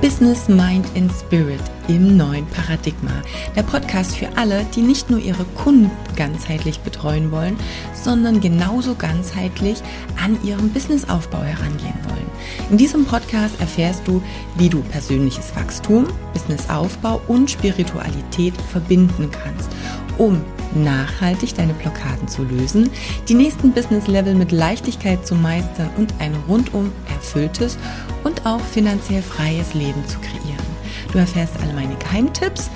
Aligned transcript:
Business, 0.00 0.48
Mind 0.48 0.86
and 0.96 1.12
Spirit 1.12 1.60
im 1.86 2.16
neuen 2.16 2.46
Paradigma. 2.46 3.10
Der 3.54 3.62
Podcast 3.62 4.16
für 4.16 4.28
alle, 4.34 4.64
die 4.74 4.80
nicht 4.80 5.10
nur 5.10 5.20
ihre 5.20 5.44
Kunden 5.44 5.90
ganzheitlich 6.16 6.80
betreuen 6.80 7.30
wollen, 7.30 7.58
sondern 7.92 8.40
genauso 8.40 8.94
ganzheitlich 8.94 9.82
an 10.24 10.42
ihrem 10.42 10.70
Businessaufbau 10.70 11.42
herangehen 11.42 11.98
wollen. 12.08 12.30
In 12.70 12.78
diesem 12.78 13.04
Podcast 13.04 13.60
erfährst 13.60 14.08
du, 14.08 14.22
wie 14.56 14.70
du 14.70 14.80
persönliches 14.80 15.54
Wachstum, 15.54 16.06
Businessaufbau 16.32 17.20
und 17.28 17.50
Spiritualität 17.50 18.54
verbinden 18.72 19.30
kannst, 19.30 19.68
um 20.16 20.40
nachhaltig 20.74 21.54
deine 21.54 21.74
Blockaden 21.74 22.28
zu 22.28 22.44
lösen, 22.44 22.88
die 23.28 23.34
nächsten 23.34 23.72
Business-Level 23.72 24.34
mit 24.34 24.52
Leichtigkeit 24.52 25.26
zu 25.26 25.34
meistern 25.34 25.90
und 25.96 26.14
ein 26.20 26.34
rundum 26.48 26.92
erfülltes 27.12 27.76
und 28.24 28.29
auch 28.44 28.60
finanziell 28.60 29.22
freies 29.22 29.74
Leben 29.74 30.06
zu 30.06 30.18
kreieren. 30.18 30.70
Du 31.12 31.18
erfährst 31.18 31.54
alle 31.62 31.72
meine 31.72 31.96
Geheimtipps, 31.96 32.70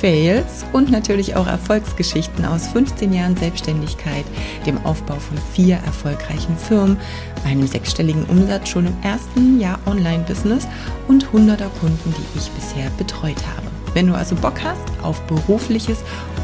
Fails 0.00 0.64
und 0.72 0.90
natürlich 0.90 1.34
auch 1.34 1.46
Erfolgsgeschichten 1.46 2.44
aus 2.44 2.68
15 2.68 3.12
Jahren 3.12 3.36
Selbstständigkeit, 3.36 4.24
dem 4.64 4.78
Aufbau 4.84 5.16
von 5.16 5.36
vier 5.52 5.76
erfolgreichen 5.84 6.56
Firmen, 6.56 6.96
einem 7.44 7.66
sechsstelligen 7.66 8.24
Umsatz 8.26 8.68
schon 8.68 8.86
im 8.86 8.96
ersten 9.02 9.58
Jahr 9.58 9.80
Online-Business 9.86 10.68
und 11.08 11.32
hunderter 11.32 11.70
Kunden, 11.80 12.14
die 12.16 12.38
ich 12.38 12.50
bisher 12.50 12.90
betreut 12.96 13.42
habe. 13.56 13.66
Wenn 13.94 14.06
du 14.06 14.14
also 14.14 14.36
Bock 14.36 14.62
hast 14.62 15.02
auf 15.02 15.20
berufliches 15.22 15.98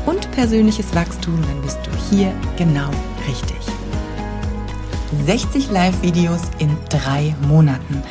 und 0.06 0.31
persönliches 0.33 0.95
Wachstum, 0.95 1.41
dann 1.43 1.62
bist 1.62 1.79
du 1.84 1.91
hier 2.11 2.33
genau 2.56 2.91
richtig. 3.29 3.73
60 5.27 5.71
Live-Videos 5.71 6.43
in 6.59 6.77
drei 6.89 7.35
Monaten. 7.49 8.03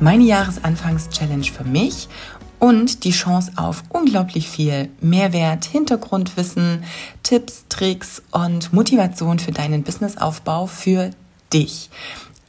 Meine 0.00 0.24
Jahresanfangs-Challenge 0.24 1.44
für 1.44 1.64
mich 1.64 2.08
und 2.58 3.04
die 3.04 3.10
Chance 3.10 3.52
auf 3.56 3.82
unglaublich 3.88 4.48
viel 4.48 4.88
Mehrwert, 5.00 5.64
Hintergrundwissen, 5.64 6.84
Tipps, 7.22 7.64
Tricks 7.68 8.22
und 8.30 8.72
Motivation 8.72 9.38
für 9.38 9.52
deinen 9.52 9.82
Businessaufbau 9.82 10.66
für 10.66 11.10
dich. 11.52 11.90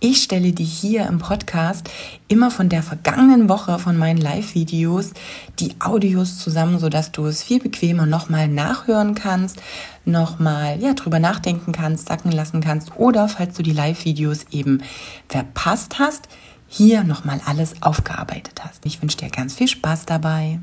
Ich 0.05 0.21
stelle 0.21 0.51
dir 0.51 0.65
hier 0.65 1.07
im 1.07 1.19
Podcast 1.19 1.89
immer 2.27 2.51
von 2.51 2.67
der 2.67 2.83
vergangenen 2.83 3.47
Woche 3.47 3.79
von 3.79 3.95
meinen 3.95 4.17
Live-Videos 4.17 5.11
die 5.59 5.75
Audios 5.79 6.39
zusammen, 6.39 6.77
sodass 6.77 7.13
du 7.13 7.25
es 7.25 7.41
viel 7.41 7.61
bequemer 7.61 8.05
nochmal 8.05 8.49
nachhören 8.49 9.15
kannst, 9.15 9.61
nochmal 10.03 10.81
ja, 10.81 10.93
drüber 10.93 11.19
nachdenken 11.19 11.71
kannst, 11.71 12.09
sacken 12.09 12.33
lassen 12.33 12.59
kannst 12.59 12.97
oder 12.97 13.29
falls 13.29 13.55
du 13.55 13.63
die 13.63 13.71
Live-Videos 13.71 14.47
eben 14.51 14.83
verpasst 15.29 15.99
hast, 15.99 16.27
hier 16.67 17.05
nochmal 17.05 17.39
alles 17.45 17.81
aufgearbeitet 17.81 18.61
hast. 18.61 18.85
Ich 18.85 19.01
wünsche 19.01 19.15
dir 19.15 19.29
ganz 19.29 19.53
viel 19.55 19.69
Spaß 19.69 20.05
dabei. 20.05 20.59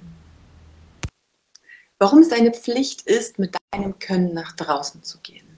Warum 1.98 2.18
es 2.18 2.30
eine 2.30 2.52
Pflicht 2.52 3.00
ist, 3.06 3.38
mit 3.38 3.56
deinem 3.72 3.98
Können 3.98 4.34
nach 4.34 4.52
draußen 4.52 5.02
zu 5.02 5.16
gehen. 5.20 5.49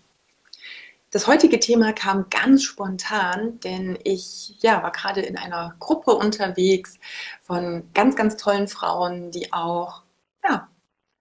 Das 1.12 1.26
heutige 1.26 1.60
Thema 1.60 1.92
kam 1.92 2.30
ganz 2.30 2.62
spontan, 2.62 3.60
denn 3.60 3.98
ich 4.02 4.56
ja, 4.62 4.82
war 4.82 4.92
gerade 4.92 5.20
in 5.20 5.36
einer 5.36 5.76
Gruppe 5.78 6.12
unterwegs 6.12 6.98
von 7.42 7.84
ganz, 7.92 8.16
ganz 8.16 8.38
tollen 8.38 8.66
Frauen, 8.66 9.30
die 9.30 9.52
auch 9.52 10.04
ja, 10.42 10.68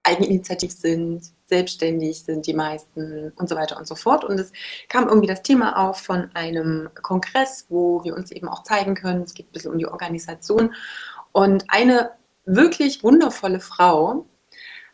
eigeninitiativ 0.03 0.71
sind, 0.71 1.33
selbstständig 1.45 2.23
sind 2.23 2.47
die 2.47 2.53
meisten 2.53 3.33
und 3.35 3.49
so 3.49 3.57
weiter 3.57 3.75
und 3.77 3.85
so 3.85 3.95
fort. 3.95 4.23
Und 4.23 4.39
es 4.39 4.53
kam 4.87 5.09
irgendwie 5.09 5.27
das 5.27 5.43
Thema 5.43 5.77
auf 5.77 5.97
von 5.97 6.29
einem 6.35 6.89
Kongress, 7.01 7.65
wo 7.67 8.01
wir 8.05 8.15
uns 8.15 8.31
eben 8.31 8.47
auch 8.47 8.63
zeigen 8.63 8.95
können. 8.95 9.23
Es 9.23 9.33
geht 9.33 9.49
ein 9.49 9.51
bisschen 9.51 9.73
um 9.73 9.77
die 9.77 9.87
Organisation. 9.87 10.73
Und 11.33 11.65
eine 11.67 12.11
wirklich 12.45 13.03
wundervolle 13.03 13.59
Frau 13.59 14.25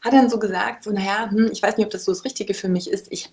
hat 0.01 0.13
dann 0.13 0.31
so 0.31 0.39
gesagt, 0.39 0.83
so, 0.83 0.91
naja, 0.91 1.29
hm, 1.29 1.51
ich 1.51 1.61
weiß 1.61 1.77
nicht, 1.77 1.85
ob 1.85 1.91
das 1.91 2.05
so 2.05 2.11
das 2.11 2.25
Richtige 2.25 2.55
für 2.55 2.67
mich 2.67 2.89
ist. 2.89 3.11
Ich 3.11 3.31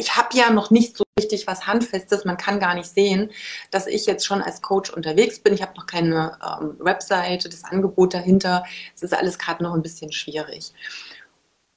ich 0.00 0.16
habe 0.16 0.36
ja 0.36 0.50
noch 0.50 0.70
nicht 0.70 0.96
so 0.96 1.04
richtig 1.18 1.46
was 1.46 1.66
Handfestes. 1.66 2.24
Man 2.24 2.38
kann 2.38 2.58
gar 2.58 2.74
nicht 2.74 2.88
sehen, 2.88 3.30
dass 3.70 3.86
ich 3.86 4.06
jetzt 4.06 4.24
schon 4.24 4.40
als 4.42 4.62
Coach 4.62 4.90
unterwegs 4.90 5.38
bin. 5.40 5.52
Ich 5.52 5.62
habe 5.62 5.76
noch 5.76 5.86
keine 5.86 6.38
ähm, 6.42 6.76
Webseite, 6.78 7.48
das 7.48 7.64
Angebot 7.64 8.14
dahinter. 8.14 8.64
Es 8.94 9.02
ist 9.02 9.14
alles 9.14 9.38
gerade 9.38 9.62
noch 9.62 9.74
ein 9.74 9.82
bisschen 9.82 10.10
schwierig. 10.10 10.72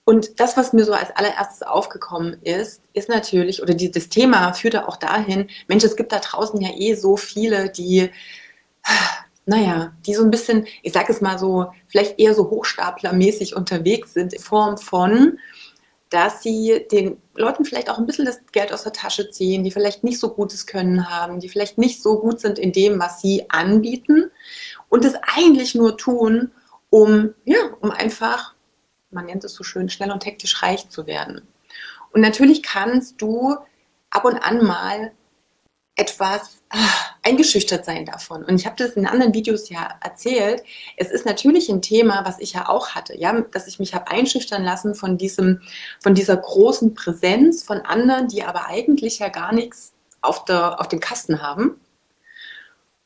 Und 0.05 0.39
das, 0.39 0.57
was 0.57 0.73
mir 0.73 0.85
so 0.85 0.93
als 0.93 1.11
allererstes 1.15 1.63
aufgekommen 1.63 2.41
ist, 2.43 2.81
ist 2.93 3.09
natürlich, 3.09 3.61
oder 3.61 3.73
die, 3.73 3.91
das 3.91 4.09
Thema 4.09 4.53
führte 4.53 4.87
auch 4.87 4.97
dahin, 4.97 5.49
Mensch, 5.67 5.83
es 5.83 5.95
gibt 5.95 6.11
da 6.11 6.19
draußen 6.19 6.59
ja 6.59 6.71
eh 6.75 6.95
so 6.95 7.15
viele, 7.15 7.69
die, 7.69 8.09
naja, 9.45 9.93
die 10.05 10.13
so 10.13 10.23
ein 10.23 10.31
bisschen, 10.31 10.67
ich 10.81 10.93
sage 10.93 11.11
es 11.11 11.21
mal 11.21 11.37
so, 11.37 11.71
vielleicht 11.87 12.19
eher 12.19 12.33
so 12.33 12.49
hochstaplermäßig 12.49 13.55
unterwegs 13.55 14.13
sind 14.13 14.33
in 14.33 14.41
Form 14.41 14.77
von, 14.77 15.39
dass 16.13 16.43
sie 16.43 16.85
den 16.91 17.19
Leuten 17.33 17.65
vielleicht 17.65 17.89
auch 17.89 17.97
ein 17.97 18.05
bisschen 18.05 18.25
das 18.25 18.39
Geld 18.51 18.71
aus 18.71 18.83
der 18.83 18.93
Tasche 18.93 19.31
ziehen, 19.31 19.63
die 19.63 19.71
vielleicht 19.71 20.03
nicht 20.03 20.19
so 20.19 20.29
gutes 20.29 20.67
Können 20.67 21.09
haben, 21.09 21.39
die 21.39 21.49
vielleicht 21.49 21.79
nicht 21.79 22.03
so 22.03 22.19
gut 22.19 22.39
sind 22.39 22.59
in 22.59 22.71
dem, 22.71 22.99
was 22.99 23.19
sie 23.19 23.49
anbieten 23.49 24.29
und 24.89 25.05
es 25.05 25.15
eigentlich 25.35 25.73
nur 25.73 25.97
tun, 25.97 26.51
um, 26.91 27.33
ja, 27.45 27.57
um 27.81 27.89
einfach, 27.89 28.53
man 29.09 29.25
nennt 29.25 29.43
es 29.43 29.55
so 29.55 29.63
schön, 29.63 29.89
schnell 29.89 30.11
und 30.11 30.23
hektisch 30.23 30.61
reich 30.61 30.87
zu 30.89 31.07
werden. 31.07 31.47
Und 32.11 32.21
natürlich 32.21 32.61
kannst 32.61 33.19
du 33.19 33.55
ab 34.11 34.25
und 34.25 34.37
an 34.37 34.63
mal 34.63 35.13
etwas 35.95 36.63
ah, 36.69 36.77
eingeschüchtert 37.21 37.85
sein 37.85 38.05
davon. 38.05 38.43
Und 38.43 38.55
ich 38.55 38.65
habe 38.65 38.75
das 38.77 38.93
in 38.93 39.05
anderen 39.05 39.33
Videos 39.33 39.69
ja 39.69 39.89
erzählt. 40.01 40.63
Es 40.97 41.11
ist 41.11 41.25
natürlich 41.25 41.69
ein 41.69 41.81
Thema, 41.81 42.25
was 42.25 42.39
ich 42.39 42.53
ja 42.53 42.67
auch 42.67 42.89
hatte, 42.89 43.17
ja, 43.17 43.41
dass 43.41 43.67
ich 43.67 43.79
mich 43.79 43.93
habe 43.93 44.09
einschüchtern 44.09 44.63
lassen 44.63 44.95
von 44.95 45.17
diesem, 45.17 45.61
von 45.99 46.15
dieser 46.15 46.37
großen 46.37 46.95
Präsenz 46.95 47.63
von 47.63 47.81
anderen, 47.81 48.27
die 48.27 48.43
aber 48.43 48.67
eigentlich 48.67 49.19
ja 49.19 49.29
gar 49.29 49.53
nichts 49.53 49.93
auf, 50.21 50.45
der, 50.45 50.79
auf 50.79 50.87
dem 50.87 50.99
Kasten 50.99 51.41
haben 51.41 51.79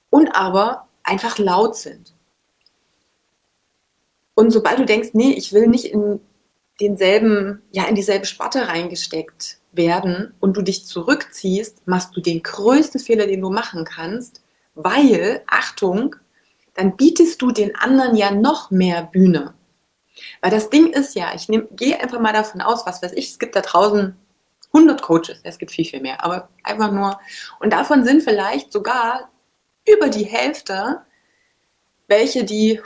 und 0.09 0.29
aber 0.35 0.87
einfach 1.03 1.37
laut 1.37 1.75
sind. 1.75 2.13
Und 4.33 4.51
sobald 4.51 4.79
du 4.79 4.85
denkst, 4.85 5.09
nee, 5.13 5.31
ich 5.31 5.51
will 5.51 5.67
nicht 5.67 5.85
in 5.85 6.21
denselben, 6.79 7.63
ja, 7.71 7.85
in 7.85 7.95
dieselbe 7.95 8.25
Sparte 8.25 8.67
reingesteckt 8.67 9.56
werden 9.72 10.33
und 10.39 10.57
du 10.57 10.61
dich 10.61 10.85
zurückziehst, 10.85 11.88
machst 11.88 12.16
du 12.16 12.22
den 12.22 12.41
größten 12.41 13.00
Fehler, 13.00 13.28
den 13.28 13.41
du 13.41 13.50
machen 13.50 13.85
kannst, 13.85 14.41
weil, 14.75 15.44
Achtung, 15.47 16.16
dann 16.73 16.95
bietest 16.95 17.41
du 17.41 17.51
den 17.51 17.75
anderen 17.75 18.16
ja 18.16 18.31
noch 18.31 18.72
mehr 18.72 19.03
Bühne. 19.03 19.53
Weil 20.41 20.51
das 20.51 20.69
Ding 20.69 20.88
ist 20.88 21.16
ja, 21.16 21.33
ich 21.35 21.47
gehe 21.47 22.00
einfach 22.00 22.19
mal 22.19 22.33
davon 22.33 22.61
aus, 22.61 22.85
was 22.85 23.01
weiß 23.01 23.13
ich, 23.13 23.29
es 23.29 23.39
gibt 23.39 23.55
da 23.55 23.61
draußen 23.61 24.16
100 24.73 25.01
Coaches, 25.01 25.39
es 25.44 25.57
gibt 25.57 25.72
viel, 25.72 25.85
viel 25.85 26.01
mehr, 26.01 26.23
aber 26.23 26.49
einfach 26.63 26.91
nur, 26.91 27.19
und 27.59 27.72
davon 27.72 28.03
sind 28.03 28.23
vielleicht 28.23 28.72
sogar 28.72 29.29
über 29.85 30.09
die 30.09 30.25
Hälfte 30.25 31.01
welche, 32.07 32.44
die, 32.44 32.81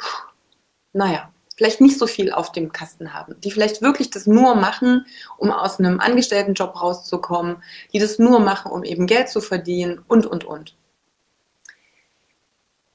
naja, 0.93 1.31
vielleicht 1.55 1.81
nicht 1.81 1.97
so 1.97 2.07
viel 2.07 2.31
auf 2.31 2.51
dem 2.51 2.71
Kasten 2.71 3.13
haben, 3.13 3.35
die 3.41 3.51
vielleicht 3.51 3.81
wirklich 3.81 4.09
das 4.09 4.27
nur 4.27 4.55
machen, 4.55 5.05
um 5.37 5.51
aus 5.51 5.79
einem 5.79 5.99
Angestelltenjob 5.99 6.81
rauszukommen, 6.81 7.63
die 7.93 7.99
das 7.99 8.19
nur 8.19 8.39
machen, 8.39 8.71
um 8.71 8.83
eben 8.83 9.07
Geld 9.07 9.29
zu 9.29 9.41
verdienen 9.41 10.03
und, 10.07 10.25
und, 10.25 10.43
und. 10.43 10.75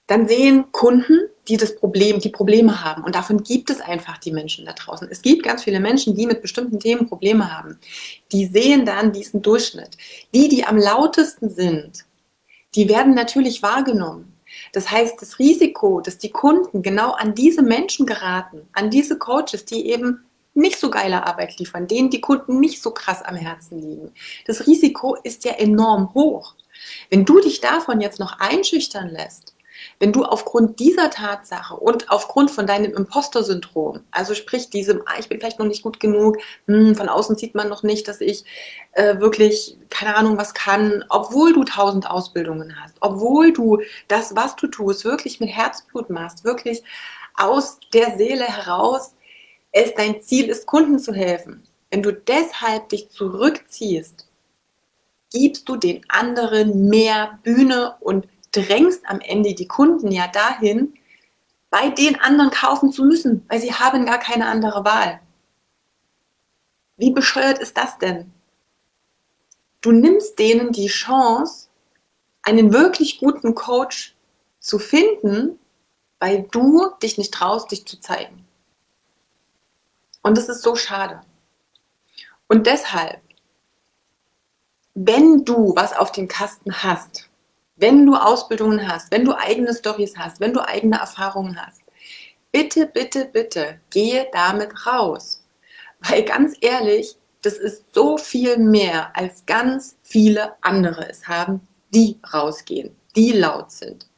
Dann 0.06 0.28
sehen 0.28 0.70
Kunden, 0.70 1.28
die 1.48 1.56
das 1.56 1.74
Problem, 1.74 2.20
die 2.20 2.28
Probleme 2.28 2.84
haben. 2.84 3.02
Und 3.02 3.16
davon 3.16 3.42
gibt 3.42 3.70
es 3.70 3.80
einfach 3.80 4.18
die 4.18 4.30
Menschen 4.30 4.64
da 4.64 4.72
draußen. 4.72 5.08
Es 5.10 5.20
gibt 5.20 5.42
ganz 5.42 5.64
viele 5.64 5.80
Menschen, 5.80 6.14
die 6.14 6.26
mit 6.26 6.42
bestimmten 6.42 6.78
Themen 6.78 7.08
Probleme 7.08 7.56
haben. 7.56 7.78
Die 8.30 8.46
sehen 8.46 8.86
dann 8.86 9.12
diesen 9.12 9.42
Durchschnitt. 9.42 9.96
Die, 10.32 10.48
die 10.48 10.64
am 10.64 10.78
lautesten 10.78 11.50
sind, 11.50 12.04
die 12.76 12.88
werden 12.88 13.14
natürlich 13.14 13.62
wahrgenommen. 13.62 14.35
Das 14.72 14.90
heißt, 14.90 15.20
das 15.20 15.38
Risiko, 15.38 16.00
dass 16.00 16.18
die 16.18 16.30
Kunden 16.30 16.82
genau 16.82 17.12
an 17.12 17.34
diese 17.34 17.62
Menschen 17.62 18.06
geraten, 18.06 18.68
an 18.72 18.90
diese 18.90 19.18
Coaches, 19.18 19.64
die 19.64 19.90
eben 19.90 20.24
nicht 20.54 20.78
so 20.78 20.90
geile 20.90 21.26
Arbeit 21.26 21.58
liefern, 21.58 21.86
denen 21.86 22.10
die 22.10 22.20
Kunden 22.20 22.60
nicht 22.60 22.80
so 22.80 22.90
krass 22.90 23.22
am 23.22 23.36
Herzen 23.36 23.80
liegen, 23.80 24.12
das 24.46 24.66
Risiko 24.66 25.16
ist 25.22 25.44
ja 25.44 25.52
enorm 25.52 26.14
hoch. 26.14 26.54
Wenn 27.10 27.24
du 27.24 27.40
dich 27.40 27.60
davon 27.60 28.00
jetzt 28.00 28.20
noch 28.20 28.38
einschüchtern 28.38 29.08
lässt, 29.08 29.55
wenn 29.98 30.12
du 30.12 30.24
aufgrund 30.24 30.78
dieser 30.78 31.10
Tatsache 31.10 31.74
und 31.74 32.10
aufgrund 32.10 32.50
von 32.50 32.66
deinem 32.66 32.94
Imposter-Syndrom, 32.94 34.00
also 34.10 34.34
sprich 34.34 34.70
diesem, 34.70 35.02
ah, 35.06 35.14
ich 35.18 35.28
bin 35.28 35.38
vielleicht 35.38 35.58
noch 35.58 35.66
nicht 35.66 35.82
gut 35.82 36.00
genug, 36.00 36.38
hm, 36.66 36.94
von 36.94 37.08
außen 37.08 37.36
sieht 37.36 37.54
man 37.54 37.68
noch 37.68 37.82
nicht, 37.82 38.08
dass 38.08 38.20
ich 38.20 38.44
äh, 38.92 39.18
wirklich, 39.18 39.76
keine 39.90 40.16
Ahnung, 40.16 40.38
was 40.38 40.54
kann, 40.54 41.04
obwohl 41.08 41.52
du 41.52 41.64
tausend 41.64 42.10
Ausbildungen 42.10 42.80
hast, 42.82 42.96
obwohl 43.00 43.52
du 43.52 43.80
das, 44.08 44.36
was 44.36 44.56
du 44.56 44.66
tust, 44.66 45.04
wirklich 45.04 45.40
mit 45.40 45.50
Herzblut 45.50 46.10
machst, 46.10 46.44
wirklich 46.44 46.82
aus 47.34 47.78
der 47.92 48.16
Seele 48.16 48.44
heraus, 48.44 49.14
es 49.72 49.94
dein 49.94 50.22
Ziel 50.22 50.48
ist, 50.48 50.66
Kunden 50.66 50.98
zu 50.98 51.12
helfen. 51.12 51.62
Wenn 51.90 52.02
du 52.02 52.12
deshalb 52.12 52.88
dich 52.88 53.10
zurückziehst, 53.10 54.26
gibst 55.32 55.68
du 55.68 55.76
den 55.76 56.04
anderen 56.08 56.88
mehr 56.88 57.38
Bühne 57.42 57.96
und 58.00 58.26
drängst 58.60 59.06
am 59.06 59.20
Ende 59.20 59.54
die 59.54 59.68
Kunden 59.68 60.10
ja 60.10 60.28
dahin, 60.28 60.94
bei 61.70 61.90
den 61.90 62.18
anderen 62.20 62.50
kaufen 62.50 62.90
zu 62.90 63.04
müssen, 63.04 63.44
weil 63.48 63.60
sie 63.60 63.74
haben 63.74 64.06
gar 64.06 64.18
keine 64.18 64.46
andere 64.46 64.84
Wahl. 64.84 65.20
Wie 66.96 67.10
bescheuert 67.10 67.58
ist 67.58 67.76
das 67.76 67.98
denn? 67.98 68.32
Du 69.82 69.92
nimmst 69.92 70.38
denen 70.38 70.72
die 70.72 70.86
Chance, 70.86 71.68
einen 72.42 72.72
wirklich 72.72 73.18
guten 73.18 73.54
Coach 73.54 74.16
zu 74.58 74.78
finden, 74.78 75.58
weil 76.18 76.44
du 76.50 76.90
dich 77.02 77.18
nicht 77.18 77.34
traust, 77.34 77.70
dich 77.70 77.86
zu 77.86 78.00
zeigen. 78.00 78.46
Und 80.22 80.38
das 80.38 80.48
ist 80.48 80.62
so 80.62 80.76
schade. 80.76 81.20
Und 82.48 82.66
deshalb, 82.66 83.20
wenn 84.94 85.44
du 85.44 85.74
was 85.76 85.92
auf 85.92 86.10
dem 86.10 86.26
Kasten 86.26 86.82
hast, 86.82 87.28
wenn 87.76 88.06
du 88.06 88.16
Ausbildungen 88.16 88.88
hast, 88.88 89.10
wenn 89.10 89.24
du 89.24 89.36
eigene 89.36 89.74
Stories 89.74 90.16
hast, 90.16 90.40
wenn 90.40 90.54
du 90.54 90.66
eigene 90.66 90.98
Erfahrungen 90.98 91.60
hast, 91.64 91.82
bitte, 92.50 92.86
bitte, 92.86 93.26
bitte, 93.26 93.80
gehe 93.90 94.28
damit 94.32 94.86
raus. 94.86 95.44
Weil 96.00 96.24
ganz 96.24 96.56
ehrlich, 96.60 97.16
das 97.42 97.54
ist 97.54 97.94
so 97.94 98.16
viel 98.16 98.56
mehr, 98.56 99.14
als 99.14 99.44
ganz 99.46 99.96
viele 100.02 100.54
andere 100.62 101.08
es 101.08 101.28
haben, 101.28 101.60
die 101.94 102.18
rausgehen, 102.32 102.96
die 103.14 103.32
laut 103.32 103.70
sind, 103.70 104.08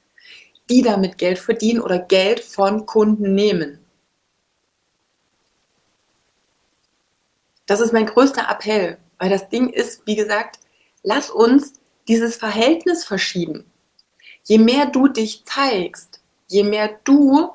die 0.70 0.82
damit 0.82 1.18
Geld 1.18 1.38
verdienen 1.38 1.80
oder 1.80 1.98
Geld 1.98 2.40
von 2.40 2.86
Kunden 2.86 3.34
nehmen. 3.34 3.80
Das 7.66 7.80
ist 7.80 7.92
mein 7.92 8.06
größter 8.06 8.48
Appell, 8.48 8.98
weil 9.18 9.28
das 9.28 9.48
Ding 9.50 9.68
ist, 9.68 10.06
wie 10.06 10.16
gesagt, 10.16 10.58
lass 11.02 11.28
uns 11.28 11.77
dieses 12.08 12.36
Verhältnis 12.36 13.04
verschieben. 13.04 13.70
Je 14.44 14.58
mehr 14.58 14.86
du 14.86 15.08
dich 15.08 15.44
zeigst, 15.44 16.20
je 16.48 16.64
mehr 16.64 16.98
du 17.04 17.50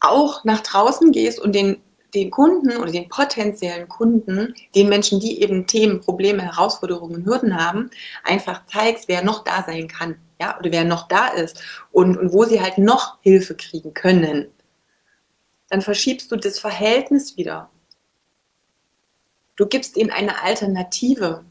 auch 0.00 0.44
nach 0.44 0.60
draußen 0.60 1.10
gehst 1.12 1.40
und 1.40 1.54
den, 1.54 1.82
den 2.14 2.30
Kunden 2.30 2.76
oder 2.76 2.92
den 2.92 3.08
potenziellen 3.08 3.88
Kunden, 3.88 4.54
den 4.74 4.88
Menschen, 4.88 5.20
die 5.20 5.40
eben 5.40 5.66
Themen, 5.66 6.00
Probleme, 6.00 6.42
Herausforderungen, 6.42 7.24
Hürden 7.24 7.56
haben, 7.56 7.90
einfach 8.24 8.66
zeigst, 8.66 9.08
wer 9.08 9.24
noch 9.24 9.44
da 9.44 9.62
sein 9.64 9.88
kann, 9.88 10.16
ja, 10.40 10.58
oder 10.58 10.70
wer 10.70 10.84
noch 10.84 11.08
da 11.08 11.28
ist 11.28 11.62
und, 11.92 12.16
und 12.16 12.32
wo 12.32 12.44
sie 12.44 12.60
halt 12.60 12.78
noch 12.78 13.18
Hilfe 13.22 13.54
kriegen 13.54 13.94
können, 13.94 14.48
dann 15.68 15.82
verschiebst 15.82 16.30
du 16.32 16.36
das 16.36 16.58
Verhältnis 16.58 17.36
wieder. 17.36 17.70
Du 19.56 19.66
gibst 19.66 19.96
ihnen 19.96 20.10
eine 20.10 20.42
Alternative. 20.42 21.44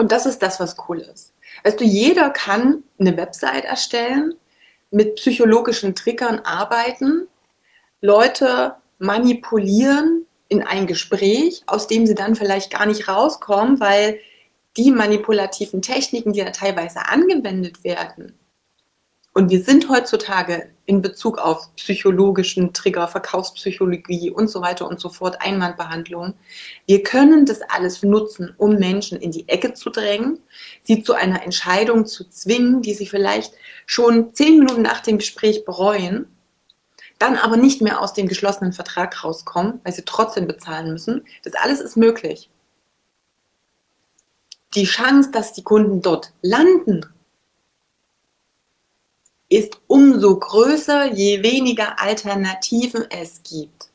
Und 0.00 0.12
das 0.12 0.24
ist 0.24 0.38
das, 0.38 0.58
was 0.58 0.76
cool 0.88 1.00
ist. 1.00 1.34
Weißt 1.62 1.78
du, 1.78 1.84
jeder 1.84 2.30
kann 2.30 2.84
eine 2.98 3.18
Website 3.18 3.66
erstellen, 3.66 4.32
mit 4.90 5.16
psychologischen 5.16 5.94
Triggern 5.94 6.38
arbeiten, 6.38 7.28
Leute 8.00 8.76
manipulieren 8.98 10.24
in 10.48 10.62
ein 10.62 10.86
Gespräch, 10.86 11.64
aus 11.66 11.86
dem 11.86 12.06
sie 12.06 12.14
dann 12.14 12.34
vielleicht 12.34 12.72
gar 12.72 12.86
nicht 12.86 13.08
rauskommen, 13.08 13.78
weil 13.78 14.18
die 14.78 14.90
manipulativen 14.90 15.82
Techniken, 15.82 16.32
die 16.32 16.42
da 16.42 16.50
teilweise 16.50 17.06
angewendet 17.06 17.84
werden, 17.84 18.38
und 19.32 19.48
wir 19.48 19.62
sind 19.62 19.88
heutzutage 19.88 20.70
in 20.86 21.02
Bezug 21.02 21.38
auf 21.38 21.74
psychologischen 21.76 22.72
Trigger, 22.72 23.06
Verkaufspsychologie 23.06 24.30
und 24.30 24.48
so 24.48 24.60
weiter 24.60 24.88
und 24.88 24.98
so 24.98 25.08
fort, 25.08 25.40
Einwandbehandlung. 25.40 26.34
Wir 26.86 27.04
können 27.04 27.46
das 27.46 27.62
alles 27.62 28.02
nutzen, 28.02 28.52
um 28.58 28.74
Menschen 28.74 29.20
in 29.20 29.30
die 29.30 29.48
Ecke 29.48 29.72
zu 29.72 29.90
drängen, 29.90 30.40
sie 30.82 31.04
zu 31.04 31.14
einer 31.14 31.44
Entscheidung 31.44 32.06
zu 32.06 32.28
zwingen, 32.28 32.82
die 32.82 32.92
sie 32.92 33.06
vielleicht 33.06 33.54
schon 33.86 34.34
zehn 34.34 34.58
Minuten 34.58 34.82
nach 34.82 35.00
dem 35.00 35.18
Gespräch 35.18 35.64
bereuen, 35.64 36.26
dann 37.20 37.36
aber 37.36 37.56
nicht 37.56 37.82
mehr 37.82 38.00
aus 38.00 38.14
dem 38.14 38.26
geschlossenen 38.26 38.72
Vertrag 38.72 39.22
rauskommen, 39.22 39.80
weil 39.84 39.92
sie 39.92 40.04
trotzdem 40.04 40.48
bezahlen 40.48 40.90
müssen. 40.90 41.24
Das 41.44 41.52
alles 41.54 41.80
ist 41.80 41.96
möglich. 41.96 42.50
Die 44.74 44.84
Chance, 44.84 45.30
dass 45.30 45.52
die 45.52 45.62
Kunden 45.62 46.02
dort 46.02 46.32
landen 46.42 47.06
ist 49.50 49.80
umso 49.88 50.38
größer, 50.38 51.12
je 51.12 51.42
weniger 51.42 52.00
Alternativen 52.00 53.04
es 53.10 53.42
gibt. 53.42 53.90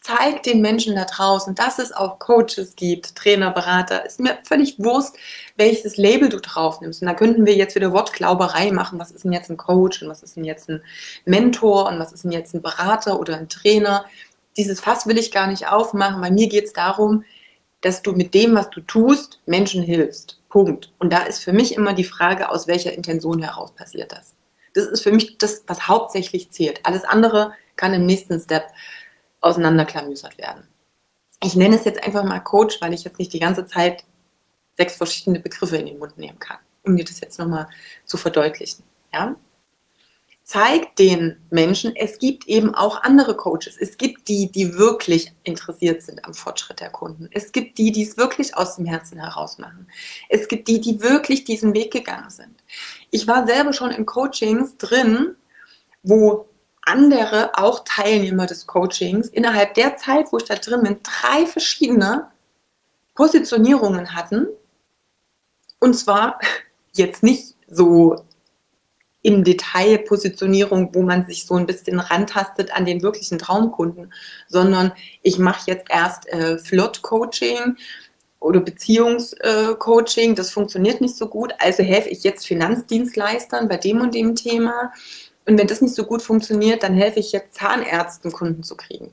Zeig 0.00 0.42
den 0.42 0.60
Menschen 0.62 0.96
da 0.96 1.04
draußen, 1.04 1.54
dass 1.54 1.78
es 1.78 1.92
auch 1.92 2.18
Coaches 2.18 2.74
gibt, 2.74 3.14
Trainer, 3.14 3.52
Berater. 3.52 4.04
Ist 4.04 4.18
mir 4.18 4.38
völlig 4.44 4.78
Wurst, 4.78 5.16
welches 5.56 5.96
Label 5.96 6.28
du 6.28 6.40
drauf 6.40 6.80
nimmst. 6.80 7.02
Und 7.02 7.08
da 7.08 7.14
könnten 7.14 7.46
wir 7.46 7.54
jetzt 7.54 7.76
wieder 7.76 7.92
Wortglauberei 7.92 8.72
machen. 8.72 8.98
Was 8.98 9.12
ist 9.12 9.24
denn 9.24 9.32
jetzt 9.32 9.50
ein 9.50 9.56
Coach 9.56 10.02
und 10.02 10.08
was 10.08 10.24
ist 10.24 10.36
denn 10.36 10.44
jetzt 10.44 10.68
ein 10.68 10.82
Mentor 11.24 11.86
und 11.86 12.00
was 12.00 12.12
ist 12.12 12.24
denn 12.24 12.32
jetzt 12.32 12.54
ein 12.54 12.62
Berater 12.62 13.20
oder 13.20 13.36
ein 13.36 13.48
Trainer? 13.48 14.04
Dieses 14.56 14.80
Fass 14.80 15.06
will 15.06 15.18
ich 15.18 15.30
gar 15.30 15.46
nicht 15.46 15.68
aufmachen. 15.68 16.20
Bei 16.20 16.32
mir 16.32 16.48
geht 16.48 16.64
es 16.64 16.72
darum, 16.72 17.24
dass 17.80 18.02
du 18.02 18.12
mit 18.12 18.34
dem, 18.34 18.54
was 18.54 18.70
du 18.70 18.80
tust, 18.80 19.40
Menschen 19.46 19.82
hilfst. 19.82 20.41
Punkt. 20.52 20.92
Und 20.98 21.14
da 21.14 21.22
ist 21.22 21.42
für 21.42 21.54
mich 21.54 21.74
immer 21.74 21.94
die 21.94 22.04
Frage, 22.04 22.50
aus 22.50 22.66
welcher 22.66 22.92
Intention 22.92 23.42
heraus 23.42 23.74
passiert 23.74 24.12
das. 24.12 24.34
Das 24.74 24.84
ist 24.84 25.02
für 25.02 25.10
mich 25.10 25.38
das, 25.38 25.64
was 25.66 25.88
hauptsächlich 25.88 26.50
zählt. 26.50 26.84
Alles 26.84 27.04
andere 27.04 27.54
kann 27.76 27.94
im 27.94 28.04
nächsten 28.04 28.38
Step 28.38 28.66
auseinanderklamüsert 29.40 30.36
werden. 30.36 30.68
Ich 31.42 31.56
nenne 31.56 31.76
es 31.76 31.86
jetzt 31.86 32.04
einfach 32.04 32.22
mal 32.22 32.40
Coach, 32.40 32.82
weil 32.82 32.92
ich 32.92 33.02
jetzt 33.02 33.18
nicht 33.18 33.32
die 33.32 33.40
ganze 33.40 33.64
Zeit 33.64 34.04
sechs 34.76 34.96
verschiedene 34.96 35.40
Begriffe 35.40 35.78
in 35.78 35.86
den 35.86 35.98
Mund 35.98 36.18
nehmen 36.18 36.38
kann, 36.38 36.58
um 36.82 36.98
dir 36.98 37.04
das 37.04 37.20
jetzt 37.20 37.38
nochmal 37.38 37.66
zu 38.04 38.18
verdeutlichen. 38.18 38.84
Ja? 39.10 39.34
Zeigt 40.52 40.98
den 40.98 41.38
Menschen, 41.48 41.96
es 41.96 42.18
gibt 42.18 42.46
eben 42.46 42.74
auch 42.74 43.02
andere 43.04 43.34
Coaches. 43.34 43.78
Es 43.80 43.96
gibt 43.96 44.28
die, 44.28 44.52
die 44.52 44.76
wirklich 44.76 45.32
interessiert 45.44 46.02
sind 46.02 46.22
am 46.26 46.34
Fortschritt 46.34 46.80
der 46.80 46.90
Kunden. 46.90 47.30
Es 47.32 47.52
gibt 47.52 47.78
die, 47.78 47.90
die 47.90 48.02
es 48.02 48.18
wirklich 48.18 48.54
aus 48.54 48.76
dem 48.76 48.84
Herzen 48.84 49.18
heraus 49.18 49.56
machen. 49.56 49.86
Es 50.28 50.48
gibt 50.48 50.68
die, 50.68 50.78
die 50.78 51.00
wirklich 51.00 51.44
diesen 51.44 51.72
Weg 51.72 51.90
gegangen 51.90 52.28
sind. 52.28 52.54
Ich 53.10 53.26
war 53.26 53.46
selber 53.46 53.72
schon 53.72 53.92
in 53.92 54.04
Coachings 54.04 54.76
drin, 54.76 55.36
wo 56.02 56.50
andere, 56.82 57.52
auch 57.54 57.82
Teilnehmer 57.86 58.44
des 58.44 58.66
Coachings, 58.66 59.28
innerhalb 59.28 59.72
der 59.72 59.96
Zeit, 59.96 60.32
wo 60.32 60.36
ich 60.36 60.44
da 60.44 60.56
drin 60.56 60.82
bin, 60.82 61.00
drei 61.02 61.46
verschiedene 61.46 62.30
Positionierungen 63.14 64.14
hatten. 64.14 64.48
Und 65.78 65.94
zwar 65.94 66.38
jetzt 66.92 67.22
nicht 67.22 67.54
so 67.68 68.22
im 69.22 69.44
Detail 69.44 69.98
Positionierung, 69.98 70.94
wo 70.94 71.02
man 71.02 71.24
sich 71.26 71.46
so 71.46 71.54
ein 71.54 71.66
bisschen 71.66 72.00
rantastet 72.00 72.74
an 72.74 72.84
den 72.84 73.02
wirklichen 73.02 73.38
Traumkunden, 73.38 74.12
sondern 74.48 74.92
ich 75.22 75.38
mache 75.38 75.70
jetzt 75.70 75.86
erst 75.88 76.28
äh, 76.28 76.58
Flirt-Coaching 76.58 77.76
oder 78.40 78.60
Beziehungscoaching, 78.60 80.34
das 80.34 80.50
funktioniert 80.50 81.00
nicht 81.00 81.16
so 81.16 81.28
gut, 81.28 81.54
also 81.58 81.84
helfe 81.84 82.08
ich 82.08 82.24
jetzt 82.24 82.46
Finanzdienstleistern 82.46 83.68
bei 83.68 83.76
dem 83.76 84.00
und 84.00 84.14
dem 84.14 84.34
Thema. 84.34 84.92
Und 85.46 85.58
wenn 85.58 85.68
das 85.68 85.80
nicht 85.80 85.94
so 85.94 86.04
gut 86.04 86.22
funktioniert, 86.22 86.82
dann 86.82 86.94
helfe 86.94 87.20
ich 87.20 87.30
jetzt 87.30 87.54
Zahnärzten, 87.54 88.32
Kunden 88.32 88.64
zu 88.64 88.76
kriegen. 88.76 89.12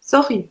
Sorry. 0.00 0.50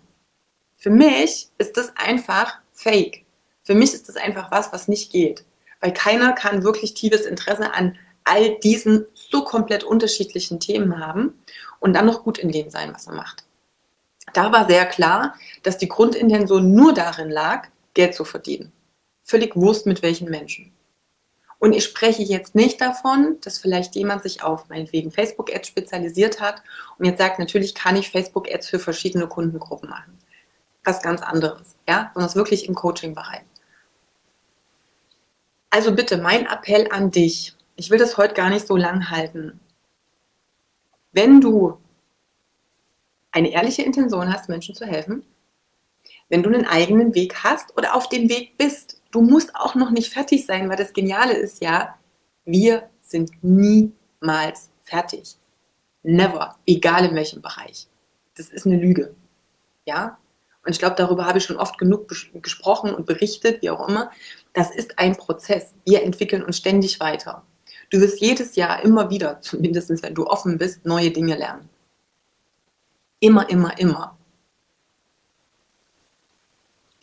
Für 0.77 0.89
mich 0.89 1.49
ist 1.57 1.75
das 1.75 1.91
einfach 1.95 2.59
fake. 2.71 3.25
Für 3.63 3.73
mich 3.73 3.93
ist 3.93 4.07
das 4.07 4.15
einfach 4.15 4.51
was, 4.51 4.71
was 4.71 4.87
nicht 4.87 5.11
geht 5.11 5.43
weil 5.79 5.93
keiner 5.93 6.33
kann 6.33 6.63
wirklich 6.63 6.93
tiefes 6.93 7.25
Interesse 7.25 7.73
an 7.73 7.97
all 8.23 8.57
diesen 8.59 9.05
so 9.13 9.43
komplett 9.43 9.83
unterschiedlichen 9.83 10.59
Themen 10.59 10.99
haben 10.99 11.33
und 11.79 11.93
dann 11.93 12.05
noch 12.05 12.23
gut 12.23 12.37
in 12.37 12.51
dem 12.51 12.69
sein, 12.69 12.93
was 12.93 13.07
er 13.07 13.13
macht. 13.13 13.45
Da 14.33 14.51
war 14.51 14.67
sehr 14.67 14.85
klar, 14.85 15.35
dass 15.63 15.77
die 15.77 15.87
Grundintention 15.87 16.73
nur 16.73 16.93
darin 16.93 17.29
lag, 17.29 17.67
Geld 17.93 18.13
zu 18.13 18.25
verdienen. 18.25 18.73
Völlig 19.23 19.55
Wurst 19.55 19.85
mit 19.85 20.01
welchen 20.01 20.29
Menschen. 20.29 20.73
Und 21.59 21.73
ich 21.73 21.85
spreche 21.85 22.21
jetzt 22.21 22.53
nicht 22.53 22.79
davon, 22.81 23.37
dass 23.41 23.57
vielleicht 23.57 23.95
jemand 23.95 24.21
sich 24.21 24.43
auf 24.43 24.69
meinetwegen 24.69 25.11
Facebook-Ads 25.11 25.67
spezialisiert 25.67 26.39
hat 26.39 26.61
und 26.99 27.05
jetzt 27.05 27.17
sagt, 27.17 27.39
natürlich 27.39 27.73
kann 27.73 27.95
ich 27.95 28.11
Facebook-Ads 28.11 28.69
für 28.69 28.79
verschiedene 28.79 29.27
Kundengruppen 29.27 29.89
machen. 29.89 30.19
Was 30.83 31.01
ganz 31.01 31.21
anderes, 31.21 31.75
ja, 31.89 32.11
sondern 32.13 32.29
es 32.29 32.35
wirklich 32.35 32.67
im 32.67 32.75
Coaching-Bereich. 32.75 33.41
Also 35.69 35.93
bitte, 35.93 36.17
mein 36.17 36.45
Appell 36.45 36.87
an 36.91 37.11
dich. 37.11 37.55
Ich 37.75 37.89
will 37.89 37.99
das 37.99 38.17
heute 38.17 38.33
gar 38.33 38.49
nicht 38.49 38.67
so 38.67 38.75
lang 38.75 39.09
halten. 39.09 39.59
Wenn 41.11 41.41
du 41.41 41.77
eine 43.31 43.51
ehrliche 43.51 43.83
Intention 43.83 44.31
hast, 44.31 44.49
Menschen 44.49 44.75
zu 44.75 44.85
helfen, 44.85 45.23
wenn 46.29 46.43
du 46.43 46.49
einen 46.49 46.65
eigenen 46.65 47.15
Weg 47.15 47.43
hast 47.43 47.77
oder 47.77 47.95
auf 47.95 48.09
dem 48.09 48.29
Weg 48.29 48.57
bist, 48.57 49.01
du 49.11 49.21
musst 49.21 49.55
auch 49.55 49.75
noch 49.75 49.91
nicht 49.91 50.11
fertig 50.11 50.45
sein, 50.45 50.69
weil 50.69 50.77
das 50.77 50.93
Geniale 50.93 51.33
ist 51.33 51.61
ja, 51.61 51.97
wir 52.45 52.89
sind 53.01 53.31
niemals 53.41 54.69
fertig. 54.83 55.37
Never, 56.03 56.55
egal 56.65 57.05
in 57.05 57.15
welchem 57.15 57.41
Bereich. 57.41 57.87
Das 58.35 58.49
ist 58.49 58.65
eine 58.65 58.77
Lüge. 58.77 59.15
Ja? 59.85 60.17
Und 60.65 60.71
ich 60.71 60.79
glaube, 60.79 60.95
darüber 60.95 61.25
habe 61.25 61.37
ich 61.37 61.45
schon 61.45 61.57
oft 61.57 61.77
genug 61.77 62.07
gesprochen 62.41 62.93
und 62.93 63.05
berichtet, 63.05 63.61
wie 63.61 63.69
auch 63.69 63.87
immer. 63.87 64.11
Das 64.57 64.71
ist 64.71 64.97
ein 64.97 65.15
Prozess. 65.15 65.75
Wir 65.85 66.01
entwickeln 66.01 66.41
uns 66.41 66.57
ständig 66.57 66.99
weiter. 66.99 67.43
Du 67.91 68.01
wirst 68.01 68.19
jedes 68.19 68.55
Jahr 68.55 68.83
immer 68.83 69.11
wieder, 69.11 69.39
zumindest 69.39 70.01
wenn 70.01 70.15
du 70.15 70.25
offen 70.25 70.57
bist, 70.57 70.83
neue 70.83 71.11
Dinge 71.11 71.35
lernen. 71.37 71.69
Immer, 73.19 73.47
immer, 73.51 73.77
immer. 73.77 74.17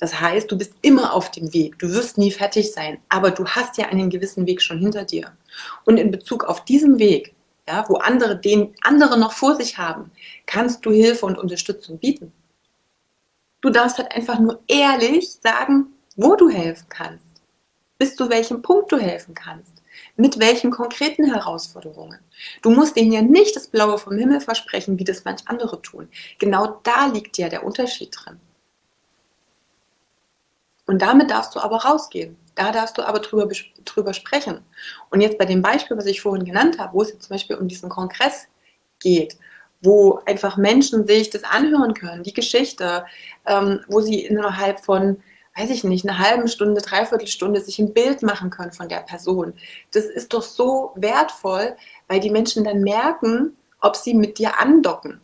Das 0.00 0.20
heißt, 0.20 0.50
du 0.50 0.58
bist 0.58 0.74
immer 0.82 1.12
auf 1.12 1.30
dem 1.30 1.54
Weg. 1.54 1.78
Du 1.78 1.88
wirst 1.90 2.18
nie 2.18 2.32
fertig 2.32 2.72
sein, 2.72 2.98
aber 3.08 3.30
du 3.30 3.46
hast 3.46 3.78
ja 3.78 3.86
einen 3.86 4.10
gewissen 4.10 4.48
Weg 4.48 4.60
schon 4.60 4.80
hinter 4.80 5.04
dir. 5.04 5.30
Und 5.84 5.98
in 5.98 6.10
Bezug 6.10 6.42
auf 6.42 6.64
diesen 6.64 6.98
Weg, 6.98 7.36
ja, 7.68 7.84
wo 7.88 7.98
andere 7.98 8.36
den 8.36 8.74
andere 8.82 9.16
noch 9.16 9.32
vor 9.32 9.54
sich 9.54 9.78
haben, 9.78 10.10
kannst 10.46 10.84
du 10.84 10.90
Hilfe 10.90 11.24
und 11.24 11.38
Unterstützung 11.38 11.98
bieten. 11.98 12.32
Du 13.60 13.70
darfst 13.70 13.98
halt 13.98 14.10
einfach 14.10 14.40
nur 14.40 14.60
ehrlich 14.66 15.30
sagen, 15.30 15.94
wo 16.16 16.34
du 16.34 16.48
helfen 16.48 16.86
kannst, 16.88 17.33
bis 18.04 18.16
zu 18.16 18.28
welchem 18.28 18.60
Punkt 18.60 18.92
du 18.92 18.98
helfen 18.98 19.34
kannst, 19.34 19.82
mit 20.16 20.38
welchen 20.38 20.70
konkreten 20.70 21.24
Herausforderungen. 21.24 22.18
Du 22.60 22.68
musst 22.68 22.98
ihnen 22.98 23.12
ja 23.12 23.22
nicht 23.22 23.56
das 23.56 23.68
Blaue 23.68 23.96
vom 23.96 24.18
Himmel 24.18 24.42
versprechen, 24.42 24.98
wie 24.98 25.04
das 25.04 25.24
manch 25.24 25.40
andere 25.46 25.80
tun. 25.80 26.10
Genau 26.38 26.80
da 26.82 27.06
liegt 27.06 27.38
ja 27.38 27.48
der 27.48 27.64
Unterschied 27.64 28.14
drin. 28.14 28.38
Und 30.84 31.00
damit 31.00 31.30
darfst 31.30 31.54
du 31.54 31.60
aber 31.60 31.78
rausgehen. 31.78 32.36
Da 32.54 32.72
darfst 32.72 32.98
du 32.98 33.02
aber 33.02 33.20
drüber, 33.20 33.48
drüber 33.86 34.12
sprechen. 34.12 34.60
Und 35.08 35.22
jetzt 35.22 35.38
bei 35.38 35.46
dem 35.46 35.62
Beispiel, 35.62 35.96
was 35.96 36.04
ich 36.04 36.20
vorhin 36.20 36.44
genannt 36.44 36.78
habe, 36.78 36.92
wo 36.92 37.00
es 37.00 37.08
jetzt 37.08 37.22
zum 37.22 37.34
Beispiel 37.36 37.56
um 37.56 37.68
diesen 37.68 37.88
Kongress 37.88 38.48
geht, 39.00 39.38
wo 39.80 40.20
einfach 40.26 40.58
Menschen 40.58 41.06
sich 41.06 41.30
das 41.30 41.42
anhören 41.42 41.94
können, 41.94 42.22
die 42.22 42.34
Geschichte, 42.34 43.06
ähm, 43.46 43.80
wo 43.88 44.02
sie 44.02 44.26
innerhalb 44.26 44.80
von, 44.84 45.22
weiß 45.56 45.70
ich 45.70 45.84
nicht, 45.84 46.08
einer 46.08 46.18
halben 46.18 46.48
Stunde, 46.48 46.80
dreiviertel 46.80 47.28
Stunde 47.28 47.60
sich 47.60 47.78
ein 47.78 47.94
Bild 47.94 48.22
machen 48.22 48.50
können 48.50 48.72
von 48.72 48.88
der 48.88 49.00
Person. 49.00 49.54
Das 49.92 50.04
ist 50.04 50.32
doch 50.32 50.42
so 50.42 50.92
wertvoll, 50.96 51.76
weil 52.08 52.20
die 52.20 52.30
Menschen 52.30 52.64
dann 52.64 52.80
merken, 52.80 53.56
ob 53.80 53.96
sie 53.96 54.14
mit 54.14 54.38
dir 54.38 54.58
andocken 54.58 55.20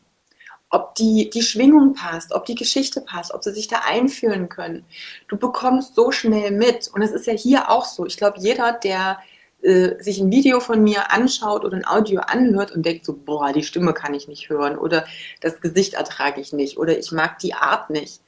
ob 0.70 0.94
die, 0.94 1.28
die 1.30 1.42
Schwingung 1.42 1.94
passt, 1.94 2.32
ob 2.32 2.46
die 2.46 2.54
Geschichte 2.54 3.00
passt, 3.00 3.34
ob 3.34 3.42
sie 3.42 3.52
sich 3.52 3.66
da 3.66 3.82
einfühlen 3.84 4.48
können. 4.48 4.84
Du 5.28 5.36
bekommst 5.36 5.96
so 5.96 6.12
schnell 6.12 6.52
mit. 6.52 6.88
Und 6.94 7.02
es 7.02 7.10
ist 7.10 7.26
ja 7.26 7.32
hier 7.32 7.70
auch 7.70 7.84
so. 7.84 8.06
Ich 8.06 8.16
glaube, 8.16 8.38
jeder, 8.38 8.72
der 8.72 9.18
äh, 9.62 10.00
sich 10.02 10.20
ein 10.20 10.30
Video 10.30 10.60
von 10.60 10.82
mir 10.82 11.12
anschaut 11.12 11.64
oder 11.64 11.76
ein 11.76 11.86
Audio 11.86 12.20
anhört 12.20 12.70
und 12.70 12.86
denkt 12.86 13.04
so, 13.04 13.14
boah, 13.14 13.52
die 13.52 13.64
Stimme 13.64 13.92
kann 13.92 14.14
ich 14.14 14.28
nicht 14.28 14.48
hören 14.48 14.78
oder 14.78 15.04
das 15.40 15.60
Gesicht 15.60 15.94
ertrage 15.94 16.40
ich 16.40 16.52
nicht 16.52 16.78
oder 16.78 16.96
ich 16.96 17.10
mag 17.10 17.40
die 17.40 17.54
Art 17.54 17.90
nicht, 17.90 18.20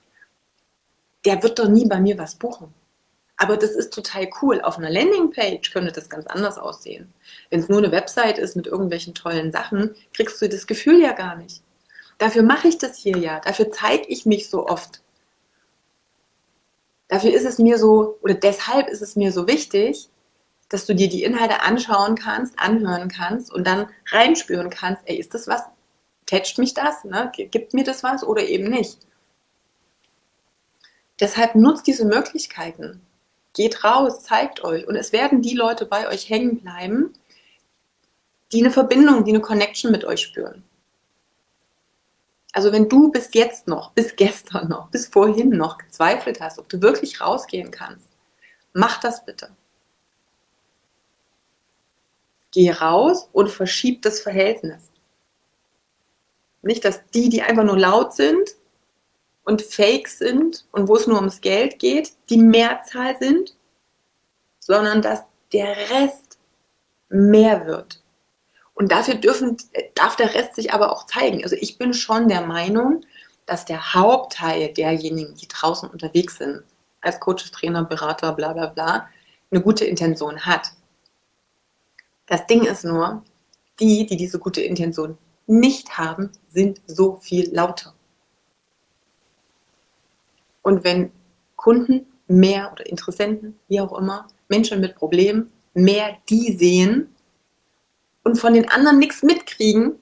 der 1.24 1.42
wird 1.42 1.58
doch 1.58 1.68
nie 1.68 1.86
bei 1.86 2.00
mir 2.00 2.18
was 2.18 2.34
buchen. 2.34 2.74
Aber 3.36 3.56
das 3.56 3.72
ist 3.72 3.92
total 3.92 4.28
cool. 4.40 4.60
Auf 4.60 4.78
einer 4.78 4.90
Landingpage 4.90 5.72
könnte 5.72 5.92
das 5.92 6.08
ganz 6.08 6.26
anders 6.26 6.58
aussehen. 6.58 7.12
Wenn 7.50 7.60
es 7.60 7.68
nur 7.68 7.78
eine 7.78 7.90
Website 7.90 8.38
ist 8.38 8.54
mit 8.54 8.66
irgendwelchen 8.66 9.14
tollen 9.14 9.50
Sachen, 9.50 9.94
kriegst 10.14 10.40
du 10.40 10.48
das 10.48 10.66
Gefühl 10.66 11.00
ja 11.00 11.12
gar 11.12 11.36
nicht. 11.36 11.62
Dafür 12.18 12.42
mache 12.42 12.68
ich 12.68 12.78
das 12.78 12.96
hier 12.96 13.18
ja. 13.18 13.40
Dafür 13.40 13.72
zeige 13.72 14.06
ich 14.06 14.26
mich 14.26 14.48
so 14.48 14.66
oft. 14.66 15.02
Dafür 17.08 17.34
ist 17.34 17.44
es 17.44 17.58
mir 17.58 17.78
so, 17.78 18.18
oder 18.22 18.34
deshalb 18.34 18.88
ist 18.88 19.02
es 19.02 19.16
mir 19.16 19.32
so 19.32 19.48
wichtig, 19.48 20.08
dass 20.68 20.86
du 20.86 20.94
dir 20.94 21.08
die 21.08 21.24
Inhalte 21.24 21.62
anschauen 21.62 22.14
kannst, 22.14 22.58
anhören 22.58 23.08
kannst 23.08 23.52
und 23.52 23.66
dann 23.66 23.88
reinspüren 24.10 24.70
kannst, 24.70 25.02
ey, 25.06 25.16
ist 25.16 25.34
das 25.34 25.46
was? 25.46 25.62
Catcht 26.26 26.58
mich 26.58 26.72
das? 26.74 27.04
Ne? 27.04 27.30
Gibt 27.34 27.74
mir 27.74 27.84
das 27.84 28.02
was 28.02 28.24
oder 28.24 28.42
eben 28.42 28.70
nicht? 28.70 28.98
Deshalb 31.20 31.54
nutzt 31.54 31.86
diese 31.86 32.04
Möglichkeiten. 32.04 33.00
Geht 33.54 33.84
raus, 33.84 34.22
zeigt 34.22 34.64
euch. 34.64 34.86
Und 34.86 34.96
es 34.96 35.12
werden 35.12 35.42
die 35.42 35.54
Leute 35.54 35.86
bei 35.86 36.08
euch 36.08 36.28
hängen 36.28 36.60
bleiben, 36.60 37.12
die 38.52 38.60
eine 38.60 38.70
Verbindung, 38.70 39.24
die 39.24 39.32
eine 39.32 39.40
Connection 39.40 39.92
mit 39.92 40.04
euch 40.04 40.20
spüren. 40.20 40.64
Also 42.52 42.70
wenn 42.70 42.88
du 42.88 43.10
bis 43.10 43.30
jetzt 43.32 43.66
noch, 43.66 43.92
bis 43.92 44.14
gestern 44.14 44.68
noch, 44.68 44.90
bis 44.90 45.06
vorhin 45.06 45.50
noch 45.50 45.78
gezweifelt 45.78 46.40
hast, 46.40 46.58
ob 46.58 46.68
du 46.68 46.82
wirklich 46.82 47.20
rausgehen 47.20 47.70
kannst, 47.70 48.08
mach 48.74 49.00
das 49.00 49.24
bitte. 49.24 49.50
Geh 52.50 52.70
raus 52.70 53.30
und 53.32 53.50
verschieb 53.50 54.02
das 54.02 54.20
Verhältnis. 54.20 54.90
Nicht, 56.60 56.84
dass 56.84 57.06
die, 57.06 57.30
die 57.30 57.42
einfach 57.42 57.64
nur 57.64 57.78
laut 57.78 58.12
sind 58.12 58.50
und 59.44 59.62
fake 59.62 60.08
sind 60.08 60.66
und 60.72 60.88
wo 60.88 60.96
es 60.96 61.06
nur 61.06 61.16
ums 61.16 61.40
Geld 61.40 61.78
geht, 61.78 62.12
die 62.30 62.38
Mehrzahl 62.38 63.16
sind, 63.18 63.56
sondern 64.58 65.02
dass 65.02 65.22
der 65.52 65.76
Rest 65.90 66.38
mehr 67.08 67.66
wird. 67.66 68.02
Und 68.74 68.90
dafür 68.90 69.14
dürfen, 69.14 69.56
darf 69.94 70.16
der 70.16 70.34
Rest 70.34 70.54
sich 70.54 70.72
aber 70.72 70.92
auch 70.92 71.06
zeigen. 71.06 71.42
Also 71.42 71.56
ich 71.58 71.78
bin 71.78 71.92
schon 71.92 72.28
der 72.28 72.40
Meinung, 72.42 73.04
dass 73.46 73.64
der 73.64 73.94
Hauptteil 73.94 74.72
derjenigen, 74.72 75.34
die 75.34 75.48
draußen 75.48 75.90
unterwegs 75.90 76.38
sind, 76.38 76.62
als 77.00 77.20
Coaches, 77.20 77.50
Trainer, 77.50 77.84
Berater, 77.84 78.32
bla 78.32 78.52
bla 78.52 78.66
bla, 78.66 79.08
eine 79.50 79.60
gute 79.60 79.84
Intention 79.84 80.46
hat. 80.46 80.72
Das 82.26 82.46
Ding 82.46 82.64
ist 82.64 82.84
nur, 82.84 83.22
die, 83.80 84.06
die 84.06 84.16
diese 84.16 84.38
gute 84.38 84.62
Intention 84.62 85.18
nicht 85.46 85.98
haben, 85.98 86.30
sind 86.48 86.80
so 86.86 87.16
viel 87.16 87.52
lauter. 87.54 87.94
Und 90.62 90.84
wenn 90.84 91.10
Kunden 91.56 92.06
mehr 92.26 92.72
oder 92.72 92.86
Interessenten, 92.86 93.58
wie 93.68 93.80
auch 93.80 93.96
immer, 93.98 94.28
Menschen 94.48 94.80
mit 94.80 94.94
Problemen 94.94 95.52
mehr 95.74 96.16
die 96.28 96.56
sehen, 96.56 97.12
und 98.24 98.36
von 98.36 98.54
den 98.54 98.68
anderen 98.68 98.98
nichts 98.98 99.22
mitkriegen, 99.22 99.98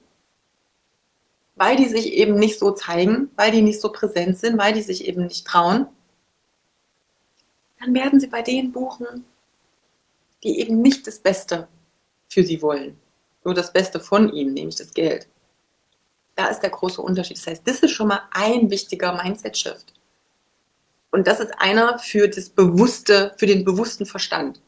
weil 1.55 1.75
die 1.75 1.87
sich 1.87 2.13
eben 2.13 2.35
nicht 2.35 2.59
so 2.59 2.71
zeigen, 2.71 3.29
weil 3.35 3.51
die 3.51 3.61
nicht 3.61 3.81
so 3.81 3.91
präsent 3.91 4.37
sind, 4.37 4.57
weil 4.57 4.73
die 4.73 4.81
sich 4.81 5.05
eben 5.07 5.25
nicht 5.25 5.45
trauen, 5.45 5.87
dann 7.79 7.93
werden 7.93 8.19
sie 8.19 8.27
bei 8.27 8.41
denen 8.41 8.71
buchen, 8.71 9.25
die 10.43 10.59
eben 10.59 10.81
nicht 10.81 11.05
das 11.07 11.19
Beste 11.19 11.67
für 12.29 12.43
sie 12.43 12.61
wollen. 12.61 12.97
Nur 13.43 13.53
das 13.53 13.73
Beste 13.73 13.99
von 13.99 14.31
ihnen, 14.31 14.53
nämlich 14.53 14.75
das 14.75 14.93
Geld. 14.93 15.27
Da 16.35 16.47
ist 16.47 16.61
der 16.61 16.69
große 16.69 17.01
Unterschied. 17.01 17.37
Das 17.37 17.47
heißt, 17.47 17.67
das 17.67 17.79
ist 17.79 17.91
schon 17.91 18.07
mal 18.07 18.21
ein 18.31 18.69
wichtiger 18.69 19.21
Mindset-Shift. 19.21 19.93
Und 21.11 21.27
das 21.27 21.39
ist 21.39 21.53
einer 21.59 21.99
für 21.99 22.27
das 22.27 22.49
bewusste, 22.49 23.33
für 23.37 23.45
den 23.45 23.65
bewussten 23.65 24.05
Verstand. 24.05 24.61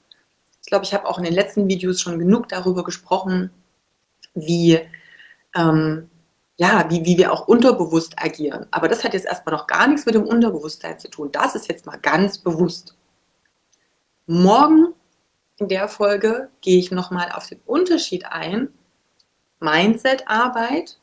Ich 0.62 0.68
glaube, 0.68 0.86
ich 0.86 0.94
habe 0.94 1.08
auch 1.08 1.18
in 1.18 1.24
den 1.24 1.34
letzten 1.34 1.68
Videos 1.68 2.02
schon 2.02 2.20
genug 2.20 2.50
darüber 2.50 2.84
gesprochen, 2.84 3.50
wie, 4.34 4.80
ähm, 5.56 6.10
ja, 6.58 6.86
wie, 6.90 7.06
wie 7.06 7.18
wir 7.18 7.32
auch 7.32 7.48
unterbewusst 7.48 8.16
agieren. 8.18 8.68
Aber 8.72 8.88
das 8.88 9.04
hat 9.04 9.14
jetzt 9.14 9.26
erstmal 9.26 9.56
noch 9.56 9.68
gar 9.68 9.88
nichts 9.88 10.06
mit 10.06 10.16
dem 10.16 10.26
Unterbewusstsein 10.26 11.00
zu 11.00 11.10
tun. 11.10 11.32
Das 11.32 11.56
ist 11.56 11.68
jetzt 11.68 11.86
mal 11.86 11.98
ganz 11.98 12.38
bewusst. 12.38 12.96
Morgen 14.26 14.94
in 15.58 15.68
der 15.68 15.88
Folge 15.88 16.50
gehe 16.62 16.80
ich 16.80 16.92
nochmal 16.92 17.32
auf 17.32 17.48
den 17.48 17.60
Unterschied 17.66 18.26
ein. 18.26 18.70
Mindset-Arbeit 19.60 20.98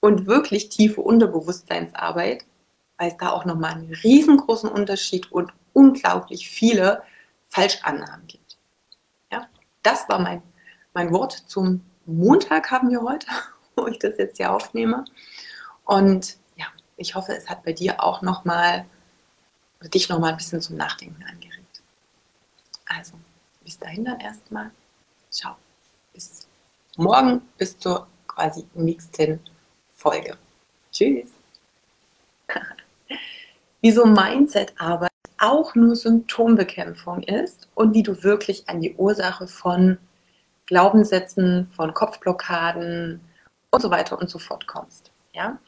und 0.00 0.26
wirklich 0.26 0.68
tiefe 0.68 1.00
Unterbewusstseinsarbeit, 1.00 2.44
weil 3.02 3.10
es 3.10 3.16
da 3.16 3.30
auch 3.30 3.44
nochmal 3.44 3.72
einen 3.72 3.92
riesengroßen 3.92 4.70
Unterschied 4.70 5.32
und 5.32 5.52
unglaublich 5.72 6.48
viele 6.48 7.02
Falschannahmen 7.48 8.28
gibt. 8.28 8.58
Ja, 9.32 9.48
das 9.82 10.08
war 10.08 10.20
mein, 10.20 10.40
mein 10.94 11.12
Wort 11.12 11.32
zum 11.32 11.84
Montag 12.06 12.70
haben 12.70 12.90
wir 12.90 13.02
heute, 13.02 13.26
wo 13.74 13.88
ich 13.88 13.98
das 13.98 14.18
jetzt 14.18 14.36
hier 14.36 14.52
aufnehme. 14.52 15.04
Und 15.84 16.36
ja, 16.54 16.66
ich 16.96 17.16
hoffe, 17.16 17.32
es 17.34 17.50
hat 17.50 17.64
bei 17.64 17.72
dir 17.72 18.00
auch 18.00 18.22
nochmal, 18.22 18.84
oder 19.80 19.88
dich 19.88 20.08
nochmal 20.08 20.30
ein 20.30 20.36
bisschen 20.36 20.60
zum 20.60 20.76
Nachdenken 20.76 21.24
angeregt. 21.24 21.82
Also, 22.86 23.14
bis 23.64 23.80
dahin 23.80 24.04
dann 24.04 24.20
erstmal. 24.20 24.70
Ciao. 25.28 25.56
Bis 26.12 26.46
morgen, 26.96 27.42
bis 27.58 27.76
zur 27.76 28.06
quasi 28.28 28.64
nächsten 28.74 29.40
Folge. 29.90 30.38
Tschüss. 30.92 31.30
Wieso 33.82 34.06
Mindset-Arbeit 34.06 35.10
auch 35.38 35.74
nur 35.74 35.96
Symptombekämpfung 35.96 37.24
ist 37.24 37.68
und 37.74 37.94
wie 37.94 38.04
du 38.04 38.22
wirklich 38.22 38.68
an 38.68 38.80
die 38.80 38.94
Ursache 38.94 39.48
von 39.48 39.98
Glaubenssätzen, 40.66 41.66
von 41.74 41.92
Kopfblockaden 41.92 43.20
und 43.70 43.82
so 43.82 43.90
weiter 43.90 44.20
und 44.20 44.30
so 44.30 44.38
fort 44.38 44.68
kommst. 44.68 45.10
Ja? 45.34 45.58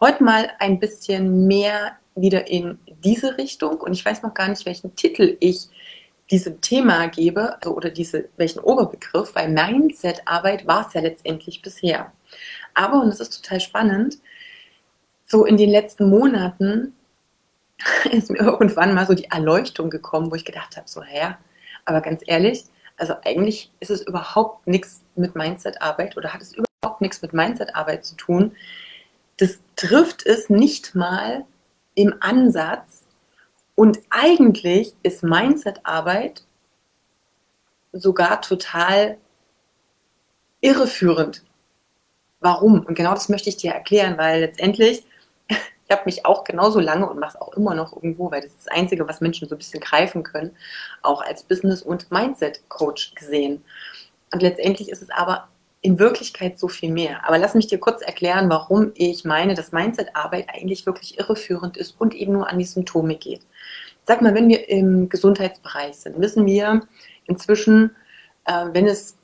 Heute 0.00 0.22
mal 0.22 0.50
ein 0.58 0.80
bisschen 0.80 1.46
mehr 1.46 1.96
wieder 2.14 2.46
in 2.46 2.78
diese 3.02 3.38
Richtung 3.38 3.80
und 3.80 3.94
ich 3.94 4.04
weiß 4.04 4.22
noch 4.22 4.34
gar 4.34 4.48
nicht, 4.48 4.66
welchen 4.66 4.94
Titel 4.94 5.38
ich 5.40 5.70
diesem 6.30 6.60
Thema 6.60 7.06
gebe 7.06 7.56
also, 7.56 7.74
oder 7.74 7.88
diese, 7.88 8.28
welchen 8.36 8.60
Oberbegriff, 8.60 9.34
weil 9.34 9.48
Mindset-Arbeit 9.48 10.66
war 10.66 10.86
es 10.86 10.92
ja 10.92 11.00
letztendlich 11.00 11.62
bisher. 11.62 12.12
Aber, 12.74 13.00
und 13.00 13.08
es 13.08 13.20
ist 13.20 13.42
total 13.42 13.60
spannend, 13.60 14.18
so 15.24 15.46
in 15.46 15.56
den 15.56 15.70
letzten 15.70 16.10
Monaten 16.10 16.94
ist 18.10 18.30
mir 18.30 18.40
irgendwann 18.40 18.94
mal 18.94 19.06
so 19.06 19.14
die 19.14 19.30
Erleuchtung 19.30 19.90
gekommen, 19.90 20.30
wo 20.30 20.34
ich 20.34 20.44
gedacht 20.44 20.76
habe, 20.76 20.88
so, 20.88 21.02
ja, 21.02 21.38
aber 21.84 22.00
ganz 22.00 22.22
ehrlich, 22.26 22.64
Also 22.96 23.14
eigentlich 23.24 23.72
ist 23.80 23.90
es 23.90 24.02
überhaupt 24.02 24.66
nichts 24.66 25.02
mit 25.16 25.34
Mindset-Arbeit 25.34 26.16
oder 26.16 26.32
hat 26.32 26.42
es 26.42 26.54
überhaupt 26.54 27.00
nichts 27.00 27.22
mit 27.22 27.32
Mindset-Arbeit 27.32 28.04
zu 28.04 28.14
tun. 28.16 28.54
Das 29.38 29.58
trifft 29.76 30.24
es 30.26 30.50
nicht 30.50 30.94
mal 30.94 31.44
im 31.94 32.14
Ansatz. 32.20 33.04
Und 33.74 33.98
eigentlich 34.10 34.94
ist 35.02 35.22
Mindset-Arbeit 35.22 36.44
sogar 37.92 38.40
total 38.42 39.18
irreführend. 40.60 41.42
Warum? 42.40 42.80
Und 42.84 42.94
genau 42.94 43.14
das 43.14 43.28
möchte 43.28 43.48
ich 43.48 43.56
dir 43.56 43.72
erklären, 43.72 44.18
weil 44.18 44.40
letztendlich, 44.40 45.04
ich 45.48 45.81
habe 45.92 46.02
mich 46.06 46.26
auch 46.26 46.44
genauso 46.44 46.80
lange 46.80 47.08
und 47.08 47.20
mache 47.20 47.36
es 47.36 47.40
auch 47.40 47.52
immer 47.54 47.74
noch 47.74 47.94
irgendwo, 47.94 48.30
weil 48.30 48.40
das 48.40 48.50
ist 48.50 48.66
das 48.66 48.76
Einzige, 48.76 49.06
was 49.06 49.20
Menschen 49.20 49.48
so 49.48 49.54
ein 49.54 49.58
bisschen 49.58 49.80
greifen 49.80 50.22
können, 50.22 50.56
auch 51.02 51.22
als 51.22 51.44
Business- 51.44 51.82
und 51.82 52.10
Mindset-Coach 52.10 53.14
gesehen. 53.14 53.62
Und 54.32 54.42
letztendlich 54.42 54.90
ist 54.90 55.02
es 55.02 55.10
aber 55.10 55.48
in 55.82 55.98
Wirklichkeit 55.98 56.58
so 56.58 56.68
viel 56.68 56.92
mehr. 56.92 57.26
Aber 57.26 57.38
lass 57.38 57.54
mich 57.54 57.66
dir 57.66 57.78
kurz 57.78 58.02
erklären, 58.02 58.48
warum 58.48 58.92
ich 58.94 59.24
meine, 59.24 59.54
dass 59.54 59.72
Mindset-Arbeit 59.72 60.48
eigentlich 60.48 60.86
wirklich 60.86 61.18
irreführend 61.18 61.76
ist 61.76 62.00
und 62.00 62.14
eben 62.14 62.32
nur 62.32 62.48
an 62.48 62.58
die 62.58 62.64
Symptome 62.64 63.16
geht. 63.16 63.42
Sag 64.04 64.22
mal, 64.22 64.34
wenn 64.34 64.48
wir 64.48 64.68
im 64.68 65.08
Gesundheitsbereich 65.08 65.96
sind, 65.96 66.20
wissen 66.20 66.46
wir 66.46 66.82
inzwischen, 67.26 67.94
äh, 68.44 68.66
wenn 68.72 68.86
es 68.86 69.16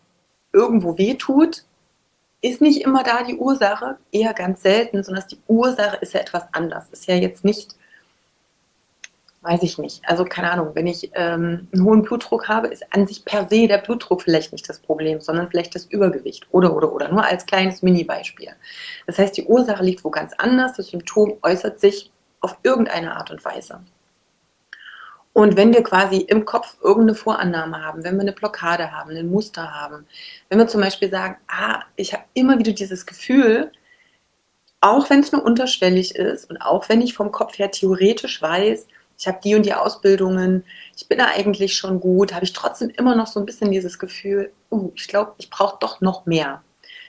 irgendwo 0.53 0.99
weh 0.99 1.15
tut, 1.15 1.65
ist 2.41 2.61
nicht 2.61 2.83
immer 2.83 3.03
da 3.03 3.23
die 3.25 3.37
Ursache, 3.37 3.99
eher 4.13 4.33
ganz 4.33 4.63
selten, 4.63 5.03
sondern 5.03 5.25
die 5.31 5.39
Ursache 5.47 5.97
ist 5.97 6.15
ja 6.15 6.21
etwas 6.21 6.45
anders. 6.53 6.89
Ist 6.91 7.07
ja 7.07 7.15
jetzt 7.15 7.45
nicht 7.45 7.75
weiß 9.43 9.63
ich 9.63 9.79
nicht. 9.79 10.03
Also 10.07 10.25
keine 10.25 10.51
Ahnung, 10.51 10.71
wenn 10.75 10.87
ich 10.87 11.11
ähm, 11.15 11.69
einen 11.73 11.85
hohen 11.85 12.03
Blutdruck 12.03 12.49
habe, 12.49 12.69
ist 12.69 12.85
an 12.93 13.07
sich 13.07 13.25
per 13.25 13.49
se 13.49 13.69
der 13.69 13.79
Blutdruck 13.79 14.23
vielleicht 14.23 14.53
nicht 14.53 14.69
das 14.69 14.81
Problem, 14.81 15.21
sondern 15.21 15.49
vielleicht 15.49 15.75
das 15.75 15.87
Übergewicht 15.87 16.47
oder 16.51 16.75
oder 16.75 16.93
oder. 16.93 17.09
Nur 17.09 17.25
als 17.25 17.47
kleines 17.47 17.83
Mini-Beispiel. 17.83 18.51
Das 19.07 19.19
heißt, 19.19 19.37
die 19.37 19.45
Ursache 19.45 19.83
liegt 19.85 20.05
wo 20.05 20.11
ganz 20.11 20.33
anders, 20.39 20.75
das 20.75 20.89
Symptom 20.89 21.39
äußert 21.43 21.81
sich 21.81 22.11
auf 22.41 22.59
irgendeine 22.63 23.17
Art 23.17 23.31
und 23.31 23.45
Weise. 23.45 23.81
Und 25.39 25.57
wenn 25.57 25.73
wir 25.73 25.85
quasi 25.85 26.17
im 26.17 26.45
Kopf 26.45 26.79
irgendeine 26.83 27.15
Vorannahme 27.15 27.81
haben, 27.85 28.03
wenn 28.03 28.17
wir 28.17 28.23
eine 28.23 28.33
Blockade 28.33 28.91
haben, 28.91 29.11
ein 29.11 29.31
Muster 29.31 29.73
haben, 29.73 30.05
wenn 30.49 30.59
wir 30.59 30.67
zum 30.67 30.81
Beispiel 30.81 31.11
sagen, 31.11 31.37
ah, 31.47 31.85
ich 31.95 32.13
habe 32.13 32.25
immer 32.35 32.59
wieder 32.59 32.73
dieses 32.73 33.07
Gefühl, 33.07 33.71
auch 34.81 35.09
wenn 35.11 35.21
es 35.21 35.31
nur 35.31 35.45
unterschwellig 35.45 36.17
ist 36.17 36.51
und 36.51 36.57
auch 36.57 36.89
wenn 36.89 37.01
ich 37.01 37.15
vom 37.15 37.31
Kopf 37.31 37.57
her 37.57 37.71
theoretisch 37.71 38.43
weiß, 38.43 38.89
ich 39.17 39.29
habe 39.29 39.39
die 39.45 39.55
und 39.55 39.65
die 39.65 39.75
Ausbildungen, 39.75 40.65
ich 40.97 41.07
bin 41.07 41.19
da 41.19 41.27
eigentlich 41.27 41.77
schon 41.77 42.01
gut, 42.01 42.35
habe 42.35 42.45
ich 42.45 42.53
trotzdem 42.53 42.91
immer 42.91 43.15
noch 43.15 43.29
so 43.29 43.39
ein 43.39 43.47
bisschen 43.47 43.71
dieses 43.71 44.01
Gefühl, 44.01 44.51
uh, 44.73 44.91
ich 44.97 45.07
glaube, 45.07 45.35
ich 45.39 45.51
brauche 45.51 45.77
doch 45.79 46.01
noch 46.01 46.27
mehr. 46.27 46.65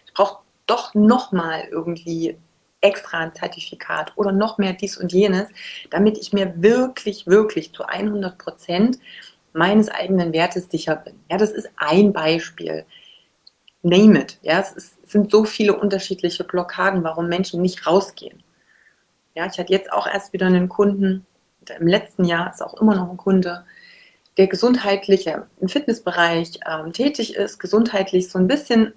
Ich 0.06 0.14
brauche 0.14 0.44
doch 0.68 0.94
noch 0.94 1.32
mal 1.32 1.64
irgendwie 1.72 2.38
extra 2.82 3.20
ein 3.20 3.34
Zertifikat 3.34 4.14
oder 4.16 4.32
noch 4.32 4.58
mehr 4.58 4.74
dies 4.74 4.98
und 4.98 5.12
jenes, 5.12 5.48
damit 5.90 6.18
ich 6.18 6.34
mir 6.34 6.54
wirklich, 6.62 7.28
wirklich 7.28 7.74
zu 7.74 7.84
100 7.84 8.38
Prozent 8.38 9.00
meines 9.54 9.90
eigenen 9.90 10.34
Wertes 10.34 10.70
sicher 10.70 10.96
bin. 10.96 11.20
Ja, 11.30 11.38
das 11.38 11.52
ist 11.52 11.70
ein 11.76 12.14
Beispiel. 12.14 12.86
Name 13.82 14.22
it. 14.22 14.38
Ja, 14.42 14.60
es, 14.60 14.72
ist, 14.72 14.98
es 15.04 15.12
sind 15.12 15.32
so 15.32 15.46
viele 15.46 15.78
unterschiedliche 15.78 16.44
Blockaden, 16.44 17.04
warum 17.04 17.28
Menschen 17.28 17.62
nicht 17.62 17.88
rausgehen. 17.88 18.44
Ja, 19.36 19.46
ich 19.46 19.58
hatte 19.58 19.72
jetzt 19.72 19.92
auch 19.92 20.08
erst 20.08 20.34
wieder 20.34 20.48
einen 20.48 20.70
Kunden, 20.70 21.26
im 21.80 21.88
letzten 21.88 22.26
Jahr 22.26 22.50
ist 22.52 22.62
auch 22.62 22.80
immer 22.82 22.96
noch 22.96 23.10
ein 23.10 23.18
Kunde, 23.18 23.64
der 24.38 24.48
gesundheitlich 24.48 25.28
im 25.28 25.70
Fitnessbereich 25.70 26.60
ähm, 26.68 26.94
tätig 26.94 27.36
ist, 27.36 27.60
gesundheitlich 27.60 28.30
so 28.30 28.40
ein 28.40 28.48
bisschen 28.48 28.94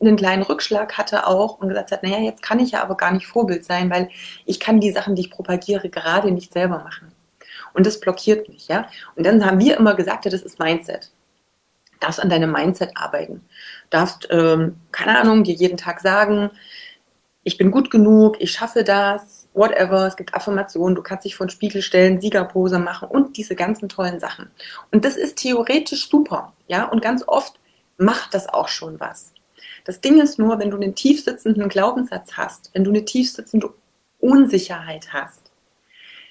einen 0.00 0.16
kleinen 0.16 0.42
Rückschlag 0.42 0.96
hatte 0.96 1.26
auch 1.26 1.58
und 1.58 1.68
gesagt 1.68 1.90
hat, 1.90 2.02
naja, 2.02 2.18
jetzt 2.18 2.42
kann 2.42 2.60
ich 2.60 2.72
ja 2.72 2.82
aber 2.82 2.96
gar 2.96 3.12
nicht 3.12 3.26
Vorbild 3.26 3.64
sein, 3.64 3.90
weil 3.90 4.10
ich 4.44 4.60
kann 4.60 4.80
die 4.80 4.92
Sachen, 4.92 5.14
die 5.14 5.22
ich 5.22 5.30
propagiere, 5.30 5.88
gerade 5.88 6.30
nicht 6.30 6.52
selber 6.52 6.78
machen. 6.78 7.12
Und 7.74 7.86
das 7.86 8.00
blockiert 8.00 8.48
mich, 8.48 8.68
ja. 8.68 8.88
Und 9.16 9.26
dann 9.26 9.44
haben 9.44 9.58
wir 9.58 9.76
immer 9.76 9.94
gesagt, 9.94 10.24
ja, 10.24 10.30
das 10.30 10.42
ist 10.42 10.58
Mindset. 10.58 11.10
Du 11.92 11.98
darfst 12.00 12.20
an 12.20 12.30
deinem 12.30 12.52
Mindset 12.52 12.92
arbeiten. 12.94 13.44
Du 13.90 13.90
darfst, 13.90 14.28
ähm, 14.30 14.76
keine 14.92 15.18
Ahnung, 15.18 15.44
dir 15.44 15.54
jeden 15.54 15.76
Tag 15.76 16.00
sagen, 16.00 16.50
ich 17.42 17.56
bin 17.56 17.70
gut 17.70 17.90
genug, 17.90 18.36
ich 18.40 18.52
schaffe 18.52 18.84
das, 18.84 19.48
whatever, 19.54 20.06
es 20.06 20.16
gibt 20.16 20.34
Affirmationen, 20.34 20.94
du 20.94 21.02
kannst 21.02 21.24
dich 21.24 21.34
vor 21.34 21.46
den 21.46 21.50
Spiegel 21.50 21.82
stellen, 21.82 22.20
Siegerpose 22.20 22.78
machen 22.78 23.08
und 23.08 23.36
diese 23.36 23.56
ganzen 23.56 23.88
tollen 23.88 24.20
Sachen. 24.20 24.50
Und 24.92 25.04
das 25.04 25.16
ist 25.16 25.36
theoretisch 25.36 26.08
super, 26.08 26.52
ja, 26.66 26.84
und 26.84 27.02
ganz 27.02 27.24
oft 27.26 27.58
macht 27.96 28.34
das 28.34 28.48
auch 28.48 28.68
schon 28.68 29.00
was. 29.00 29.32
Das 29.88 30.02
Ding 30.02 30.20
ist 30.20 30.38
nur, 30.38 30.58
wenn 30.58 30.68
du 30.68 30.76
einen 30.76 30.94
tief 30.94 31.24
sitzenden 31.24 31.70
Glaubenssatz 31.70 32.34
hast, 32.34 32.68
wenn 32.74 32.84
du 32.84 32.90
eine 32.90 33.06
tief 33.06 33.32
sitzende 33.32 33.70
Unsicherheit 34.20 35.14
hast, 35.14 35.50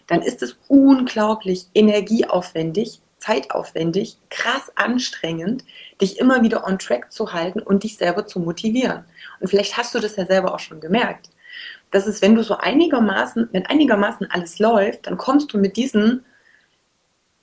dann 0.06 0.22
ist 0.22 0.44
es 0.44 0.60
unglaublich 0.68 1.66
energieaufwendig, 1.74 3.02
zeitaufwendig, 3.18 4.20
krass 4.30 4.72
anstrengend, 4.76 5.66
dich 6.00 6.20
immer 6.20 6.44
wieder 6.44 6.68
on 6.68 6.78
track 6.78 7.12
zu 7.12 7.34
halten 7.34 7.60
und 7.60 7.82
dich 7.82 7.98
selber 7.98 8.28
zu 8.28 8.40
motivieren. 8.40 9.06
Und 9.40 9.48
vielleicht 9.48 9.76
hast 9.76 9.96
du 9.96 10.00
das 10.00 10.18
ja 10.18 10.28
selber 10.28 10.54
auch 10.54 10.60
schon 10.60 10.80
gemerkt. 10.80 11.32
Das 11.90 12.06
ist, 12.06 12.22
wenn 12.22 12.36
du 12.36 12.44
so 12.44 12.58
einigermaßen, 12.58 13.50
wenn 13.54 13.66
einigermaßen 13.66 14.30
alles 14.30 14.60
läuft, 14.60 15.08
dann 15.08 15.18
kommst 15.18 15.52
du 15.52 15.58
mit 15.58 15.78
diesen 15.78 16.24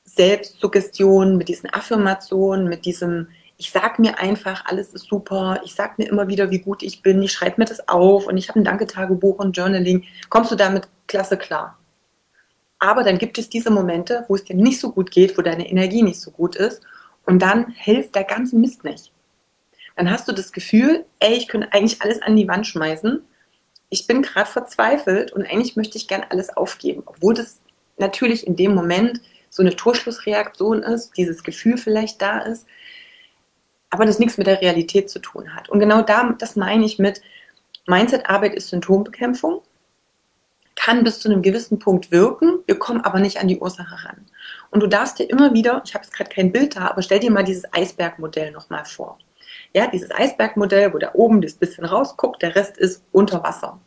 Selbstsuggestionen, 0.04 1.36
mit 1.36 1.48
diesen 1.48 1.70
Affirmationen, 1.70 2.68
mit 2.68 2.84
diesem, 2.84 3.30
ich 3.64 3.70
sag 3.70 3.98
mir 3.98 4.18
einfach, 4.18 4.66
alles 4.66 4.92
ist 4.92 5.06
super, 5.06 5.58
ich 5.64 5.74
sag 5.74 5.98
mir 5.98 6.06
immer 6.06 6.28
wieder, 6.28 6.50
wie 6.50 6.58
gut 6.58 6.82
ich 6.82 7.00
bin, 7.00 7.22
ich 7.22 7.32
schreibe 7.32 7.54
mir 7.56 7.64
das 7.64 7.88
auf 7.88 8.26
und 8.26 8.36
ich 8.36 8.50
habe 8.50 8.60
ein 8.60 8.64
Danketagebuch 8.64 9.38
und 9.38 9.56
Journaling, 9.56 10.04
kommst 10.28 10.52
du 10.52 10.54
damit 10.54 10.86
klasse 11.06 11.38
klar. 11.38 11.78
Aber 12.78 13.04
dann 13.04 13.16
gibt 13.16 13.38
es 13.38 13.48
diese 13.48 13.70
Momente, 13.70 14.26
wo 14.28 14.34
es 14.34 14.44
dir 14.44 14.54
nicht 14.54 14.78
so 14.78 14.92
gut 14.92 15.10
geht, 15.10 15.38
wo 15.38 15.42
deine 15.42 15.66
Energie 15.66 16.02
nicht 16.02 16.20
so 16.20 16.30
gut 16.30 16.56
ist 16.56 16.82
und 17.24 17.40
dann 17.40 17.70
hilft 17.70 18.14
der 18.14 18.24
ganze 18.24 18.56
Mist 18.56 18.84
nicht. 18.84 19.12
Dann 19.96 20.10
hast 20.10 20.28
du 20.28 20.32
das 20.32 20.52
Gefühl, 20.52 21.06
ey, 21.20 21.32
ich 21.32 21.48
könnte 21.48 21.72
eigentlich 21.72 22.02
alles 22.02 22.20
an 22.20 22.36
die 22.36 22.46
Wand 22.46 22.66
schmeißen. 22.66 23.22
Ich 23.88 24.06
bin 24.06 24.20
gerade 24.20 24.50
verzweifelt 24.50 25.32
und 25.32 25.46
eigentlich 25.46 25.74
möchte 25.74 25.96
ich 25.96 26.06
gern 26.06 26.26
alles 26.28 26.54
aufgeben, 26.54 27.02
obwohl 27.06 27.32
das 27.32 27.62
natürlich 27.96 28.46
in 28.46 28.56
dem 28.56 28.74
Moment 28.74 29.22
so 29.48 29.62
eine 29.62 29.74
Torschlussreaktion 29.74 30.82
ist, 30.82 31.16
dieses 31.16 31.42
Gefühl 31.42 31.78
vielleicht 31.78 32.20
da 32.20 32.40
ist, 32.40 32.66
aber 33.94 34.04
das 34.04 34.18
nichts 34.18 34.36
mit 34.36 34.46
der 34.46 34.60
Realität 34.60 35.08
zu 35.08 35.20
tun 35.20 35.54
hat. 35.54 35.70
Und 35.70 35.78
genau 35.80 36.02
da, 36.02 36.34
das 36.38 36.56
meine 36.56 36.84
ich 36.84 36.98
mit 36.98 37.22
Mindset-Arbeit 37.86 38.54
ist 38.54 38.68
Symptombekämpfung 38.68 39.62
kann 40.76 41.04
bis 41.04 41.20
zu 41.20 41.30
einem 41.30 41.42
gewissen 41.42 41.78
Punkt 41.78 42.10
wirken, 42.10 42.58
wir 42.66 42.78
kommen 42.78 43.00
aber 43.00 43.20
nicht 43.20 43.38
an 43.38 43.48
die 43.48 43.58
Ursache 43.58 44.04
ran. 44.04 44.26
Und 44.70 44.82
du 44.82 44.86
darfst 44.86 45.18
dir 45.18 45.24
immer 45.30 45.54
wieder, 45.54 45.82
ich 45.84 45.94
habe 45.94 46.04
jetzt 46.04 46.14
gerade 46.14 46.30
kein 46.30 46.52
Bild 46.52 46.76
da, 46.76 46.88
aber 46.88 47.02
stell 47.02 47.20
dir 47.20 47.30
mal 47.30 47.44
dieses 47.44 47.64
Eisbergmodell 47.72 48.50
nochmal 48.50 48.84
vor. 48.84 49.18
Ja, 49.72 49.86
dieses 49.86 50.10
Eisbergmodell, 50.10 50.92
wo 50.92 50.98
da 50.98 51.10
oben 51.14 51.40
das 51.40 51.54
bisschen 51.54 51.84
rausguckt, 51.84 52.42
der 52.42 52.54
Rest 52.54 52.76
ist 52.76 53.02
unter 53.12 53.42
Wasser. 53.42 53.80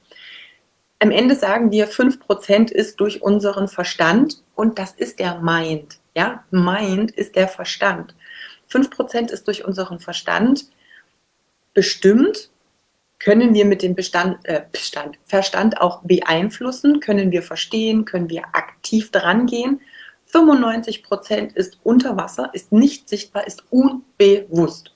Am 1.00 1.12
Ende 1.12 1.36
sagen 1.36 1.72
wir, 1.72 1.88
5% 1.88 2.72
ist 2.72 3.00
durch 3.00 3.22
unseren 3.22 3.68
Verstand 3.68 4.42
und 4.56 4.80
das 4.80 4.94
ist 4.94 5.20
der 5.20 5.40
Mind. 5.40 6.00
Ja, 6.16 6.44
Mind 6.50 7.12
ist 7.12 7.36
der 7.36 7.48
Verstand. 7.48 8.16
5% 8.72 9.32
ist 9.32 9.48
durch 9.48 9.66
unseren 9.66 10.00
Verstand 10.00 10.70
bestimmt 11.74 12.50
können 13.20 13.54
wir 13.54 13.66
mit 13.66 13.82
dem 13.82 13.96
Bestand, 13.96 14.38
äh, 14.44 14.64
Bestand, 14.72 15.18
Verstand 15.26 15.82
auch 15.82 16.02
beeinflussen? 16.04 17.00
Können 17.00 17.32
wir 17.32 17.42
verstehen? 17.42 18.06
Können 18.06 18.30
wir 18.30 18.44
aktiv 18.54 19.12
drangehen? 19.12 19.82
95 20.28 21.04
Prozent 21.04 21.54
ist 21.54 21.80
unter 21.84 22.18
Wasser, 22.18 22.50
ist 22.54 22.72
nicht 22.72 23.10
sichtbar, 23.10 23.48
ist 23.48 23.64
unbewusst. 23.72 24.94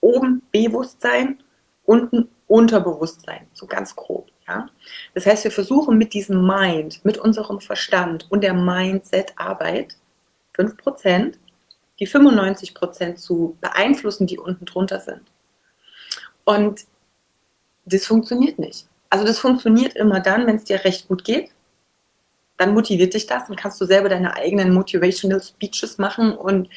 Oben 0.00 0.42
Bewusstsein, 0.52 1.42
unten 1.84 2.28
Unterbewusstsein, 2.46 3.46
so 3.52 3.66
ganz 3.66 3.96
grob. 3.96 4.28
Ja? 4.46 4.68
Das 5.14 5.24
heißt, 5.24 5.44
wir 5.44 5.50
versuchen 5.50 5.96
mit 5.96 6.12
diesem 6.12 6.46
Mind, 6.46 7.04
mit 7.04 7.16
unserem 7.18 7.60
Verstand 7.60 8.26
und 8.30 8.42
der 8.42 8.54
Mindset-Arbeit 8.54 9.96
5 10.54 10.76
Prozent, 10.76 11.38
die 11.98 12.06
95 12.06 12.74
Prozent 12.74 13.18
zu 13.18 13.56
beeinflussen, 13.60 14.26
die 14.26 14.38
unten 14.38 14.64
drunter 14.64 15.00
sind. 15.00 15.22
Und 16.44 16.82
das 17.84 18.06
funktioniert 18.06 18.58
nicht. 18.58 18.86
Also 19.10 19.24
das 19.24 19.38
funktioniert 19.38 19.94
immer 19.94 20.20
dann, 20.20 20.46
wenn 20.46 20.56
es 20.56 20.64
dir 20.64 20.84
recht 20.84 21.08
gut 21.08 21.24
geht. 21.24 21.50
Dann 22.58 22.74
motiviert 22.74 23.14
dich 23.14 23.26
das 23.26 23.48
und 23.48 23.56
kannst 23.56 23.80
du 23.80 23.84
selber 23.84 24.08
deine 24.08 24.34
eigenen 24.34 24.72
Motivational 24.72 25.42
Speeches 25.42 25.98
machen 25.98 26.32
und 26.32 26.68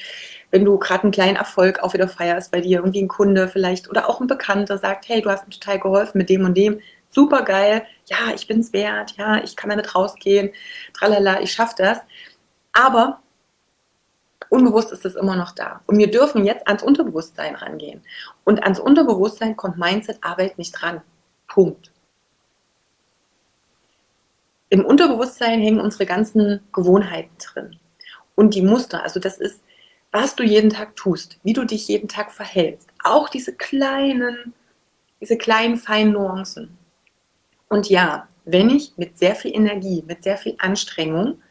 wenn 0.51 0.65
du 0.65 0.77
gerade 0.77 1.03
einen 1.03 1.11
kleinen 1.11 1.37
Erfolg 1.37 1.79
auch 1.79 1.93
wieder 1.93 2.07
feierst 2.07 2.51
bei 2.51 2.59
dir, 2.59 2.79
irgendwie 2.79 3.01
ein 3.01 3.07
Kunde 3.07 3.47
vielleicht 3.47 3.89
oder 3.89 4.09
auch 4.09 4.19
ein 4.19 4.27
Bekannter 4.27 4.77
sagt, 4.77 5.07
hey, 5.07 5.21
du 5.21 5.29
hast 5.29 5.45
mir 5.45 5.53
total 5.53 5.79
geholfen 5.79 6.17
mit 6.17 6.29
dem 6.29 6.43
und 6.43 6.57
dem, 6.57 6.81
super 7.09 7.43
geil, 7.43 7.83
ja, 8.05 8.33
ich 8.35 8.47
bin 8.47 8.59
es 8.59 8.73
wert, 8.73 9.13
ja, 9.17 9.43
ich 9.43 9.55
kann 9.55 9.69
damit 9.69 9.95
rausgehen, 9.95 10.51
tralala, 10.93 11.41
ich 11.41 11.51
schaffe 11.51 11.75
das. 11.77 11.99
Aber 12.73 13.21
Unbewusst 14.49 14.91
ist 14.91 15.05
es 15.05 15.15
immer 15.15 15.35
noch 15.35 15.51
da. 15.51 15.81
Und 15.85 15.97
wir 15.97 16.09
dürfen 16.09 16.43
jetzt 16.43 16.67
ans 16.67 16.83
Unterbewusstsein 16.83 17.55
rangehen. 17.55 18.01
Und 18.43 18.63
ans 18.63 18.79
Unterbewusstsein 18.79 19.55
kommt 19.55 19.77
Mindset-Arbeit 19.77 20.57
nicht 20.57 20.71
dran. 20.71 21.01
Punkt. 21.47 21.91
Im 24.69 24.85
Unterbewusstsein 24.85 25.59
hängen 25.59 25.79
unsere 25.79 26.05
ganzen 26.05 26.61
Gewohnheiten 26.73 27.35
drin. 27.39 27.79
Und 28.35 28.55
die 28.55 28.61
Muster, 28.61 29.03
also 29.03 29.19
das 29.19 29.37
ist, 29.37 29.61
was 30.11 30.35
du 30.35 30.43
jeden 30.43 30.69
Tag 30.69 30.95
tust, 30.95 31.39
wie 31.43 31.53
du 31.53 31.65
dich 31.65 31.87
jeden 31.87 32.07
Tag 32.07 32.31
verhältst. 32.31 32.89
Auch 33.03 33.29
diese 33.29 33.53
kleinen, 33.53 34.53
diese 35.21 35.37
kleinen 35.37 35.77
feinen 35.77 36.13
Nuancen. 36.13 36.77
Und 37.67 37.89
ja, 37.89 38.27
wenn 38.45 38.69
ich 38.69 38.93
mit 38.97 39.17
sehr 39.19 39.35
viel 39.35 39.55
Energie, 39.55 40.03
mit 40.07 40.23
sehr 40.23 40.37
viel 40.37 40.55
Anstrengung 40.57 41.41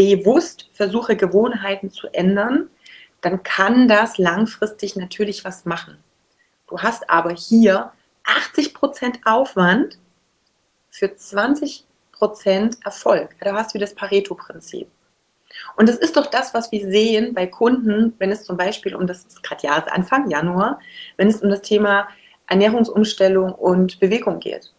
bewusst 0.00 0.70
versuche, 0.72 1.14
Gewohnheiten 1.14 1.90
zu 1.90 2.08
ändern, 2.08 2.70
dann 3.20 3.42
kann 3.42 3.86
das 3.86 4.16
langfristig 4.16 4.96
natürlich 4.96 5.44
was 5.44 5.66
machen. 5.66 5.98
Du 6.68 6.78
hast 6.78 7.10
aber 7.10 7.32
hier 7.32 7.92
80% 8.24 9.26
Aufwand 9.26 9.98
für 10.88 11.06
20% 11.06 11.84
Erfolg. 12.82 13.36
Da 13.40 13.54
hast 13.54 13.74
du 13.74 13.78
das 13.78 13.94
Pareto-Prinzip. 13.94 14.88
Und 15.76 15.88
das 15.88 15.96
ist 15.96 16.16
doch 16.16 16.26
das, 16.26 16.54
was 16.54 16.72
wir 16.72 16.88
sehen 16.88 17.34
bei 17.34 17.46
Kunden, 17.46 18.14
wenn 18.18 18.30
es 18.30 18.44
zum 18.44 18.56
Beispiel 18.56 18.94
um 18.94 19.06
das, 19.06 19.24
ist 19.24 19.42
gerade 19.42 19.66
Jahresanfang, 19.66 20.30
Januar, 20.30 20.80
wenn 21.18 21.28
es 21.28 21.42
um 21.42 21.50
das 21.50 21.60
Thema 21.60 22.08
Ernährungsumstellung 22.46 23.52
und 23.52 24.00
Bewegung 24.00 24.38
geht. 24.38 24.72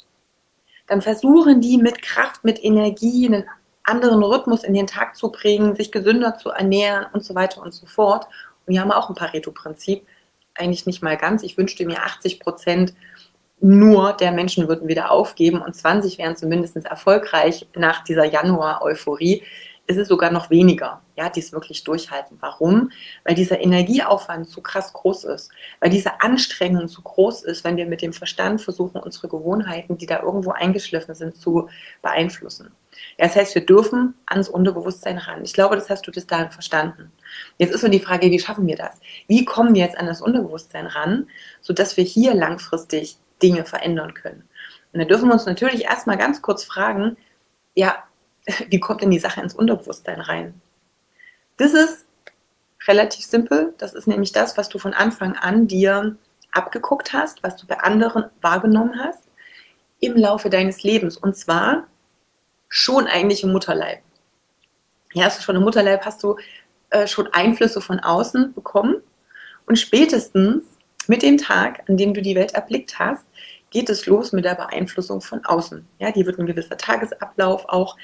Dann 0.88 1.02
versuchen 1.02 1.62
die 1.62 1.78
mit 1.78 2.02
Kraft, 2.02 2.44
mit 2.44 2.64
Energie 2.64 3.28
einen 3.28 3.48
anderen 3.84 4.24
Rhythmus 4.24 4.64
in 4.64 4.74
den 4.74 4.88
Tag 4.88 5.16
zu 5.16 5.32
bringen, 5.32 5.76
sich 5.76 5.92
gesünder 5.92 6.36
zu 6.36 6.50
ernähren 6.50 7.08
und 7.14 7.24
so 7.24 7.36
weiter 7.36 7.62
und 7.62 7.74
so 7.74 7.86
fort. 7.86 8.28
Und 8.66 8.74
hier 8.74 8.82
haben 8.82 8.90
wir 8.90 8.98
auch 8.98 9.10
ein 9.10 9.16
Pareto-Prinzip. 9.16 10.06
Eigentlich 10.54 10.86
nicht 10.86 11.02
mal 11.02 11.18
ganz. 11.18 11.44
Ich 11.44 11.58
wünschte 11.58 11.86
mir 11.86 12.04
80 12.04 12.40
Prozent 12.40 12.94
nur 13.64 14.14
der 14.14 14.32
Menschen 14.32 14.68
würden 14.68 14.88
wieder 14.88 15.12
aufgeben 15.12 15.62
und 15.62 15.76
20 15.76 16.18
wären 16.18 16.36
zumindest 16.36 16.76
erfolgreich 16.78 17.68
nach 17.76 18.04
dieser 18.04 18.26
Januar-Euphorie 18.26 19.44
ist 19.88 19.98
es 19.98 20.08
sogar 20.08 20.32
noch 20.32 20.50
weniger, 20.50 21.02
ja, 21.16 21.30
die 21.30 21.42
es 21.42 21.52
wirklich 21.52 21.84
durchhalten. 21.84 22.38
Warum? 22.40 22.92
Weil 23.24 23.36
dieser 23.36 23.60
Energieaufwand 23.60 24.50
zu 24.50 24.62
krass 24.62 24.94
groß 24.94 25.26
ist, 25.26 25.52
weil 25.80 25.90
diese 25.90 26.22
Anstrengung 26.22 26.88
zu 26.88 27.02
groß 27.02 27.44
ist, 27.44 27.64
wenn 27.64 27.78
wir 27.78 27.86
mit 27.86 28.02
dem 28.02 28.14
Verstand 28.14 28.62
versuchen, 28.62 29.02
unsere 29.02 29.28
Gewohnheiten, 29.28 29.98
die 29.98 30.06
da 30.06 30.22
irgendwo 30.22 30.52
eingeschliffen 30.52 31.14
sind, 31.14 31.36
zu 31.36 31.70
beeinflussen. 32.02 32.72
Ja, 33.18 33.28
das 33.28 33.36
heißt, 33.36 33.56
wir 33.56 33.66
dürfen 33.66 34.16
ans 34.26 34.50
Unterbewusstsein 34.50 35.18
ran. 35.18 35.44
Ich 35.44 35.54
glaube, 35.54 35.76
das 35.76 35.90
hast 35.90 36.06
du 36.08 36.12
bis 36.12 36.28
dahin 36.28 36.52
verstanden. 36.52 37.12
Jetzt 37.58 37.74
ist 37.74 37.82
nur 37.82 37.92
die 37.92 38.00
Frage, 38.00 38.32
wie 38.32 38.40
schaffen 38.40 38.68
wir 38.68 38.76
das? 38.76 39.00
Wie 39.28 39.46
kommen 39.46 39.74
wir 39.74 39.82
jetzt 39.82 39.98
an 39.98 40.06
das 40.06 40.22
Unterbewusstsein 40.22 40.88
ran, 40.88 41.28
sodass 41.62 41.98
wir 41.98 42.04
hier 42.04 42.34
langfristig 42.34 43.18
Dinge 43.42 43.66
verändern 43.66 44.14
können? 44.14 44.48
Und 44.94 45.00
da 45.00 45.06
dürfen 45.06 45.28
wir 45.28 45.34
uns 45.34 45.46
natürlich 45.46 45.86
erstmal 45.86 46.18
ganz 46.18 46.42
kurz 46.42 46.64
fragen, 46.64 47.18
ja, 47.76 48.04
wie 48.70 48.80
kommt 48.80 49.02
denn 49.02 49.12
die 49.12 49.20
Sache 49.20 49.42
ins 49.42 49.56
Unterbewusstsein 49.56 50.22
rein? 50.22 50.60
Das 51.58 51.74
ist 51.74 52.06
relativ 52.88 53.26
simpel. 53.26 53.74
Das 53.78 53.94
ist 53.94 54.08
nämlich 54.08 54.32
das, 54.32 54.58
was 54.58 54.70
du 54.70 54.80
von 54.80 54.94
Anfang 54.94 55.36
an 55.36 55.68
dir 55.68 56.16
abgeguckt 56.52 57.14
hast, 57.14 57.44
was 57.44 57.56
du 57.56 57.68
bei 57.68 57.80
anderen 57.80 58.26
wahrgenommen 58.42 59.00
hast 59.00 59.24
im 60.00 60.18
Laufe 60.18 60.50
deines 60.50 60.84
Lebens. 60.84 61.16
Und 61.16 61.38
zwar 61.38 61.88
schon 62.72 63.06
eigentlich 63.06 63.44
im 63.44 63.52
Mutterleib. 63.52 64.00
Ja, 65.14 65.26
hast 65.26 65.40
du 65.40 65.44
schon 65.44 65.58
im 65.58 65.64
Mutterleib, 65.64 66.06
hast 66.06 66.24
du 66.24 66.38
äh, 66.90 67.06
schon 67.06 67.28
Einflüsse 67.34 67.82
von 67.82 68.00
außen 68.00 68.54
bekommen. 68.54 69.04
Und 69.68 69.78
spätestens 69.78 70.64
mit 71.06 71.22
dem 71.22 71.38
Tag, 71.38 71.84
an 71.90 71.98
dem 71.98 72.14
du 72.14 72.22
die 72.22 72.34
Welt 72.34 72.54
erblickt 72.54 72.98
hast, 72.98 73.26
geht 73.72 73.90
es 73.90 74.06
los 74.06 74.32
mit 74.32 74.46
der 74.46 74.56
Beeinflussung 74.56 75.20
von 75.20 75.44
außen. 75.44 75.86
Ja, 76.00 76.12
die 76.12 76.26
wird 76.26 76.40
ein 76.40 76.46
gewisser 76.46 76.78
Tagesablauf 76.78 77.66
auch 77.68 77.98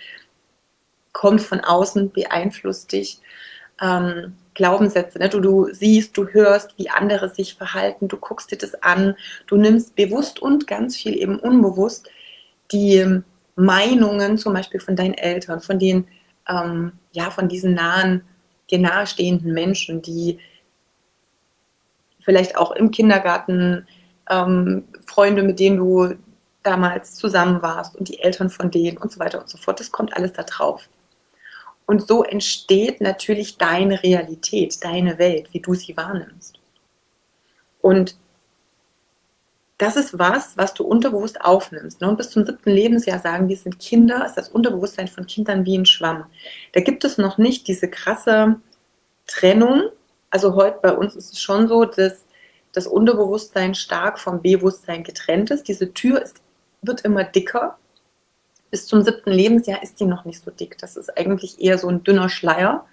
kommt 1.14 1.42
von 1.42 1.62
außen, 1.62 2.12
beeinflusst 2.12 2.92
dich. 2.92 3.20
Ähm, 3.82 4.36
Glaubenssätze, 4.54 5.18
ne? 5.18 5.30
du, 5.30 5.40
du 5.40 5.74
siehst, 5.74 6.18
du 6.18 6.28
hörst, 6.28 6.78
wie 6.78 6.90
andere 6.90 7.30
sich 7.30 7.56
verhalten, 7.56 8.10
du 8.10 8.18
guckst 8.18 8.52
dir 8.52 8.58
das 8.58 8.76
an, 8.84 9.16
du 9.46 9.56
nimmst 9.56 9.96
bewusst 9.96 10.42
und 10.42 10.68
ganz 10.68 10.98
viel 10.98 11.18
eben 11.18 11.40
unbewusst 11.40 12.10
die 12.72 13.22
Meinungen 13.58 14.38
zum 14.38 14.54
Beispiel 14.54 14.80
von 14.80 14.96
deinen 14.96 15.16
Eltern, 15.16 15.60
von 15.60 15.80
den, 15.80 16.08
ähm, 16.48 16.94
ja, 17.12 17.30
von 17.32 17.50
diesen 17.50 17.74
nahen, 17.74 18.24
dir 18.70 18.80
nahestehenden 18.80 19.54
Menschen, 19.54 20.02
die 20.02 20.40
vielleicht 22.20 22.56
auch 22.56 22.72
im 22.72 22.92
Kindergarten 22.92 23.88
ähm, 24.30 24.86
Freunde, 25.06 25.44
mit 25.44 25.60
denen 25.60 25.78
du 25.78 26.16
damals 26.62 27.16
zusammen 27.16 27.62
warst 27.62 27.96
und 27.96 28.10
die 28.10 28.20
Eltern 28.20 28.50
von 28.50 28.70
denen 28.70 28.98
und 28.98 29.12
so 29.12 29.20
weiter 29.20 29.40
und 29.40 29.50
so 29.50 29.58
fort. 29.58 29.80
Das 29.80 29.92
kommt 29.92 30.16
alles 30.16 30.34
da 30.34 30.44
drauf. 30.44 30.88
Und 31.86 32.06
so 32.06 32.24
entsteht 32.24 33.02
natürlich 33.02 33.58
deine 33.58 34.04
Realität, 34.04 34.84
deine 34.84 35.18
Welt, 35.18 35.48
wie 35.54 35.62
du 35.62 35.74
sie 35.74 35.96
wahrnimmst. 35.96 36.60
Und 37.82 38.18
das 39.78 39.96
ist 39.96 40.18
was, 40.18 40.58
was 40.58 40.74
du 40.74 40.84
unterbewusst 40.84 41.42
aufnimmst. 41.42 42.02
Ne? 42.02 42.10
Und 42.10 42.18
bis 42.18 42.32
zum 42.32 42.46
siebten 42.46 42.72
Lebensjahr 42.72 43.20
sagen 43.20 43.48
wir, 43.48 43.58
sind 43.58 43.80
Kinder, 43.80 44.26
ist 44.26 44.36
das 44.36 44.50
Unterbewusstsein 44.50 45.08
von 45.08 45.28
Kindern 45.28 45.66
wie 45.66 45.78
ein 45.78 45.86
Schwamm. 45.86 46.26
Da 46.74 46.82
gibt 46.82 47.04
es 47.04 47.18
noch 47.18 47.38
nicht 47.38 47.68
diese 47.68 47.90
krasse 47.90 48.56
Trennung. 49.28 49.84
Also 50.32 50.56
heute 50.56 50.80
bei 50.82 50.94
uns 50.94 51.16
ist 51.16 51.34
es 51.34 51.42
schon 51.42 51.68
so, 51.68 51.86
dass 51.86 52.26
das 52.72 52.88
Unterbewusstsein 52.88 53.76
stark 53.76 54.20
vom 54.20 54.42
Bewusstsein 54.42 55.04
getrennt 55.04 55.52
ist. 55.52 55.68
Diese 55.68 55.94
Tür 55.94 56.22
ist, 56.22 56.38
wird 56.82 57.02
immer 57.02 57.24
dicker 57.24 57.78
bis 58.70 58.86
zum 58.86 59.02
siebten 59.02 59.32
Lebensjahr 59.32 59.82
ist 59.82 60.00
die 60.00 60.06
noch 60.06 60.26
nicht 60.26 60.44
so 60.44 60.52
dick. 60.52 60.78
Das 60.78 60.98
ist 60.98 61.18
eigentlich 61.18 61.62
eher 61.62 61.78
so 61.78 61.88
ein 61.88 62.04
dünner 62.04 62.30
Schleier. 62.30 62.86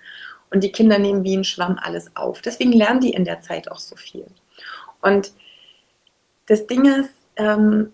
Und 0.51 0.63
die 0.63 0.73
Kinder 0.73 0.99
nehmen 0.99 1.25
wie 1.25 1.37
ein 1.37 1.45
Schwamm 1.45 1.79
alles 1.83 2.15
auf. 2.17 2.41
Deswegen 2.41 2.73
lernen 2.73 3.01
die 3.01 3.11
in 3.11 3.25
der 3.25 3.41
Zeit 3.41 3.71
auch 3.71 3.81
so 3.81 3.97
viel. 3.97 4.27
Und 5.03 5.33
das 6.47 6.67
Ding 6.67 6.85
ist, 6.85 7.15
ähm, 7.37 7.93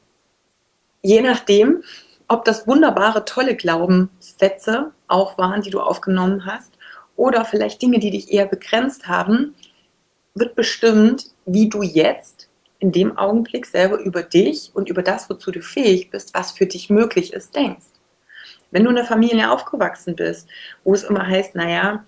je 1.03 1.21
nachdem, 1.21 1.83
ob 2.29 2.45
das 2.45 2.67
wunderbare, 2.67 3.25
tolle 3.25 3.57
Glaubenssätze 3.57 4.93
auch 5.09 5.39
waren, 5.39 5.63
die 5.63 5.71
du 5.71 5.81
aufgenommen 5.81 6.47
hast, 6.47 6.73
oder 7.17 7.45
vielleicht 7.45 7.83
Dinge, 7.83 7.99
die 7.99 8.11
dich 8.11 8.33
eher 8.33 8.47
begrenzt 8.47 9.07
haben, 9.07 9.55
wird 10.35 10.55
bestimmt, 10.55 11.27
wie 11.45 11.69
du 11.69 11.83
jetzt 11.83 12.49
in 12.79 12.93
dem 12.93 13.19
Augenblick 13.19 13.67
selber 13.67 13.99
über 13.99 14.23
dich 14.23 14.71
und 14.73 14.89
über 14.89 15.03
das, 15.03 15.29
wozu 15.29 15.51
du 15.51 15.61
fähig 15.61 16.11
bist, 16.11 16.33
was 16.35 16.53
für 16.53 16.65
dich 16.65 16.89
möglich 16.89 17.35
ist, 17.35 17.55
denkst. 17.55 17.87
Wenn 18.71 18.85
du 18.85 18.91
in 18.91 18.97
einer 18.97 19.07
Familie 19.07 19.51
aufgewachsen 19.51 20.17
bist, 20.17 20.49
wo 20.83 20.95
es 20.95 21.03
immer 21.03 21.27
heißt, 21.27 21.55
naja, 21.57 22.05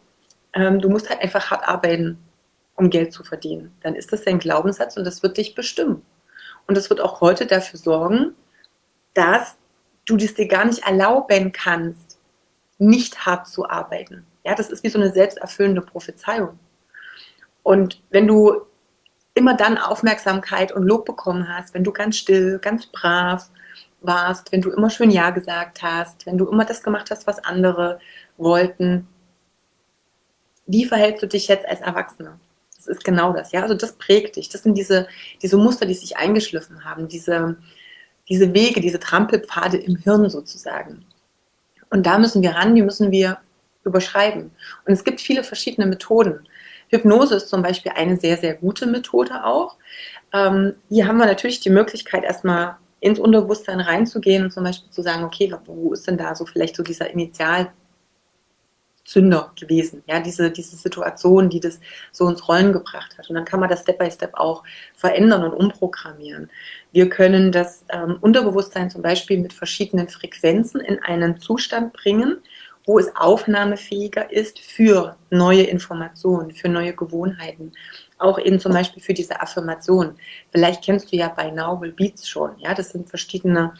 ähm, 0.55 0.81
du 0.81 0.89
musst 0.89 1.11
halt 1.11 1.21
einfach 1.21 1.51
hart 1.51 1.69
arbeiten, 1.69 2.19
um 2.77 2.89
Geld 2.89 3.13
zu 3.13 3.23
verdienen, 3.23 3.75
dann 3.83 3.95
ist 3.95 4.13
das 4.13 4.23
dein 4.23 4.39
Glaubenssatz 4.39 4.97
und 4.97 5.05
das 5.05 5.23
wird 5.23 5.37
dich 5.37 5.55
bestimmen. 5.55 6.03
Und 6.67 6.77
das 6.77 6.91
wird 6.91 7.01
auch 7.01 7.21
heute 7.21 7.47
dafür 7.47 7.79
sorgen, 7.79 8.35
dass 9.15 9.57
du 10.07 10.17
das 10.17 10.35
dir 10.35 10.49
gar 10.49 10.65
nicht 10.65 10.87
erlauben 10.87 11.53
kannst, 11.53 12.19
nicht 12.79 13.27
hart 13.27 13.47
zu 13.47 13.69
arbeiten. 13.69 14.27
Ja, 14.45 14.55
das 14.55 14.71
ist 14.71 14.83
wie 14.83 14.89
so 14.89 14.99
eine 14.99 15.13
selbsterfüllende 15.13 15.83
Prophezeiung. 15.83 16.59
Und 17.63 18.03
wenn 18.11 18.27
du 18.27 18.63
immer 19.35 19.55
dann 19.55 19.79
Aufmerksamkeit 19.79 20.73
und 20.73 20.83
Lob 20.83 21.05
bekommen 21.05 21.49
hast, 21.49 21.75
wenn 21.75 21.85
du 21.85 21.93
ganz 21.93 22.17
still, 22.17 22.59
ganz 22.59 22.87
brav 22.87 23.49
warst, 24.01 24.53
wenn 24.53 24.61
du 24.61 24.71
immer 24.71 24.91
schön 24.91 25.11
Ja 25.11 25.31
gesagt 25.31 25.83
hast, 25.83 26.27
wenn 26.27 26.39
du 26.39 26.49
immer 26.49 26.65
das 26.65 26.83
gemacht 26.83 27.11
hast, 27.11 27.27
was 27.27 27.45
andere 27.45 28.01
wollten. 28.37 29.09
Wie 30.67 30.85
verhältst 30.85 31.23
du 31.23 31.29
dich 31.29 31.49
jetzt 31.49 31.67
als 31.67 31.81
Erwachsener? 31.81 32.39
Das 32.87 32.97
ist 32.97 33.05
genau 33.05 33.33
das, 33.33 33.53
ja. 33.53 33.63
Also 33.63 33.75
das 33.75 33.93
prägt 33.93 34.37
dich. 34.37 34.49
Das 34.49 34.63
sind 34.63 34.77
diese, 34.77 35.07
diese 35.41 35.57
Muster, 35.57 35.87
die 35.87 35.95
sich 35.95 36.17
eingeschliffen 36.17 36.85
haben, 36.85 37.09
diese, 37.09 37.57
diese 38.29 38.53
Wege, 38.55 38.81
diese 38.81 38.99
Trampelpfade 38.99 39.77
im 39.77 39.97
Hirn 39.97 40.29
sozusagen. 40.29 41.05
Und 41.91 42.07
da 42.07 42.19
müssen 42.19 42.43
wir 42.43 42.53
ran, 42.53 42.75
die 42.75 42.83
müssen 42.83 43.11
wir 43.11 43.39
überschreiben. 43.85 44.51
Und 44.87 44.93
es 44.93 45.05
gibt 45.05 45.21
viele 45.21 45.45
verschiedene 45.45 45.87
Methoden. 45.87 46.49
Hypnose 46.89 47.37
ist 47.37 47.49
zum 47.49 47.63
Beispiel 47.63 47.93
eine 47.95 48.17
sehr, 48.17 48.37
sehr 48.37 48.55
gute 48.55 48.87
Methode 48.87 49.45
auch. 49.45 49.77
Ähm, 50.33 50.75
hier 50.89 51.07
haben 51.07 51.19
wir 51.19 51.27
natürlich 51.27 51.61
die 51.61 51.71
Möglichkeit, 51.71 52.25
erstmal 52.25 52.77
ins 53.01 53.19
Unterbewusstsein 53.19 53.81
reinzugehen 53.81 54.45
und 54.45 54.53
zum 54.53 54.65
Beispiel 54.65 54.91
zu 54.91 55.03
sagen, 55.03 55.25
okay, 55.25 55.53
wo 55.67 55.93
ist 55.93 56.07
denn 56.07 56.17
da 56.17 56.35
so 56.35 56.47
vielleicht 56.47 56.77
so 56.77 56.83
dieser 56.83 57.11
Initialzünder 59.03 59.53
gewesen? 59.59 60.03
Ja, 60.07 60.21
diese, 60.21 60.51
diese 60.51 60.77
Situation, 60.77 61.51
die 61.51 61.61
das 61.61 61.81
so 62.11 62.29
ins 62.29 62.49
Rollen 62.49 62.73
gebracht 62.73 63.17
hat. 63.19 63.29
Und 63.29 63.37
dann 63.37 63.45
kann 63.45 63.61
man 63.61 63.69
das 63.69 63.83
Step 63.83 63.99
by 63.99 64.11
Step 64.11 64.35
auch 64.35 64.63
verändern 64.95 65.45
und 65.45 65.53
umprogrammieren. 65.53 66.51
Wir 66.93 67.09
können 67.09 67.53
das 67.53 67.85
ähm, 67.91 68.19
Unterbewusstsein 68.21 68.91
zum 68.91 69.03
Beispiel 69.03 69.39
mit 69.39 69.53
verschiedenen 69.53 70.09
Frequenzen 70.09 70.81
in 70.81 70.99
einen 71.01 71.39
Zustand 71.39 71.93
bringen, 71.93 72.39
wo 72.85 72.99
es 72.99 73.15
aufnahmefähiger 73.15 74.33
ist 74.33 74.59
für 74.59 75.17
neue 75.31 75.63
Informationen, 75.63 76.53
für 76.53 76.69
neue 76.69 76.95
Gewohnheiten. 76.95 77.73
Auch 78.19 78.39
eben 78.41 78.59
zum 78.59 78.73
Beispiel 78.73 79.03
für 79.03 79.15
diese 79.15 79.41
Affirmation. 79.41 80.17
Vielleicht 80.51 80.83
kennst 80.85 81.13
du 81.13 81.17
ja 81.17 81.29
bei 81.29 81.53
Will 81.53 81.93
Beats 81.93 82.29
schon. 82.29 82.59
Ja, 82.59 82.75
das 82.75 82.91
sind 82.91 83.09
verschiedene, 83.09 83.75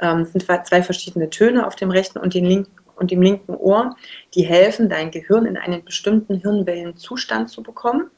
ähm, 0.00 0.24
sind 0.24 0.44
zwei 0.44 0.82
verschiedene 0.82 1.30
Töne 1.30 1.64
auf 1.64 1.76
dem 1.76 1.92
rechten 1.92 2.18
und, 2.18 2.34
den 2.34 2.44
linken, 2.44 2.79
und 3.00 3.10
dem 3.10 3.22
linken 3.22 3.54
Ohr, 3.54 3.96
die 4.34 4.42
helfen, 4.42 4.90
dein 4.90 5.10
Gehirn 5.10 5.46
in 5.46 5.56
einen 5.56 5.82
bestimmten 5.82 6.36
Hirnwellenzustand 6.36 7.48
zu 7.48 7.62
bekommen, 7.62 8.10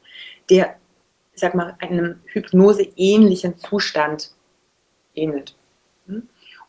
der, 0.51 0.77
ich 1.33 1.41
sag 1.41 1.55
mal, 1.55 1.77
einem 1.79 2.21
Hypnose-ähnlichen 2.27 3.57
Zustand 3.59 4.33
ähnelt. 5.15 5.57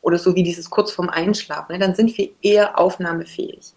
Oder 0.02 0.20
so 0.20 0.36
wie 0.36 0.44
dieses 0.44 0.70
kurz 0.70 0.92
vorm 0.92 1.10
Einschlafen. 1.10 1.74
Ne? 1.74 1.80
Dann 1.80 1.96
sind 1.96 2.16
wir 2.18 2.30
eher 2.44 2.78
aufnahmefähig. 2.78 3.74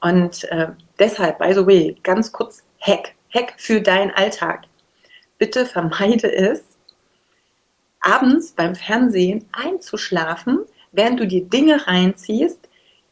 Und 0.00 0.44
äh, 0.44 0.68
deshalb, 0.98 1.38
by 1.38 1.52
the 1.52 1.66
way, 1.66 1.96
ganz 2.02 2.32
kurz 2.32 2.64
Hack. 2.80 3.14
Hack 3.32 3.54
für 3.58 3.82
deinen 3.82 4.10
Alltag. 4.12 4.64
Bitte 5.36 5.66
vermeide 5.66 6.32
es, 6.32 6.64
abends 8.00 8.52
beim 8.52 8.74
Fernsehen 8.74 9.44
einzuschlafen, 9.52 10.60
während 10.92 11.20
du 11.20 11.26
dir 11.26 11.44
Dinge 11.44 11.86
reinziehst, 11.86 12.69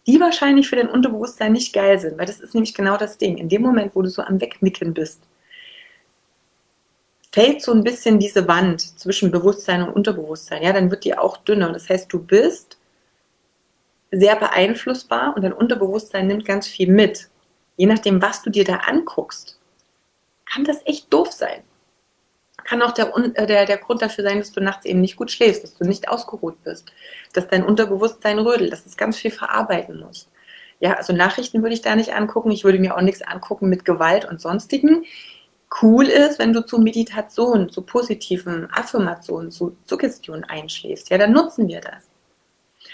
die 0.08 0.18
wahrscheinlich 0.18 0.68
für 0.68 0.76
dein 0.76 0.88
Unterbewusstsein 0.88 1.52
nicht 1.52 1.74
geil 1.74 2.00
sind, 2.00 2.18
weil 2.18 2.24
das 2.24 2.40
ist 2.40 2.54
nämlich 2.54 2.72
genau 2.72 2.96
das 2.96 3.18
Ding. 3.18 3.36
In 3.36 3.50
dem 3.50 3.60
Moment, 3.60 3.94
wo 3.94 4.00
du 4.00 4.08
so 4.08 4.22
am 4.22 4.40
Wegnicken 4.40 4.94
bist, 4.94 5.20
fällt 7.30 7.60
so 7.60 7.72
ein 7.72 7.84
bisschen 7.84 8.18
diese 8.18 8.48
Wand 8.48 8.80
zwischen 8.98 9.30
Bewusstsein 9.30 9.82
und 9.82 9.94
Unterbewusstsein. 9.94 10.62
Ja, 10.62 10.72
dann 10.72 10.90
wird 10.90 11.04
die 11.04 11.16
auch 11.16 11.36
dünner. 11.36 11.72
Das 11.72 11.90
heißt, 11.90 12.10
du 12.10 12.20
bist 12.20 12.78
sehr 14.10 14.36
beeinflussbar 14.36 15.36
und 15.36 15.42
dein 15.42 15.52
Unterbewusstsein 15.52 16.26
nimmt 16.26 16.46
ganz 16.46 16.66
viel 16.66 16.90
mit. 16.90 17.28
Je 17.76 17.84
nachdem, 17.84 18.22
was 18.22 18.40
du 18.40 18.48
dir 18.48 18.64
da 18.64 18.76
anguckst, 18.76 19.60
kann 20.50 20.64
das 20.64 20.80
echt 20.86 21.12
doof 21.12 21.32
sein. 21.32 21.62
Kann 22.68 22.82
auch 22.82 22.92
der, 22.92 23.16
äh, 23.16 23.46
der, 23.46 23.64
der 23.64 23.78
Grund 23.78 24.02
dafür 24.02 24.24
sein, 24.24 24.38
dass 24.38 24.52
du 24.52 24.60
nachts 24.60 24.84
eben 24.84 25.00
nicht 25.00 25.16
gut 25.16 25.30
schläfst, 25.30 25.62
dass 25.62 25.74
du 25.74 25.84
nicht 25.84 26.08
ausgeruht 26.08 26.62
bist, 26.64 26.92
dass 27.32 27.48
dein 27.48 27.64
Unterbewusstsein 27.64 28.38
rödelt, 28.38 28.72
dass 28.72 28.84
es 28.84 28.98
ganz 28.98 29.16
viel 29.16 29.30
verarbeiten 29.30 30.00
muss. 30.00 30.28
Ja, 30.78 30.94
also 30.94 31.14
Nachrichten 31.14 31.62
würde 31.62 31.74
ich 31.74 31.80
da 31.80 31.96
nicht 31.96 32.14
angucken. 32.14 32.50
Ich 32.50 32.64
würde 32.64 32.78
mir 32.78 32.94
auch 32.94 33.00
nichts 33.00 33.22
angucken 33.22 33.70
mit 33.70 33.86
Gewalt 33.86 34.26
und 34.26 34.40
sonstigen. 34.40 35.06
Cool 35.80 36.04
ist, 36.06 36.38
wenn 36.38 36.52
du 36.52 36.64
zu 36.64 36.78
Meditation, 36.78 37.70
zu 37.70 37.82
positiven 37.82 38.68
Affirmationen, 38.70 39.50
zu 39.50 39.74
Suggestionen 39.86 40.44
einschläfst. 40.44 41.08
Ja, 41.08 41.16
dann 41.16 41.32
nutzen 41.32 41.68
wir 41.68 41.80
das. 41.80 42.10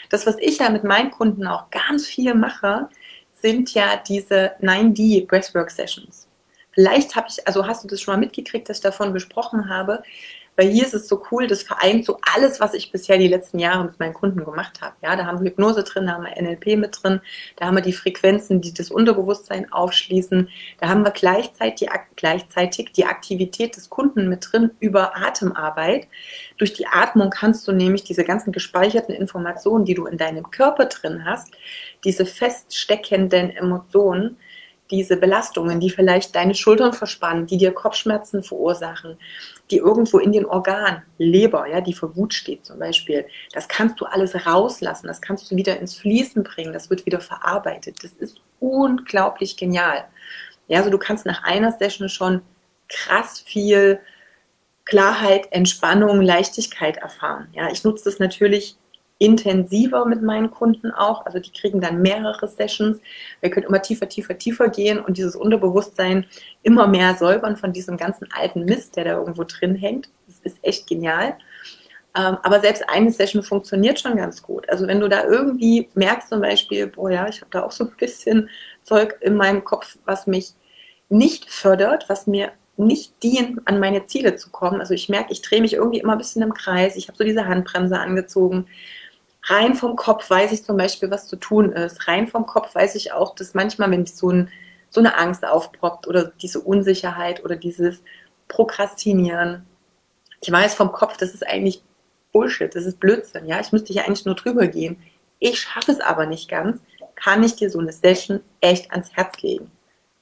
Das, 0.08 0.24
was 0.24 0.36
ich 0.38 0.58
ja 0.58 0.70
mit 0.70 0.84
meinen 0.84 1.10
Kunden 1.10 1.48
auch 1.48 1.70
ganz 1.70 2.06
viel 2.06 2.34
mache, 2.34 2.88
sind 3.32 3.74
ja 3.74 3.96
diese 3.96 4.52
9D 4.62 5.26
Breathwork 5.26 5.70
Sessions. 5.70 6.23
Vielleicht 6.74 7.16
habe 7.16 7.28
ich, 7.30 7.46
also 7.46 7.66
hast 7.66 7.84
du 7.84 7.88
das 7.88 8.00
schon 8.00 8.14
mal 8.14 8.20
mitgekriegt, 8.20 8.68
dass 8.68 8.78
ich 8.78 8.82
davon 8.82 9.12
gesprochen 9.12 9.68
habe, 9.68 10.02
weil 10.56 10.68
hier 10.68 10.84
ist 10.84 10.94
es 10.94 11.08
so 11.08 11.22
cool, 11.30 11.46
das 11.46 11.62
vereint 11.62 12.04
so 12.04 12.18
alles, 12.34 12.60
was 12.60 12.74
ich 12.74 12.92
bisher 12.92 13.18
die 13.18 13.28
letzten 13.28 13.58
Jahre 13.58 13.84
mit 13.84 13.98
meinen 13.98 14.14
Kunden 14.14 14.44
gemacht 14.44 14.80
habe. 14.80 14.94
Ja, 15.02 15.16
da 15.16 15.26
haben 15.26 15.40
wir 15.40 15.50
Hypnose 15.50 15.82
drin, 15.82 16.06
da 16.06 16.12
haben 16.12 16.24
wir 16.24 16.40
NLP 16.40 16.76
mit 16.76 17.02
drin, 17.02 17.20
da 17.56 17.66
haben 17.66 17.76
wir 17.76 17.82
die 17.82 17.92
Frequenzen, 17.92 18.60
die 18.60 18.72
das 18.72 18.90
Unterbewusstsein 18.90 19.72
aufschließen, 19.72 20.48
da 20.78 20.88
haben 20.88 21.04
wir 21.04 21.10
gleichzeitig 21.10 21.88
gleichzeitig 22.16 22.92
die 22.92 23.04
Aktivität 23.04 23.76
des 23.76 23.90
Kunden 23.90 24.28
mit 24.28 24.48
drin 24.50 24.70
über 24.78 25.16
Atemarbeit. 25.16 26.06
Durch 26.56 26.72
die 26.72 26.86
Atmung 26.86 27.30
kannst 27.30 27.66
du 27.66 27.72
nämlich 27.72 28.04
diese 28.04 28.24
ganzen 28.24 28.52
gespeicherten 28.52 29.14
Informationen, 29.14 29.84
die 29.84 29.94
du 29.94 30.06
in 30.06 30.18
deinem 30.18 30.50
Körper 30.50 30.86
drin 30.86 31.24
hast, 31.24 31.52
diese 32.04 32.26
feststeckenden 32.26 33.50
Emotionen, 33.50 34.36
diese 34.96 35.16
Belastungen, 35.16 35.80
die 35.80 35.90
vielleicht 35.90 36.34
deine 36.34 36.54
Schultern 36.54 36.92
verspannen, 36.92 37.46
die 37.46 37.56
dir 37.56 37.72
Kopfschmerzen 37.72 38.42
verursachen, 38.42 39.18
die 39.70 39.78
irgendwo 39.78 40.18
in 40.18 40.32
den 40.32 40.46
Organen, 40.46 41.02
Leber, 41.18 41.66
ja, 41.66 41.80
die 41.80 41.94
für 41.94 42.14
Wut 42.16 42.34
steht 42.34 42.64
zum 42.64 42.78
Beispiel, 42.78 43.26
das 43.52 43.68
kannst 43.68 44.00
du 44.00 44.04
alles 44.04 44.46
rauslassen, 44.46 45.06
das 45.06 45.20
kannst 45.20 45.50
du 45.50 45.56
wieder 45.56 45.78
ins 45.80 45.96
Fließen 45.96 46.42
bringen, 46.42 46.72
das 46.72 46.90
wird 46.90 47.06
wieder 47.06 47.20
verarbeitet. 47.20 48.02
Das 48.02 48.12
ist 48.12 48.40
unglaublich 48.60 49.56
genial. 49.56 50.04
Ja, 50.68 50.78
also 50.78 50.90
du 50.90 50.98
kannst 50.98 51.26
nach 51.26 51.44
einer 51.44 51.72
Session 51.72 52.08
schon 52.08 52.42
krass 52.88 53.40
viel 53.40 54.00
Klarheit, 54.84 55.48
Entspannung, 55.50 56.20
Leichtigkeit 56.20 56.98
erfahren. 56.98 57.48
Ja, 57.52 57.70
ich 57.70 57.84
nutze 57.84 58.04
das 58.04 58.18
natürlich 58.18 58.76
intensiver 59.18 60.04
mit 60.06 60.22
meinen 60.22 60.50
Kunden 60.50 60.90
auch. 60.90 61.24
Also 61.24 61.38
die 61.38 61.52
kriegen 61.52 61.80
dann 61.80 62.02
mehrere 62.02 62.48
Sessions. 62.48 63.00
Wir 63.40 63.50
können 63.50 63.66
immer 63.66 63.80
tiefer, 63.80 64.08
tiefer, 64.08 64.36
tiefer 64.36 64.68
gehen 64.68 64.98
und 64.98 65.16
dieses 65.16 65.36
Unterbewusstsein 65.36 66.26
immer 66.62 66.86
mehr 66.88 67.14
säubern 67.14 67.56
von 67.56 67.72
diesem 67.72 67.96
ganzen 67.96 68.28
alten 68.32 68.64
Mist, 68.64 68.96
der 68.96 69.04
da 69.04 69.12
irgendwo 69.12 69.44
drin 69.44 69.76
hängt. 69.76 70.08
Das 70.26 70.40
ist 70.40 70.58
echt 70.62 70.86
genial. 70.88 71.36
Ähm, 72.16 72.38
aber 72.42 72.60
selbst 72.60 72.88
eine 72.88 73.10
Session 73.10 73.42
funktioniert 73.42 74.00
schon 74.00 74.16
ganz 74.16 74.42
gut. 74.42 74.68
Also 74.68 74.86
wenn 74.86 75.00
du 75.00 75.08
da 75.08 75.24
irgendwie 75.24 75.88
merkst 75.94 76.28
zum 76.28 76.40
Beispiel, 76.40 76.86
boah 76.88 77.10
ja, 77.10 77.28
ich 77.28 77.40
habe 77.40 77.50
da 77.50 77.62
auch 77.62 77.72
so 77.72 77.84
ein 77.84 77.96
bisschen 77.96 78.48
Zeug 78.82 79.16
in 79.20 79.36
meinem 79.36 79.64
Kopf, 79.64 79.98
was 80.04 80.26
mich 80.26 80.52
nicht 81.08 81.50
fördert, 81.50 82.08
was 82.08 82.26
mir 82.26 82.52
nicht 82.76 83.22
dient, 83.22 83.60
an 83.66 83.78
meine 83.78 84.06
Ziele 84.06 84.34
zu 84.36 84.50
kommen. 84.50 84.80
Also 84.80 84.94
ich 84.94 85.08
merke, 85.08 85.32
ich 85.32 85.42
drehe 85.42 85.60
mich 85.60 85.74
irgendwie 85.74 86.00
immer 86.00 86.12
ein 86.12 86.18
bisschen 86.18 86.42
im 86.42 86.54
Kreis. 86.54 86.96
Ich 86.96 87.08
habe 87.08 87.16
so 87.16 87.24
diese 87.24 87.46
Handbremse 87.46 87.98
angezogen 87.98 88.66
rein 89.44 89.74
vom 89.74 89.96
Kopf 89.96 90.28
weiß 90.28 90.52
ich 90.52 90.64
zum 90.64 90.76
Beispiel, 90.76 91.10
was 91.10 91.28
zu 91.28 91.36
tun 91.36 91.72
ist. 91.72 92.08
Rein 92.08 92.28
vom 92.28 92.46
Kopf 92.46 92.74
weiß 92.74 92.94
ich 92.94 93.12
auch, 93.12 93.34
dass 93.34 93.54
manchmal, 93.54 93.90
wenn 93.90 94.06
so, 94.06 94.30
ein, 94.30 94.50
so 94.90 95.00
eine 95.00 95.16
Angst 95.16 95.44
aufproppt 95.44 96.06
oder 96.06 96.32
diese 96.40 96.60
Unsicherheit 96.60 97.44
oder 97.44 97.56
dieses 97.56 98.02
Prokrastinieren, 98.48 99.66
ich 100.40 100.52
weiß 100.52 100.74
vom 100.74 100.92
Kopf, 100.92 101.16
das 101.16 101.34
ist 101.34 101.46
eigentlich 101.46 101.82
Bullshit, 102.32 102.74
das 102.74 102.84
ist 102.84 103.00
Blödsinn. 103.00 103.46
Ja, 103.46 103.60
ich 103.60 103.72
müsste 103.72 103.92
hier 103.92 104.04
eigentlich 104.04 104.26
nur 104.26 104.34
drüber 104.34 104.66
gehen. 104.66 104.96
Ich 105.38 105.60
schaffe 105.60 105.92
es 105.92 106.00
aber 106.00 106.26
nicht 106.26 106.48
ganz. 106.48 106.80
Kann 107.14 107.42
ich 107.42 107.56
dir 107.56 107.70
so 107.70 107.78
eine 107.78 107.92
Session 107.92 108.40
echt 108.60 108.90
ans 108.90 109.12
Herz 109.12 109.40
legen? 109.42 109.70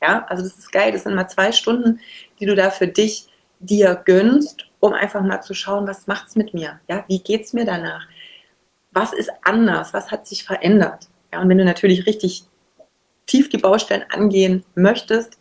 Ja, 0.00 0.26
also 0.28 0.42
das 0.42 0.58
ist 0.58 0.72
geil. 0.72 0.92
Das 0.92 1.04
sind 1.04 1.14
mal 1.14 1.28
zwei 1.28 1.52
Stunden, 1.52 2.00
die 2.38 2.46
du 2.46 2.54
da 2.54 2.70
für 2.70 2.86
dich 2.86 3.28
dir 3.60 3.94
gönnst, 4.04 4.66
um 4.80 4.92
einfach 4.92 5.22
mal 5.22 5.40
zu 5.40 5.54
schauen, 5.54 5.86
was 5.86 6.06
macht's 6.06 6.36
mit 6.36 6.54
mir? 6.54 6.80
Ja, 6.88 7.04
wie 7.08 7.20
geht's 7.20 7.52
mir 7.52 7.64
danach? 7.64 8.06
Was 8.92 9.12
ist 9.12 9.30
anders, 9.42 9.92
was 9.94 10.10
hat 10.10 10.26
sich 10.26 10.44
verändert. 10.44 11.08
Ja, 11.32 11.40
und 11.40 11.48
wenn 11.48 11.58
du 11.58 11.64
natürlich 11.64 12.06
richtig 12.06 12.44
tief 13.26 13.48
die 13.48 13.58
Baustellen 13.58 14.04
angehen 14.10 14.64
möchtest, 14.74 15.38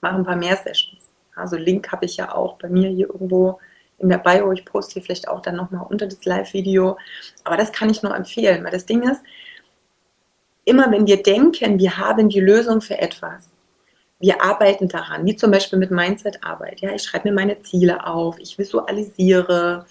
mach 0.00 0.14
ein 0.14 0.24
paar 0.24 0.36
mehr 0.36 0.56
Sessions. 0.56 1.10
Also 1.34 1.56
Link 1.56 1.90
habe 1.90 2.04
ich 2.04 2.16
ja 2.16 2.32
auch 2.32 2.58
bei 2.58 2.68
mir 2.68 2.88
hier 2.88 3.08
irgendwo 3.08 3.58
in 3.98 4.08
der 4.08 4.18
Bio. 4.18 4.52
Ich 4.52 4.64
poste 4.64 4.94
hier 4.94 5.02
vielleicht 5.02 5.28
auch 5.28 5.40
dann 5.40 5.56
nochmal 5.56 5.86
unter 5.88 6.06
das 6.06 6.24
Live-Video. 6.24 6.96
Aber 7.42 7.56
das 7.56 7.72
kann 7.72 7.90
ich 7.90 8.02
nur 8.02 8.14
empfehlen, 8.14 8.62
weil 8.62 8.70
das 8.70 8.86
Ding 8.86 9.02
ist, 9.02 9.22
immer 10.64 10.90
wenn 10.92 11.06
wir 11.06 11.22
denken, 11.22 11.78
wir 11.78 11.98
haben 11.98 12.28
die 12.28 12.40
Lösung 12.40 12.80
für 12.80 12.98
etwas, 12.98 13.50
wir 14.20 14.42
arbeiten 14.42 14.88
daran, 14.88 15.26
wie 15.26 15.36
zum 15.36 15.50
Beispiel 15.50 15.78
mit 15.78 15.90
Mindset-Arbeit. 15.90 16.80
Ja, 16.80 16.94
ich 16.94 17.02
schreibe 17.02 17.28
mir 17.28 17.34
meine 17.34 17.60
Ziele 17.60 18.06
auf, 18.06 18.38
ich 18.38 18.56
visualisiere, 18.56 19.86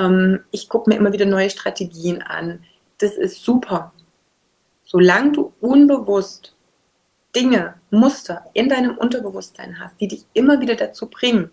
ähm, 0.00 0.40
ich 0.50 0.68
gucke 0.68 0.90
mir 0.90 0.96
immer 0.96 1.12
wieder 1.12 1.26
neue 1.26 1.50
Strategien 1.50 2.22
an. 2.22 2.64
Das 2.98 3.12
ist 3.12 3.44
super. 3.44 3.92
Solange 4.84 5.32
du 5.32 5.52
unbewusst 5.60 6.54
Dinge, 7.34 7.74
Muster 7.90 8.44
in 8.54 8.68
deinem 8.68 8.96
Unterbewusstsein 8.96 9.78
hast, 9.78 10.00
die 10.00 10.08
dich 10.08 10.24
immer 10.32 10.60
wieder 10.60 10.74
dazu 10.74 11.06
bringen, 11.06 11.50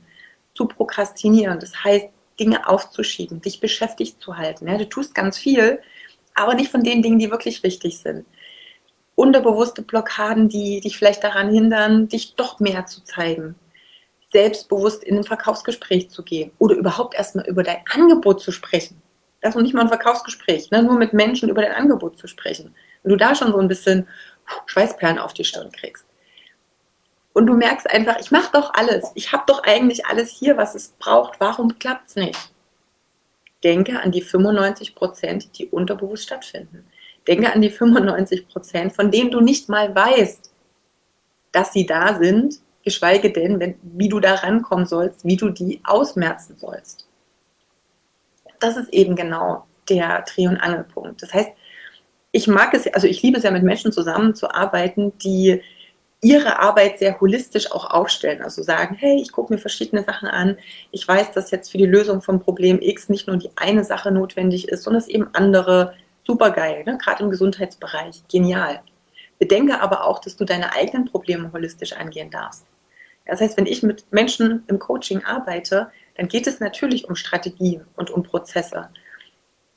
zu 0.55 0.67
prokrastinieren, 0.67 1.59
das 1.59 1.83
heißt, 1.83 2.07
Dinge 2.39 2.67
aufzuschieben, 2.67 3.41
dich 3.41 3.59
beschäftigt 3.59 4.19
zu 4.21 4.37
halten. 4.37 4.67
Ja, 4.67 4.77
du 4.77 4.89
tust 4.89 5.13
ganz 5.13 5.37
viel, 5.37 5.79
aber 6.33 6.55
nicht 6.55 6.71
von 6.71 6.83
den 6.83 7.01
Dingen, 7.01 7.19
die 7.19 7.31
wirklich 7.31 7.63
wichtig 7.63 7.99
sind. 7.99 8.25
Unterbewusste 9.15 9.81
Blockaden, 9.81 10.47
die 10.49 10.79
dich 10.79 10.97
vielleicht 10.97 11.23
daran 11.23 11.51
hindern, 11.51 12.07
dich 12.07 12.35
doch 12.35 12.59
mehr 12.59 12.85
zu 12.85 13.03
zeigen 13.03 13.55
selbstbewusst 14.31 15.03
in 15.03 15.17
ein 15.17 15.23
Verkaufsgespräch 15.23 16.09
zu 16.09 16.23
gehen 16.23 16.51
oder 16.59 16.75
überhaupt 16.75 17.15
erstmal 17.15 17.47
über 17.47 17.63
dein 17.63 17.83
Angebot 17.93 18.41
zu 18.41 18.51
sprechen. 18.51 19.01
Das 19.41 19.49
ist 19.49 19.55
noch 19.55 19.63
nicht 19.63 19.73
mal 19.73 19.81
ein 19.81 19.87
Verkaufsgespräch, 19.87 20.71
ne? 20.71 20.83
nur 20.83 20.97
mit 20.97 21.13
Menschen 21.13 21.49
über 21.49 21.61
dein 21.61 21.73
Angebot 21.73 22.17
zu 22.17 22.27
sprechen. 22.27 22.75
Wenn 23.03 23.11
du 23.11 23.17
da 23.17 23.35
schon 23.35 23.51
so 23.51 23.59
ein 23.59 23.67
bisschen 23.67 24.07
Schweißperlen 24.65 25.19
auf 25.19 25.33
die 25.33 25.45
Stirn 25.45 25.71
kriegst. 25.71 26.05
Und 27.33 27.45
du 27.45 27.53
merkst 27.53 27.89
einfach, 27.89 28.19
ich 28.19 28.31
mache 28.31 28.51
doch 28.51 28.73
alles. 28.73 29.11
Ich 29.13 29.31
habe 29.31 29.43
doch 29.45 29.63
eigentlich 29.63 30.05
alles 30.07 30.31
hier, 30.31 30.57
was 30.57 30.73
es 30.73 30.89
braucht. 30.97 31.39
Warum 31.39 31.77
klappt 31.77 32.09
es 32.09 32.15
nicht? 32.15 32.51
Denke 33.63 34.01
an 34.01 34.11
die 34.11 34.21
95 34.21 34.95
Prozent, 34.95 35.57
die 35.57 35.67
unterbewusst 35.67 36.23
stattfinden. 36.23 36.85
Denke 37.27 37.53
an 37.53 37.61
die 37.61 37.69
95 37.69 38.47
Prozent, 38.47 38.93
von 38.93 39.11
denen 39.11 39.29
du 39.29 39.41
nicht 39.41 39.69
mal 39.69 39.93
weißt, 39.93 40.51
dass 41.51 41.73
sie 41.73 41.85
da 41.85 42.17
sind, 42.17 42.59
geschweige 42.87 43.33
denn, 43.33 43.59
wenn, 43.59 43.75
wie 43.81 44.07
du 44.07 44.21
da 44.21 44.35
rankommen 44.35 44.85
sollst, 44.85 45.25
wie 45.25 45.35
du 45.35 45.49
die 45.49 45.81
ausmerzen 45.83 46.55
sollst. 46.55 47.05
Das 48.61 48.77
ist 48.77 48.93
eben 48.93 49.17
genau 49.17 49.65
der 49.89 50.21
Dreh- 50.21 50.47
und 50.47 50.55
Angelpunkt. 50.55 51.21
Das 51.21 51.33
heißt, 51.33 51.49
ich 52.31 52.47
mag 52.47 52.73
es, 52.73 52.87
also 52.87 53.05
ich 53.05 53.21
liebe 53.21 53.39
es 53.39 53.43
ja 53.43 53.51
mit 53.51 53.63
Menschen 53.63 53.91
zusammenzuarbeiten, 53.91 55.17
die 55.17 55.61
ihre 56.21 56.59
Arbeit 56.59 56.97
sehr 56.97 57.19
holistisch 57.19 57.73
auch 57.73 57.91
aufstellen. 57.91 58.41
Also 58.41 58.63
sagen, 58.63 58.95
hey, 58.95 59.21
ich 59.21 59.33
gucke 59.33 59.53
mir 59.53 59.59
verschiedene 59.59 60.05
Sachen 60.05 60.29
an. 60.29 60.57
Ich 60.91 61.05
weiß, 61.05 61.33
dass 61.33 61.51
jetzt 61.51 61.69
für 61.69 61.77
die 61.77 61.85
Lösung 61.85 62.21
von 62.21 62.39
Problem 62.39 62.79
X 62.81 63.09
nicht 63.09 63.27
nur 63.27 63.35
die 63.35 63.51
eine 63.57 63.83
Sache 63.83 64.11
notwendig 64.11 64.69
ist, 64.69 64.83
sondern 64.83 65.01
es 65.01 65.09
eben 65.09 65.27
andere. 65.33 65.93
Super 66.25 66.51
geil, 66.51 66.83
ne? 66.85 66.97
gerade 66.97 67.23
im 67.23 67.29
Gesundheitsbereich. 67.29 68.23
Genial. 68.29 68.81
Bedenke 69.39 69.81
aber 69.81 70.05
auch, 70.05 70.19
dass 70.19 70.35
du 70.35 70.45
deine 70.45 70.73
eigenen 70.73 71.05
Probleme 71.05 71.51
holistisch 71.53 71.93
angehen 71.93 72.31
darfst. 72.31 72.65
Das 73.27 73.41
heißt, 73.41 73.57
wenn 73.57 73.65
ich 73.65 73.83
mit 73.83 74.05
Menschen 74.11 74.63
im 74.67 74.79
Coaching 74.79 75.23
arbeite, 75.23 75.91
dann 76.15 76.27
geht 76.27 76.47
es 76.47 76.59
natürlich 76.59 77.07
um 77.09 77.15
Strategie 77.15 77.81
und 77.95 78.09
um 78.09 78.23
Prozesse. 78.23 78.89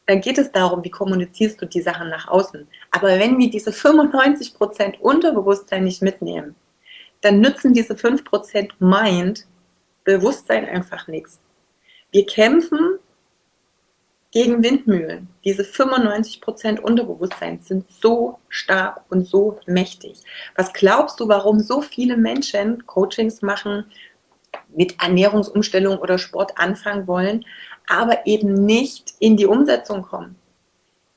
Dann 0.07 0.21
geht 0.21 0.39
es 0.39 0.51
darum, 0.51 0.83
wie 0.85 0.91
kommunizierst 0.91 1.61
du 1.61 1.67
die 1.67 1.83
Sachen 1.83 2.09
nach 2.09 2.29
außen. 2.29 2.67
Aber 2.91 3.09
wenn 3.19 3.39
wir 3.39 3.51
diese 3.51 3.71
95% 3.71 4.99
Unterbewusstsein 4.99 5.85
nicht 5.85 6.03
mitnehmen, 6.03 6.55
dann 7.21 7.41
nützen 7.41 7.75
diese 7.75 7.95
5% 7.95 8.71
Mind, 8.79 9.47
Bewusstsein 10.05 10.67
einfach 10.67 11.07
nichts. 11.09 11.41
Wir 12.11 12.25
kämpfen 12.27 12.99
gegen 14.33 14.63
Windmühlen. 14.63 15.29
Diese 15.45 15.63
95% 15.63 16.79
Unterbewusstsein 16.79 17.61
sind 17.61 17.91
so 17.91 18.39
stark 18.49 19.03
und 19.09 19.27
so 19.27 19.59
mächtig. 19.67 20.21
Was 20.57 20.73
glaubst 20.73 21.19
du, 21.19 21.29
warum 21.29 21.61
so 21.61 21.81
viele 21.81 22.17
Menschen 22.17 22.87
Coachings 22.87 23.43
machen, 23.43 23.85
mit 24.77 25.01
Ernährungsumstellung 25.03 25.99
oder 25.99 26.19
Sport 26.19 26.59
anfangen 26.59 27.07
wollen, 27.07 27.45
aber 27.89 28.27
eben 28.27 28.55
nicht 28.67 29.15
in 29.19 29.37
die 29.37 29.47
Umsetzung 29.47 30.03
kommen? 30.03 30.37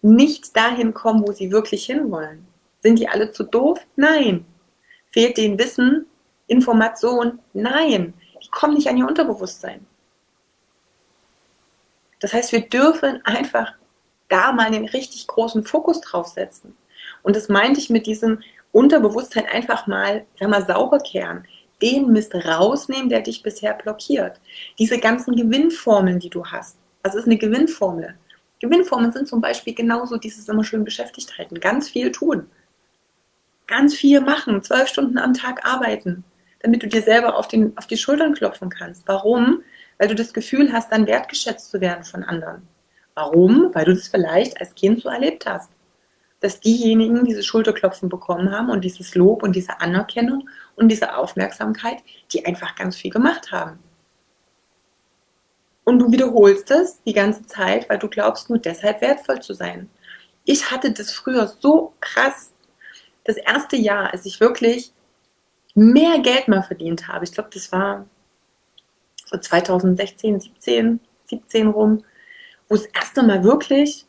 Nicht 0.01 0.55
dahin 0.57 0.93
kommen, 0.93 1.25
wo 1.25 1.31
sie 1.31 1.51
wirklich 1.51 1.85
hinwollen. 1.85 2.47
Sind 2.81 2.99
die 2.99 3.07
alle 3.07 3.31
zu 3.31 3.43
doof? 3.43 3.79
Nein. 3.95 4.45
Fehlt 5.11 5.37
denen 5.37 5.59
Wissen, 5.59 6.07
Information? 6.47 7.39
Nein. 7.53 8.13
Die 8.43 8.49
kommen 8.49 8.73
nicht 8.73 8.87
an 8.87 8.97
ihr 8.97 9.07
Unterbewusstsein. 9.07 9.85
Das 12.23 12.31
heißt, 12.31 12.53
wir 12.53 12.61
dürfen 12.61 13.19
einfach 13.25 13.73
da 14.29 14.53
mal 14.53 14.67
einen 14.67 14.87
richtig 14.87 15.27
großen 15.27 15.65
Fokus 15.65 15.99
drauf 15.99 16.27
setzen. 16.27 16.73
Und 17.21 17.35
das 17.35 17.49
meinte 17.49 17.81
ich 17.81 17.89
mit 17.89 18.07
diesem 18.07 18.39
Unterbewusstsein 18.71 19.45
einfach 19.45 19.87
mal, 19.87 20.25
sag 20.39 20.47
mal, 20.47 20.65
sauber 20.65 20.99
kehren. 20.99 21.45
Den 21.81 22.13
Mist 22.13 22.33
rausnehmen, 22.33 23.09
der 23.09 23.19
dich 23.19 23.43
bisher 23.43 23.73
blockiert. 23.73 24.39
Diese 24.79 24.99
ganzen 24.99 25.35
Gewinnformeln, 25.35 26.19
die 26.19 26.29
du 26.29 26.45
hast. 26.45 26.77
Was 27.03 27.13
ist 27.13 27.25
eine 27.25 27.37
Gewinnformel? 27.37 28.15
Gewinnformeln 28.61 29.11
sind 29.11 29.27
zum 29.27 29.41
Beispiel 29.41 29.73
genauso 29.73 30.15
dieses 30.15 30.47
immer 30.47 30.63
schön 30.63 30.85
beschäftigt 30.85 31.37
halten. 31.37 31.59
Ganz 31.59 31.89
viel 31.89 32.09
tun. 32.13 32.49
Ganz 33.67 33.95
viel 33.95 34.21
machen. 34.21 34.63
Zwölf 34.63 34.87
Stunden 34.87 35.17
am 35.17 35.33
Tag 35.33 35.65
arbeiten. 35.65 36.23
Damit 36.61 36.83
du 36.83 36.87
dir 36.87 37.01
selber 37.01 37.37
auf, 37.37 37.49
den, 37.49 37.77
auf 37.77 37.87
die 37.87 37.97
Schultern 37.97 38.33
klopfen 38.33 38.69
kannst. 38.69 39.03
Warum? 39.09 39.61
Weil 39.97 40.07
du 40.07 40.15
das 40.15 40.33
Gefühl 40.33 40.71
hast, 40.73 40.91
dann 40.91 41.07
wertgeschätzt 41.07 41.69
zu 41.69 41.81
werden 41.81 42.03
von 42.03 42.23
anderen. 42.23 42.67
Warum? 43.15 43.69
Weil 43.73 43.85
du 43.85 43.93
das 43.93 44.07
vielleicht 44.07 44.59
als 44.59 44.75
Kind 44.75 45.01
so 45.01 45.09
erlebt 45.09 45.45
hast. 45.45 45.71
Dass 46.39 46.59
diejenigen 46.59 47.23
diese 47.25 47.43
Schulterklopfen 47.43 48.09
bekommen 48.09 48.51
haben 48.51 48.69
und 48.69 48.81
dieses 48.81 49.15
Lob 49.15 49.43
und 49.43 49.55
diese 49.55 49.79
Anerkennung 49.79 50.49
und 50.75 50.89
diese 50.89 51.15
Aufmerksamkeit, 51.15 51.99
die 52.31 52.45
einfach 52.45 52.75
ganz 52.75 52.95
viel 52.95 53.11
gemacht 53.11 53.51
haben. 53.51 53.79
Und 55.85 55.99
du 55.99 56.11
wiederholst 56.11 56.71
es 56.71 57.01
die 57.03 57.13
ganze 57.13 57.45
Zeit, 57.45 57.89
weil 57.89 57.99
du 57.99 58.07
glaubst, 58.07 58.49
nur 58.49 58.59
deshalb 58.59 59.01
wertvoll 59.01 59.41
zu 59.41 59.53
sein. 59.53 59.89
Ich 60.45 60.71
hatte 60.71 60.91
das 60.91 61.11
früher 61.11 61.47
so 61.47 61.93
krass. 61.99 62.51
Das 63.23 63.37
erste 63.37 63.75
Jahr, 63.75 64.11
als 64.11 64.25
ich 64.25 64.39
wirklich 64.39 64.93
mehr 65.75 66.19
Geld 66.19 66.47
mal 66.47 66.63
verdient 66.63 67.07
habe, 67.07 67.25
ich 67.25 67.31
glaube, 67.31 67.49
das 67.53 67.71
war 67.71 68.05
2016, 69.39 70.39
17, 70.39 70.99
17 71.25 71.67
rum, 71.67 72.03
wo 72.69 72.75
das 72.75 72.85
erste 72.85 73.23
Mal 73.23 73.43
wirklich 73.43 74.05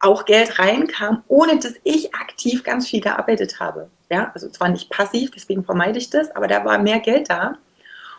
auch 0.00 0.24
Geld 0.24 0.58
reinkam, 0.58 1.24
ohne 1.28 1.58
dass 1.58 1.74
ich 1.82 2.14
aktiv 2.14 2.62
ganz 2.62 2.88
viel 2.88 3.00
gearbeitet 3.00 3.58
habe. 3.60 3.90
Ja, 4.10 4.30
also 4.34 4.48
zwar 4.50 4.68
nicht 4.68 4.90
passiv, 4.90 5.30
deswegen 5.30 5.64
vermeide 5.64 5.98
ich 5.98 6.10
das, 6.10 6.34
aber 6.36 6.46
da 6.46 6.64
war 6.64 6.78
mehr 6.78 7.00
Geld 7.00 7.30
da. 7.30 7.56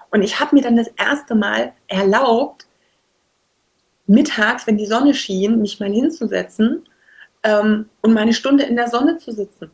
Und 0.09 0.23
ich 0.23 0.39
habe 0.39 0.55
mir 0.55 0.61
dann 0.61 0.77
das 0.77 0.87
erste 0.87 1.35
Mal 1.35 1.73
erlaubt, 1.87 2.65
mittags, 4.07 4.67
wenn 4.67 4.77
die 4.77 4.85
Sonne 4.85 5.13
schien, 5.13 5.61
mich 5.61 5.79
mal 5.79 5.91
hinzusetzen 5.91 6.87
ähm, 7.43 7.89
und 8.01 8.13
meine 8.13 8.33
Stunde 8.33 8.63
in 8.63 8.75
der 8.75 8.89
Sonne 8.89 9.17
zu 9.17 9.31
sitzen. 9.31 9.71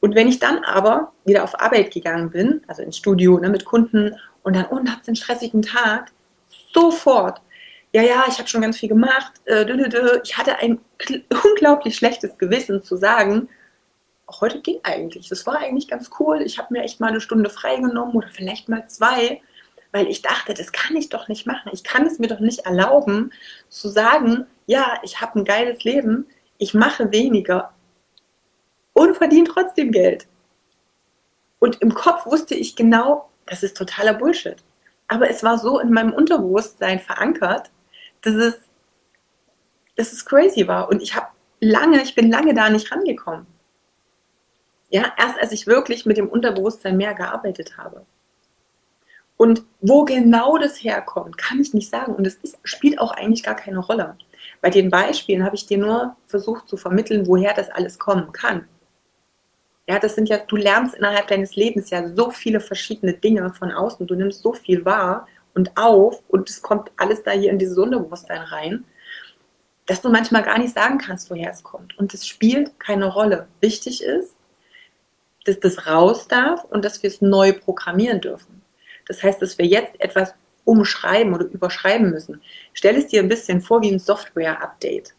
Und 0.00 0.14
wenn 0.14 0.28
ich 0.28 0.38
dann 0.38 0.64
aber 0.64 1.12
wieder 1.24 1.44
auf 1.44 1.60
Arbeit 1.60 1.92
gegangen 1.92 2.30
bin, 2.30 2.62
also 2.66 2.82
ins 2.82 2.96
Studio 2.96 3.38
ne, 3.38 3.50
mit 3.50 3.64
Kunden 3.66 4.16
und 4.42 4.56
dann, 4.56 4.66
oh, 4.70 4.78
hat 4.78 5.06
einen 5.06 5.16
stressigen 5.16 5.62
Tag, 5.62 6.12
sofort, 6.72 7.40
ja, 7.92 8.02
ja, 8.02 8.24
ich 8.28 8.38
habe 8.38 8.48
schon 8.48 8.62
ganz 8.62 8.78
viel 8.78 8.88
gemacht, 8.88 9.32
äh, 9.46 9.66
ich 10.22 10.38
hatte 10.38 10.56
ein 10.58 10.80
unglaublich 11.44 11.96
schlechtes 11.96 12.38
Gewissen 12.38 12.82
zu 12.82 12.96
sagen, 12.96 13.48
heute 14.40 14.60
ging 14.60 14.78
eigentlich, 14.84 15.28
das 15.28 15.46
war 15.46 15.58
eigentlich 15.58 15.88
ganz 15.88 16.10
cool, 16.20 16.40
ich 16.42 16.58
habe 16.58 16.72
mir 16.72 16.82
echt 16.82 17.00
mal 17.00 17.08
eine 17.08 17.20
Stunde 17.20 17.50
freigenommen 17.50 18.14
oder 18.14 18.28
vielleicht 18.28 18.68
mal 18.68 18.86
zwei, 18.86 19.40
weil 19.92 20.06
ich 20.06 20.22
dachte, 20.22 20.54
das 20.54 20.70
kann 20.70 20.94
ich 20.96 21.08
doch 21.08 21.26
nicht 21.26 21.46
machen, 21.46 21.70
ich 21.72 21.82
kann 21.82 22.06
es 22.06 22.20
mir 22.20 22.28
doch 22.28 22.38
nicht 22.38 22.60
erlauben 22.60 23.32
zu 23.68 23.88
sagen, 23.88 24.46
ja, 24.66 25.00
ich 25.02 25.20
habe 25.20 25.40
ein 25.40 25.44
geiles 25.44 25.82
Leben, 25.82 26.28
ich 26.58 26.74
mache 26.74 27.10
weniger 27.10 27.72
und 28.92 29.16
verdiene 29.16 29.48
trotzdem 29.48 29.90
Geld. 29.90 30.28
Und 31.58 31.82
im 31.82 31.92
Kopf 31.92 32.26
wusste 32.26 32.54
ich 32.54 32.76
genau, 32.76 33.29
das 33.50 33.62
ist 33.62 33.76
totaler 33.76 34.14
Bullshit. 34.14 34.56
Aber 35.08 35.28
es 35.28 35.42
war 35.42 35.58
so 35.58 35.80
in 35.80 35.92
meinem 35.92 36.12
Unterbewusstsein 36.12 37.00
verankert, 37.00 37.70
dass 38.22 38.34
es, 38.34 38.60
dass 39.96 40.12
es 40.12 40.24
crazy 40.24 40.66
war. 40.68 40.88
Und 40.88 41.02
ich 41.02 41.16
habe 41.16 41.26
lange, 41.58 42.00
ich 42.00 42.14
bin 42.14 42.30
lange 42.30 42.54
da 42.54 42.70
nicht 42.70 42.90
rangekommen. 42.92 43.46
Ja, 44.88 45.12
erst 45.18 45.38
als 45.40 45.52
ich 45.52 45.66
wirklich 45.66 46.06
mit 46.06 46.16
dem 46.16 46.28
Unterbewusstsein 46.28 46.96
mehr 46.96 47.14
gearbeitet 47.14 47.76
habe. 47.76 48.06
Und 49.36 49.64
wo 49.80 50.04
genau 50.04 50.58
das 50.58 50.76
herkommt, 50.84 51.38
kann 51.38 51.60
ich 51.60 51.74
nicht 51.74 51.90
sagen. 51.90 52.14
Und 52.14 52.26
es 52.26 52.38
spielt 52.62 53.00
auch 53.00 53.10
eigentlich 53.10 53.42
gar 53.42 53.56
keine 53.56 53.78
Rolle. 53.78 54.16
Bei 54.60 54.70
den 54.70 54.90
Beispielen 54.90 55.44
habe 55.44 55.56
ich 55.56 55.66
dir 55.66 55.78
nur 55.78 56.16
versucht 56.26 56.68
zu 56.68 56.76
vermitteln, 56.76 57.26
woher 57.26 57.54
das 57.54 57.70
alles 57.70 57.98
kommen 57.98 58.32
kann. 58.32 58.68
Ja, 59.90 59.98
das 59.98 60.14
sind 60.14 60.28
ja, 60.28 60.38
du 60.38 60.54
lernst 60.54 60.94
innerhalb 60.94 61.26
deines 61.26 61.56
Lebens 61.56 61.90
ja 61.90 62.06
so 62.14 62.30
viele 62.30 62.60
verschiedene 62.60 63.12
Dinge 63.12 63.52
von 63.52 63.72
außen. 63.72 64.06
Du 64.06 64.14
nimmst 64.14 64.40
so 64.40 64.52
viel 64.52 64.84
wahr 64.84 65.26
und 65.52 65.76
auf 65.76 66.22
und 66.28 66.48
es 66.48 66.62
kommt 66.62 66.92
alles 66.96 67.24
da 67.24 67.32
hier 67.32 67.50
in 67.50 67.58
dieses 67.58 67.76
Unterbewusstsein 67.76 68.40
rein, 68.40 68.84
dass 69.86 70.00
du 70.00 70.08
manchmal 70.08 70.44
gar 70.44 70.60
nicht 70.60 70.74
sagen 70.74 70.98
kannst, 70.98 71.28
woher 71.28 71.50
es 71.50 71.64
kommt. 71.64 71.98
Und 71.98 72.14
es 72.14 72.24
spielt 72.24 72.78
keine 72.78 73.06
Rolle. 73.06 73.48
Wichtig 73.60 74.04
ist, 74.04 74.36
dass 75.44 75.58
das 75.58 75.88
raus 75.88 76.28
darf 76.28 76.62
und 76.66 76.84
dass 76.84 77.02
wir 77.02 77.10
es 77.10 77.20
neu 77.20 77.52
programmieren 77.52 78.20
dürfen. 78.20 78.62
Das 79.08 79.24
heißt, 79.24 79.42
dass 79.42 79.58
wir 79.58 79.66
jetzt 79.66 80.00
etwas 80.00 80.34
umschreiben 80.64 81.34
oder 81.34 81.46
überschreiben 81.46 82.10
müssen. 82.10 82.40
Stell 82.74 82.94
es 82.94 83.08
dir 83.08 83.22
ein 83.22 83.28
bisschen 83.28 83.60
vor 83.60 83.82
wie 83.82 83.90
ein 83.90 83.98
Software-Update. 83.98 85.16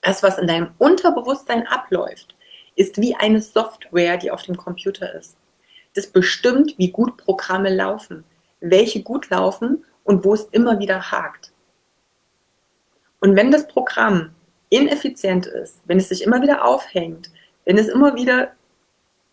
Das, 0.00 0.24
was 0.24 0.36
in 0.36 0.48
deinem 0.48 0.72
Unterbewusstsein 0.78 1.64
abläuft, 1.68 2.34
ist 2.78 3.00
wie 3.00 3.14
eine 3.16 3.42
Software, 3.42 4.16
die 4.16 4.30
auf 4.30 4.42
dem 4.42 4.56
Computer 4.56 5.12
ist. 5.14 5.36
Das 5.94 6.06
bestimmt, 6.06 6.74
wie 6.78 6.92
gut 6.92 7.16
Programme 7.16 7.74
laufen, 7.74 8.24
welche 8.60 9.02
gut 9.02 9.28
laufen 9.30 9.84
und 10.04 10.24
wo 10.24 10.32
es 10.32 10.44
immer 10.52 10.78
wieder 10.78 11.10
hakt. 11.10 11.52
Und 13.20 13.34
wenn 13.34 13.50
das 13.50 13.66
Programm 13.66 14.30
ineffizient 14.70 15.46
ist, 15.46 15.80
wenn 15.86 15.98
es 15.98 16.08
sich 16.08 16.22
immer 16.22 16.40
wieder 16.40 16.64
aufhängt, 16.64 17.30
wenn 17.64 17.78
es 17.78 17.88
immer 17.88 18.14
wieder 18.14 18.52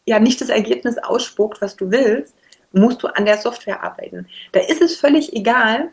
ja 0.05 0.19
nicht 0.19 0.41
das 0.41 0.49
Ergebnis 0.49 0.97
ausspuckt, 0.97 1.61
was 1.61 1.75
du 1.75 1.91
willst, 1.91 2.35
musst 2.71 3.03
du 3.03 3.07
an 3.07 3.25
der 3.25 3.37
Software 3.37 3.83
arbeiten. 3.83 4.27
Da 4.53 4.61
ist 4.61 4.81
es 4.81 4.97
völlig 4.97 5.33
egal, 5.33 5.91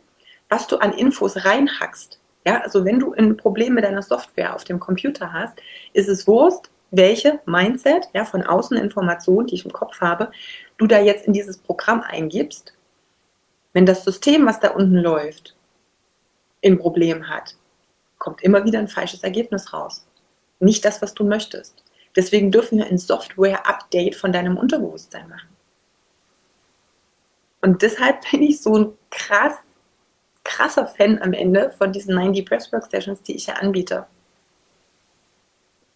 was 0.49 0.67
du 0.67 0.79
an 0.79 0.93
Infos 0.93 1.45
reinhackst. 1.45 2.19
Ja, 2.47 2.61
also 2.63 2.85
wenn 2.85 2.99
du 2.99 3.13
ein 3.13 3.37
Problem 3.37 3.75
mit 3.75 3.85
deiner 3.85 4.03
Software 4.03 4.55
auf 4.55 4.65
dem 4.65 4.81
Computer 4.81 5.33
hast, 5.33 5.59
ist 5.93 6.09
es 6.09 6.27
Wurst, 6.27 6.71
welche 6.93 7.41
Mindset, 7.47 8.09
ja, 8.15 8.25
von 8.25 8.43
außen 8.43 8.77
Informationen, 8.77 9.47
die 9.47 9.57
ich 9.57 9.65
im 9.65 9.73
Kopf 9.73 10.01
habe, 10.01 10.31
du 10.77 10.87
da 10.87 11.01
jetzt 11.01 11.27
in 11.27 11.33
dieses 11.33 11.57
Programm 11.57 12.03
eingibst. 12.03 12.75
Wenn 13.73 13.87
das 13.87 14.05
System, 14.05 14.47
was 14.47 14.61
da 14.61 14.71
unten 14.71 14.97
läuft, 14.97 15.57
ein 16.65 16.79
Problem 16.79 17.29
hat, 17.29 17.57
kommt 18.19 18.43
immer 18.43 18.65
wieder 18.65 18.79
ein 18.79 18.89
falsches 18.89 19.25
Ergebnis 19.25 19.73
raus. 19.73 20.07
Nicht 20.61 20.85
das, 20.85 21.01
was 21.03 21.15
du 21.15 21.25
möchtest. 21.25 21.83
Deswegen 22.15 22.53
dürfen 22.53 22.79
wir 22.79 22.87
ein 22.87 22.99
Software-Update 22.99 24.15
von 24.15 24.31
deinem 24.31 24.59
Unterbewusstsein 24.59 25.29
machen. 25.29 25.49
Und 27.63 27.81
deshalb 27.81 28.19
bin 28.31 28.43
ich 28.43 28.61
so 28.61 28.77
ein 28.77 28.93
krass, 29.11 29.55
krasser 30.45 30.87
Fan 30.87 31.23
am 31.23 31.33
Ende 31.33 31.71
von 31.71 31.91
diesen 31.91 32.15
90 32.15 32.45
Presswork 32.45 32.85
Sessions, 32.85 33.23
die 33.23 33.35
ich 33.35 33.47
ja 33.47 33.55
anbiete 33.55 34.07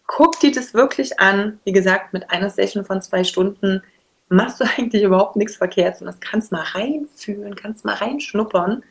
guck 0.06 0.38
dir 0.40 0.52
das 0.52 0.74
wirklich 0.74 1.20
an. 1.20 1.60
Wie 1.64 1.72
gesagt, 1.72 2.12
mit 2.12 2.30
einer 2.30 2.50
Session 2.50 2.84
von 2.84 3.02
zwei 3.02 3.24
Stunden 3.24 3.82
machst 4.28 4.60
du 4.60 4.64
eigentlich 4.76 5.02
überhaupt 5.02 5.36
nichts 5.36 5.56
verkehrt, 5.56 5.98
sondern 5.98 6.18
kannst 6.20 6.52
mal 6.52 6.62
reinfühlen, 6.62 7.54
kannst 7.54 7.84
mal 7.84 7.94
reinschnuppern, 7.94 8.84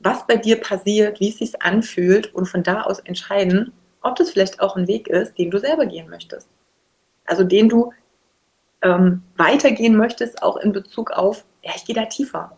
was 0.00 0.26
bei 0.26 0.36
dir 0.36 0.60
passiert, 0.60 1.20
wie 1.20 1.30
es 1.30 1.38
sich 1.38 1.60
anfühlt 1.62 2.34
und 2.34 2.46
von 2.46 2.62
da 2.62 2.82
aus 2.82 3.00
entscheiden, 3.00 3.72
ob 4.02 4.16
das 4.16 4.30
vielleicht 4.30 4.60
auch 4.60 4.76
ein 4.76 4.86
Weg 4.86 5.08
ist, 5.08 5.38
den 5.38 5.50
du 5.50 5.58
selber 5.58 5.86
gehen 5.86 6.08
möchtest. 6.08 6.48
Also 7.26 7.44
den 7.44 7.68
du 7.68 7.92
ähm, 8.82 9.22
weitergehen 9.36 9.96
möchtest, 9.96 10.42
auch 10.42 10.56
in 10.56 10.72
Bezug 10.72 11.10
auf, 11.10 11.44
ja, 11.62 11.72
ich 11.74 11.84
gehe 11.84 11.96
da 11.96 12.04
tiefer. 12.04 12.56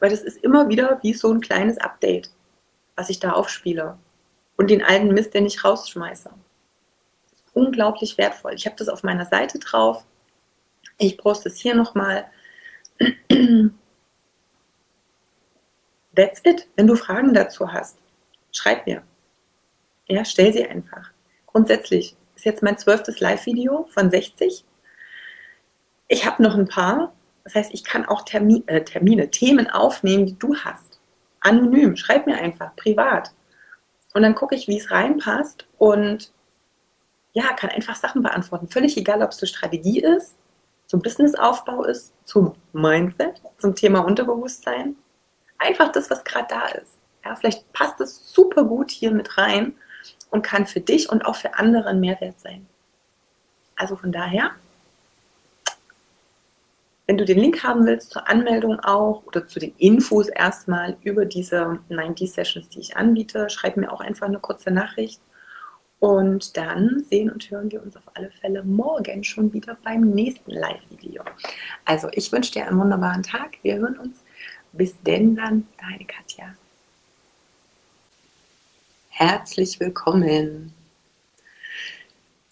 Weil 0.00 0.10
das 0.10 0.22
ist 0.22 0.42
immer 0.42 0.68
wieder 0.68 0.98
wie 1.02 1.14
so 1.14 1.32
ein 1.32 1.40
kleines 1.40 1.78
Update, 1.78 2.30
was 2.96 3.08
ich 3.08 3.20
da 3.20 3.32
aufspiele. 3.32 3.96
Und 4.56 4.70
den 4.70 4.82
alten 4.82 5.08
Mist, 5.08 5.32
den 5.32 5.46
ich 5.46 5.64
rausschmeiße. 5.64 6.30
Unglaublich 7.52 8.16
wertvoll. 8.18 8.54
Ich 8.54 8.66
habe 8.66 8.76
das 8.76 8.88
auf 8.88 9.02
meiner 9.02 9.26
Seite 9.26 9.58
drauf. 9.58 10.04
Ich 10.98 11.18
poste 11.18 11.48
es 11.48 11.58
hier 11.58 11.74
nochmal. 11.74 12.26
That's 16.14 16.40
it. 16.44 16.68
Wenn 16.76 16.86
du 16.86 16.96
Fragen 16.96 17.32
dazu 17.34 17.72
hast, 17.72 17.98
schreib 18.52 18.86
mir. 18.86 19.02
Ja, 20.06 20.24
stell 20.24 20.52
sie 20.52 20.66
einfach. 20.66 21.10
Grundsätzlich 21.46 22.16
ist 22.36 22.44
jetzt 22.44 22.62
mein 22.62 22.78
zwölftes 22.78 23.20
Live-Video 23.20 23.86
von 23.92 24.10
60. 24.10 24.64
Ich 26.08 26.26
habe 26.26 26.42
noch 26.42 26.56
ein 26.56 26.68
paar. 26.68 27.12
Das 27.44 27.54
heißt, 27.54 27.72
ich 27.72 27.84
kann 27.84 28.04
auch 28.04 28.22
Termi 28.22 28.62
äh, 28.66 28.82
Termine, 28.82 29.30
Themen 29.30 29.70
aufnehmen, 29.70 30.26
die 30.26 30.38
du 30.38 30.54
hast. 30.56 31.00
Anonym. 31.40 31.96
Schreib 31.96 32.26
mir 32.26 32.36
einfach, 32.36 32.76
privat. 32.76 33.32
Und 34.12 34.22
dann 34.22 34.34
gucke 34.34 34.54
ich, 34.54 34.68
wie 34.68 34.78
es 34.78 34.90
reinpasst 34.90 35.66
und 35.78 36.32
ja, 37.32 37.52
kann 37.54 37.70
einfach 37.70 37.94
Sachen 37.94 38.22
beantworten. 38.22 38.68
Völlig 38.68 38.96
egal, 38.96 39.22
ob 39.22 39.30
es 39.30 39.38
zur 39.38 39.48
Strategie 39.48 40.00
ist, 40.00 40.34
zum 40.86 41.00
Businessaufbau 41.00 41.84
ist, 41.84 42.12
zum 42.24 42.54
Mindset, 42.72 43.40
zum 43.58 43.74
Thema 43.74 44.00
Unterbewusstsein. 44.00 44.96
Einfach 45.58 45.92
das, 45.92 46.10
was 46.10 46.24
gerade 46.24 46.48
da 46.48 46.66
ist. 46.66 46.96
Ja, 47.24 47.36
vielleicht 47.36 47.72
passt 47.72 48.00
es 48.00 48.32
super 48.32 48.64
gut 48.64 48.90
hier 48.90 49.10
mit 49.12 49.38
rein 49.38 49.74
und 50.30 50.42
kann 50.42 50.66
für 50.66 50.80
dich 50.80 51.10
und 51.10 51.24
auch 51.24 51.36
für 51.36 51.54
andere 51.54 51.88
ein 51.90 52.00
Mehrwert 52.00 52.40
sein. 52.40 52.66
Also 53.76 53.96
von 53.96 54.10
daher, 54.10 54.50
wenn 57.06 57.18
du 57.18 57.24
den 57.24 57.38
Link 57.38 57.62
haben 57.62 57.86
willst 57.86 58.10
zur 58.10 58.28
Anmeldung 58.28 58.78
auch 58.80 59.22
oder 59.26 59.46
zu 59.46 59.58
den 59.58 59.74
Infos 59.78 60.28
erstmal 60.28 60.96
über 61.02 61.24
diese 61.24 61.78
9D-Sessions, 61.90 62.68
die 62.68 62.80
ich 62.80 62.96
anbiete, 62.96 63.50
schreib 63.50 63.76
mir 63.76 63.92
auch 63.92 64.00
einfach 64.00 64.26
eine 64.26 64.38
kurze 64.38 64.70
Nachricht. 64.70 65.20
Und 66.00 66.56
dann 66.56 67.04
sehen 67.08 67.30
und 67.30 67.50
hören 67.50 67.70
wir 67.70 67.82
uns 67.82 67.96
auf 67.96 68.04
alle 68.14 68.30
Fälle 68.30 68.64
morgen 68.64 69.22
schon 69.22 69.52
wieder 69.52 69.76
beim 69.84 70.10
nächsten 70.10 70.50
Live-Video. 70.50 71.22
Also 71.84 72.08
ich 72.12 72.32
wünsche 72.32 72.52
dir 72.52 72.66
einen 72.66 72.80
wunderbaren 72.80 73.22
Tag. 73.22 73.58
Wir 73.62 73.76
hören 73.76 73.98
uns. 73.98 74.16
Bis 74.72 74.94
denn 75.02 75.36
dann, 75.36 75.66
deine 75.78 76.04
Katja 76.06 76.54
herzlich 79.20 79.78
willkommen. 79.80 80.72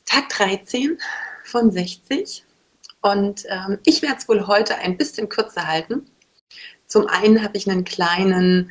Tag 0.05 0.29
13 0.29 0.99
von 1.43 1.71
60 1.71 2.45
und 3.01 3.45
ähm, 3.49 3.79
ich 3.87 4.03
werde 4.03 4.17
es 4.19 4.29
wohl 4.29 4.47
heute 4.47 4.77
ein 4.77 4.99
bisschen 4.99 5.31
kürzer 5.31 5.67
halten. 5.67 6.11
Zum 6.87 7.07
einen 7.07 7.43
habe 7.43 7.57
ich 7.57 7.71
einen 7.71 7.85
kleinen, 7.85 8.71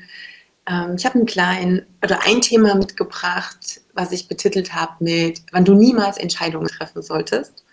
ähm, 0.67 0.95
ich 0.97 1.05
habe 1.05 1.15
einen 1.15 1.25
kleinen 1.25 1.85
oder 2.03 2.23
ein 2.25 2.41
Thema 2.41 2.75
mitgebracht, 2.75 3.81
was 3.93 4.11
ich 4.11 4.27
betitelt 4.27 4.73
habe 4.73 5.03
mit, 5.03 5.41
wann 5.51 5.65
du 5.65 5.73
niemals 5.73 6.17
Entscheidungen 6.17 6.67
treffen 6.67 7.01
solltest. 7.01 7.63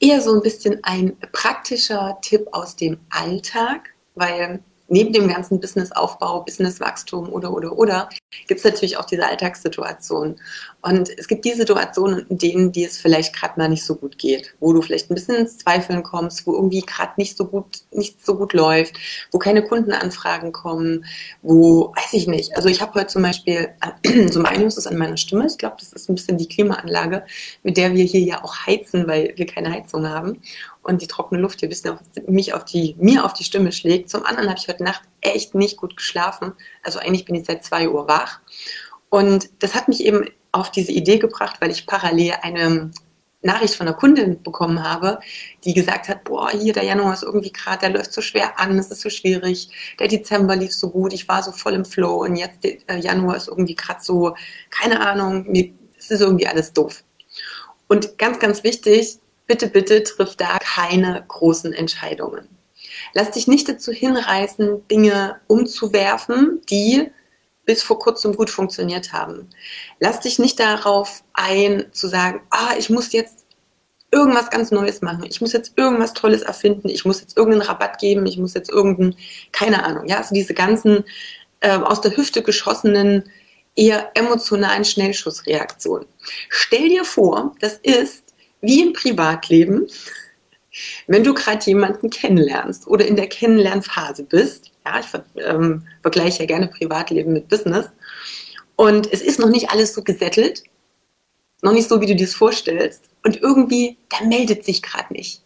Eher 0.00 0.20
so 0.20 0.34
ein 0.34 0.42
bisschen 0.42 0.82
ein 0.82 1.16
praktischer 1.32 2.18
Tipp 2.22 2.48
aus 2.52 2.76
dem 2.76 2.98
Alltag, 3.10 3.90
weil 4.14 4.60
neben 4.92 5.12
dem 5.12 5.26
ganzen 5.26 5.58
Businessaufbau, 5.58 6.42
Businesswachstum 6.42 7.30
oder, 7.30 7.52
oder, 7.52 7.76
oder, 7.78 8.08
gibt 8.46 8.58
es 8.58 8.64
natürlich 8.64 8.98
auch 8.98 9.06
diese 9.06 9.26
Alltagssituationen. 9.26 10.38
Und 10.82 11.10
es 11.16 11.28
gibt 11.28 11.44
die 11.44 11.52
Situationen, 11.52 12.26
in 12.28 12.38
denen 12.38 12.72
dir 12.72 12.88
es 12.88 12.98
vielleicht 12.98 13.34
gerade 13.34 13.58
mal 13.58 13.68
nicht 13.68 13.84
so 13.84 13.94
gut 13.94 14.18
geht, 14.18 14.54
wo 14.60 14.72
du 14.72 14.82
vielleicht 14.82 15.10
ein 15.10 15.14
bisschen 15.14 15.36
ins 15.36 15.58
Zweifeln 15.58 16.02
kommst, 16.02 16.46
wo 16.46 16.54
irgendwie 16.54 16.80
gerade 16.80 17.12
nicht 17.16 17.36
so 17.36 17.46
gut, 17.46 17.82
nicht 17.90 18.24
so 18.24 18.36
gut 18.36 18.52
läuft, 18.52 18.96
wo 19.30 19.38
keine 19.38 19.64
Kundenanfragen 19.64 20.52
kommen, 20.52 21.06
wo, 21.40 21.92
weiß 21.96 22.12
ich 22.12 22.26
nicht. 22.26 22.54
Also 22.56 22.68
ich 22.68 22.82
habe 22.82 22.94
heute 22.94 23.06
zum 23.06 23.22
Beispiel, 23.22 23.70
äh, 24.02 24.26
zum 24.30 24.44
einen 24.44 24.66
ist 24.66 24.76
es 24.76 24.86
an 24.86 24.98
meiner 24.98 25.16
Stimme, 25.16 25.46
ich 25.46 25.56
glaube, 25.56 25.76
das 25.78 25.92
ist 25.92 26.10
ein 26.10 26.16
bisschen 26.16 26.36
die 26.36 26.48
Klimaanlage, 26.48 27.24
mit 27.62 27.78
der 27.78 27.94
wir 27.94 28.04
hier 28.04 28.20
ja 28.20 28.44
auch 28.44 28.66
heizen, 28.66 29.06
weil 29.06 29.32
wir 29.36 29.46
keine 29.46 29.72
Heizung 29.72 30.06
haben 30.06 30.42
und 30.82 31.02
die 31.02 31.06
trockene 31.06 31.40
Luft 31.40 31.60
hier 31.60 31.68
ein 31.68 31.70
bisschen 31.70 31.92
auf, 31.92 32.00
mich 32.26 32.54
auf 32.54 32.64
die, 32.64 32.96
mir 32.98 33.24
auf 33.24 33.32
die 33.32 33.44
Stimme 33.44 33.72
schlägt. 33.72 34.10
Zum 34.10 34.24
anderen 34.24 34.48
habe 34.48 34.58
ich 34.58 34.68
heute 34.68 34.84
Nacht 34.84 35.02
echt 35.20 35.54
nicht 35.54 35.76
gut 35.76 35.96
geschlafen. 35.96 36.52
Also 36.82 36.98
eigentlich 36.98 37.24
bin 37.24 37.34
ich 37.34 37.46
seit 37.46 37.64
zwei 37.64 37.88
Uhr 37.88 38.08
wach. 38.08 38.40
Und 39.08 39.50
das 39.60 39.74
hat 39.74 39.88
mich 39.88 40.04
eben 40.04 40.28
auf 40.50 40.70
diese 40.70 40.92
Idee 40.92 41.18
gebracht, 41.18 41.56
weil 41.60 41.70
ich 41.70 41.86
parallel 41.86 42.34
eine 42.42 42.90
Nachricht 43.42 43.74
von 43.74 43.86
einer 43.86 43.96
Kundin 43.96 44.42
bekommen 44.42 44.82
habe, 44.82 45.18
die 45.64 45.74
gesagt 45.74 46.08
hat, 46.08 46.24
boah, 46.24 46.50
hier 46.50 46.72
der 46.72 46.84
Januar 46.84 47.12
ist 47.12 47.24
irgendwie 47.24 47.52
gerade, 47.52 47.80
der 47.80 47.90
läuft 47.90 48.12
so 48.12 48.20
schwer 48.20 48.58
an, 48.58 48.78
es 48.78 48.90
ist 48.90 49.00
so 49.00 49.10
schwierig, 49.10 49.68
der 49.98 50.08
Dezember 50.08 50.54
lief 50.54 50.72
so 50.72 50.90
gut, 50.90 51.12
ich 51.12 51.28
war 51.28 51.42
so 51.42 51.50
voll 51.50 51.74
im 51.74 51.84
Flow 51.84 52.22
und 52.22 52.36
jetzt 52.36 52.64
äh, 52.64 52.98
Januar 52.98 53.36
ist 53.36 53.48
irgendwie 53.48 53.74
gerade 53.74 54.00
so, 54.02 54.36
keine 54.70 55.00
Ahnung, 55.00 55.52
es 55.98 56.10
ist 56.10 56.20
irgendwie 56.20 56.46
alles 56.46 56.72
doof. 56.72 57.02
Und 57.88 58.16
ganz, 58.16 58.38
ganz 58.38 58.62
wichtig, 58.64 59.18
bitte, 59.52 59.68
bitte 59.68 60.02
triff 60.02 60.34
da 60.36 60.58
keine 60.58 61.22
großen 61.28 61.74
Entscheidungen. 61.74 62.48
Lass 63.12 63.32
dich 63.32 63.46
nicht 63.46 63.68
dazu 63.68 63.92
hinreißen, 63.92 64.88
Dinge 64.88 65.40
umzuwerfen, 65.46 66.62
die 66.70 67.10
bis 67.66 67.82
vor 67.82 67.98
kurzem 67.98 68.34
gut 68.34 68.48
funktioniert 68.48 69.12
haben. 69.12 69.50
Lass 70.00 70.20
dich 70.20 70.38
nicht 70.38 70.58
darauf 70.58 71.22
ein, 71.34 71.84
zu 71.92 72.08
sagen, 72.08 72.40
ah, 72.48 72.74
ich 72.78 72.88
muss 72.88 73.12
jetzt 73.12 73.44
irgendwas 74.10 74.48
ganz 74.48 74.70
Neues 74.70 75.02
machen. 75.02 75.24
Ich 75.28 75.42
muss 75.42 75.52
jetzt 75.52 75.74
irgendwas 75.76 76.14
Tolles 76.14 76.40
erfinden. 76.40 76.88
Ich 76.88 77.04
muss 77.04 77.20
jetzt 77.20 77.36
irgendeinen 77.36 77.68
Rabatt 77.68 77.98
geben. 77.98 78.24
Ich 78.24 78.38
muss 78.38 78.54
jetzt 78.54 78.70
irgendeinen, 78.70 79.16
keine 79.52 79.84
Ahnung, 79.84 80.06
ja, 80.08 80.16
also 80.16 80.34
diese 80.34 80.54
ganzen 80.54 81.04
äh, 81.60 81.76
aus 81.76 82.00
der 82.00 82.16
Hüfte 82.16 82.42
geschossenen, 82.42 83.30
eher 83.76 84.10
emotionalen 84.14 84.86
Schnellschussreaktionen. 84.86 86.06
Stell 86.48 86.88
dir 86.88 87.04
vor, 87.04 87.54
das 87.60 87.74
ist 87.74 88.31
wie 88.62 88.82
im 88.82 88.92
Privatleben 88.94 89.86
wenn 91.06 91.24
du 91.24 91.34
gerade 91.34 91.64
jemanden 91.66 92.10
kennenlernst 92.10 92.86
oder 92.86 93.06
in 93.06 93.16
der 93.16 93.28
Kennenlernphase 93.28 94.24
bist, 94.24 94.72
ja, 94.84 95.00
ich 95.00 95.06
ähm, 95.42 95.86
vergleiche 96.00 96.40
ja 96.40 96.46
gerne 96.46 96.68
Privatleben 96.68 97.32
mit 97.32 97.48
Business, 97.48 97.86
und 98.76 99.12
es 99.12 99.20
ist 99.20 99.38
noch 99.38 99.50
nicht 99.50 99.70
alles 99.70 99.94
so 99.94 100.02
gesettelt, 100.02 100.62
noch 101.60 101.72
nicht 101.72 101.88
so, 101.88 102.00
wie 102.00 102.06
du 102.06 102.16
dir 102.16 102.24
es 102.24 102.34
vorstellst, 102.34 103.04
und 103.22 103.40
irgendwie, 103.40 103.98
da 104.08 104.24
meldet 104.24 104.64
sich 104.64 104.82
gerade 104.82 105.12
nicht. 105.12 105.42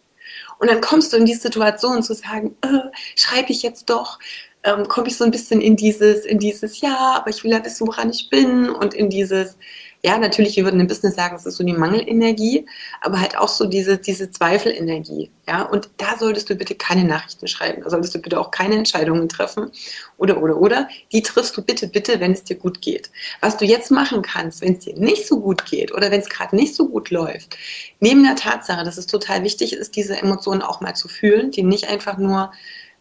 Und 0.59 0.71
dann 0.71 0.81
kommst 0.81 1.13
du 1.13 1.17
in 1.17 1.25
die 1.25 1.35
Situation 1.35 2.01
zu 2.01 2.15
sagen, 2.15 2.55
äh, 2.61 2.89
schreibe 3.15 3.51
ich 3.51 3.61
jetzt 3.61 3.89
doch, 3.89 4.17
ähm, 4.63 4.87
komme 4.87 5.07
ich 5.07 5.17
so 5.17 5.23
ein 5.23 5.31
bisschen 5.31 5.61
in 5.61 5.75
dieses, 5.75 6.25
in 6.25 6.39
dieses, 6.39 6.81
ja, 6.81 7.15
aber 7.15 7.29
ich 7.29 7.43
will 7.43 7.51
ja 7.51 7.63
wissen, 7.63 7.85
woran 7.85 8.09
ich 8.09 8.29
bin 8.29 8.69
und 8.69 8.93
in 8.93 9.09
dieses, 9.09 9.57
ja, 10.03 10.17
natürlich, 10.17 10.55
wir 10.55 10.63
würden 10.63 10.79
im 10.79 10.87
Business 10.87 11.15
sagen, 11.15 11.35
es 11.35 11.45
ist 11.45 11.57
so 11.57 11.63
die 11.63 11.73
Mangelenergie, 11.73 12.65
aber 13.01 13.19
halt 13.19 13.37
auch 13.37 13.47
so 13.47 13.65
diese, 13.65 13.97
diese 13.97 14.29
Zweifelenergie. 14.29 15.31
Ja, 15.47 15.63
und 15.63 15.89
da 15.97 16.17
solltest 16.17 16.49
du 16.49 16.55
bitte 16.55 16.75
keine 16.75 17.03
Nachrichten 17.03 17.47
schreiben. 17.47 17.81
Da 17.83 17.89
solltest 17.89 18.13
du 18.13 18.19
bitte 18.19 18.39
auch 18.39 18.51
keine 18.51 18.75
Entscheidungen 18.75 19.27
treffen. 19.27 19.71
Oder, 20.17 20.41
oder, 20.41 20.57
oder. 20.57 20.87
Die 21.11 21.23
triffst 21.23 21.57
du 21.57 21.63
bitte, 21.63 21.87
bitte, 21.87 22.19
wenn 22.19 22.33
es 22.33 22.43
dir 22.43 22.57
gut 22.57 22.81
geht. 22.81 23.09
Was 23.41 23.57
du 23.57 23.65
jetzt 23.65 23.89
machen 23.89 24.21
kannst, 24.21 24.61
wenn 24.61 24.73
es 24.73 24.85
dir 24.85 24.95
nicht 24.95 25.27
so 25.27 25.39
gut 25.39 25.65
geht 25.65 25.91
oder 25.91 26.11
wenn 26.11 26.21
es 26.21 26.29
gerade 26.29 26.55
nicht 26.55 26.75
so 26.75 26.89
gut 26.89 27.09
läuft, 27.09 27.57
neben 27.99 28.23
der 28.23 28.35
Tatsache, 28.35 28.83
dass 28.83 28.97
es 28.97 29.07
total 29.07 29.43
wichtig 29.43 29.73
ist, 29.73 29.95
diese 29.95 30.17
Emotionen 30.17 30.61
auch 30.61 30.79
mal 30.79 30.95
zu 30.95 31.07
fühlen, 31.07 31.49
die 31.51 31.63
nicht 31.63 31.89
einfach 31.89 32.17
nur 32.17 32.51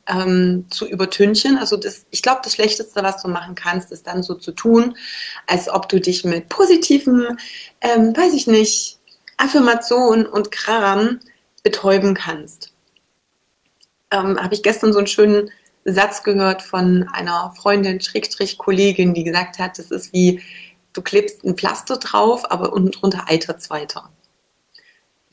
ähm, 0.09 0.67
zu 0.71 0.87
übertünchen. 0.87 1.59
Also 1.59 1.77
das, 1.77 2.07
ich 2.11 2.23
glaube, 2.23 2.41
das 2.45 2.55
Schlechteste, 2.55 3.03
was 3.03 3.23
du 3.23 3.29
machen 3.29 3.55
kannst, 3.55 3.93
ist 3.93 4.07
dann 4.07 4.23
so 4.23 4.35
zu 4.35 4.53
tun, 4.53 4.97
als 5.47 5.69
ob 5.69 5.89
du 5.89 6.01
dich 6.01 6.25
mit 6.25 6.49
positiven, 6.49 7.39
ähm, 7.81 8.17
weiß 8.17 8.35
ich 8.35 8.47
nicht, 8.47 8.99
Affirmationen 9.37 10.27
und 10.27 10.51
Kram 10.51 11.21
betäuben 11.63 12.15
kannst. 12.15 12.73
Ähm, 14.11 14.41
Habe 14.41 14.55
ich 14.55 14.63
gestern 14.63 14.93
so 14.93 14.99
einen 14.99 15.09
schönen 15.09 15.51
Satz 15.85 16.23
gehört 16.23 16.63
von 16.63 17.09
einer 17.13 17.53
Freundin, 17.57 18.01
Schrägstrich 18.01 18.59
Kollegin, 18.59 19.15
die 19.15 19.25
gesagt 19.25 19.59
hat, 19.59 19.79
das 19.79 19.91
ist 19.91 20.13
wie, 20.13 20.43
du 20.93 21.03
klebst 21.03 21.45
ein 21.45 21.57
Pflaster 21.57 21.99
drauf, 21.99 22.51
aber 22.51 22.73
unten 22.73 22.91
drunter 22.91 23.25
eitert 23.29 23.59
es 23.59 23.71
weiter 23.71 24.11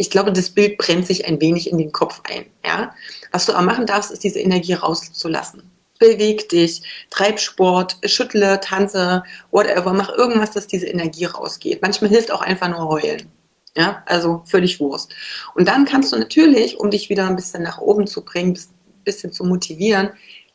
ich 0.03 0.09
glaube, 0.09 0.33
das 0.33 0.49
Bild 0.49 0.77
brennt 0.77 1.07
sich 1.07 1.25
ein 1.25 1.39
wenig 1.39 1.71
in 1.71 1.77
den 1.77 1.93
Kopf 1.93 2.21
ein. 2.29 2.45
Ja? 2.65 2.93
Was 3.31 3.45
du 3.45 3.53
aber 3.53 3.61
machen 3.61 3.85
darfst, 3.85 4.11
ist 4.11 4.25
diese 4.25 4.39
Energie 4.39 4.73
rauszulassen. 4.73 5.63
Beweg 5.97 6.49
dich, 6.49 6.81
treib 7.09 7.39
Sport, 7.39 7.95
schüttle, 8.03 8.59
tanze, 8.59 9.23
whatever, 9.51 9.93
mach 9.93 10.09
irgendwas, 10.09 10.51
dass 10.51 10.67
diese 10.67 10.87
Energie 10.87 11.23
rausgeht. 11.23 11.81
Manchmal 11.81 12.09
hilft 12.09 12.31
auch 12.31 12.41
einfach 12.41 12.67
nur 12.67 12.89
heulen. 12.89 13.31
Ja, 13.77 14.03
also 14.05 14.43
völlig 14.45 14.81
Wurst. 14.81 15.15
Und 15.55 15.69
dann 15.69 15.85
kannst 15.85 16.11
du 16.11 16.17
natürlich, 16.17 16.81
um 16.81 16.91
dich 16.91 17.09
wieder 17.09 17.25
ein 17.25 17.37
bisschen 17.37 17.63
nach 17.63 17.77
oben 17.77 18.05
zu 18.05 18.25
bringen, 18.25 18.57
ein 18.57 19.03
bisschen 19.05 19.31
zu 19.31 19.45
motivieren, 19.45 20.09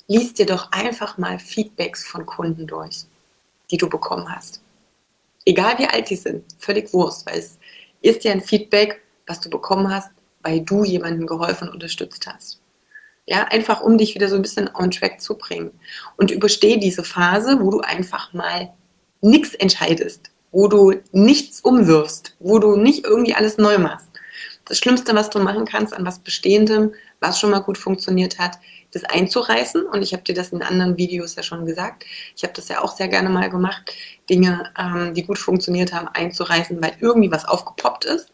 liest 0.08 0.38
dir 0.38 0.46
doch 0.46 0.72
einfach 0.72 1.16
mal 1.16 1.38
Feedbacks 1.38 2.06
von 2.06 2.26
Kunden 2.26 2.66
durch, 2.66 3.06
die 3.70 3.78
du 3.78 3.88
bekommen 3.88 4.30
hast. 4.30 4.60
Egal 5.46 5.78
wie 5.78 5.86
alt 5.86 6.10
die 6.10 6.16
sind, 6.16 6.44
völlig 6.58 6.92
Wurst, 6.92 7.24
weil 7.24 7.38
es 7.38 7.58
ist 8.02 8.24
ja 8.24 8.32
ein 8.32 8.42
Feedback, 8.42 9.00
was 9.28 9.40
du 9.40 9.50
bekommen 9.50 9.92
hast, 9.92 10.10
weil 10.42 10.60
du 10.60 10.84
jemanden 10.84 11.26
geholfen 11.26 11.68
und 11.68 11.74
unterstützt 11.74 12.26
hast. 12.26 12.60
Ja, 13.26 13.44
einfach 13.44 13.82
um 13.82 13.98
dich 13.98 14.14
wieder 14.14 14.28
so 14.28 14.36
ein 14.36 14.42
bisschen 14.42 14.70
on 14.74 14.90
track 14.90 15.20
zu 15.20 15.36
bringen. 15.36 15.72
Und 16.16 16.30
übersteh 16.30 16.78
diese 16.78 17.04
Phase, 17.04 17.58
wo 17.60 17.70
du 17.70 17.80
einfach 17.80 18.32
mal 18.32 18.72
nichts 19.20 19.54
entscheidest, 19.54 20.30
wo 20.50 20.68
du 20.68 20.94
nichts 21.12 21.60
umwirfst, 21.60 22.36
wo 22.38 22.58
du 22.58 22.76
nicht 22.76 23.04
irgendwie 23.04 23.34
alles 23.34 23.58
neu 23.58 23.78
machst. 23.78 24.08
Das 24.64 24.78
Schlimmste, 24.78 25.14
was 25.14 25.30
du 25.30 25.38
machen 25.40 25.64
kannst 25.64 25.94
an 25.94 26.04
was 26.04 26.18
Bestehendem, 26.18 26.92
was 27.20 27.40
schon 27.40 27.50
mal 27.50 27.60
gut 27.60 27.78
funktioniert 27.78 28.38
hat, 28.38 28.58
das 28.92 29.04
einzureißen. 29.04 29.84
Und 29.84 30.02
ich 30.02 30.12
habe 30.12 30.22
dir 30.22 30.34
das 30.34 30.50
in 30.50 30.62
anderen 30.62 30.96
Videos 30.96 31.34
ja 31.36 31.42
schon 31.42 31.66
gesagt. 31.66 32.04
Ich 32.36 32.42
habe 32.42 32.52
das 32.54 32.68
ja 32.68 32.82
auch 32.82 32.94
sehr 32.94 33.08
gerne 33.08 33.30
mal 33.30 33.48
gemacht, 33.50 33.92
Dinge, 34.28 34.70
ähm, 34.78 35.14
die 35.14 35.24
gut 35.24 35.38
funktioniert 35.38 35.92
haben, 35.92 36.08
einzureißen, 36.08 36.80
weil 36.82 36.92
irgendwie 37.00 37.30
was 37.30 37.46
aufgepoppt 37.46 38.04
ist. 38.04 38.30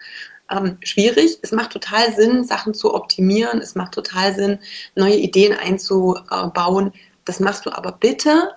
Ähm, 0.50 0.78
schwierig. 0.82 1.38
Es 1.42 1.52
macht 1.52 1.72
total 1.72 2.14
Sinn, 2.14 2.44
Sachen 2.44 2.74
zu 2.74 2.94
optimieren. 2.94 3.60
Es 3.60 3.74
macht 3.74 3.92
total 3.92 4.34
Sinn, 4.34 4.58
neue 4.94 5.16
Ideen 5.16 5.54
einzubauen. 5.54 6.92
Das 7.24 7.40
machst 7.40 7.64
du 7.66 7.70
aber 7.70 7.92
bitte, 7.92 8.50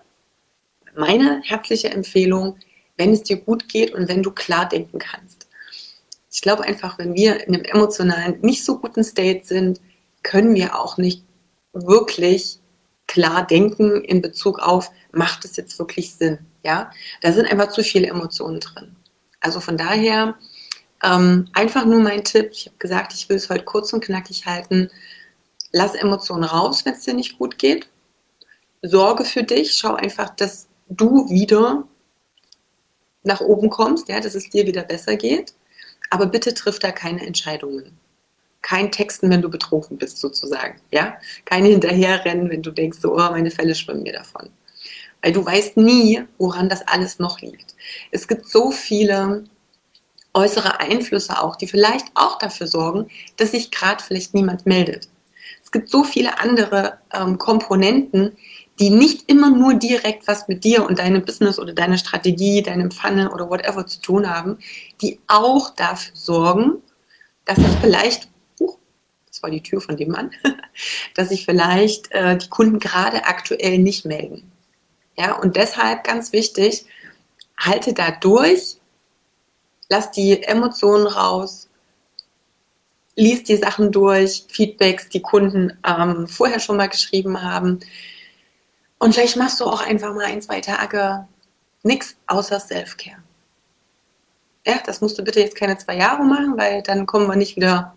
meine 0.96 1.42
herzliche 1.44 1.90
Empfehlung, 1.90 2.58
wenn 2.98 3.14
es 3.14 3.24
dir 3.24 3.38
gut 3.38 3.70
geht 3.70 3.94
und 3.94 4.10
wenn 4.10 4.24
du 4.24 4.32
klar 4.32 4.68
denken 4.68 5.00
kannst. 5.00 5.48
Ich 6.32 6.42
glaube 6.42 6.64
einfach, 6.64 6.98
wenn 6.98 7.16
wir 7.16 7.48
in 7.48 7.56
einem 7.56 7.64
emotionalen, 7.64 8.42
nicht 8.42 8.66
so 8.66 8.80
guten 8.80 9.04
State 9.04 9.46
sind, 9.46 9.80
können 10.24 10.56
wir 10.56 10.78
auch 10.78 10.98
nicht 10.98 11.24
wirklich 11.74 12.60
klar 13.08 13.48
denken 13.48 14.04
in 14.04 14.22
Bezug 14.22 14.60
auf, 14.60 14.92
macht 15.12 15.46
es 15.46 15.56
jetzt 15.56 15.80
wirklich 15.80 16.14
Sinn? 16.14 16.40
Ja, 16.64 16.92
da 17.22 17.32
sind 17.32 17.50
einfach 17.50 17.70
zu 17.70 17.84
viele 17.84 18.08
Emotionen 18.08 18.60
drin. 18.60 18.96
Also 19.40 19.62
von 19.62 19.78
daher 19.78 20.36
ähm, 21.04 21.48
einfach 21.54 21.86
nur 21.86 22.00
mein 22.00 22.24
Tipp. 22.24 22.50
Ich 22.52 22.68
habe 22.68 22.78
gesagt, 22.78 23.14
ich 23.14 23.30
will 23.30 23.38
es 23.38 23.50
heute 23.50 23.66
kurz 23.66 23.94
und 23.94 24.04
knackig 24.04 24.46
halten. 24.46 24.90
Lass 25.72 25.96
Emotionen 25.96 26.44
raus, 26.44 26.86
wenn 26.86 26.94
es 26.94 27.02
dir 27.02 27.14
nicht 27.14 27.38
gut 27.38 27.58
geht. 27.58 27.88
Sorge 28.82 29.26
für 29.26 29.44
dich. 29.44 29.76
Schau 29.76 29.96
einfach, 29.96 30.30
dass 30.32 30.68
du 30.90 31.30
wieder 31.30 31.84
nach 33.24 33.42
oben 33.42 33.70
kommst, 33.70 34.08
ja, 34.08 34.20
dass 34.20 34.36
es 34.36 34.50
dir 34.50 34.66
wieder 34.66 34.84
besser 34.84 35.18
geht. 35.18 35.54
Aber 36.10 36.26
bitte 36.28 36.54
triff 36.54 36.80
da 36.80 36.92
keine 36.92 37.26
Entscheidungen 37.26 37.98
kein 38.68 38.92
Texten, 38.92 39.30
wenn 39.30 39.42
du 39.42 39.50
betrunken 39.50 39.98
bist, 39.98 40.18
sozusagen. 40.18 40.82
Ja? 40.92 41.18
Kein 41.46 41.64
Hinterherrennen, 41.64 42.50
wenn 42.50 42.62
du 42.62 42.72
denkst, 42.72 43.00
so, 43.00 43.14
oh, 43.14 43.30
meine 43.32 43.50
Fälle 43.50 43.74
schwimmen 43.76 44.04
mir 44.04 44.12
davon. 44.12 44.50
Weil 45.22 45.32
du 45.32 45.46
weißt 45.46 45.78
nie, 45.78 46.22
woran 46.38 46.68
das 46.68 46.86
alles 46.86 47.18
noch 47.18 47.40
liegt. 47.40 47.76
Es 48.12 48.28
gibt 48.28 48.50
so 48.50 48.72
viele 48.72 49.46
äußere 50.34 50.80
Einflüsse 50.80 51.42
auch, 51.42 51.56
die 51.56 51.68
vielleicht 51.68 52.08
auch 52.14 52.38
dafür 52.38 52.68
sorgen, 52.68 53.08
dass 53.38 53.52
sich 53.52 53.72
gerade 53.72 54.04
vielleicht 54.04 54.34
niemand 54.34 54.66
meldet. 54.66 55.10
Es 55.64 55.72
gibt 55.72 55.90
so 55.90 56.04
viele 56.04 56.40
andere 56.40 57.00
ähm, 57.14 57.38
Komponenten, 57.38 58.38
die 58.80 58.90
nicht 58.90 59.30
immer 59.30 59.50
nur 59.50 59.74
direkt 59.74 60.28
was 60.28 60.48
mit 60.48 60.64
dir 60.64 60.86
und 60.86 61.00
deinem 61.00 61.26
Business 61.26 61.58
oder 61.58 61.74
deiner 61.74 61.98
Strategie, 61.98 62.62
deinem 62.62 62.92
Funnel 62.92 63.30
oder 63.30 63.50
whatever 63.50 63.88
zu 63.88 64.00
tun 64.00 64.30
haben, 64.30 64.60
die 65.02 65.20
auch 65.28 65.72
dafür 65.76 66.16
sorgen, 66.16 66.74
dass 67.46 67.58
es 67.58 67.76
vielleicht 67.82 68.30
das 69.38 69.44
war 69.44 69.52
die 69.52 69.62
Tür 69.62 69.82
von 69.82 69.98
dem 69.98 70.10
Mann, 70.10 70.32
dass 71.16 71.30
sich 71.30 71.46
vielleicht 71.46 72.12
äh, 72.12 72.38
die 72.38 72.50
Kunden 72.50 72.80
gerade 72.80 73.26
aktuell 73.26 73.78
nicht 73.78 74.04
melden. 74.04 74.52
Ja, 75.16 75.36
und 75.36 75.56
deshalb 75.56 76.04
ganz 76.04 76.34
wichtig, 76.34 76.86
halte 77.56 77.94
da 77.94 78.10
durch, 78.10 78.78
lass 79.90 80.12
die 80.12 80.44
Emotionen 80.44 81.08
raus, 81.08 81.70
lies 83.16 83.44
die 83.44 83.58
Sachen 83.58 83.92
durch, 83.92 84.46
Feedbacks, 84.48 85.10
die 85.10 85.22
Kunden 85.22 85.78
ähm, 85.86 86.28
vorher 86.28 86.60
schon 86.60 86.78
mal 86.78 86.90
geschrieben 86.90 87.42
haben. 87.42 87.80
Und 89.00 89.14
vielleicht 89.14 89.38
machst 89.38 89.60
du 89.60 89.66
auch 89.66 89.86
einfach 89.86 90.14
mal 90.14 90.26
ein, 90.26 90.42
zwei 90.42 90.62
Tage 90.62 91.28
nichts 91.84 92.16
außer 92.28 92.60
Self-Care. 92.60 93.24
Ja, 94.66 94.80
das 94.86 95.02
musst 95.02 95.18
du 95.18 95.24
bitte 95.24 95.40
jetzt 95.40 95.56
keine 95.56 95.78
zwei 95.78 95.96
Jahre 95.96 96.24
machen, 96.24 96.58
weil 96.58 96.82
dann 96.84 97.06
kommen 97.06 97.28
wir 97.28 97.36
nicht 97.36 97.56
wieder 97.56 97.96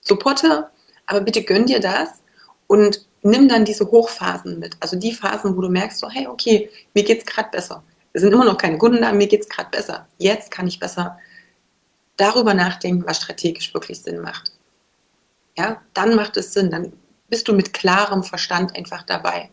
zu 0.00 0.16
Potte, 0.16 0.70
aber 1.06 1.20
bitte 1.20 1.42
gönn 1.42 1.66
dir 1.66 1.80
das 1.80 2.22
und 2.68 3.06
nimm 3.22 3.48
dann 3.48 3.64
diese 3.64 3.90
Hochphasen 3.90 4.58
mit. 4.58 4.76
Also 4.80 4.96
die 4.96 5.12
Phasen, 5.12 5.56
wo 5.56 5.60
du 5.60 5.68
merkst, 5.68 5.98
so, 5.98 6.08
hey, 6.08 6.26
okay, 6.26 6.70
mir 6.94 7.02
geht 7.02 7.18
es 7.18 7.26
gerade 7.26 7.50
besser. 7.50 7.82
Es 8.18 8.22
sind 8.22 8.32
immer 8.32 8.44
noch 8.44 8.58
keine 8.58 8.78
Kunden 8.78 9.00
da, 9.00 9.12
mir 9.12 9.28
geht 9.28 9.42
es 9.42 9.48
gerade 9.48 9.70
besser. 9.70 10.08
Jetzt 10.18 10.50
kann 10.50 10.66
ich 10.66 10.80
besser 10.80 11.20
darüber 12.16 12.52
nachdenken, 12.52 13.04
was 13.06 13.18
strategisch 13.18 13.72
wirklich 13.72 14.02
Sinn 14.02 14.20
macht. 14.20 14.50
Ja, 15.56 15.80
dann 15.94 16.16
macht 16.16 16.36
es 16.36 16.52
Sinn, 16.52 16.68
dann 16.68 16.92
bist 17.28 17.46
du 17.46 17.52
mit 17.52 17.72
klarem 17.72 18.24
Verstand 18.24 18.74
einfach 18.74 19.04
dabei. 19.04 19.50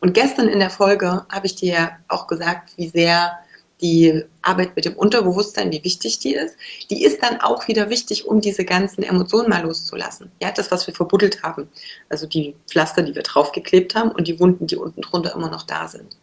Und 0.00 0.12
gestern 0.12 0.48
in 0.48 0.58
der 0.58 0.68
Folge 0.68 1.24
habe 1.32 1.46
ich 1.46 1.54
dir 1.54 1.92
auch 2.08 2.26
gesagt, 2.26 2.76
wie 2.76 2.88
sehr 2.88 3.38
die 3.80 4.22
Arbeit 4.42 4.76
mit 4.76 4.84
dem 4.84 4.94
Unterbewusstsein, 4.94 5.72
wie 5.72 5.82
wichtig 5.82 6.18
die 6.18 6.34
ist, 6.34 6.58
die 6.90 7.04
ist 7.04 7.22
dann 7.22 7.40
auch 7.40 7.68
wieder 7.68 7.88
wichtig, 7.88 8.26
um 8.26 8.42
diese 8.42 8.66
ganzen 8.66 9.02
Emotionen 9.02 9.48
mal 9.48 9.62
loszulassen. 9.62 10.30
Ja, 10.42 10.50
das, 10.50 10.70
was 10.70 10.86
wir 10.86 10.92
verbuddelt 10.92 11.42
haben. 11.42 11.70
Also 12.10 12.26
die 12.26 12.54
Pflaster, 12.66 13.00
die 13.00 13.14
wir 13.14 13.22
draufgeklebt 13.22 13.94
haben 13.94 14.10
und 14.10 14.28
die 14.28 14.38
Wunden, 14.38 14.66
die 14.66 14.76
unten 14.76 15.00
drunter 15.00 15.34
immer 15.34 15.48
noch 15.48 15.62
da 15.62 15.88
sind. 15.88 16.17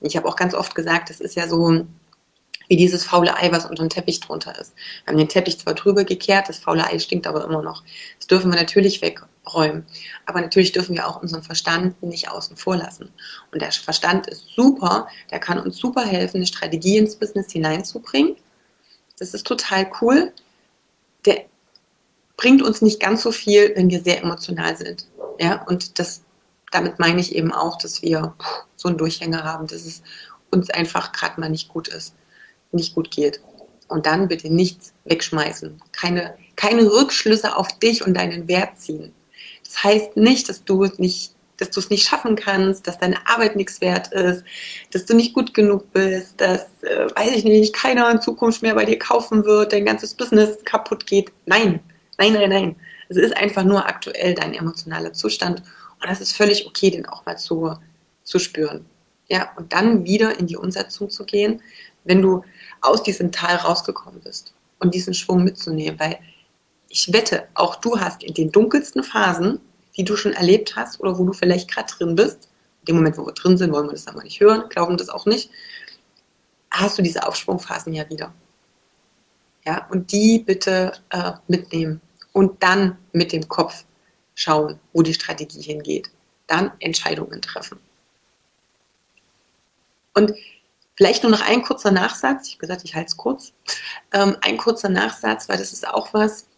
Ich 0.00 0.16
habe 0.16 0.28
auch 0.28 0.36
ganz 0.36 0.54
oft 0.54 0.74
gesagt, 0.74 1.10
das 1.10 1.20
ist 1.20 1.34
ja 1.34 1.48
so 1.48 1.86
wie 2.68 2.76
dieses 2.76 3.04
faule 3.04 3.36
Ei, 3.36 3.50
was 3.50 3.64
unter 3.64 3.82
dem 3.82 3.88
Teppich 3.88 4.20
drunter 4.20 4.58
ist. 4.58 4.74
Wir 5.04 5.12
haben 5.12 5.18
den 5.18 5.28
Teppich 5.28 5.58
zwar 5.58 5.74
drüber 5.74 6.04
gekehrt, 6.04 6.48
das 6.48 6.58
faule 6.58 6.86
Ei 6.86 6.98
stinkt 6.98 7.26
aber 7.26 7.44
immer 7.44 7.62
noch. 7.62 7.82
Das 8.18 8.26
dürfen 8.26 8.52
wir 8.52 8.58
natürlich 8.58 9.00
wegräumen. 9.00 9.86
Aber 10.26 10.40
natürlich 10.40 10.72
dürfen 10.72 10.94
wir 10.94 11.08
auch 11.08 11.22
unseren 11.22 11.42
Verstand 11.42 12.00
nicht 12.02 12.30
außen 12.30 12.56
vor 12.56 12.76
lassen. 12.76 13.10
Und 13.52 13.62
der 13.62 13.72
Verstand 13.72 14.26
ist 14.26 14.50
super, 14.54 15.08
der 15.30 15.38
kann 15.38 15.58
uns 15.58 15.78
super 15.78 16.04
helfen, 16.04 16.36
eine 16.38 16.46
Strategie 16.46 16.98
ins 16.98 17.16
Business 17.16 17.50
hineinzubringen. 17.50 18.36
Das 19.18 19.34
ist 19.34 19.46
total 19.46 19.90
cool. 20.00 20.32
Der 21.24 21.44
bringt 22.36 22.62
uns 22.62 22.82
nicht 22.82 23.00
ganz 23.00 23.22
so 23.22 23.32
viel, 23.32 23.72
wenn 23.74 23.90
wir 23.90 24.02
sehr 24.02 24.22
emotional 24.22 24.76
sind. 24.76 25.06
Ja, 25.40 25.64
und 25.66 25.98
das, 25.98 26.22
damit 26.70 26.98
meine 26.98 27.20
ich 27.20 27.34
eben 27.34 27.52
auch, 27.52 27.78
dass 27.78 28.02
wir 28.02 28.34
so 28.76 28.88
einen 28.88 28.98
Durchhänger 28.98 29.44
haben, 29.44 29.66
dass 29.66 29.84
es 29.84 30.02
uns 30.50 30.70
einfach 30.70 31.12
gerade 31.12 31.40
mal 31.40 31.50
nicht 31.50 31.68
gut 31.68 31.88
ist 31.88 32.14
nicht 32.72 32.94
gut 32.94 33.10
geht. 33.10 33.40
Und 33.88 34.04
dann 34.06 34.28
bitte 34.28 34.52
nichts 34.52 34.92
wegschmeißen. 35.04 35.80
Keine, 35.92 36.34
keine 36.56 36.82
Rückschlüsse 36.82 37.56
auf 37.56 37.78
dich 37.78 38.06
und 38.06 38.14
deinen 38.14 38.46
Wert 38.46 38.78
ziehen. 38.78 39.14
Das 39.64 39.82
heißt 39.82 40.16
nicht, 40.16 40.48
dass 40.48 40.64
du 40.64 40.84
es 40.84 40.98
nicht, 40.98 41.32
dass 41.56 41.70
du 41.70 41.80
es 41.80 41.90
nicht 41.90 42.06
schaffen 42.06 42.36
kannst, 42.36 42.86
dass 42.86 42.98
deine 42.98 43.16
Arbeit 43.26 43.56
nichts 43.56 43.80
wert 43.80 44.12
ist, 44.12 44.44
dass 44.92 45.06
du 45.06 45.14
nicht 45.14 45.32
gut 45.32 45.54
genug 45.54 45.90
bist, 45.92 46.40
dass, 46.40 46.66
äh, 46.82 47.06
weiß 47.16 47.32
ich 47.34 47.44
nicht, 47.44 47.74
keiner 47.74 48.10
in 48.10 48.20
Zukunft 48.20 48.62
mehr 48.62 48.74
bei 48.74 48.84
dir 48.84 48.98
kaufen 48.98 49.44
wird, 49.44 49.72
dein 49.72 49.86
ganzes 49.86 50.14
Business 50.14 50.58
kaputt 50.64 51.06
geht. 51.06 51.32
Nein, 51.46 51.80
nein, 52.18 52.34
nein, 52.34 52.50
nein. 52.50 52.76
Es 53.08 53.16
ist 53.16 53.36
einfach 53.36 53.64
nur 53.64 53.86
aktuell 53.86 54.34
dein 54.34 54.52
emotionaler 54.52 55.14
Zustand 55.14 55.62
und 56.00 56.08
das 56.08 56.20
ist 56.20 56.32
völlig 56.32 56.66
okay, 56.66 56.90
den 56.90 57.06
auch 57.06 57.26
mal 57.26 57.36
zu, 57.36 57.76
zu 58.22 58.38
spüren. 58.38 58.86
Ja, 59.28 59.50
und 59.56 59.72
dann 59.72 60.04
wieder 60.04 60.38
in 60.38 60.46
die 60.46 60.56
Umsetzung 60.56 61.10
zu 61.10 61.24
gehen, 61.24 61.60
wenn 62.04 62.22
du 62.22 62.42
aus 62.80 63.02
diesem 63.02 63.32
Tal 63.32 63.56
rausgekommen 63.56 64.20
bist 64.20 64.54
und 64.78 64.94
diesen 64.94 65.12
Schwung 65.14 65.44
mitzunehmen, 65.44 65.98
weil 66.00 66.18
ich 66.88 67.12
wette, 67.12 67.48
auch 67.54 67.76
du 67.76 68.00
hast 68.00 68.22
in 68.22 68.32
den 68.32 68.50
dunkelsten 68.50 69.02
Phasen, 69.02 69.60
die 69.96 70.04
du 70.04 70.16
schon 70.16 70.32
erlebt 70.32 70.76
hast 70.76 71.00
oder 71.00 71.18
wo 71.18 71.24
du 71.24 71.32
vielleicht 71.32 71.70
gerade 71.70 71.92
drin 71.92 72.14
bist, 72.14 72.48
in 72.80 72.86
dem 72.86 72.96
Moment, 72.96 73.18
wo 73.18 73.26
wir 73.26 73.34
drin 73.34 73.58
sind, 73.58 73.72
wollen 73.72 73.88
wir 73.88 73.92
das 73.92 74.06
aber 74.06 74.22
nicht 74.22 74.40
hören, 74.40 74.68
glauben 74.70 74.96
das 74.96 75.10
auch 75.10 75.26
nicht, 75.26 75.50
hast 76.70 76.96
du 76.96 77.02
diese 77.02 77.26
Aufschwungphasen 77.26 77.92
ja 77.92 78.08
wieder. 78.08 78.32
Ja, 79.66 79.86
und 79.90 80.12
die 80.12 80.38
bitte 80.38 80.92
äh, 81.10 81.32
mitnehmen 81.48 82.00
und 82.32 82.62
dann 82.62 82.96
mit 83.12 83.32
dem 83.32 83.48
Kopf 83.48 83.84
schauen, 84.38 84.78
wo 84.92 85.02
die 85.02 85.14
Strategie 85.14 85.62
hingeht. 85.62 86.10
Dann 86.46 86.70
Entscheidungen 86.78 87.42
treffen. 87.42 87.78
Und 90.14 90.32
Vielleicht 90.98 91.22
nur 91.22 91.30
noch 91.30 91.42
ein 91.42 91.62
kurzer 91.62 91.92
Nachsatz. 91.92 92.48
Ich 92.48 92.54
habe 92.54 92.62
gesagt, 92.62 92.82
ich 92.82 92.96
halte 92.96 93.06
es 93.06 93.16
kurz. 93.16 93.52
Ähm, 94.12 94.36
ein 94.40 94.56
kurzer 94.56 94.88
Nachsatz, 94.88 95.48
weil 95.48 95.56
das 95.56 95.72
ist 95.72 95.86
auch 95.86 96.12
was. 96.12 96.48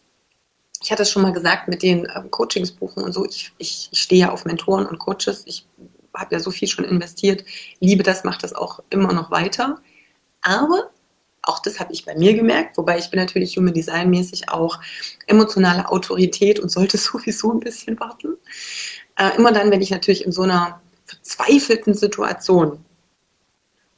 Ich 0.83 0.91
hatte 0.91 1.03
es 1.03 1.11
schon 1.11 1.21
mal 1.21 1.35
gesagt 1.35 1.69
mit 1.69 1.83
den 1.83 2.09
ähm, 2.17 2.31
Coachings 2.31 2.73
buchen 2.73 3.03
und 3.03 3.13
so. 3.13 3.27
Ich, 3.27 3.53
ich, 3.59 3.91
ich 3.93 4.01
stehe 4.01 4.23
ja 4.23 4.31
auf 4.31 4.47
Mentoren 4.47 4.87
und 4.87 4.99
Coaches. 4.99 5.43
Ich 5.45 5.67
habe 6.15 6.35
ja 6.35 6.41
so 6.41 6.51
viel 6.51 6.69
schon 6.69 6.87
investiert. 6.87 7.45
Liebe 7.81 8.03
das, 8.03 8.25
mache 8.25 8.41
das 8.41 8.55
auch 8.55 8.83
immer 8.89 9.13
noch 9.13 9.31
weiter. 9.31 9.79
Aber 10.41 10.89
Auch 11.43 11.59
das 11.59 11.81
habe 11.81 11.93
ich 11.93 12.05
bei 12.05 12.15
mir 12.15 12.35
gemerkt, 12.35 12.77
wobei 12.77 12.99
ich 12.99 13.11
bin 13.11 13.19
natürlich 13.19 13.57
Human 13.57 13.73
Design 13.73 14.11
mäßig 14.11 14.51
auch 14.51 14.79
emotionale 15.27 15.89
Autorität 15.89 16.59
und 16.59 16.69
sollte 16.69 16.99
sowieso 16.99 17.53
ein 17.53 17.61
bisschen 17.61 17.99
warten. 17.99 18.37
Äh, 19.17 19.37
immer 19.37 19.53
dann, 19.53 19.71
wenn 19.71 19.83
ich 19.83 19.91
natürlich 19.91 20.25
in 20.25 20.33
so 20.33 20.43
einer 20.43 20.81
verzweifelten 21.05 21.95
Situation, 21.95 22.85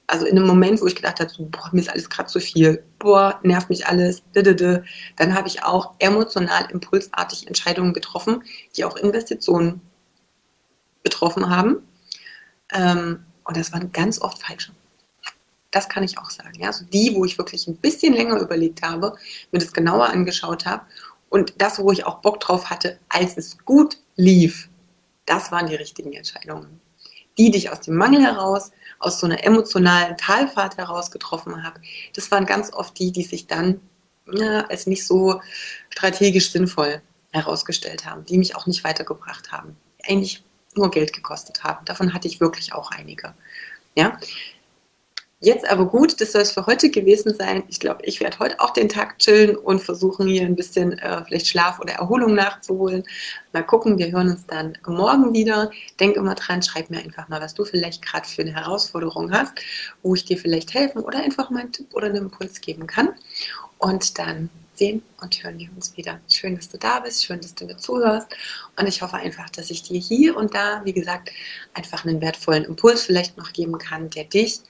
also 0.07 0.26
in 0.26 0.36
einem 0.36 0.47
Moment, 0.47 0.80
wo 0.80 0.86
ich 0.86 0.97
gedacht 0.97 1.20
habe, 1.20 1.30
so, 1.30 1.47
boah, 1.47 1.70
mir 1.72 1.80
ist 1.80 1.88
alles 1.88 2.11
gerade 2.11 2.28
zu 2.28 2.38
viel, 2.38 2.84
boah, 2.99 3.40
nervt 3.43 3.70
mich 3.70 3.86
alles, 3.86 4.22
dann 4.34 5.34
habe 5.34 5.49
ich 5.49 5.62
auch 5.62 5.95
emotional 5.99 6.70
impulsartig 6.70 7.47
Entscheidungen 7.47 7.93
getroffen, 7.93 8.43
die 8.76 8.84
auch 8.84 8.97
Investitionen 8.97 9.80
betroffen 11.03 11.49
haben. 11.49 11.82
Ähm, 12.72 13.24
und 13.45 13.57
das 13.57 13.72
waren 13.72 13.90
ganz 13.93 14.20
oft 14.20 14.43
falsche. 14.43 14.72
Das 15.73 15.89
kann 15.89 16.05
ich 16.05 16.18
auch 16.18 16.31
sagen. 16.31 16.61
Ja? 16.61 16.68
Also 16.68 16.85
die, 16.85 17.14
wo 17.14 17.25
ich 17.25 17.39
wirklich 17.39 17.66
ein 17.66 17.77
bisschen 17.77 18.14
länger 18.14 18.39
überlegt 18.39 18.83
habe, 18.83 19.16
mir 19.51 19.59
das 19.59 19.73
genauer 19.73 20.11
angeschaut 20.11 20.64
habe 20.66 20.85
und 21.29 21.55
das, 21.57 21.81
wo 21.81 21.91
ich 21.91 22.07
auch 22.07 22.20
Bock 22.20 22.39
drauf 22.39 22.70
hatte, 22.70 22.99
als 23.09 23.37
es 23.37 23.59
gut 23.64 23.97
lief, 24.14 24.68
das 25.27 25.51
waren 25.51 25.66
die 25.66 25.75
richtigen 25.75 26.12
Entscheidungen. 26.12 26.81
Die, 27.39 27.51
die 27.51 27.59
ich 27.59 27.70
aus 27.70 27.81
dem 27.81 27.97
Mangel 27.97 28.23
heraus, 28.23 28.70
aus 28.99 29.18
so 29.18 29.27
einer 29.27 29.43
emotionalen 29.43 30.16
Talfahrt 30.18 30.77
heraus 30.77 31.11
getroffen 31.11 31.64
habe, 31.64 31.81
das 32.14 32.31
waren 32.31 32.45
ganz 32.45 32.73
oft 32.73 32.99
die, 32.99 33.11
die 33.11 33.23
sich 33.23 33.47
dann 33.47 33.81
ja, 34.31 34.66
als 34.66 34.87
nicht 34.87 35.07
so 35.07 35.41
strategisch 35.89 36.53
sinnvoll 36.53 37.01
herausgestellt 37.33 38.05
haben, 38.05 38.25
die 38.27 38.39
mich 38.39 38.55
auch 38.55 38.66
nicht 38.66 38.85
weitergebracht 38.85 39.53
haben, 39.53 39.77
eigentlich 40.07 40.45
nur 40.75 40.91
Geld 40.91 41.12
gekostet 41.12 41.64
haben. 41.64 41.85
Davon 41.85 42.12
hatte 42.12 42.29
ich 42.29 42.41
wirklich 42.41 42.73
auch 42.75 42.91
einige. 42.91 43.35
Ja, 43.95 44.18
Jetzt 45.45 45.68
aber 45.68 45.86
gut, 45.86 46.20
das 46.20 46.30
soll 46.30 46.43
es 46.43 46.53
für 46.53 46.66
heute 46.66 46.88
gewesen 46.88 47.34
sein. 47.34 47.64
Ich 47.66 47.80
glaube, 47.80 48.05
ich 48.05 48.20
werde 48.20 48.38
heute 48.38 48.61
auch 48.61 48.70
den 48.70 48.88
Tag 48.88 49.18
chillen 49.18 49.57
und 49.57 49.80
versuchen, 49.80 50.28
hier 50.28 50.43
ein 50.43 50.55
bisschen 50.55 50.97
äh, 51.01 51.24
vielleicht 51.24 51.49
Schlaf 51.49 51.80
oder 51.80 51.95
Erholung 51.95 52.34
nachzuholen. 52.34 53.03
Mal 53.53 53.64
gucken, 53.64 53.99
wir 53.99 54.12
hören 54.12 54.30
uns 54.30 54.47
dann 54.47 54.78
morgen 54.86 55.32
wieder. 55.32 55.72
Denk 55.99 56.14
immer 56.14 56.36
dran, 56.36 56.62
schreib 56.62 56.90
mir 56.90 57.01
einfach 57.01 57.28
mal, 57.28 57.40
was 57.40 57.55
du 57.55 57.64
vielleicht 57.64 58.03
gerade 58.03 58.28
für 58.28 58.43
eine 58.43 58.55
Herausforderung 58.55 59.32
hast, 59.32 59.55
wo 60.05 60.14
ich 60.14 60.24
dir 60.24 60.38
vielleicht 60.38 60.74
helfen 60.74 61.03
oder 61.03 61.18
einfach 61.18 61.51
mal 61.51 61.62
einen 61.62 61.72
Tipp 61.72 61.93
oder 61.93 62.07
einen 62.07 62.18
Impuls 62.18 62.61
geben 62.61 62.86
kann. 62.86 63.09
Und 63.78 64.20
dann 64.20 64.49
sehen 64.76 65.03
und 65.20 65.43
hören 65.43 65.59
wir 65.59 65.70
uns 65.74 65.97
wieder. 65.97 66.20
Schön, 66.28 66.55
dass 66.55 66.68
du 66.68 66.78
da 66.78 67.01
bist, 67.01 67.24
schön, 67.24 67.40
dass 67.40 67.57
du 67.57 67.64
mir 67.64 67.78
zuhörst. 67.78 68.28
Und 68.78 68.86
ich 68.86 69.03
hoffe 69.03 69.16
einfach, 69.16 69.51
dass 69.51 69.70
ich 69.70 69.82
dir 69.82 69.99
hier 69.99 70.36
und 70.36 70.55
da, 70.55 70.82
wie 70.84 70.93
gesagt, 70.93 71.32
einfach 71.74 72.05
einen 72.05 72.20
wertvollen 72.20 72.64
Impuls 72.64 73.03
vielleicht 73.03 73.36
noch 73.36 73.53
geben 73.53 73.78
kann, 73.78 74.09
der 74.09 74.22
dich 74.22 74.61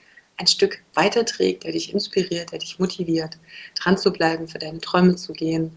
ein 0.43 0.47
Stück 0.49 0.83
weiterträgt, 0.95 1.65
der 1.65 1.73
dich 1.73 1.93
inspiriert, 1.93 2.53
der 2.53 2.59
dich 2.59 2.79
motiviert, 2.79 3.39
dran 3.77 3.97
zu 3.97 4.13
bleiben, 4.13 4.49
für 4.49 4.59
deine 4.59 4.81
Träume 4.81 5.17
zu 5.17 5.33
gehen, 5.33 5.77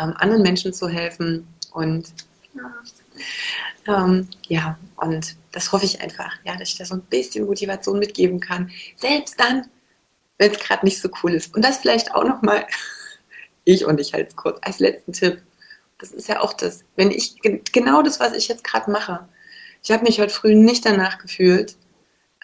ähm, 0.00 0.14
anderen 0.16 0.42
Menschen 0.42 0.72
zu 0.72 0.88
helfen 0.88 1.46
und 1.72 2.06
ja, 2.54 4.06
ähm, 4.08 4.28
ja, 4.48 4.78
und 4.96 5.36
das 5.52 5.72
hoffe 5.72 5.84
ich 5.84 6.00
einfach, 6.00 6.32
ja, 6.44 6.56
dass 6.56 6.68
ich 6.68 6.78
da 6.78 6.84
so 6.84 6.94
ein 6.94 7.02
bisschen 7.02 7.46
Motivation 7.46 7.98
mitgeben 7.98 8.40
kann, 8.40 8.70
selbst 8.96 9.38
dann, 9.38 9.68
wenn 10.38 10.52
es 10.52 10.58
gerade 10.58 10.84
nicht 10.84 11.00
so 11.00 11.08
cool 11.22 11.34
ist. 11.34 11.54
Und 11.54 11.64
das 11.64 11.78
vielleicht 11.78 12.14
auch 12.14 12.24
nochmal, 12.24 12.66
ich 13.64 13.84
und 13.84 14.00
ich 14.00 14.12
halte 14.14 14.28
es 14.28 14.36
kurz, 14.36 14.58
als 14.62 14.78
letzten 14.78 15.12
Tipp. 15.12 15.42
Das 15.98 16.12
ist 16.12 16.28
ja 16.28 16.40
auch 16.40 16.52
das, 16.52 16.84
wenn 16.94 17.10
ich 17.10 17.36
genau 17.72 18.02
das, 18.02 18.20
was 18.20 18.34
ich 18.34 18.48
jetzt 18.48 18.64
gerade 18.64 18.90
mache. 18.90 19.28
Ich 19.82 19.90
habe 19.90 20.04
mich 20.04 20.20
heute 20.20 20.32
früh 20.32 20.54
nicht 20.54 20.84
danach 20.84 21.18
gefühlt, 21.18 21.76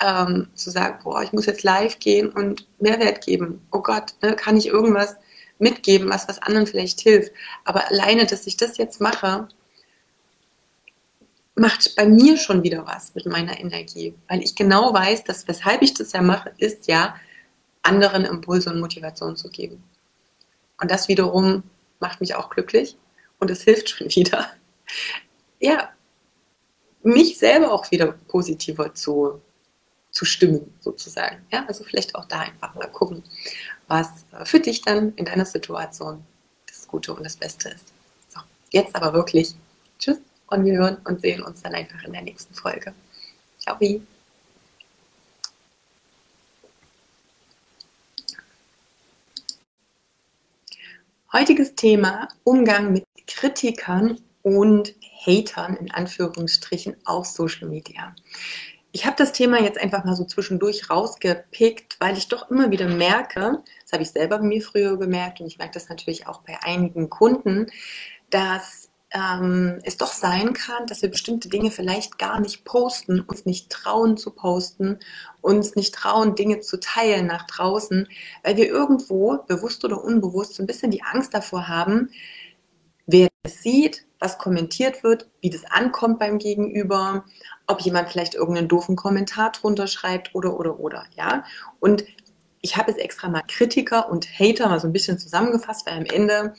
ähm, 0.00 0.48
zu 0.54 0.70
sagen, 0.70 0.98
boah, 1.02 1.22
ich 1.22 1.32
muss 1.32 1.46
jetzt 1.46 1.62
live 1.62 1.98
gehen 1.98 2.30
und 2.30 2.66
Mehrwert 2.80 3.24
geben. 3.24 3.66
Oh 3.70 3.80
Gott, 3.80 4.14
ne, 4.22 4.34
kann 4.34 4.56
ich 4.56 4.66
irgendwas 4.66 5.16
mitgeben, 5.58 6.10
was 6.10 6.28
was 6.28 6.40
anderen 6.40 6.66
vielleicht 6.66 7.00
hilft. 7.00 7.32
Aber 7.64 7.88
alleine, 7.88 8.26
dass 8.26 8.46
ich 8.46 8.56
das 8.56 8.78
jetzt 8.78 9.00
mache, 9.00 9.48
macht 11.54 11.94
bei 11.96 12.06
mir 12.06 12.36
schon 12.36 12.62
wieder 12.62 12.86
was 12.86 13.14
mit 13.14 13.26
meiner 13.26 13.58
Energie, 13.60 14.14
weil 14.28 14.42
ich 14.42 14.54
genau 14.54 14.92
weiß, 14.92 15.24
dass 15.24 15.46
weshalb 15.46 15.82
ich 15.82 15.94
das 15.94 16.12
ja 16.12 16.22
mache, 16.22 16.52
ist 16.58 16.88
ja, 16.88 17.14
anderen 17.82 18.24
Impulse 18.24 18.70
und 18.70 18.80
Motivation 18.80 19.36
zu 19.36 19.50
geben. 19.50 19.82
Und 20.80 20.90
das 20.90 21.08
wiederum 21.08 21.64
macht 22.00 22.20
mich 22.20 22.34
auch 22.34 22.48
glücklich 22.50 22.96
und 23.38 23.50
es 23.50 23.62
hilft 23.62 23.90
schon 23.90 24.08
wieder, 24.14 24.48
ja, 25.60 25.90
mich 27.02 27.38
selber 27.38 27.72
auch 27.72 27.90
wieder 27.90 28.12
positiver 28.28 28.94
zu 28.94 29.40
zu 30.12 30.24
stimmen, 30.24 30.72
sozusagen. 30.80 31.44
Ja, 31.50 31.64
also 31.66 31.82
vielleicht 31.82 32.14
auch 32.14 32.26
da 32.26 32.40
einfach 32.40 32.74
mal 32.74 32.86
gucken, 32.86 33.24
was 33.88 34.08
für 34.44 34.60
dich 34.60 34.82
dann 34.82 35.14
in 35.16 35.24
deiner 35.24 35.46
Situation 35.46 36.24
das 36.68 36.86
Gute 36.86 37.12
und 37.14 37.24
das 37.24 37.36
Beste 37.36 37.70
ist. 37.70 37.92
So, 38.28 38.40
jetzt 38.70 38.94
aber 38.94 39.12
wirklich 39.14 39.54
Tschüss 39.98 40.18
und 40.48 40.64
wir 40.64 40.74
hören 40.74 40.98
und 41.04 41.20
sehen 41.20 41.42
uns 41.42 41.62
dann 41.62 41.74
einfach 41.74 42.02
in 42.04 42.12
der 42.12 42.22
nächsten 42.22 42.54
Folge. 42.54 42.94
Ciao. 43.58 43.76
Wie. 43.80 44.02
Heutiges 51.32 51.74
Thema 51.74 52.28
Umgang 52.44 52.92
mit 52.92 53.06
Kritikern 53.26 54.20
und 54.42 54.94
Hatern 55.24 55.76
in 55.76 55.90
Anführungsstrichen 55.90 56.96
auf 57.06 57.26
Social 57.26 57.68
Media. 57.68 58.14
Ich 58.94 59.06
habe 59.06 59.16
das 59.16 59.32
Thema 59.32 59.58
jetzt 59.58 59.80
einfach 59.80 60.04
mal 60.04 60.14
so 60.14 60.24
zwischendurch 60.26 60.90
rausgepickt, 60.90 61.96
weil 61.98 62.18
ich 62.18 62.28
doch 62.28 62.50
immer 62.50 62.70
wieder 62.70 62.88
merke, 62.88 63.62
das 63.82 63.92
habe 63.92 64.02
ich 64.02 64.10
selber 64.10 64.38
bei 64.38 64.44
mir 64.44 64.60
früher 64.60 64.98
gemerkt 64.98 65.40
und 65.40 65.46
ich 65.46 65.56
merke 65.56 65.72
das 65.74 65.88
natürlich 65.88 66.26
auch 66.26 66.42
bei 66.42 66.58
einigen 66.62 67.08
Kunden, 67.08 67.68
dass 68.28 68.90
ähm, 69.10 69.78
es 69.84 69.96
doch 69.96 70.12
sein 70.12 70.52
kann, 70.52 70.86
dass 70.86 71.00
wir 71.00 71.10
bestimmte 71.10 71.48
Dinge 71.48 71.70
vielleicht 71.70 72.18
gar 72.18 72.38
nicht 72.38 72.64
posten, 72.64 73.20
uns 73.20 73.46
nicht 73.46 73.70
trauen 73.70 74.18
zu 74.18 74.30
posten, 74.30 74.98
uns 75.40 75.74
nicht 75.74 75.94
trauen, 75.94 76.34
Dinge 76.34 76.60
zu 76.60 76.78
teilen 76.78 77.26
nach 77.26 77.46
draußen, 77.46 78.08
weil 78.42 78.56
wir 78.58 78.68
irgendwo, 78.68 79.38
bewusst 79.46 79.84
oder 79.86 80.04
unbewusst, 80.04 80.54
so 80.54 80.62
ein 80.62 80.66
bisschen 80.66 80.90
die 80.90 81.02
Angst 81.02 81.32
davor 81.32 81.68
haben, 81.68 82.10
wer 83.06 83.28
es 83.42 83.62
sieht, 83.62 84.06
was 84.18 84.38
kommentiert 84.38 85.02
wird, 85.02 85.28
wie 85.40 85.50
das 85.50 85.64
ankommt 85.64 86.18
beim 86.18 86.38
Gegenüber, 86.38 87.24
ob 87.72 87.80
jemand 87.80 88.10
vielleicht 88.10 88.34
irgendeinen 88.34 88.68
doofen 88.68 88.96
Kommentar 88.96 89.52
drunter 89.52 89.86
schreibt 89.86 90.34
oder, 90.34 90.58
oder, 90.58 90.78
oder, 90.78 91.04
ja. 91.16 91.44
Und 91.80 92.04
ich 92.60 92.76
habe 92.76 92.90
jetzt 92.90 93.00
extra 93.00 93.28
mal 93.28 93.42
Kritiker 93.48 94.08
und 94.10 94.26
Hater 94.38 94.68
mal 94.68 94.78
so 94.78 94.86
ein 94.86 94.92
bisschen 94.92 95.18
zusammengefasst, 95.18 95.86
weil 95.86 95.98
am 95.98 96.04
Ende 96.04 96.54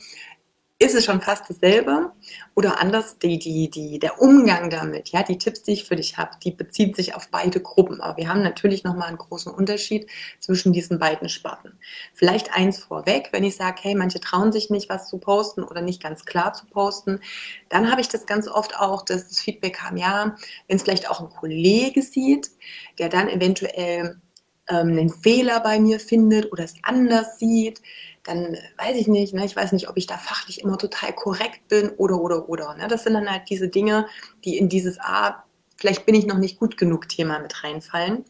ist 0.84 0.94
es 0.94 1.04
schon 1.04 1.20
fast 1.20 1.48
dasselbe 1.48 2.12
oder 2.54 2.80
anders 2.80 3.18
die, 3.18 3.38
die, 3.38 3.70
die, 3.70 3.98
der 3.98 4.20
Umgang 4.20 4.70
damit, 4.70 5.08
ja, 5.08 5.22
die 5.22 5.38
Tipps, 5.38 5.62
die 5.62 5.72
ich 5.72 5.84
für 5.84 5.96
dich 5.96 6.18
habe, 6.18 6.32
die 6.42 6.50
beziehen 6.50 6.94
sich 6.94 7.14
auf 7.14 7.28
beide 7.28 7.60
Gruppen. 7.60 8.00
Aber 8.00 8.16
wir 8.16 8.28
haben 8.28 8.42
natürlich 8.42 8.84
nochmal 8.84 9.08
einen 9.08 9.18
großen 9.18 9.52
Unterschied 9.52 10.08
zwischen 10.40 10.72
diesen 10.72 10.98
beiden 10.98 11.28
Sparten. 11.28 11.78
Vielleicht 12.12 12.54
eins 12.54 12.78
vorweg, 12.78 13.30
wenn 13.32 13.44
ich 13.44 13.56
sage, 13.56 13.80
hey, 13.82 13.94
manche 13.94 14.20
trauen 14.20 14.52
sich 14.52 14.70
nicht, 14.70 14.88
was 14.88 15.08
zu 15.08 15.18
posten 15.18 15.62
oder 15.62 15.80
nicht 15.80 16.02
ganz 16.02 16.24
klar 16.24 16.52
zu 16.52 16.66
posten, 16.66 17.20
dann 17.68 17.90
habe 17.90 18.00
ich 18.00 18.08
das 18.08 18.26
ganz 18.26 18.46
oft 18.46 18.78
auch, 18.78 19.02
dass 19.04 19.28
das 19.28 19.40
Feedback 19.40 19.74
kam, 19.76 19.96
ja, 19.96 20.36
wenn 20.68 20.76
es 20.76 20.82
vielleicht 20.82 21.10
auch 21.10 21.20
ein 21.20 21.30
Kollege 21.30 22.02
sieht, 22.02 22.50
der 22.98 23.08
dann 23.08 23.28
eventuell 23.28 24.20
ähm, 24.68 24.88
einen 24.88 25.10
Fehler 25.10 25.60
bei 25.60 25.78
mir 25.78 26.00
findet 26.00 26.50
oder 26.52 26.64
es 26.64 26.74
anders 26.82 27.38
sieht, 27.38 27.80
dann 28.24 28.56
weiß 28.78 28.96
ich 28.96 29.06
nicht, 29.06 29.34
ne, 29.34 29.44
ich 29.44 29.54
weiß 29.54 29.72
nicht, 29.72 29.88
ob 29.88 29.96
ich 29.96 30.06
da 30.06 30.16
fachlich 30.18 30.62
immer 30.62 30.78
total 30.78 31.12
korrekt 31.12 31.68
bin 31.68 31.90
oder, 31.90 32.20
oder, 32.20 32.48
oder. 32.48 32.74
Ne? 32.74 32.88
Das 32.88 33.04
sind 33.04 33.14
dann 33.14 33.30
halt 33.30 33.48
diese 33.50 33.68
Dinge, 33.68 34.06
die 34.44 34.56
in 34.56 34.68
dieses, 34.68 34.98
ah, 34.98 35.44
vielleicht 35.76 36.06
bin 36.06 36.14
ich 36.14 36.26
noch 36.26 36.38
nicht 36.38 36.58
gut 36.58 36.76
genug 36.76 37.08
Thema 37.08 37.38
mit 37.38 37.62
reinfallen. 37.62 38.24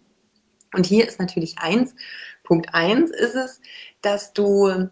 Und 0.74 0.86
hier 0.86 1.06
ist 1.06 1.20
natürlich 1.20 1.58
eins, 1.58 1.94
Punkt 2.42 2.74
eins 2.74 3.10
ist 3.10 3.36
es, 3.36 3.60
dass 4.02 4.32
du 4.32 4.88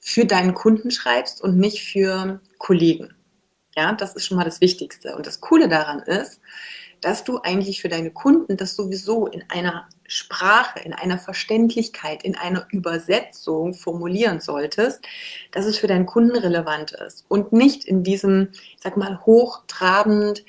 für 0.00 0.26
deinen 0.26 0.54
Kunden 0.54 0.90
schreibst 0.90 1.40
und 1.40 1.56
nicht 1.56 1.82
für 1.82 2.40
Kollegen. 2.58 3.14
Ja, 3.76 3.92
das 3.92 4.14
ist 4.14 4.26
schon 4.26 4.36
mal 4.36 4.44
das 4.44 4.60
Wichtigste. 4.60 5.16
Und 5.16 5.26
das 5.26 5.40
Coole 5.40 5.68
daran 5.68 6.00
ist, 6.00 6.40
dass 7.04 7.22
du 7.22 7.40
eigentlich 7.42 7.82
für 7.82 7.88
deine 7.88 8.10
Kunden 8.10 8.56
das 8.56 8.76
sowieso 8.76 9.26
in 9.26 9.44
einer 9.50 9.88
Sprache, 10.06 10.80
in 10.80 10.94
einer 10.94 11.18
Verständlichkeit, 11.18 12.22
in 12.22 12.34
einer 12.34 12.66
Übersetzung 12.70 13.74
formulieren 13.74 14.40
solltest, 14.40 15.04
dass 15.52 15.66
es 15.66 15.76
für 15.76 15.86
deinen 15.86 16.06
Kunden 16.06 16.36
relevant 16.36 16.92
ist 16.92 17.26
und 17.28 17.52
nicht 17.52 17.84
in 17.84 18.04
diesem, 18.04 18.48
ich 18.52 18.82
sag 18.82 18.96
mal, 18.96 19.20
hochtrabend, 19.26 20.44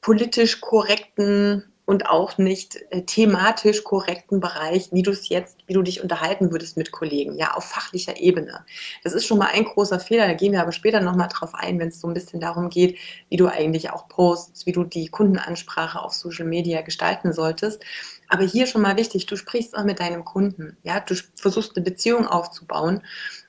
politisch 0.00 0.60
korrekten 0.60 1.64
und 1.88 2.04
auch 2.04 2.36
nicht 2.36 2.84
äh, 2.90 3.00
thematisch 3.00 3.82
korrekten 3.82 4.40
Bereich, 4.40 4.90
wie 4.92 5.00
du 5.02 5.10
es 5.10 5.30
jetzt, 5.30 5.56
wie 5.66 5.72
du 5.72 5.80
dich 5.80 6.02
unterhalten 6.02 6.52
würdest 6.52 6.76
mit 6.76 6.92
Kollegen, 6.92 7.34
ja, 7.38 7.54
auf 7.54 7.64
fachlicher 7.64 8.20
Ebene. 8.20 8.62
Das 9.04 9.14
ist 9.14 9.24
schon 9.24 9.38
mal 9.38 9.48
ein 9.54 9.64
großer 9.64 9.98
Fehler, 9.98 10.26
da 10.26 10.34
gehen 10.34 10.52
wir 10.52 10.60
aber 10.60 10.72
später 10.72 11.00
nochmal 11.00 11.30
drauf 11.32 11.54
ein, 11.54 11.78
wenn 11.78 11.88
es 11.88 11.98
so 11.98 12.06
ein 12.06 12.12
bisschen 12.12 12.40
darum 12.40 12.68
geht, 12.68 12.98
wie 13.30 13.38
du 13.38 13.46
eigentlich 13.46 13.90
auch 13.90 14.06
postst, 14.06 14.66
wie 14.66 14.72
du 14.72 14.84
die 14.84 15.08
Kundenansprache 15.08 16.02
auf 16.02 16.12
Social 16.12 16.44
Media 16.44 16.82
gestalten 16.82 17.32
solltest. 17.32 17.82
Aber 18.28 18.44
hier 18.44 18.66
schon 18.66 18.82
mal 18.82 18.98
wichtig, 18.98 19.24
du 19.24 19.36
sprichst 19.36 19.74
auch 19.74 19.84
mit 19.84 19.98
deinem 19.98 20.26
Kunden, 20.26 20.76
ja, 20.82 21.00
du 21.00 21.14
versuchst 21.36 21.74
eine 21.74 21.86
Beziehung 21.86 22.26
aufzubauen 22.26 23.02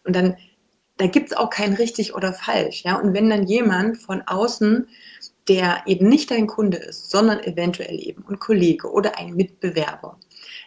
und 0.06 0.16
dann, 0.16 0.38
da 0.96 1.08
gibt 1.08 1.32
es 1.32 1.38
auch 1.38 1.50
kein 1.50 1.74
richtig 1.74 2.16
oder 2.16 2.32
falsch, 2.32 2.84
ja, 2.86 2.96
und 2.96 3.14
wenn 3.14 3.30
dann 3.30 3.48
jemand 3.48 3.98
von 3.98 4.22
außen 4.22 4.88
der 5.48 5.84
eben 5.86 6.10
nicht 6.10 6.32
dein 6.32 6.48
Kunde 6.48 6.78
ist, 6.78 7.10
sondern 7.10 7.40
eventuell 7.40 8.00
eben 8.00 8.26
ein 8.28 8.40
Kollege 8.40 8.92
oder 8.92 9.18
ein 9.18 9.34
Mitbewerber, 9.34 10.20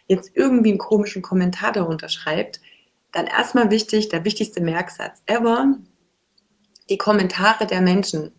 jetzt 0.07 0.33
irgendwie 0.35 0.71
einen 0.71 0.79
komischen 0.79 1.23
Kommentar 1.23 1.73
darunter 1.73 2.09
schreibt, 2.09 2.61
dann 3.13 3.27
erstmal 3.27 3.71
wichtig, 3.71 4.09
der 4.09 4.25
wichtigste 4.25 4.61
Merksatz 4.61 5.23
ever, 5.27 5.77
die 6.89 6.99
Kommentare 6.99 7.67
der 7.67 7.81
Menschen 7.81 8.33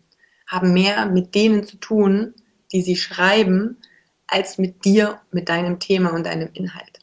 haben 0.46 0.72
mehr 0.72 1.06
mit 1.06 1.34
denen 1.34 1.64
zu 1.66 1.76
tun, 1.78 2.34
die 2.72 2.82
sie 2.82 2.96
schreiben, 2.96 3.78
als 4.26 4.58
mit 4.58 4.84
dir, 4.84 5.20
mit 5.30 5.48
deinem 5.48 5.78
Thema 5.78 6.12
und 6.12 6.24
deinem 6.26 6.50
Inhalt. 6.52 7.00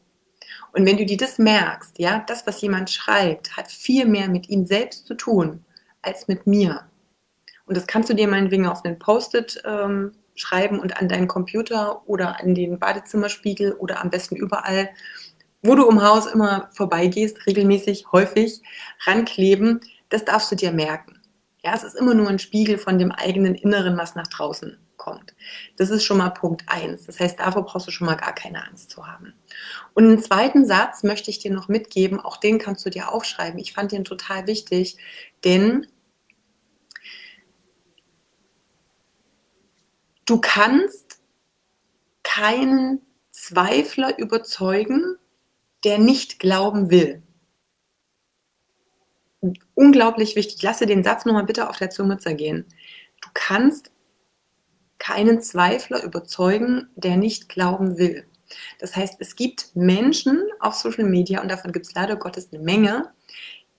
Und 0.73 0.85
wenn 0.85 0.97
du 0.97 1.05
dir 1.05 1.17
das 1.17 1.37
merkst, 1.37 1.99
ja, 1.99 2.23
das, 2.27 2.47
was 2.47 2.61
jemand 2.61 2.89
schreibt, 2.89 3.57
hat 3.57 3.71
viel 3.71 4.05
mehr 4.05 4.29
mit 4.29 4.49
ihm 4.49 4.65
selbst 4.65 5.05
zu 5.05 5.15
tun 5.15 5.65
als 6.01 6.27
mit 6.27 6.47
mir. 6.47 6.85
Und 7.71 7.77
das 7.77 7.87
kannst 7.87 8.09
du 8.09 8.13
dir 8.13 8.27
meinetwegen 8.27 8.67
auf 8.67 8.83
einen 8.83 8.99
Post-it 8.99 9.63
ähm, 9.63 10.11
schreiben 10.35 10.77
und 10.77 10.97
an 10.99 11.07
deinen 11.07 11.29
Computer 11.29 12.05
oder 12.05 12.37
an 12.41 12.53
den 12.53 12.77
Badezimmerspiegel 12.77 13.71
oder 13.75 14.01
am 14.01 14.09
besten 14.09 14.35
überall, 14.35 14.89
wo 15.61 15.73
du 15.75 15.87
im 15.87 16.03
Haus 16.03 16.25
immer 16.25 16.67
vorbeigehst, 16.73 17.47
regelmäßig, 17.47 18.11
häufig 18.11 18.61
rankleben. 19.05 19.79
Das 20.09 20.25
darfst 20.25 20.51
du 20.51 20.57
dir 20.57 20.73
merken. 20.73 21.21
Ja, 21.63 21.73
es 21.73 21.83
ist 21.83 21.95
immer 21.95 22.13
nur 22.13 22.27
ein 22.27 22.39
Spiegel 22.39 22.77
von 22.77 22.99
dem 22.99 23.13
eigenen 23.13 23.55
Inneren, 23.55 23.97
was 23.97 24.15
nach 24.15 24.27
draußen 24.27 24.77
kommt. 24.97 25.33
Das 25.77 25.91
ist 25.91 26.03
schon 26.03 26.17
mal 26.17 26.31
Punkt 26.31 26.63
eins. 26.67 27.05
Das 27.05 27.21
heißt, 27.21 27.39
davor 27.39 27.63
brauchst 27.63 27.87
du 27.87 27.91
schon 27.91 28.07
mal 28.07 28.17
gar 28.17 28.35
keine 28.35 28.67
Angst 28.67 28.89
zu 28.89 29.07
haben. 29.07 29.33
Und 29.93 30.03
einen 30.03 30.21
zweiten 30.21 30.65
Satz 30.65 31.03
möchte 31.03 31.31
ich 31.31 31.39
dir 31.39 31.53
noch 31.53 31.69
mitgeben, 31.69 32.19
auch 32.19 32.35
den 32.35 32.59
kannst 32.59 32.85
du 32.85 32.89
dir 32.89 33.13
aufschreiben. 33.13 33.59
Ich 33.59 33.71
fand 33.71 33.93
den 33.93 34.03
total 34.03 34.45
wichtig, 34.45 34.97
denn 35.45 35.87
Du 40.25 40.39
kannst 40.39 41.19
keinen 42.23 43.01
Zweifler 43.31 44.17
überzeugen, 44.19 45.17
der 45.83 45.97
nicht 45.97 46.39
glauben 46.39 46.89
will. 46.91 47.23
Unglaublich 49.73 50.35
wichtig. 50.35 50.61
Lasse 50.61 50.85
den 50.85 51.03
Satz 51.03 51.25
nochmal 51.25 51.45
bitte 51.45 51.69
auf 51.69 51.77
der 51.77 51.89
Zunge 51.89 52.19
zergehen. 52.19 52.65
Du 53.21 53.29
kannst 53.33 53.91
keinen 54.99 55.41
Zweifler 55.41 56.03
überzeugen, 56.03 56.89
der 56.95 57.17
nicht 57.17 57.49
glauben 57.49 57.97
will. 57.97 58.25
Das 58.79 58.95
heißt, 58.95 59.15
es 59.19 59.35
gibt 59.35 59.75
Menschen 59.75 60.43
auf 60.59 60.75
Social 60.75 61.05
Media, 61.05 61.41
und 61.41 61.49
davon 61.49 61.71
gibt 61.71 61.87
es 61.87 61.95
leider 61.95 62.15
Gottes 62.17 62.49
eine 62.51 62.61
Menge, 62.61 63.11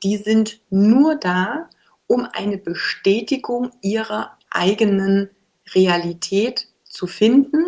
die 0.03 0.16
sind 0.16 0.61
nur 0.70 1.14
da, 1.14 1.68
um 2.09 2.26
eine 2.32 2.59
Bestätigung 2.59 3.70
ihrer 3.82 4.36
eigenen 4.51 5.30
Realität 5.75 6.68
zu 6.85 7.07
finden, 7.07 7.64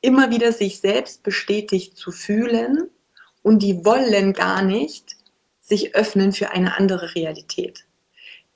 immer 0.00 0.30
wieder 0.30 0.52
sich 0.52 0.80
selbst 0.80 1.22
bestätigt 1.22 1.96
zu 1.96 2.10
fühlen 2.10 2.90
und 3.42 3.62
die 3.62 3.84
wollen 3.84 4.32
gar 4.32 4.62
nicht 4.62 5.16
sich 5.60 5.94
öffnen 5.94 6.32
für 6.32 6.50
eine 6.50 6.76
andere 6.76 7.14
Realität. 7.14 7.86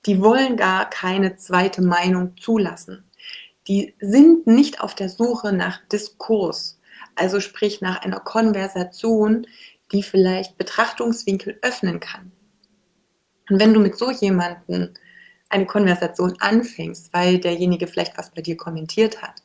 Die 0.07 0.20
wollen 0.20 0.57
gar 0.57 0.89
keine 0.89 1.37
zweite 1.37 1.82
Meinung 1.82 2.37
zulassen. 2.37 3.05
Die 3.68 3.95
sind 4.01 4.47
nicht 4.47 4.80
auf 4.80 4.95
der 4.95 5.09
Suche 5.09 5.53
nach 5.53 5.80
Diskurs, 5.89 6.78
also 7.14 7.41
sprich 7.41 7.80
nach 7.80 8.03
einer 8.03 8.20
Konversation, 8.20 9.47
die 9.93 10.03
vielleicht 10.03 10.59
Betrachtungswinkel 10.59 11.59
öffnen 11.62 12.01
kann. 12.01 12.32
Und 13.49 13.61
wenn 13.61 13.72
du 13.72 13.80
mit 13.80 13.97
so 13.97 14.11
jemanden 14.11 14.95
eine 15.49 15.66
Konversation 15.66 16.34
anfängst, 16.40 17.12
weil 17.12 17.38
derjenige 17.38 17.86
vielleicht 17.86 18.18
was 18.18 18.30
bei 18.30 18.42
dir 18.42 18.57
kommentiert 18.57 19.22
hat, 19.22 19.42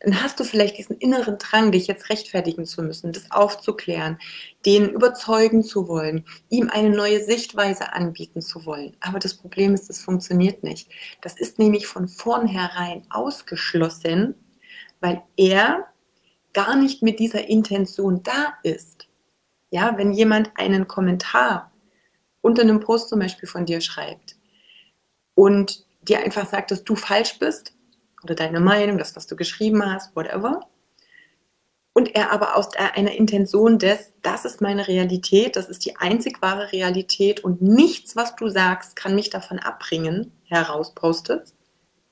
dann 0.00 0.22
hast 0.22 0.40
du 0.40 0.44
vielleicht 0.44 0.78
diesen 0.78 0.96
inneren 0.96 1.36
Drang, 1.38 1.72
dich 1.72 1.86
jetzt 1.86 2.08
rechtfertigen 2.08 2.64
zu 2.64 2.82
müssen, 2.82 3.12
das 3.12 3.30
aufzuklären, 3.30 4.18
den 4.64 4.88
überzeugen 4.88 5.62
zu 5.62 5.88
wollen, 5.88 6.24
ihm 6.48 6.70
eine 6.70 6.88
neue 6.88 7.22
Sichtweise 7.22 7.92
anbieten 7.92 8.40
zu 8.40 8.64
wollen. 8.64 8.96
Aber 9.00 9.18
das 9.18 9.34
Problem 9.34 9.74
ist, 9.74 9.90
es 9.90 10.00
funktioniert 10.00 10.62
nicht. 10.62 10.90
Das 11.20 11.38
ist 11.38 11.58
nämlich 11.58 11.86
von 11.86 12.08
vornherein 12.08 13.02
ausgeschlossen, 13.10 14.34
weil 15.00 15.22
er 15.36 15.86
gar 16.54 16.76
nicht 16.76 17.02
mit 17.02 17.18
dieser 17.20 17.48
Intention 17.48 18.22
da 18.22 18.54
ist. 18.62 19.08
Ja, 19.70 19.96
wenn 19.98 20.12
jemand 20.12 20.50
einen 20.54 20.88
Kommentar 20.88 21.72
unter 22.40 22.62
einem 22.62 22.80
Post 22.80 23.10
zum 23.10 23.18
Beispiel 23.18 23.48
von 23.48 23.66
dir 23.66 23.82
schreibt, 23.82 24.36
und 25.40 25.86
dir 26.02 26.18
einfach 26.18 26.46
sagt, 26.46 26.70
dass 26.70 26.84
du 26.84 26.94
falsch 26.96 27.38
bist 27.38 27.72
oder 28.22 28.34
deine 28.34 28.60
Meinung, 28.60 28.98
das, 28.98 29.16
was 29.16 29.26
du 29.26 29.36
geschrieben 29.36 29.82
hast, 29.82 30.14
whatever. 30.14 30.68
Und 31.94 32.14
er 32.14 32.30
aber 32.30 32.56
aus 32.58 32.76
einer 32.76 33.12
Intention 33.12 33.78
des, 33.78 34.12
das 34.20 34.44
ist 34.44 34.60
meine 34.60 34.86
Realität, 34.86 35.56
das 35.56 35.70
ist 35.70 35.86
die 35.86 35.96
einzig 35.96 36.42
wahre 36.42 36.72
Realität 36.72 37.42
und 37.42 37.62
nichts, 37.62 38.16
was 38.16 38.36
du 38.36 38.50
sagst, 38.50 38.96
kann 38.96 39.14
mich 39.14 39.30
davon 39.30 39.58
abbringen, 39.58 40.30
herauspostet, 40.44 41.54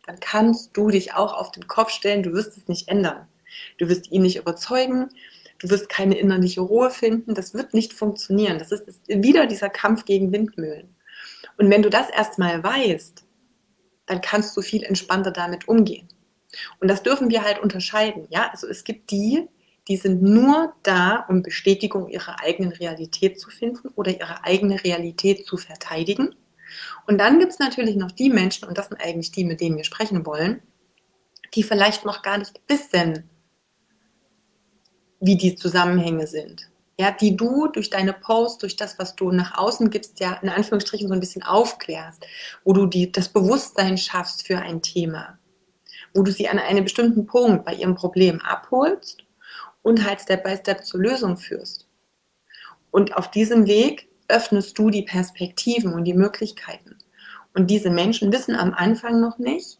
dann 0.07 0.19
kannst 0.21 0.75
du 0.75 0.89
dich 0.89 1.13
auch 1.13 1.35
auf 1.35 1.53
den 1.53 1.67
Kopf 1.67 1.91
stellen, 1.91 2.23
du 2.23 2.33
wirst 2.33 2.57
es 2.57 2.67
nicht 2.67 2.89
ändern. 2.89 3.29
Du 3.77 3.91
wirst 3.91 4.11
ihn 4.11 4.23
nicht 4.23 4.39
überzeugen, 4.39 5.11
du 5.59 5.69
wirst 5.69 5.91
keine 5.91 6.17
innerliche 6.17 6.63
Ruhe 6.63 6.89
finden, 6.91 7.35
das 7.35 7.53
wird 7.53 7.75
nicht 7.75 7.93
funktionieren. 7.93 8.59
Das 8.59 8.73
ist 8.73 8.89
wieder 9.07 9.45
dieser 9.45 9.69
Kampf 9.69 10.07
gegen 10.07 10.33
Windmühlen. 10.33 10.95
Und 11.59 11.71
wenn 11.71 11.83
du 11.83 11.91
das 11.91 12.09
erstmal 12.09 12.63
weißt, 12.63 13.25
dann 14.07 14.21
kannst 14.21 14.57
du 14.57 14.63
viel 14.63 14.83
entspannter 14.85 15.33
damit 15.33 15.69
umgehen. 15.69 16.09
Und 16.81 16.89
das 16.89 17.03
dürfen 17.03 17.31
wir 17.31 17.45
halt 17.45 17.59
unterscheiden. 17.59 18.27
Ja, 18.31 18.49
also 18.51 18.67
es 18.67 18.85
gibt 18.85 19.11
die, 19.11 19.47
die 19.87 19.97
sind 19.97 20.23
nur 20.23 20.75
da, 20.83 21.27
um 21.29 21.43
Bestätigung 21.43 22.09
ihrer 22.09 22.41
eigenen 22.41 22.73
Realität 22.73 23.39
zu 23.39 23.51
finden 23.51 23.89
oder 23.97 24.13
ihre 24.13 24.45
eigene 24.45 24.83
Realität 24.83 25.47
zu 25.47 25.57
verteidigen. 25.57 26.35
Und 27.07 27.19
dann 27.19 27.39
gibt 27.39 27.53
es 27.53 27.59
natürlich 27.59 27.97
noch 27.97 28.13
die 28.13 28.31
Menschen, 28.31 28.69
und 28.69 28.79
das 28.79 28.89
sind 28.89 29.01
eigentlich 29.01 29.33
die, 29.33 29.45
mit 29.45 29.61
denen 29.61 29.77
wir 29.77 29.85
sprechen 29.85 30.25
wollen, 30.25 30.63
die 31.55 31.63
vielleicht 31.63 32.05
noch 32.05 32.23
gar 32.23 32.39
nicht 32.39 32.61
wissen, 32.69 33.29
wie 35.21 35.37
die 35.37 35.57
Zusammenhänge 35.57 36.27
sind 36.27 36.71
ja, 36.99 37.13
die 37.13 37.37
du 37.37 37.69
durch 37.69 37.91
deine 37.91 38.13
Posts, 38.13 38.59
durch 38.59 38.77
das, 38.77 38.99
was 38.99 39.15
du 39.15 39.31
nach 39.31 39.57
außen 39.57 39.89
gibst, 39.91 40.19
ja 40.21 40.35
in 40.43 40.49
Anführungsstrichen 40.49 41.09
so 41.09 41.15
ein 41.15 41.21
bisschen 41.21 41.45
aufklärst, 41.45 42.27
wo 42.65 42.73
du 42.73 42.87
die, 42.87 43.13
das 43.13 43.29
Bewusstsein 43.29 43.97
schaffst 43.97 44.47
für 44.47 44.59
ein 44.59 44.83
Thema, 44.83 45.39
wo 46.13 46.23
du 46.23 46.33
sie 46.33 46.49
an 46.49 46.59
einen 46.59 46.85
bestimmten 46.85 47.27
Punkt 47.27 47.65
bei 47.65 47.75
ihrem 47.75 47.95
Problem 47.95 48.41
abholst 48.41 49.25
und 49.83 50.05
halt 50.05 50.21
Step 50.21 50.43
by 50.43 50.57
Step 50.57 50.85
zur 50.85 51.01
Lösung 51.01 51.37
führst. 51.37 51.87
Und 52.91 53.17
auf 53.17 53.31
diesem 53.31 53.67
Weg 53.67 54.09
öffnest 54.27 54.77
du 54.79 54.91
die 54.91 55.03
Perspektiven 55.03 55.93
und 55.93 56.05
die 56.05 56.15
Möglichkeiten. 56.15 56.97
Und 57.55 57.69
diese 57.71 57.91
Menschen 57.91 58.33
wissen 58.33 58.57
am 58.57 58.75
Anfang 58.75 59.21
noch 59.21 59.39
nicht, 59.39 59.79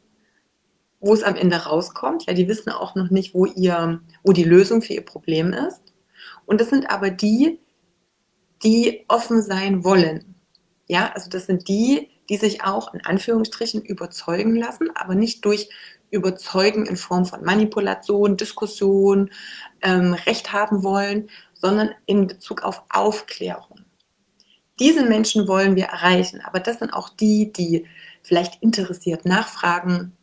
wo 1.01 1.15
es 1.15 1.23
am 1.23 1.37
Ende 1.37 1.57
rauskommt. 1.57 2.27
Ja, 2.27 2.33
die 2.33 2.49
wissen 2.49 2.71
auch 2.71 2.95
noch 2.95 3.11
nicht, 3.11 3.35
wo 3.35 3.45
ihr, 3.45 4.01
wo 4.23 4.33
die 4.33 4.45
Lösung 4.45 4.83
für 4.83 4.95
ihr 4.95 5.05
Problem 5.05 5.53
ist. 5.53 5.88
Und 6.49 6.63
das 6.63 6.71
sind 6.71 6.91
aber 6.91 7.11
die, 7.11 7.61
die 8.65 9.05
offen 9.09 9.43
sein 9.43 9.85
wollen. 9.85 10.35
Ja, 10.87 11.13
also 11.13 11.29
das 11.29 11.45
sind 11.45 11.69
die, 11.69 12.09
die 12.31 12.39
sich 12.39 12.65
auch 12.65 12.95
in 12.95 13.05
Anführungsstrichen 13.05 13.83
überzeugen 13.83 14.57
lassen, 14.57 14.89
aber 14.95 15.15
nicht 15.15 15.45
durch 15.45 15.69
Überzeugen 16.11 16.87
in 16.87 16.97
Form 16.97 17.27
von 17.27 17.45
Manipulation, 17.45 18.39
Diskussion, 18.39 19.31
ähm, 19.83 20.15
Recht 20.15 20.51
haben 20.55 20.83
wollen, 20.83 21.29
sondern 21.53 21.91
in 22.07 22.27
Bezug 22.27 22.63
auf 22.63 22.83
Aufklärung. 22.89 23.81
Diese 24.81 25.05
Menschen 25.05 25.49
wollen 25.49 25.77
wir 25.77 25.85
erreichen, 25.85 26.41
aber 26.41 26.61
das 26.61 26.79
sind 26.79 26.95
auch 26.95 27.11
die, 27.11 27.53
die 27.53 27.85
vielleicht 28.23 28.63
interessiert 28.63 29.27
nachfragen, 29.27 30.17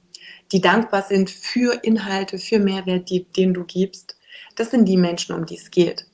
die 0.52 0.62
dankbar 0.62 1.04
sind 1.04 1.30
für 1.30 1.84
Inhalte, 1.84 2.40
für 2.40 2.58
Mehrwert, 2.58 3.12
die, 3.12 3.26
den 3.26 3.54
du 3.54 3.64
gibst. 3.64 4.18
Das 4.56 4.72
sind 4.72 4.86
die 4.86 4.98
Menschen, 4.98 5.36
um 5.36 5.46
die 5.46 5.58
es 5.58 5.70
geht 5.70 6.08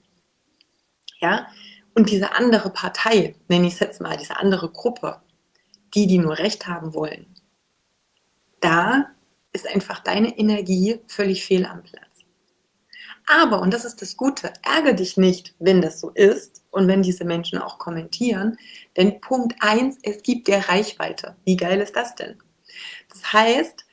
ja. 1.22 1.48
Und 1.94 2.10
diese 2.10 2.34
andere 2.34 2.70
Partei, 2.70 3.36
nenne 3.48 3.68
ich 3.68 3.74
es 3.74 3.80
jetzt 3.80 4.02
mal, 4.02 4.18
diese 4.18 4.38
andere 4.38 4.70
Gruppe, 4.70 5.22
die, 5.94 6.08
die 6.08 6.20
nur 6.20 6.38
Recht 6.38 6.68
haben 6.68 6.94
wollen, 6.94 7.28
da 8.62 9.08
ist 9.54 9.68
einfach 9.68 10.00
deine 10.00 10.38
Energie 10.38 11.00
völlig 11.08 11.44
fehl 11.46 11.66
am 11.66 11.84
Platz. 11.84 12.06
Aber, 13.28 13.62
und 13.62 13.74
das 13.74 13.86
ist 13.86 14.02
das 14.02 14.18
Gute, 14.18 14.52
ärgere 14.64 14.94
dich 14.94 15.18
nicht, 15.18 15.54
wenn 15.60 15.82
das 15.82 16.00
so 16.00 16.10
ist 16.10 16.64
und 16.72 16.88
wenn 16.88 17.04
diese 17.04 17.24
Menschen 17.24 17.60
auch 17.60 17.78
kommentieren. 17.78 18.58
Denn 18.98 19.22
Punkt 19.22 19.56
eins: 19.60 19.98
es 20.04 20.24
gibt 20.24 20.48
der 20.48 20.68
Reichweite. 20.70 21.36
Wie 21.46 21.56
geil 21.56 21.80
ist 21.82 21.96
das 21.96 22.16
denn? 22.16 22.38
Das 23.10 23.32
heißt, 23.32 23.86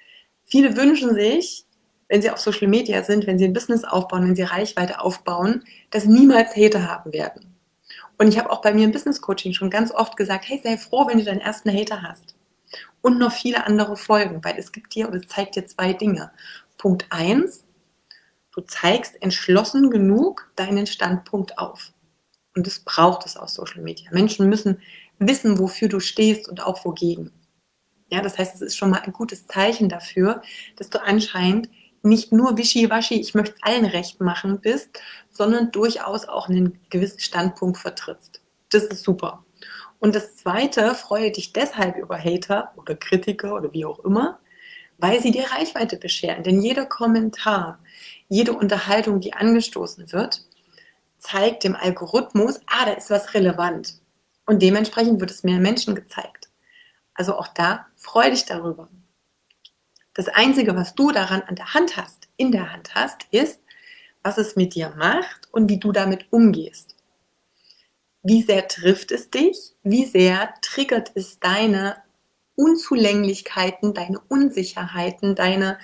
viele 0.44 0.76
wünschen 0.76 1.14
sich, 1.14 1.66
wenn 2.08 2.22
sie 2.22 2.30
auf 2.30 2.38
Social 2.38 2.68
Media 2.68 3.02
sind, 3.02 3.26
wenn 3.26 3.38
sie 3.38 3.44
ein 3.44 3.52
Business 3.52 3.84
aufbauen, 3.84 4.26
wenn 4.26 4.36
sie 4.36 4.42
Reichweite 4.42 5.00
aufbauen, 5.00 5.64
dass 5.90 6.06
niemals 6.06 6.56
Hater 6.56 6.88
haben 6.88 7.12
werden. 7.12 7.54
Und 8.18 8.28
ich 8.28 8.38
habe 8.38 8.50
auch 8.50 8.62
bei 8.62 8.74
mir 8.74 8.84
im 8.84 8.92
Business 8.92 9.20
Coaching 9.20 9.52
schon 9.52 9.70
ganz 9.70 9.92
oft 9.92 10.16
gesagt, 10.16 10.48
hey, 10.48 10.60
sei 10.62 10.76
froh, 10.76 11.06
wenn 11.06 11.18
du 11.18 11.24
deinen 11.24 11.40
ersten 11.40 11.72
Hater 11.72 12.02
hast. 12.02 12.34
Und 13.00 13.18
noch 13.18 13.32
viele 13.32 13.64
andere 13.64 13.96
Folgen, 13.96 14.42
weil 14.42 14.58
es 14.58 14.72
gibt 14.72 14.94
dir 14.94 15.08
oder 15.08 15.18
es 15.18 15.28
zeigt 15.28 15.54
dir 15.54 15.66
zwei 15.66 15.92
Dinge. 15.92 16.32
Punkt 16.78 17.06
eins, 17.10 17.64
du 18.52 18.60
zeigst 18.62 19.22
entschlossen 19.22 19.90
genug 19.90 20.50
deinen 20.56 20.86
Standpunkt 20.86 21.58
auf. 21.58 21.92
Und 22.56 22.66
das 22.66 22.80
braucht 22.80 23.24
es 23.24 23.36
auf 23.36 23.50
Social 23.50 23.82
Media. 23.82 24.10
Menschen 24.10 24.48
müssen 24.48 24.80
wissen, 25.20 25.58
wofür 25.58 25.88
du 25.88 26.00
stehst 26.00 26.48
und 26.48 26.60
auch 26.64 26.84
wogegen. 26.84 27.32
Ja, 28.10 28.20
das 28.20 28.38
heißt, 28.38 28.54
es 28.54 28.62
ist 28.62 28.76
schon 28.76 28.90
mal 28.90 29.00
ein 29.00 29.12
gutes 29.12 29.46
Zeichen 29.46 29.88
dafür, 29.88 30.42
dass 30.76 30.90
du 30.90 31.00
anscheinend 31.02 31.68
nicht 32.02 32.32
nur 32.32 32.56
wischiwaschi, 32.56 33.20
ich 33.20 33.34
möchte 33.34 33.56
allen 33.62 33.84
recht 33.84 34.20
machen 34.20 34.60
bist, 34.60 34.98
sondern 35.30 35.70
durchaus 35.70 36.26
auch 36.26 36.48
einen 36.48 36.80
gewissen 36.90 37.20
Standpunkt 37.20 37.78
vertrittst. 37.78 38.40
Das 38.70 38.84
ist 38.84 39.02
super. 39.02 39.44
Und 40.00 40.14
das 40.14 40.36
Zweite, 40.36 40.94
freue 40.94 41.32
dich 41.32 41.52
deshalb 41.52 41.96
über 41.96 42.18
Hater 42.18 42.72
oder 42.76 42.94
Kritiker 42.94 43.54
oder 43.54 43.72
wie 43.72 43.84
auch 43.84 43.98
immer, 44.00 44.38
weil 44.98 45.20
sie 45.20 45.30
dir 45.30 45.50
Reichweite 45.50 45.96
bescheren. 45.96 46.42
Denn 46.42 46.60
jeder 46.60 46.86
Kommentar, 46.86 47.78
jede 48.28 48.52
Unterhaltung, 48.52 49.20
die 49.20 49.32
angestoßen 49.32 50.12
wird, 50.12 50.44
zeigt 51.18 51.64
dem 51.64 51.74
Algorithmus, 51.74 52.60
ah, 52.66 52.84
da 52.84 52.92
ist 52.92 53.10
was 53.10 53.34
relevant. 53.34 54.00
Und 54.46 54.62
dementsprechend 54.62 55.20
wird 55.20 55.30
es 55.30 55.42
mehr 55.42 55.58
Menschen 55.58 55.94
gezeigt. 55.94 56.48
Also 57.14 57.36
auch 57.36 57.48
da 57.48 57.86
freue 57.96 58.30
dich 58.30 58.46
darüber. 58.46 58.88
Das 60.18 60.26
Einzige, 60.26 60.74
was 60.74 60.96
du 60.96 61.12
daran 61.12 61.42
an 61.42 61.54
der 61.54 61.74
Hand 61.74 61.96
hast, 61.96 62.26
in 62.36 62.50
der 62.50 62.72
Hand 62.72 62.96
hast, 62.96 63.28
ist, 63.30 63.60
was 64.24 64.36
es 64.36 64.56
mit 64.56 64.74
dir 64.74 64.92
macht 64.96 65.46
und 65.52 65.70
wie 65.70 65.78
du 65.78 65.92
damit 65.92 66.26
umgehst. 66.32 66.96
Wie 68.24 68.42
sehr 68.42 68.66
trifft 68.66 69.12
es 69.12 69.30
dich? 69.30 69.76
Wie 69.84 70.04
sehr 70.06 70.52
triggert 70.60 71.12
es 71.14 71.38
deine 71.38 71.98
Unzulänglichkeiten, 72.56 73.94
deine 73.94 74.18
Unsicherheiten, 74.26 75.36
deine, 75.36 75.78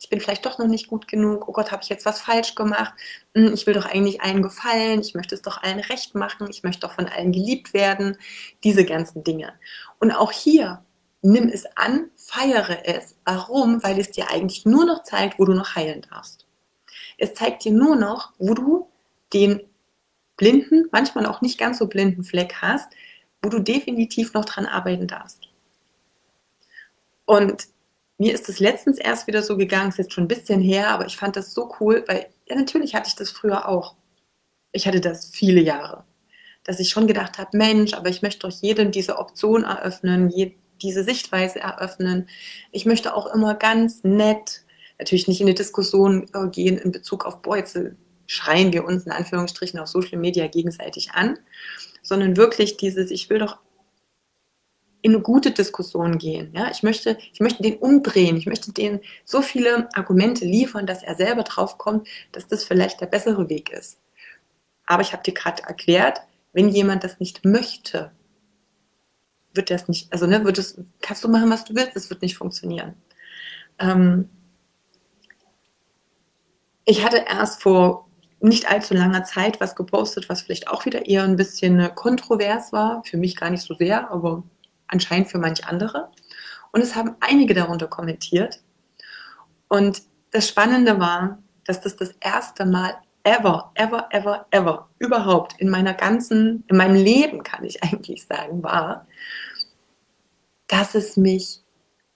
ich 0.00 0.08
bin 0.08 0.20
vielleicht 0.20 0.46
doch 0.46 0.60
noch 0.60 0.68
nicht 0.68 0.86
gut 0.86 1.08
genug, 1.08 1.48
oh 1.48 1.52
Gott, 1.52 1.72
habe 1.72 1.82
ich 1.82 1.88
jetzt 1.88 2.06
was 2.06 2.20
falsch 2.20 2.54
gemacht, 2.54 2.94
hm, 3.34 3.52
ich 3.52 3.66
will 3.66 3.74
doch 3.74 3.86
eigentlich 3.86 4.20
allen 4.20 4.40
gefallen, 4.40 5.00
ich 5.00 5.14
möchte 5.14 5.34
es 5.34 5.42
doch 5.42 5.64
allen 5.64 5.80
recht 5.80 6.14
machen, 6.14 6.46
ich 6.48 6.62
möchte 6.62 6.82
doch 6.86 6.92
von 6.92 7.08
allen 7.08 7.32
geliebt 7.32 7.74
werden, 7.74 8.16
diese 8.62 8.84
ganzen 8.84 9.24
Dinge. 9.24 9.52
Und 9.98 10.12
auch 10.12 10.30
hier 10.30 10.84
nimm 11.22 11.48
es 11.48 11.66
an, 11.76 12.10
feiere 12.16 12.86
es. 12.86 13.16
Warum? 13.24 13.82
Weil 13.82 13.98
es 13.98 14.10
dir 14.10 14.30
eigentlich 14.30 14.64
nur 14.64 14.84
noch 14.84 15.02
zeigt, 15.02 15.38
wo 15.38 15.44
du 15.44 15.54
noch 15.54 15.74
heilen 15.74 16.02
darfst. 16.10 16.46
Es 17.18 17.34
zeigt 17.34 17.64
dir 17.64 17.72
nur 17.72 17.96
noch, 17.96 18.32
wo 18.38 18.54
du 18.54 18.88
den 19.32 19.60
blinden, 20.36 20.88
manchmal 20.90 21.26
auch 21.26 21.42
nicht 21.42 21.58
ganz 21.58 21.78
so 21.78 21.86
blinden 21.86 22.24
Fleck 22.24 22.56
hast, 22.62 22.90
wo 23.42 23.50
du 23.50 23.58
definitiv 23.58 24.32
noch 24.32 24.44
dran 24.44 24.66
arbeiten 24.66 25.06
darfst. 25.06 25.48
Und 27.26 27.68
mir 28.18 28.34
ist 28.34 28.48
es 28.48 28.58
letztens 28.58 28.98
erst 28.98 29.26
wieder 29.26 29.42
so 29.42 29.56
gegangen, 29.56 29.90
ist 29.90 29.98
jetzt 29.98 30.12
schon 30.12 30.24
ein 30.24 30.28
bisschen 30.28 30.60
her, 30.60 30.88
aber 30.88 31.06
ich 31.06 31.16
fand 31.16 31.36
das 31.36 31.54
so 31.54 31.72
cool, 31.80 32.04
weil 32.06 32.26
ja, 32.46 32.56
natürlich 32.56 32.94
hatte 32.94 33.08
ich 33.08 33.14
das 33.14 33.30
früher 33.30 33.68
auch. 33.68 33.94
Ich 34.72 34.86
hatte 34.86 35.00
das 35.00 35.30
viele 35.30 35.60
Jahre, 35.60 36.04
dass 36.64 36.80
ich 36.80 36.90
schon 36.90 37.06
gedacht 37.06 37.38
habe, 37.38 37.56
Mensch, 37.56 37.94
aber 37.94 38.08
ich 38.08 38.22
möchte 38.22 38.48
doch 38.48 38.60
jedem 38.60 38.90
diese 38.90 39.18
Option 39.18 39.64
eröffnen, 39.64 40.30
diese 40.82 41.04
Sichtweise 41.04 41.60
eröffnen. 41.60 42.28
Ich 42.72 42.86
möchte 42.86 43.14
auch 43.14 43.32
immer 43.34 43.54
ganz 43.54 44.04
nett, 44.04 44.64
natürlich 44.98 45.28
nicht 45.28 45.40
in 45.40 45.46
eine 45.46 45.54
Diskussion 45.54 46.26
äh, 46.34 46.48
gehen 46.48 46.78
in 46.78 46.92
Bezug 46.92 47.24
auf, 47.24 47.38
jetzt 47.56 47.76
äh, 47.76 47.92
schreien 48.26 48.72
wir 48.72 48.84
uns 48.84 49.06
in 49.06 49.12
Anführungsstrichen 49.12 49.80
auf 49.80 49.88
Social 49.88 50.18
Media 50.18 50.46
gegenseitig 50.46 51.12
an, 51.12 51.38
sondern 52.02 52.36
wirklich 52.36 52.76
dieses, 52.76 53.10
ich 53.10 53.28
will 53.28 53.40
doch 53.40 53.58
in 55.02 55.14
eine 55.14 55.22
gute 55.22 55.50
Diskussion 55.50 56.18
gehen. 56.18 56.52
Ja? 56.54 56.70
Ich, 56.70 56.82
möchte, 56.82 57.18
ich 57.32 57.40
möchte 57.40 57.62
den 57.62 57.78
umdrehen, 57.78 58.36
ich 58.36 58.46
möchte 58.46 58.72
den 58.72 59.00
so 59.24 59.42
viele 59.42 59.88
Argumente 59.94 60.44
liefern, 60.44 60.86
dass 60.86 61.02
er 61.02 61.14
selber 61.14 61.42
drauf 61.42 61.78
kommt, 61.78 62.06
dass 62.32 62.46
das 62.46 62.64
vielleicht 62.64 63.00
der 63.00 63.06
bessere 63.06 63.48
Weg 63.48 63.70
ist. 63.70 63.98
Aber 64.86 65.02
ich 65.02 65.12
habe 65.12 65.22
dir 65.22 65.34
gerade 65.34 65.62
erklärt, 65.62 66.20
wenn 66.52 66.68
jemand 66.68 67.04
das 67.04 67.20
nicht 67.20 67.44
möchte, 67.44 68.10
wird 69.54 69.70
das 69.70 69.88
nicht, 69.88 70.12
also 70.12 70.26
ne, 70.26 70.44
wird 70.44 70.58
es, 70.58 70.80
kannst 71.00 71.24
du 71.24 71.28
machen, 71.28 71.50
was 71.50 71.64
du 71.64 71.74
willst, 71.74 71.96
es 71.96 72.10
wird 72.10 72.22
nicht 72.22 72.36
funktionieren. 72.36 72.94
Ähm, 73.78 74.28
ich 76.84 77.04
hatte 77.04 77.24
erst 77.28 77.62
vor 77.62 78.08
nicht 78.40 78.70
allzu 78.70 78.94
langer 78.94 79.24
Zeit 79.24 79.60
was 79.60 79.76
gepostet, 79.76 80.28
was 80.28 80.42
vielleicht 80.42 80.68
auch 80.68 80.86
wieder 80.86 81.06
eher 81.06 81.24
ein 81.24 81.36
bisschen 81.36 81.94
kontrovers 81.94 82.72
war, 82.72 83.04
für 83.04 83.16
mich 83.16 83.36
gar 83.36 83.50
nicht 83.50 83.62
so 83.62 83.74
sehr, 83.74 84.10
aber 84.10 84.42
anscheinend 84.86 85.28
für 85.28 85.38
manche 85.38 85.66
andere. 85.66 86.10
Und 86.72 86.80
es 86.80 86.96
haben 86.96 87.16
einige 87.20 87.54
darunter 87.54 87.86
kommentiert. 87.86 88.60
Und 89.68 90.02
das 90.30 90.48
Spannende 90.48 90.98
war, 90.98 91.38
dass 91.64 91.80
das 91.80 91.96
das 91.96 92.14
erste 92.20 92.64
Mal 92.64 92.94
ever, 93.24 93.72
ever, 93.74 94.08
ever, 94.10 94.46
ever 94.50 94.88
überhaupt 94.98 95.60
in 95.60 95.68
meiner 95.68 95.94
ganzen, 95.94 96.64
in 96.68 96.76
meinem 96.76 96.96
Leben, 96.96 97.42
kann 97.42 97.64
ich 97.64 97.82
eigentlich 97.82 98.26
sagen, 98.26 98.62
war, 98.62 99.06
dass 100.66 100.94
es 100.94 101.16
mich 101.16 101.60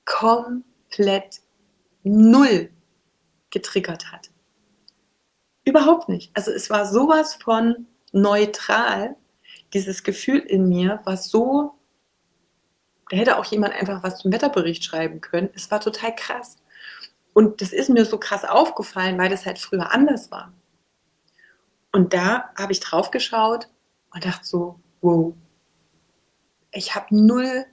komplett 0.05 1.41
null 2.03 2.71
getriggert 3.51 4.13
hat. 4.13 4.31
Überhaupt 5.65 6.09
nicht. 6.09 6.31
Also 6.35 6.51
es 6.51 6.69
war 6.71 6.87
sowas 6.87 7.35
von 7.35 7.87
neutral. 8.13 9.17
Dieses 9.73 10.03
Gefühl 10.03 10.39
in 10.39 10.69
mir 10.69 11.01
war 11.05 11.17
so, 11.17 11.75
da 13.11 13.17
hätte 13.17 13.39
auch 13.39 13.45
jemand 13.47 13.75
einfach 13.75 14.03
was 14.03 14.19
zum 14.19 14.33
Wetterbericht 14.33 14.85
schreiben 14.85 15.21
können. 15.21 15.51
Es 15.55 15.71
war 15.71 15.81
total 15.81 16.15
krass. 16.15 16.59
Und 17.33 17.61
das 17.61 17.73
ist 17.73 17.89
mir 17.91 18.05
so 18.05 18.19
krass 18.19 18.45
aufgefallen, 18.45 19.19
weil 19.19 19.31
das 19.31 19.47
halt 19.47 19.59
früher 19.59 19.91
anders 19.91 20.31
war. 20.31 20.53
Und 21.95 22.13
da 22.13 22.51
habe 22.57 22.73
ich 22.73 22.81
drauf 22.81 23.13
geschaut 23.13 23.69
und 24.13 24.25
dachte 24.25 24.45
so, 24.45 24.81
wow, 25.01 25.33
ich 26.73 26.97
habe 26.97 27.07
null 27.15 27.67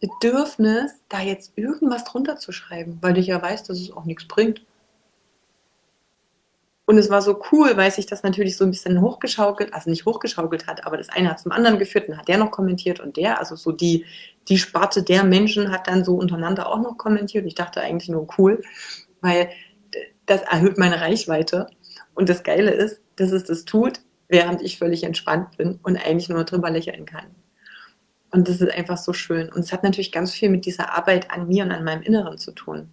Bedürfnis, 0.00 0.92
da 1.10 1.20
jetzt 1.20 1.52
irgendwas 1.54 2.04
drunter 2.04 2.36
zu 2.36 2.50
schreiben, 2.50 2.96
weil 3.02 3.18
ich 3.18 3.26
ja 3.26 3.42
weiß, 3.42 3.64
dass 3.64 3.78
es 3.78 3.92
auch 3.92 4.06
nichts 4.06 4.26
bringt. 4.26 4.64
Und 6.86 6.96
es 6.96 7.10
war 7.10 7.20
so 7.20 7.42
cool, 7.52 7.76
weil 7.76 7.90
sich 7.90 8.06
das 8.06 8.22
natürlich 8.22 8.56
so 8.56 8.64
ein 8.64 8.70
bisschen 8.70 9.02
hochgeschaukelt, 9.02 9.74
also 9.74 9.90
nicht 9.90 10.06
hochgeschaukelt 10.06 10.66
hat, 10.66 10.86
aber 10.86 10.96
das 10.96 11.10
eine 11.10 11.28
hat 11.28 11.40
zum 11.40 11.52
anderen 11.52 11.78
geführt, 11.78 12.08
dann 12.08 12.16
hat 12.16 12.28
der 12.28 12.38
noch 12.38 12.50
kommentiert 12.50 13.00
und 13.00 13.18
der, 13.18 13.38
also 13.38 13.54
so 13.54 13.70
die, 13.70 14.06
die 14.48 14.56
Sparte 14.56 15.02
der 15.02 15.24
Menschen 15.24 15.70
hat 15.70 15.88
dann 15.88 16.06
so 16.06 16.14
untereinander 16.14 16.70
auch 16.70 16.80
noch 16.80 16.96
kommentiert. 16.96 17.42
Und 17.42 17.48
ich 17.48 17.54
dachte 17.54 17.82
eigentlich 17.82 18.08
nur 18.08 18.28
cool, 18.38 18.62
weil 19.20 19.50
das 20.24 20.40
erhöht 20.40 20.78
meine 20.78 21.02
Reichweite. 21.02 21.66
Und 22.14 22.30
das 22.30 22.42
Geile 22.42 22.70
ist, 22.70 23.02
dass 23.20 23.32
es 23.32 23.44
das 23.44 23.64
tut, 23.64 24.00
während 24.28 24.62
ich 24.62 24.78
völlig 24.78 25.04
entspannt 25.04 25.56
bin 25.56 25.78
und 25.82 25.96
eigentlich 25.96 26.28
nur 26.28 26.44
drüber 26.44 26.70
lächeln 26.70 27.06
kann. 27.06 27.26
Und 28.30 28.48
das 28.48 28.60
ist 28.60 28.70
einfach 28.70 28.98
so 28.98 29.12
schön. 29.12 29.50
Und 29.50 29.60
es 29.60 29.72
hat 29.72 29.82
natürlich 29.82 30.12
ganz 30.12 30.32
viel 30.32 30.50
mit 30.50 30.66
dieser 30.66 30.94
Arbeit 30.96 31.30
an 31.30 31.48
mir 31.48 31.64
und 31.64 31.72
an 31.72 31.84
meinem 31.84 32.02
Inneren 32.02 32.36
zu 32.38 32.52
tun. 32.52 32.92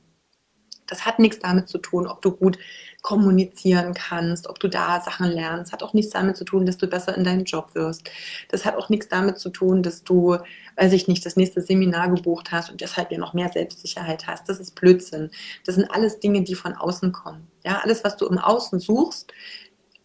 Das 0.87 1.05
hat 1.05 1.19
nichts 1.19 1.39
damit 1.39 1.67
zu 1.67 1.79
tun, 1.79 2.07
ob 2.07 2.21
du 2.21 2.31
gut 2.31 2.57
kommunizieren 3.01 3.93
kannst, 3.93 4.47
ob 4.47 4.59
du 4.59 4.67
da 4.67 5.01
Sachen 5.01 5.27
lernst. 5.27 5.73
Hat 5.73 5.83
auch 5.83 5.93
nichts 5.93 6.11
damit 6.11 6.37
zu 6.37 6.45
tun, 6.45 6.65
dass 6.65 6.77
du 6.77 6.87
besser 6.87 7.17
in 7.17 7.23
deinem 7.23 7.43
Job 7.43 7.73
wirst. 7.73 8.09
Das 8.49 8.65
hat 8.65 8.75
auch 8.75 8.89
nichts 8.89 9.07
damit 9.07 9.39
zu 9.39 9.49
tun, 9.49 9.83
dass 9.83 10.03
du, 10.03 10.37
weiß 10.77 10.93
ich 10.93 11.07
nicht, 11.07 11.25
das 11.25 11.35
nächste 11.35 11.61
Seminar 11.61 12.09
gebucht 12.09 12.51
hast 12.51 12.69
und 12.69 12.81
deshalb 12.81 13.11
ja 13.11 13.17
noch 13.17 13.33
mehr 13.33 13.49
Selbstsicherheit 13.51 14.27
hast. 14.27 14.47
Das 14.47 14.59
ist 14.59 14.75
Blödsinn. 14.75 15.31
Das 15.65 15.75
sind 15.75 15.89
alles 15.89 16.19
Dinge, 16.19 16.43
die 16.43 16.55
von 16.55 16.73
außen 16.73 17.11
kommen. 17.11 17.47
Ja, 17.63 17.79
alles, 17.83 18.03
was 18.03 18.15
du 18.17 18.27
im 18.27 18.37
Außen 18.37 18.79
suchst, 18.79 19.31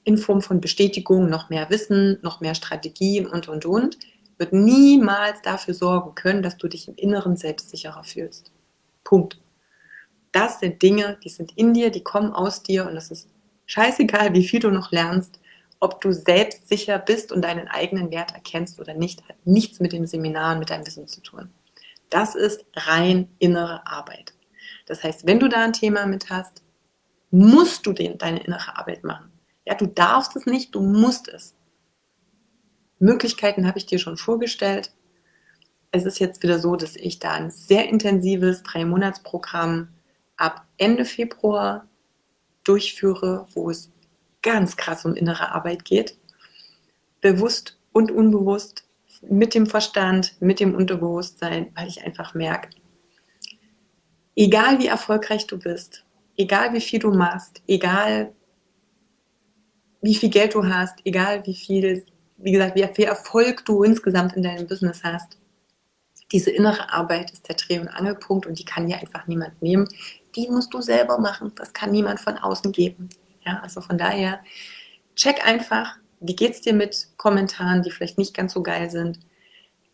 in 0.05 0.19
Form 0.19 0.41
von 0.41 0.61
Bestätigung, 0.61 1.29
noch 1.29 1.51
mehr 1.51 1.71
Wissen, 1.71 2.19
noch 2.23 2.41
mehr 2.41 2.55
Strategien 2.55 3.27
und, 3.27 3.49
und, 3.49 3.67
und, 3.67 3.99
wird 4.39 4.53
niemals 4.53 5.43
dafür 5.43 5.75
sorgen 5.75 6.15
können, 6.15 6.43
dass 6.43 6.57
du 6.57 6.69
dich 6.69 6.89
im 6.89 6.95
Inneren 6.95 7.37
selbstsicherer 7.37 8.05
fühlst. 8.05 8.51
Punkt. 9.05 9.39
Das 10.33 10.61
sind 10.61 10.81
Dinge, 10.83 11.19
die 11.23 11.29
sind 11.29 11.53
in 11.57 11.75
dir, 11.75 11.91
die 11.91 12.03
kommen 12.03 12.33
aus 12.33 12.63
dir 12.63 12.87
und 12.87 12.97
es 12.97 13.11
ist 13.11 13.29
scheißegal, 13.67 14.33
wie 14.33 14.47
viel 14.47 14.61
du 14.61 14.71
noch 14.71 14.93
lernst, 14.93 15.41
ob 15.81 16.01
du 16.01 16.13
selbstsicher 16.13 16.99
bist 16.99 17.33
und 17.33 17.43
deinen 17.43 17.69
eigenen 17.69 18.11
Wert 18.11 18.33
erkennst 18.33 18.81
oder 18.81 18.95
nicht, 18.95 19.27
hat 19.29 19.37
nichts 19.45 19.81
mit 19.81 19.93
dem 19.93 20.07
Seminar 20.07 20.53
und 20.53 20.61
mit 20.61 20.71
deinem 20.71 20.87
Wissen 20.87 21.09
zu 21.09 21.21
tun. 21.23 21.51
Das 22.11 22.35
ist 22.35 22.65
rein 22.75 23.29
innere 23.39 23.87
Arbeit. 23.87 24.35
Das 24.87 25.03
heißt, 25.03 25.27
wenn 25.27 25.41
du 25.41 25.49
da 25.49 25.65
ein 25.65 25.73
Thema 25.73 26.07
mit 26.07 26.31
hast, 26.31 26.63
musst 27.31 27.87
du 27.87 27.93
den, 27.93 28.19
deine 28.19 28.43
innere 28.43 28.77
Arbeit 28.77 29.05
machen. 29.05 29.31
Ja, 29.65 29.75
du 29.75 29.87
darfst 29.87 30.37
es 30.37 30.47
nicht, 30.47 30.75
du 30.75 30.81
musst 30.81 31.29
es. 31.29 31.55
Möglichkeiten 32.99 33.67
habe 33.67 33.79
ich 33.79 33.87
dir 33.87 33.99
schon 33.99 34.17
vorgestellt. 34.17 34.93
Es 35.91 36.05
ist 36.05 36.21
jetzt 36.21 36.43
wieder 36.43 36.59
so, 36.59 36.77
dass 36.77 36.97
ich 36.97 37.19
da 37.19 37.33
ein 37.33 37.51
sehr 37.51 37.89
intensives 37.89 38.63
Drei-Monats-Programm 38.63 39.89
ab 40.37 40.67
Ende 40.77 41.05
Februar 41.05 41.89
durchführe, 42.65 43.47
wo 43.55 43.71
es 43.71 43.91
ganz 44.43 44.77
krass 44.77 45.05
um 45.05 45.15
innere 45.15 45.53
Arbeit 45.53 45.85
geht. 45.85 46.17
Bewusst 47.21 47.79
und 47.93 48.11
unbewusst, 48.11 48.85
mit 49.23 49.55
dem 49.55 49.67
Verstand, 49.67 50.41
mit 50.41 50.61
dem 50.61 50.75
Unterbewusstsein, 50.75 51.73
weil 51.75 51.89
ich 51.89 52.03
einfach 52.03 52.35
merke, 52.35 52.71
egal 54.35 54.79
wie 54.79 54.87
erfolgreich 54.87 55.47
du 55.47 55.59
bist, 55.59 56.05
egal 56.37 56.73
wie 56.73 56.81
viel 56.81 57.01
du 57.01 57.13
machst, 57.13 57.63
egal 57.67 58.33
wie 60.01 60.15
viel 60.15 60.31
Geld 60.31 60.55
du 60.55 60.65
hast, 60.67 60.99
egal 61.05 61.47
wie 61.47 61.55
viel, 61.55 62.05
wie 62.39 62.53
gesagt, 62.53 62.75
wie 62.75 62.89
viel 62.95 63.05
Erfolg 63.05 63.65
du 63.67 63.83
insgesamt 63.83 64.35
in 64.35 64.43
deinem 64.43 64.67
Business 64.67 65.03
hast, 65.05 65.37
diese 66.33 66.51
innere 66.51 66.93
Arbeit 66.93 67.33
ist 67.33 67.49
der 67.49 67.57
Dreh- 67.57 67.81
und 67.81 67.89
Angelpunkt 67.89 68.47
und 68.47 68.59
die 68.59 68.65
kann 68.65 68.87
dir 68.87 68.99
einfach 68.99 69.27
niemand 69.27 69.61
nehmen. 69.63 69.89
Die 70.37 70.49
musst 70.49 70.73
du 70.73 70.81
selber 70.81 71.19
machen. 71.19 71.53
Das 71.57 71.73
kann 71.73 71.91
niemand 71.91 72.21
von 72.21 72.39
außen 72.39 72.71
geben. 72.73 73.09
Ja, 73.45 73.61
also 73.63 73.81
von 73.81 73.99
daher, 73.99 74.41
check 75.17 75.45
einfach, 75.45 75.97
wie 76.21 76.37
geht 76.37 76.53
es 76.53 76.61
dir 76.61 76.73
mit 76.73 77.09
Kommentaren, 77.17 77.83
die 77.83 77.91
vielleicht 77.91 78.19
nicht 78.19 78.35
ganz 78.35 78.53
so 78.53 78.63
geil 78.63 78.91
sind. 78.91 79.19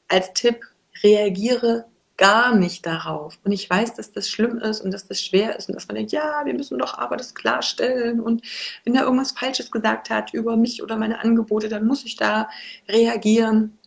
Als 0.09 0.33
Tipp, 0.35 0.61
reagiere 1.03 1.87
gar 2.17 2.55
nicht 2.55 2.87
darauf. 2.87 3.39
Und 3.45 3.53
ich 3.53 3.69
weiß, 3.69 3.95
dass 3.95 4.12
das 4.12 4.31
schlimm 4.31 4.59
ist 4.59 4.81
und 4.81 4.91
dass 4.91 5.07
das 5.07 5.23
schwer 5.23 5.57
ist 5.57 5.69
und 5.69 5.75
dass 5.75 5.87
man 5.89 5.97
denkt, 5.97 6.12
ja, 6.12 6.43
wir 6.45 6.55
müssen 6.55 6.79
doch 6.79 6.97
aber 6.97 7.17
das 7.17 7.35
klarstellen. 7.35 8.21
Und 8.21 8.43
wenn 8.85 8.95
er 8.95 9.05
irgendwas 9.05 9.33
Falsches 9.33 9.71
gesagt 9.71 10.11
hat 10.11 10.33
über 10.33 10.57
mich 10.57 10.83
oder 10.83 10.97
meine 10.97 11.21
Angebote, 11.21 11.69
dann 11.69 11.87
muss 11.87 12.05
ich 12.05 12.17
da 12.17 12.49
reagieren. 12.89 13.79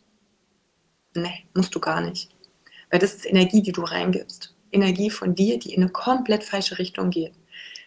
Nee, 1.14 1.46
musst 1.54 1.74
du 1.74 1.80
gar 1.80 2.00
nicht. 2.00 2.30
Weil 2.90 3.00
das 3.00 3.14
ist 3.14 3.26
Energie, 3.26 3.62
die 3.62 3.72
du 3.72 3.82
reingibst. 3.82 4.54
Energie 4.72 5.10
von 5.10 5.34
dir, 5.34 5.58
die 5.58 5.74
in 5.74 5.82
eine 5.82 5.90
komplett 5.90 6.44
falsche 6.44 6.78
Richtung 6.78 7.10
geht. 7.10 7.34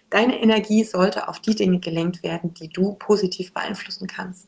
Deine 0.09 0.39
Energie 0.41 0.83
sollte 0.83 1.27
auf 1.27 1.39
die 1.39 1.55
Dinge 1.55 1.79
gelenkt 1.79 2.21
werden, 2.21 2.53
die 2.53 2.67
du 2.67 2.93
positiv 2.95 3.53
beeinflussen 3.53 4.07
kannst. 4.07 4.47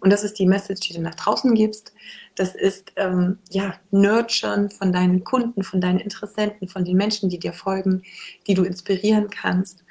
Und 0.00 0.12
das 0.12 0.24
ist 0.24 0.38
die 0.38 0.46
Message, 0.46 0.88
die 0.88 0.94
du 0.94 1.00
nach 1.00 1.14
draußen 1.14 1.54
gibst. 1.54 1.92
Das 2.34 2.54
ist 2.54 2.92
ähm, 2.96 3.38
ja 3.50 3.74
Nurturen 3.90 4.70
von 4.70 4.92
deinen 4.92 5.24
Kunden, 5.24 5.62
von 5.62 5.80
deinen 5.80 6.00
Interessenten, 6.00 6.68
von 6.68 6.84
den 6.84 6.96
Menschen, 6.96 7.28
die 7.28 7.38
dir 7.38 7.52
folgen, 7.52 8.02
die 8.46 8.54
du 8.54 8.64
inspirieren 8.64 9.30
kannst. 9.30 9.84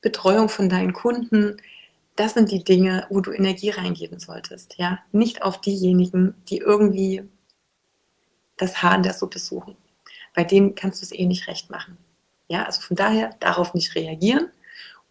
Betreuung 0.00 0.48
von 0.48 0.68
deinen 0.68 0.92
Kunden. 0.92 1.56
Das 2.16 2.34
sind 2.34 2.50
die 2.50 2.64
Dinge, 2.64 3.06
wo 3.10 3.20
du 3.20 3.32
Energie 3.32 3.70
reingeben 3.70 4.18
solltest. 4.18 4.76
Ja, 4.78 4.98
nicht 5.12 5.42
auf 5.42 5.60
diejenigen, 5.60 6.34
die 6.48 6.58
irgendwie 6.58 7.22
das 8.56 8.82
Haar 8.82 8.96
in 8.96 9.02
der 9.02 9.14
Suppe 9.14 9.38
suchen. 9.38 9.76
Bei 10.34 10.44
denen 10.44 10.74
kannst 10.74 11.00
du 11.00 11.04
es 11.04 11.12
eh 11.12 11.26
nicht 11.26 11.48
recht 11.48 11.70
machen. 11.70 11.96
Ja, 12.48 12.64
also 12.64 12.80
von 12.80 12.96
daher 12.96 13.30
darauf 13.40 13.74
nicht 13.74 13.94
reagieren. 13.94 14.50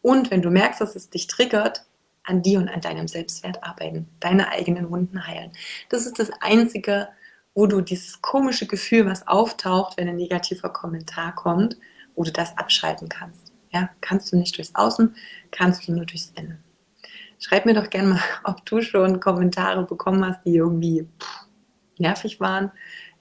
Und 0.01 0.31
wenn 0.31 0.41
du 0.41 0.49
merkst, 0.49 0.81
dass 0.81 0.95
es 0.95 1.09
dich 1.09 1.27
triggert, 1.27 1.85
an 2.29 2.41
dir 2.41 2.59
und 2.59 2.69
an 2.69 2.81
deinem 2.81 3.07
Selbstwert 3.07 3.63
arbeiten, 3.63 4.07
deine 4.19 4.49
eigenen 4.49 4.89
Wunden 4.91 5.25
heilen. 5.25 5.51
Das 5.89 6.05
ist 6.05 6.19
das 6.19 6.31
Einzige, 6.41 7.09
wo 7.53 7.65
du 7.65 7.81
dieses 7.81 8.21
komische 8.21 8.67
Gefühl, 8.67 9.05
was 9.05 9.27
auftaucht, 9.27 9.97
wenn 9.97 10.07
ein 10.07 10.15
negativer 10.15 10.69
Kommentar 10.69 11.35
kommt, 11.35 11.77
wo 12.15 12.23
du 12.23 12.31
das 12.31 12.57
abschalten 12.57 13.09
kannst. 13.09 13.51
Ja, 13.71 13.89
kannst 14.01 14.31
du 14.31 14.37
nicht 14.37 14.57
durchs 14.57 14.75
Außen, 14.75 15.15
kannst 15.51 15.87
du 15.87 15.93
nur 15.93 16.05
durchs 16.05 16.31
Innen. 16.35 16.63
Schreib 17.39 17.65
mir 17.65 17.73
doch 17.73 17.89
gerne 17.89 18.09
mal, 18.09 18.21
ob 18.43 18.65
du 18.65 18.81
schon 18.81 19.19
Kommentare 19.19 19.85
bekommen 19.85 20.25
hast, 20.25 20.45
die 20.45 20.55
irgendwie 20.55 21.07
nervig 21.97 22.39
waren, 22.39 22.71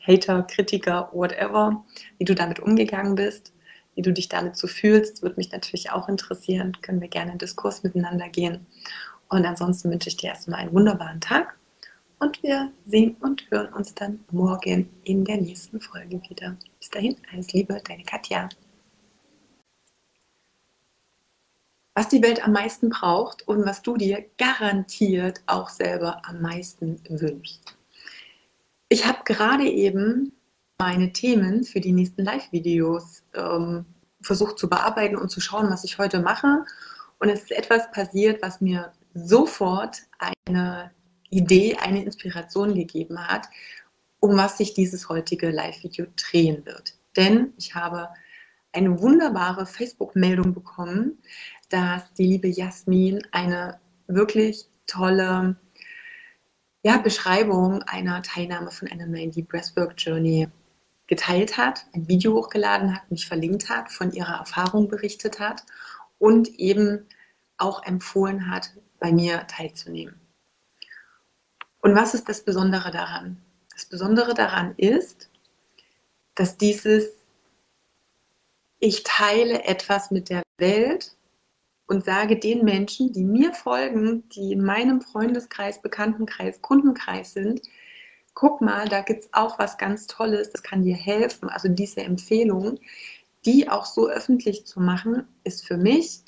Hater, 0.06 0.42
Kritiker, 0.42 1.11
whatever, 1.12 1.84
wie 2.18 2.24
du 2.24 2.34
damit 2.34 2.61
umgegangen 2.61 3.14
bist, 3.14 3.52
wie 3.99 4.03
du 4.03 4.12
dich 4.12 4.28
damit 4.28 4.57
so 4.57 4.68
fühlst, 4.68 5.22
würde 5.22 5.34
mich 5.38 5.51
natürlich 5.51 5.90
auch 5.90 6.09
interessieren. 6.09 6.70
Können 6.82 7.01
wir 7.01 7.09
gerne 7.09 7.32
in 7.32 7.38
Diskurs 7.38 7.82
miteinander 7.82 8.28
gehen. 8.28 8.64
Und 9.28 9.44
ansonsten 9.44 9.90
wünsche 9.90 10.09
ich 10.09 10.16
dir 10.16 10.28
erstmal 10.28 10.61
einen 10.61 10.72
wunderbaren 10.72 11.20
Tag 11.20 11.59
und 12.20 12.40
wir 12.44 12.70
sehen 12.86 13.16
und 13.18 13.51
hören 13.51 13.72
uns 13.72 13.96
dann 13.96 14.20
morgen 14.30 14.88
in 15.03 15.24
der 15.24 15.38
nächsten 15.38 15.80
Folge 15.80 16.22
wieder. 16.28 16.57
Bis 16.78 16.90
dahin, 16.90 17.16
alles 17.32 17.53
Liebe, 17.53 17.82
deine 17.88 18.05
Katja. 18.05 18.49
Was 21.94 22.09
die 22.09 22.22
Welt 22.22 22.44
am 22.44 22.53
meisten 22.53 22.90
braucht 22.90 23.49
und 23.49 23.66
was 23.66 23.82
du 23.82 23.96
dir 23.96 24.24
garantiert 24.38 25.42
auch 25.46 25.70
selber 25.70 26.22
am 26.24 26.40
meisten 26.40 27.01
wünschst. 27.09 27.76
Ich 28.88 29.05
habe 29.07 29.24
gerade 29.24 29.68
eben 29.68 30.38
meine 30.79 31.12
Themen 31.12 31.64
für 31.64 31.81
die 31.81 31.93
nächsten 31.93 32.24
Live-Videos 32.24 33.24
ähm, 33.35 33.85
versucht 34.22 34.59
zu 34.59 34.68
bearbeiten 34.68 35.16
und 35.16 35.29
zu 35.29 35.41
schauen, 35.41 35.70
was 35.70 35.85
ich 35.85 35.99
heute 35.99 36.20
mache. 36.20 36.64
Und 37.18 37.29
es 37.29 37.43
ist 37.43 37.53
etwas 37.53 37.91
passiert, 37.91 38.43
was 38.43 38.61
mir 38.61 38.93
sofort 39.12 39.99
eine 40.47 40.93
Idee, 41.31 41.76
eine 41.76 42.05
Inspiration 42.05 42.74
gegeben 42.74 43.18
hat, 43.26 43.49
um 44.20 44.37
was 44.37 44.59
sich 44.59 44.72
dieses 44.74 45.09
heutige 45.09 45.51
Live-Video 45.51 46.07
drehen 46.16 46.64
wird. 46.64 46.95
Denn 47.16 47.53
ich 47.57 47.74
habe 47.74 48.09
eine 48.72 49.01
wunderbare 49.01 49.66
Facebook-Meldung 49.66 50.55
bekommen, 50.55 51.18
dass 51.70 52.12
die 52.14 52.26
liebe 52.26 52.49
Jasmin 52.49 53.26
eine 53.33 53.81
wirklich 54.07 54.66
tolle 54.87 55.57
ja, 56.85 56.99
Beschreibung 56.99 57.83
einer 57.83 58.22
Teilnahme 58.22 58.70
von 58.70 58.89
einer 58.89 59.07
90 59.07 59.49
Breathwork 59.49 59.95
Journey 59.97 60.49
geteilt 61.09 61.56
hat, 61.56 61.86
ein 61.94 62.06
Video 62.06 62.34
hochgeladen 62.34 62.94
hat, 62.94 63.11
mich 63.11 63.26
verlinkt 63.26 63.68
hat, 63.68 63.90
von 63.90 64.12
ihrer 64.12 64.38
Erfahrung 64.38 64.88
berichtet 64.88 65.40
hat 65.40 65.64
und 66.18 66.48
eben 66.59 67.06
auch 67.56 67.82
empfohlen 67.82 68.50
hat, 68.50 68.70
bei 69.00 69.12
mir 69.12 69.46
teilzunehmen. 69.46 70.20
Und 71.80 71.94
was 71.96 72.14
ist 72.14 72.28
das 72.28 72.44
Besondere 72.44 72.90
daran? 72.90 73.38
Das 73.72 73.86
Besondere 73.86 74.34
daran 74.34 74.74
ist, 74.76 75.30
dass 76.34 76.56
dieses 76.56 77.18
ich 78.80 79.02
teile 79.02 79.64
etwas 79.64 80.11
mit 80.11 80.28
der 80.28 80.42
Welt 80.59 81.16
und 81.86 82.04
sage 82.04 82.38
den 82.38 82.64
Menschen, 82.64 83.12
die 83.12 83.24
mir 83.24 83.52
folgen, 83.52 84.28
die 84.28 84.52
in 84.52 84.62
meinem 84.62 85.00
Freundeskreis, 85.00 85.82
Bekanntenkreis, 85.82 86.61
Kundenkreis 86.62 87.32
sind, 87.32 87.62
guck 88.39 88.61
mal, 88.61 88.89
da 88.89 89.01
gibt 89.01 89.24
es 89.24 89.30
auch 89.32 89.59
was 89.59 89.78
ganz 89.78 90.07
Tolles, 90.07 90.53
das 90.53 90.62
kann 90.62 90.84
dir 90.84 90.95
helfen. 90.95 91.49
Also 91.49 91.66
diese 91.66 92.03
Empfehlung, 92.03 92.78
die 93.45 93.68
auch 93.68 93.84
so 93.84 94.09
öffentlich 94.09 94.64
zu 94.64 94.78
machen, 94.78 95.26
ist 95.43 95.66
für 95.66 95.76
mich 95.76 96.22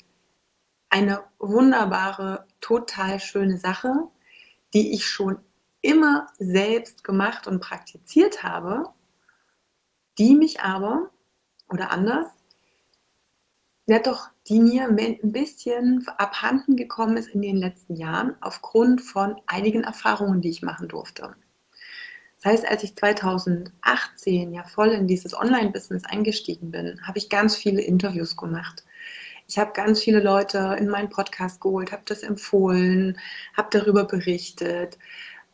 eine 0.89 1.23
wunderbare, 1.39 2.45
total 2.59 3.21
schöne 3.21 3.57
Sache, 3.57 4.09
die 4.73 4.93
ich 4.93 5.07
schon 5.07 5.37
immer 5.79 6.27
selbst 6.37 7.05
gemacht 7.05 7.47
und 7.47 7.61
praktiziert 7.61 8.43
habe, 8.43 8.89
die 10.17 10.35
mich 10.35 10.59
aber, 10.59 11.11
oder 11.69 11.91
anders, 11.91 12.27
ja 13.85 13.99
doch, 13.99 14.27
die 14.49 14.59
mir 14.59 14.89
ein 14.89 15.31
bisschen 15.31 16.05
abhanden 16.17 16.75
gekommen 16.75 17.15
ist 17.15 17.29
in 17.29 17.41
den 17.41 17.55
letzten 17.55 17.95
Jahren 17.95 18.35
aufgrund 18.41 18.99
von 18.99 19.39
einigen 19.47 19.85
Erfahrungen, 19.85 20.41
die 20.41 20.49
ich 20.49 20.61
machen 20.61 20.89
durfte. 20.89 21.37
Das 22.41 22.53
heißt, 22.53 22.67
als 22.67 22.83
ich 22.83 22.95
2018 22.95 24.53
ja 24.53 24.63
voll 24.63 24.89
in 24.89 25.07
dieses 25.07 25.35
Online-Business 25.35 26.05
eingestiegen 26.05 26.71
bin, 26.71 26.99
habe 27.05 27.19
ich 27.19 27.29
ganz 27.29 27.55
viele 27.55 27.81
Interviews 27.81 28.35
gemacht. 28.35 28.83
Ich 29.47 29.59
habe 29.59 29.73
ganz 29.73 30.01
viele 30.01 30.21
Leute 30.21 30.75
in 30.79 30.87
meinen 30.87 31.09
Podcast 31.09 31.61
geholt, 31.61 31.91
habe 31.91 32.03
das 32.05 32.23
empfohlen, 32.23 33.19
habe 33.55 33.67
darüber 33.71 34.05
berichtet. 34.05 34.97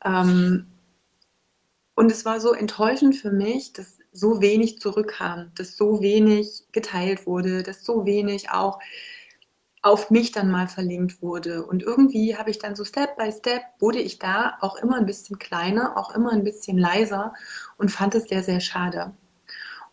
Ähm, 0.05 0.67
und 1.95 2.11
es 2.11 2.23
war 2.25 2.39
so 2.39 2.53
enttäuschend 2.53 3.15
für 3.15 3.31
mich, 3.31 3.73
dass 3.73 3.97
so 4.13 4.39
wenig 4.39 4.79
zurückkam, 4.79 5.51
dass 5.55 5.75
so 5.75 6.01
wenig 6.01 6.63
geteilt 6.71 7.25
wurde, 7.25 7.63
dass 7.63 7.83
so 7.83 8.05
wenig 8.05 8.49
auch 8.51 8.79
auf 9.87 10.11
mich 10.11 10.31
dann 10.31 10.51
mal 10.51 10.67
verlinkt 10.67 11.21
wurde. 11.21 11.65
Und 11.65 11.83
irgendwie 11.83 12.35
habe 12.35 12.49
ich 12.49 12.59
dann 12.59 12.75
so 12.75 12.83
Step 12.85 13.17
by 13.17 13.31
Step, 13.31 13.61
wurde 13.79 13.99
ich 13.99 14.19
da 14.19 14.57
auch 14.61 14.75
immer 14.75 14.97
ein 14.97 15.05
bisschen 15.05 15.39
kleiner, 15.39 15.97
auch 15.97 16.13
immer 16.13 16.31
ein 16.31 16.43
bisschen 16.43 16.77
leiser 16.77 17.33
und 17.77 17.89
fand 17.89 18.15
es 18.15 18.25
sehr, 18.25 18.43
sehr 18.43 18.59
schade. 18.59 19.13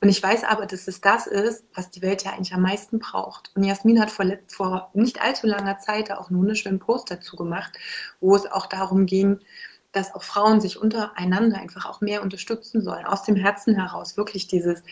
Und 0.00 0.08
ich 0.10 0.22
weiß 0.22 0.44
aber, 0.44 0.66
dass 0.66 0.86
es 0.86 1.00
das 1.00 1.26
ist, 1.26 1.64
was 1.74 1.90
die 1.90 2.02
Welt 2.02 2.24
ja 2.24 2.32
eigentlich 2.32 2.52
am 2.52 2.60
meisten 2.60 2.98
braucht. 2.98 3.52
Und 3.54 3.64
Jasmin 3.64 4.00
hat 4.00 4.10
vor, 4.10 4.26
vor 4.48 4.90
nicht 4.92 5.22
allzu 5.22 5.46
langer 5.46 5.78
Zeit 5.78 6.10
auch 6.12 6.28
einen 6.28 6.38
wunderschönen 6.38 6.78
Post 6.78 7.10
dazu 7.10 7.36
gemacht, 7.36 7.78
wo 8.20 8.36
es 8.36 8.44
auch 8.50 8.66
darum 8.66 9.06
ging, 9.06 9.40
dass 9.92 10.14
auch 10.14 10.22
Frauen 10.22 10.60
sich 10.60 10.78
untereinander 10.78 11.58
einfach 11.58 11.86
auch 11.86 12.00
mehr 12.00 12.22
unterstützen 12.22 12.82
sollen, 12.82 13.06
aus 13.06 13.22
dem 13.22 13.36
Herzen 13.36 13.76
heraus, 13.76 14.16
wirklich 14.16 14.46
dieses, 14.48 14.82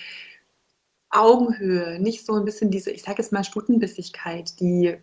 Augenhöhe, 1.12 2.00
nicht 2.00 2.24
so 2.24 2.34
ein 2.34 2.44
bisschen 2.44 2.70
diese, 2.70 2.90
ich 2.90 3.02
sage 3.02 3.22
jetzt 3.22 3.32
mal 3.32 3.44
Stutenbissigkeit, 3.44 4.58
die 4.60 4.96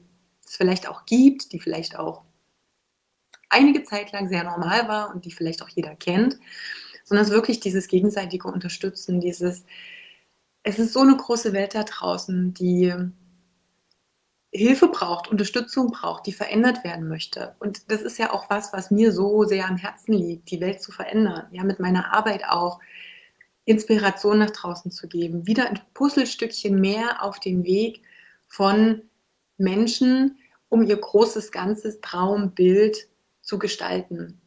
es 0.46 0.56
vielleicht 0.56 0.90
auch 0.90 1.06
gibt, 1.06 1.54
die 1.54 1.60
vielleicht 1.60 1.98
auch 1.98 2.24
einige 3.50 3.84
Zeit 3.84 4.12
lang 4.12 4.28
sehr 4.28 4.44
normal 4.44 4.88
war 4.88 5.14
und 5.14 5.26
die 5.26 5.32
vielleicht 5.32 5.62
auch 5.62 5.70
jeder 5.70 5.96
kennt, 5.96 6.38
sondern 7.04 7.24
es 7.24 7.30
ist 7.30 7.36
wirklich 7.36 7.60
dieses 7.60 7.88
gegenseitige 7.88 8.48
Unterstützen, 8.48 9.22
dieses, 9.22 9.66
es 10.64 10.80
ist 10.80 10.94
so 10.94 11.02
eine 11.02 11.16
große 11.16 11.54
Welt 11.54 11.76
da 11.76 11.84
draußen, 11.84 12.54
die 12.54 12.94
Hilfe 14.52 14.88
braucht, 14.88 15.28
Unterstützung 15.28 15.92
braucht, 15.92 16.26
die 16.26 16.34
verändert 16.34 16.84
werden 16.84 17.08
möchte. 17.08 17.56
Und 17.60 17.92
das 17.92 18.02
ist 18.02 18.18
ja 18.18 18.34
auch 18.34 18.50
was, 18.50 18.74
was 18.74 18.90
mir 18.90 19.12
so 19.12 19.44
sehr 19.44 19.68
am 19.68 19.78
Herzen 19.78 20.14
liegt, 20.14 20.50
die 20.50 20.60
Welt 20.60 20.82
zu 20.82 20.92
verändern. 20.92 21.48
Ja, 21.52 21.64
mit 21.64 21.80
meiner 21.80 22.14
Arbeit 22.14 22.46
auch 22.48 22.80
Inspiration 23.66 24.40
nach 24.40 24.52
draußen 24.52 24.92
zu 24.92 25.08
geben, 25.08 25.46
wieder 25.46 25.68
ein 25.70 25.80
Puzzlestückchen 25.94 26.80
mehr 26.80 27.24
auf 27.24 27.40
dem 27.40 27.64
Weg 27.64 28.02
von 28.48 29.04
Menschen, 29.58 30.38
um 30.70 30.84
ihr 30.84 30.98
großes 30.98 31.52
ganzes 31.52 32.02
Traumbild 32.02 33.08
zu 33.42 33.60
gestalten. 33.60 34.42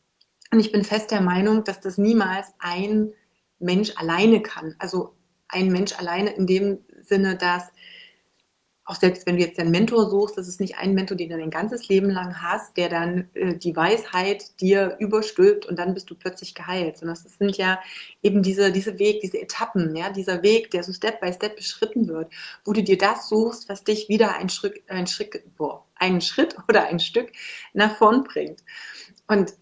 Und 0.50 0.60
ich 0.60 0.72
bin 0.72 0.84
fest 0.84 1.10
der 1.10 1.20
Meinung, 1.20 1.64
dass 1.64 1.80
das 1.80 1.98
niemals 1.98 2.48
ein 2.58 3.12
Mensch 3.58 3.92
alleine 3.96 4.42
kann. 4.42 4.74
Also 4.78 5.14
ein 5.48 5.70
Mensch 5.70 5.98
alleine 5.98 6.30
in 6.30 6.46
dem 6.46 6.78
Sinne, 7.00 7.36
dass 7.36 7.72
auch 8.84 8.96
selbst 8.96 9.26
wenn 9.26 9.36
du 9.36 9.42
jetzt 9.42 9.60
einen 9.60 9.70
Mentor 9.70 10.10
suchst, 10.10 10.36
das 10.36 10.48
ist 10.48 10.60
nicht 10.60 10.76
ein 10.76 10.94
Mentor, 10.94 11.16
den 11.16 11.28
du 11.28 11.36
dein 11.36 11.50
ganzes 11.50 11.88
Leben 11.88 12.10
lang 12.10 12.42
hast, 12.42 12.76
der 12.76 12.88
dann 12.88 13.28
äh, 13.34 13.56
die 13.56 13.76
Weisheit 13.76 14.60
dir 14.60 14.96
überstülpt 14.98 15.66
und 15.66 15.78
dann 15.78 15.94
bist 15.94 16.10
du 16.10 16.16
plötzlich 16.16 16.54
geheilt. 16.54 16.98
Sondern 16.98 17.16
es 17.16 17.38
sind 17.38 17.56
ja 17.56 17.80
eben 18.22 18.42
diese, 18.42 18.72
diese 18.72 18.98
Weg, 18.98 19.20
diese 19.20 19.40
Etappen, 19.40 19.94
ja, 19.94 20.10
dieser 20.10 20.42
Weg, 20.42 20.70
der 20.72 20.82
so 20.82 20.92
Step 20.92 21.20
by 21.20 21.32
Step 21.32 21.56
beschritten 21.56 22.08
wird, 22.08 22.32
wo 22.64 22.72
du 22.72 22.82
dir 22.82 22.98
das 22.98 23.28
suchst, 23.28 23.68
was 23.68 23.84
dich 23.84 24.08
wieder 24.08 24.36
ein 24.36 24.48
Schritt, 24.48 24.82
ein 24.88 25.06
Schritt, 25.06 25.42
boah, 25.56 25.86
einen 25.94 26.20
Schritt 26.20 26.56
oder 26.68 26.86
ein 26.86 26.98
Stück 26.98 27.30
nach 27.74 27.96
vorn 27.96 28.24
bringt. 28.24 28.64
Und 29.28 29.54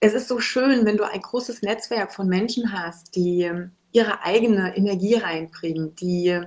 es 0.00 0.14
ist 0.14 0.26
so 0.26 0.40
schön, 0.40 0.84
wenn 0.84 0.96
du 0.96 1.04
ein 1.04 1.20
großes 1.20 1.62
Netzwerk 1.62 2.12
von 2.12 2.26
Menschen 2.26 2.72
hast, 2.72 3.14
die 3.14 3.48
ihre 3.92 4.24
eigene 4.24 4.76
Energie 4.76 5.14
reinbringen, 5.14 5.94
die 5.94 6.42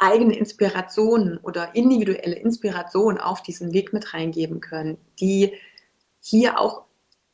eigene 0.00 0.36
Inspirationen 0.36 1.38
oder 1.38 1.74
individuelle 1.74 2.36
Inspiration 2.36 3.18
auf 3.18 3.42
diesen 3.42 3.72
Weg 3.72 3.92
mit 3.92 4.14
reingeben 4.14 4.60
können, 4.60 4.98
die 5.20 5.52
hier 6.20 6.58
auch, 6.58 6.86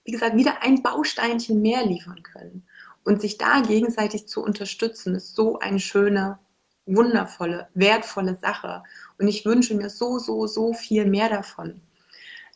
wie 0.04 0.12
gesagt, 0.12 0.36
wieder 0.36 0.62
ein 0.62 0.82
Bausteinchen 0.82 1.62
mehr 1.62 1.86
liefern 1.86 2.22
können. 2.22 2.66
Und 3.04 3.20
sich 3.20 3.38
da 3.38 3.60
gegenseitig 3.60 4.26
zu 4.26 4.42
unterstützen, 4.42 5.14
ist 5.14 5.36
so 5.36 5.60
eine 5.60 5.78
schöne, 5.78 6.40
wundervolle, 6.86 7.68
wertvolle 7.74 8.34
Sache. 8.34 8.82
Und 9.18 9.28
ich 9.28 9.44
wünsche 9.44 9.76
mir 9.76 9.88
so, 9.88 10.18
so, 10.18 10.48
so 10.48 10.72
viel 10.72 11.06
mehr 11.06 11.28
davon. 11.28 11.80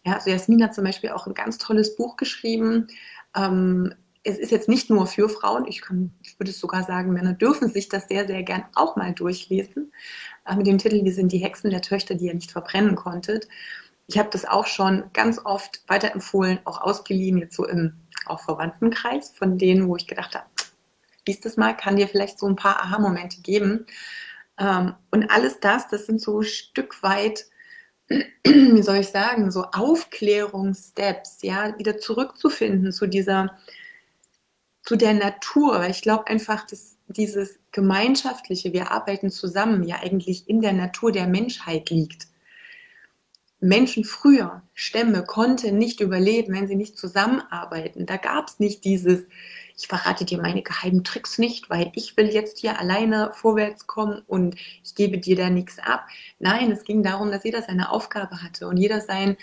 Ja, 0.04 0.14
also 0.14 0.30
Jasmin 0.30 0.64
hat 0.64 0.74
zum 0.74 0.84
Beispiel 0.84 1.10
auch 1.10 1.28
ein 1.28 1.34
ganz 1.34 1.58
tolles 1.58 1.94
Buch 1.94 2.16
geschrieben. 2.16 2.88
Ähm, 3.36 3.94
es 4.22 4.38
ist 4.38 4.50
jetzt 4.50 4.68
nicht 4.68 4.90
nur 4.90 5.06
für 5.06 5.28
Frauen, 5.28 5.66
ich, 5.66 5.80
kann, 5.80 6.12
ich 6.22 6.38
würde 6.38 6.52
sogar 6.52 6.84
sagen, 6.84 7.12
Männer 7.12 7.32
dürfen 7.32 7.70
sich 7.70 7.88
das 7.88 8.08
sehr, 8.08 8.26
sehr 8.26 8.42
gern 8.42 8.64
auch 8.74 8.96
mal 8.96 9.14
durchlesen. 9.14 9.92
Äh, 10.46 10.56
mit 10.56 10.66
dem 10.66 10.78
Titel 10.78 11.04
Wir 11.04 11.14
sind 11.14 11.32
die 11.32 11.38
Hexen 11.38 11.70
der 11.70 11.82
Töchter, 11.82 12.14
die 12.14 12.26
ihr 12.26 12.34
nicht 12.34 12.52
verbrennen 12.52 12.96
konntet. 12.96 13.48
Ich 14.06 14.18
habe 14.18 14.28
das 14.30 14.44
auch 14.44 14.66
schon 14.66 15.04
ganz 15.12 15.40
oft 15.44 15.82
weiterempfohlen, 15.86 16.58
auch 16.64 16.80
ausgeliehen, 16.80 17.38
jetzt 17.38 17.56
so 17.56 17.66
im 17.66 17.94
auch 18.26 18.40
Verwandtenkreis, 18.40 19.30
von 19.30 19.56
denen, 19.56 19.88
wo 19.88 19.96
ich 19.96 20.06
gedacht 20.06 20.34
habe, 20.34 20.46
liest 21.26 21.44
das 21.44 21.56
mal, 21.56 21.76
kann 21.76 21.96
dir 21.96 22.08
vielleicht 22.08 22.38
so 22.38 22.46
ein 22.46 22.56
paar 22.56 22.80
Aha-Momente 22.82 23.40
geben. 23.40 23.86
Ähm, 24.58 24.94
und 25.10 25.30
alles 25.30 25.60
das, 25.60 25.88
das 25.88 26.06
sind 26.06 26.20
so 26.20 26.40
ein 26.40 26.44
Stück 26.44 27.02
weit 27.02 27.46
wie 28.44 28.82
soll 28.82 28.96
ich 28.96 29.08
sagen, 29.08 29.50
so 29.50 29.64
Aufklärungssteps, 29.64 31.38
ja, 31.42 31.78
wieder 31.78 31.98
zurückzufinden 31.98 32.92
zu 32.92 33.06
dieser 33.06 33.56
zu 34.82 34.96
der 34.96 35.14
Natur, 35.14 35.80
weil 35.80 35.90
ich 35.90 36.02
glaube 36.02 36.26
einfach, 36.28 36.66
dass 36.66 36.96
dieses 37.08 37.58
gemeinschaftliche, 37.72 38.72
wir 38.72 38.90
arbeiten 38.90 39.30
zusammen, 39.30 39.82
ja 39.82 39.96
eigentlich 40.02 40.48
in 40.48 40.60
der 40.60 40.72
Natur 40.72 41.12
der 41.12 41.26
Menschheit 41.26 41.90
liegt. 41.90 42.28
Menschen 43.60 44.04
früher, 44.04 44.62
Stämme, 44.72 45.22
konnten 45.22 45.76
nicht 45.76 46.00
überleben, 46.00 46.54
wenn 46.54 46.66
sie 46.66 46.76
nicht 46.76 46.96
zusammenarbeiten. 46.96 48.06
Da 48.06 48.16
gab 48.16 48.48
es 48.48 48.58
nicht 48.58 48.84
dieses, 48.84 49.24
ich 49.76 49.86
verrate 49.86 50.24
dir 50.24 50.40
meine 50.40 50.62
geheimen 50.62 51.04
Tricks 51.04 51.36
nicht, 51.36 51.68
weil 51.68 51.92
ich 51.94 52.16
will 52.16 52.28
jetzt 52.28 52.58
hier 52.58 52.78
alleine 52.78 53.32
vorwärts 53.34 53.86
kommen 53.86 54.22
und 54.26 54.56
ich 54.82 54.94
gebe 54.94 55.18
dir 55.18 55.36
da 55.36 55.50
nichts 55.50 55.78
ab. 55.78 56.06
Nein, 56.38 56.72
es 56.72 56.84
ging 56.84 57.02
darum, 57.02 57.30
dass 57.30 57.44
jeder 57.44 57.60
seine 57.60 57.90
Aufgabe 57.90 58.42
hatte 58.42 58.66
und 58.66 58.78
jeder 58.78 59.02
sein, 59.02 59.36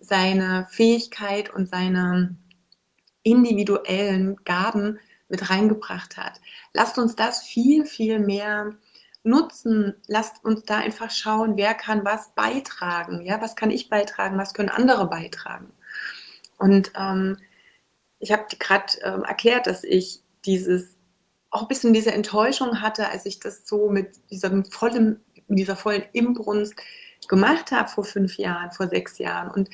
seine 0.00 0.66
Fähigkeit 0.70 1.52
und 1.52 1.68
seine, 1.68 2.34
individuellen 3.22 4.36
Gaben 4.44 4.98
mit 5.28 5.50
reingebracht 5.50 6.16
hat. 6.16 6.40
Lasst 6.74 6.98
uns 6.98 7.16
das 7.16 7.42
viel, 7.42 7.86
viel 7.86 8.18
mehr 8.18 8.74
nutzen. 9.24 9.94
Lasst 10.06 10.44
uns 10.44 10.64
da 10.64 10.78
einfach 10.78 11.10
schauen, 11.10 11.56
wer 11.56 11.74
kann 11.74 12.04
was 12.04 12.34
beitragen. 12.34 13.22
Ja, 13.22 13.40
was 13.40 13.56
kann 13.56 13.70
ich 13.70 13.88
beitragen? 13.88 14.38
Was 14.38 14.54
können 14.54 14.68
andere 14.68 15.08
beitragen? 15.08 15.72
Und 16.58 16.92
ähm, 16.96 17.38
ich 18.18 18.32
habe 18.32 18.44
gerade 18.58 18.92
ähm, 19.02 19.24
erklärt, 19.24 19.66
dass 19.66 19.84
ich 19.84 20.22
dieses 20.44 20.96
auch 21.50 21.62
ein 21.62 21.68
bisschen 21.68 21.92
diese 21.92 22.12
Enttäuschung 22.12 22.80
hatte, 22.80 23.08
als 23.08 23.26
ich 23.26 23.38
das 23.38 23.66
so 23.66 23.90
mit 23.90 24.18
diesem 24.30 24.64
vollen, 24.64 25.20
dieser 25.48 25.76
vollen 25.76 26.04
Imbrunst 26.12 26.74
gemacht 27.28 27.72
habe 27.72 27.88
vor 27.88 28.04
fünf 28.04 28.38
Jahren, 28.38 28.70
vor 28.72 28.88
sechs 28.88 29.18
Jahren. 29.18 29.50
Und 29.50 29.68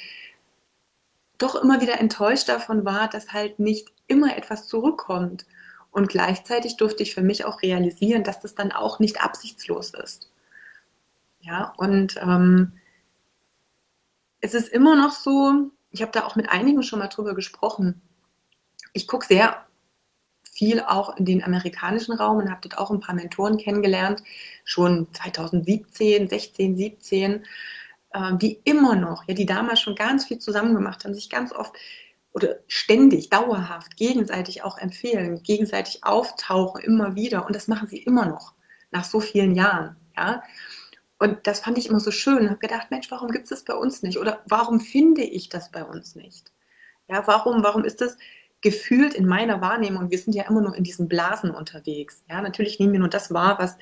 doch 1.38 1.54
immer 1.54 1.80
wieder 1.80 2.00
enttäuscht 2.00 2.48
davon 2.48 2.84
war, 2.84 3.08
dass 3.08 3.32
halt 3.32 3.58
nicht 3.58 3.92
immer 4.06 4.36
etwas 4.36 4.66
zurückkommt. 4.66 5.46
Und 5.90 6.08
gleichzeitig 6.08 6.76
durfte 6.76 7.02
ich 7.02 7.14
für 7.14 7.22
mich 7.22 7.44
auch 7.44 7.62
realisieren, 7.62 8.24
dass 8.24 8.40
das 8.40 8.54
dann 8.54 8.72
auch 8.72 8.98
nicht 8.98 9.22
absichtslos 9.22 9.94
ist. 9.94 10.30
Ja, 11.40 11.72
und 11.76 12.16
ähm, 12.20 12.72
es 14.40 14.54
ist 14.54 14.68
immer 14.68 14.96
noch 14.96 15.12
so, 15.12 15.70
ich 15.90 16.02
habe 16.02 16.12
da 16.12 16.24
auch 16.24 16.36
mit 16.36 16.50
einigen 16.50 16.82
schon 16.82 16.98
mal 16.98 17.08
drüber 17.08 17.34
gesprochen. 17.34 18.02
Ich 18.92 19.06
gucke 19.06 19.26
sehr 19.26 19.66
viel 20.42 20.80
auch 20.80 21.16
in 21.16 21.24
den 21.24 21.44
amerikanischen 21.44 22.12
Raum 22.14 22.38
und 22.38 22.50
habe 22.50 22.60
dort 22.62 22.78
auch 22.78 22.90
ein 22.90 23.00
paar 23.00 23.14
Mentoren 23.14 23.58
kennengelernt, 23.58 24.22
schon 24.64 25.06
2017, 25.14 26.28
16, 26.28 26.76
17 26.76 27.32
ähm, 27.34 27.42
die 28.40 28.60
immer 28.64 28.96
noch, 28.96 29.24
ja, 29.28 29.34
die 29.34 29.46
damals 29.46 29.80
schon 29.80 29.94
ganz 29.94 30.24
viel 30.26 30.38
zusammen 30.38 30.74
gemacht 30.74 31.04
haben, 31.04 31.14
sich 31.14 31.28
ganz 31.28 31.52
oft 31.52 31.74
oder 32.32 32.56
ständig, 32.66 33.30
dauerhaft, 33.30 33.96
gegenseitig 33.96 34.62
auch 34.62 34.78
empfehlen, 34.78 35.42
gegenseitig 35.42 36.04
auftauchen, 36.04 36.82
immer 36.82 37.14
wieder. 37.14 37.46
Und 37.46 37.56
das 37.56 37.68
machen 37.68 37.88
sie 37.88 37.98
immer 37.98 38.26
noch, 38.26 38.54
nach 38.90 39.04
so 39.04 39.20
vielen 39.20 39.54
Jahren. 39.54 39.96
Ja? 40.16 40.42
Und 41.18 41.46
das 41.46 41.60
fand 41.60 41.78
ich 41.78 41.88
immer 41.88 42.00
so 42.00 42.10
schön. 42.10 42.44
Ich 42.44 42.50
habe 42.50 42.58
gedacht, 42.58 42.90
Mensch, 42.90 43.10
warum 43.10 43.30
gibt 43.30 43.44
es 43.44 43.50
das 43.50 43.64
bei 43.64 43.74
uns 43.74 44.02
nicht? 44.02 44.18
Oder 44.18 44.42
warum 44.46 44.80
finde 44.80 45.22
ich 45.22 45.48
das 45.48 45.70
bei 45.70 45.84
uns 45.84 46.14
nicht? 46.14 46.52
Ja, 47.08 47.26
warum, 47.26 47.62
warum 47.64 47.84
ist 47.84 48.00
das 48.00 48.16
gefühlt 48.60 49.14
in 49.14 49.26
meiner 49.26 49.60
Wahrnehmung? 49.60 50.10
Wir 50.10 50.18
sind 50.18 50.34
ja 50.34 50.44
immer 50.44 50.60
nur 50.60 50.76
in 50.76 50.84
diesen 50.84 51.08
Blasen 51.08 51.50
unterwegs. 51.50 52.22
Ja, 52.28 52.40
natürlich 52.40 52.78
nehmen 52.78 52.92
wir 52.92 53.00
nur 53.00 53.08
das 53.08 53.32
wahr, 53.32 53.58
was 53.58 53.78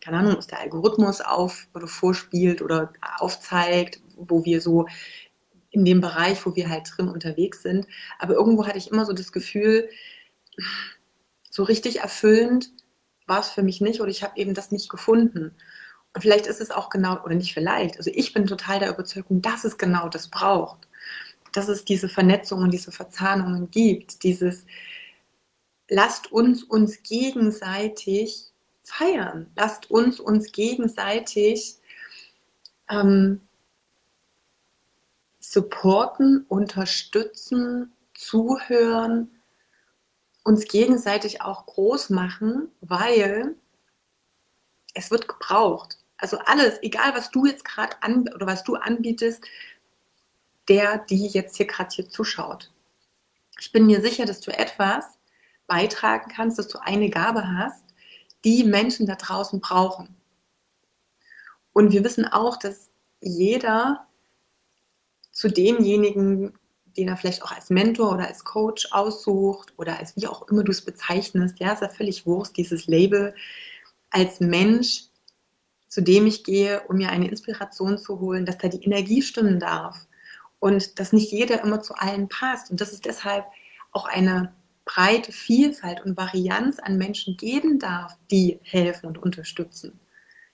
keine 0.00 0.18
Ahnung, 0.18 0.36
was 0.36 0.46
der 0.46 0.60
Algorithmus 0.60 1.20
auf 1.20 1.68
oder 1.74 1.86
vorspielt 1.86 2.62
oder 2.62 2.92
aufzeigt, 3.18 4.00
wo 4.16 4.44
wir 4.44 4.60
so 4.60 4.86
in 5.70 5.84
dem 5.84 6.00
Bereich, 6.00 6.44
wo 6.44 6.56
wir 6.56 6.68
halt 6.68 6.90
drin 6.96 7.08
unterwegs 7.08 7.62
sind. 7.62 7.86
Aber 8.18 8.34
irgendwo 8.34 8.66
hatte 8.66 8.78
ich 8.78 8.90
immer 8.90 9.06
so 9.06 9.12
das 9.12 9.32
Gefühl, 9.32 9.88
so 11.50 11.62
richtig 11.62 12.00
erfüllend 12.00 12.70
war 13.26 13.40
es 13.40 13.50
für 13.50 13.62
mich 13.62 13.80
nicht 13.80 14.00
oder 14.00 14.10
ich 14.10 14.22
habe 14.22 14.38
eben 14.38 14.54
das 14.54 14.72
nicht 14.72 14.88
gefunden. 14.88 15.54
Und 16.12 16.22
vielleicht 16.22 16.46
ist 16.46 16.60
es 16.60 16.70
auch 16.70 16.90
genau, 16.90 17.22
oder 17.22 17.34
nicht 17.34 17.54
vielleicht, 17.54 17.98
also 17.98 18.10
ich 18.12 18.32
bin 18.32 18.46
total 18.46 18.80
der 18.80 18.90
Überzeugung, 18.90 19.42
dass 19.42 19.64
es 19.64 19.78
genau 19.78 20.08
das 20.08 20.28
braucht. 20.28 20.88
Dass 21.52 21.68
es 21.68 21.84
diese 21.84 22.08
Vernetzungen 22.08 22.70
diese 22.70 22.92
Verzahnungen 22.92 23.70
gibt. 23.70 24.22
Dieses, 24.22 24.66
lasst 25.88 26.32
uns 26.32 26.62
uns 26.64 27.02
gegenseitig 27.02 28.49
feiern. 28.90 29.50
Lasst 29.56 29.90
uns 29.90 30.20
uns 30.20 30.52
gegenseitig 30.52 31.76
ähm, 32.88 33.40
supporten, 35.38 36.44
unterstützen, 36.48 37.92
zuhören, 38.14 39.40
uns 40.44 40.66
gegenseitig 40.66 41.42
auch 41.42 41.66
groß 41.66 42.10
machen, 42.10 42.68
weil 42.80 43.56
es 44.94 45.10
wird 45.10 45.28
gebraucht. 45.28 45.98
Also 46.16 46.38
alles, 46.38 46.82
egal 46.82 47.14
was 47.14 47.30
du 47.30 47.46
jetzt 47.46 47.64
gerade 47.64 48.02
an 48.02 48.28
oder 48.34 48.46
was 48.46 48.64
du 48.64 48.74
anbietest, 48.74 49.44
der, 50.68 50.98
die 50.98 51.26
jetzt 51.28 51.56
hier 51.56 51.66
gerade 51.66 51.94
hier 51.94 52.08
zuschaut. 52.08 52.70
Ich 53.58 53.72
bin 53.72 53.86
mir 53.86 54.00
sicher, 54.00 54.26
dass 54.26 54.40
du 54.40 54.50
etwas 54.56 55.18
beitragen 55.66 56.30
kannst, 56.34 56.58
dass 56.58 56.68
du 56.68 56.78
eine 56.78 57.10
Gabe 57.10 57.56
hast, 57.56 57.89
die 58.44 58.64
Menschen 58.64 59.06
da 59.06 59.14
draußen 59.16 59.60
brauchen. 59.60 60.16
Und 61.72 61.92
wir 61.92 62.04
wissen 62.04 62.26
auch, 62.26 62.56
dass 62.56 62.90
jeder 63.20 64.06
zu 65.32 65.48
demjenigen, 65.48 66.58
den 66.96 67.08
er 67.08 67.16
vielleicht 67.16 67.42
auch 67.42 67.52
als 67.52 67.70
Mentor 67.70 68.12
oder 68.12 68.26
als 68.26 68.44
Coach 68.44 68.88
aussucht 68.92 69.72
oder 69.76 69.98
als 69.98 70.16
wie 70.16 70.26
auch 70.26 70.48
immer 70.48 70.64
du 70.64 70.72
es 70.72 70.84
bezeichnest, 70.84 71.60
ja, 71.60 71.72
ist 71.72 71.82
ja 71.82 71.88
völlig 71.88 72.26
Wurst, 72.26 72.56
dieses 72.56 72.86
Label, 72.86 73.34
als 74.10 74.40
Mensch, 74.40 75.04
zu 75.88 76.02
dem 76.02 76.26
ich 76.26 76.44
gehe, 76.44 76.82
um 76.88 76.96
mir 76.96 77.10
eine 77.10 77.28
Inspiration 77.28 77.98
zu 77.98 78.20
holen, 78.20 78.44
dass 78.44 78.58
da 78.58 78.68
die 78.68 78.84
Energie 78.84 79.22
stimmen 79.22 79.60
darf 79.60 80.06
und 80.58 80.98
dass 80.98 81.12
nicht 81.12 81.32
jeder 81.32 81.62
immer 81.62 81.80
zu 81.80 81.94
allen 81.94 82.28
passt 82.28 82.70
und 82.70 82.80
dass 82.80 82.92
es 82.92 83.00
deshalb 83.00 83.44
auch 83.92 84.06
eine 84.06 84.52
breite 84.84 85.32
Vielfalt 85.32 86.04
und 86.04 86.16
Varianz 86.16 86.78
an 86.78 86.98
Menschen 86.98 87.36
geben 87.36 87.78
darf, 87.78 88.16
die 88.30 88.58
helfen 88.62 89.06
und 89.06 89.18
unterstützen. 89.18 90.00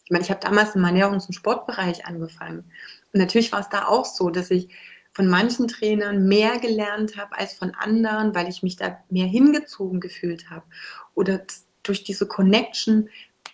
Ich 0.04 0.10
meine, 0.10 0.24
ich 0.24 0.30
habe 0.30 0.40
damals 0.40 0.74
im 0.74 0.84
Ernährungs- 0.84 1.26
und 1.26 1.34
Sportbereich 1.34 2.06
angefangen 2.06 2.70
und 3.12 3.20
natürlich 3.20 3.50
war 3.52 3.60
es 3.60 3.68
da 3.68 3.86
auch 3.86 4.04
so, 4.04 4.30
dass 4.30 4.50
ich 4.50 4.68
von 5.12 5.26
manchen 5.26 5.68
Trainern 5.68 6.28
mehr 6.28 6.58
gelernt 6.58 7.16
habe 7.16 7.38
als 7.38 7.54
von 7.54 7.74
anderen, 7.74 8.34
weil 8.34 8.48
ich 8.48 8.62
mich 8.62 8.76
da 8.76 9.02
mehr 9.08 9.26
hingezogen 9.26 10.00
gefühlt 10.00 10.50
habe 10.50 10.66
oder 11.14 11.40
durch 11.82 12.04
diese 12.04 12.26
Connection, 12.26 13.08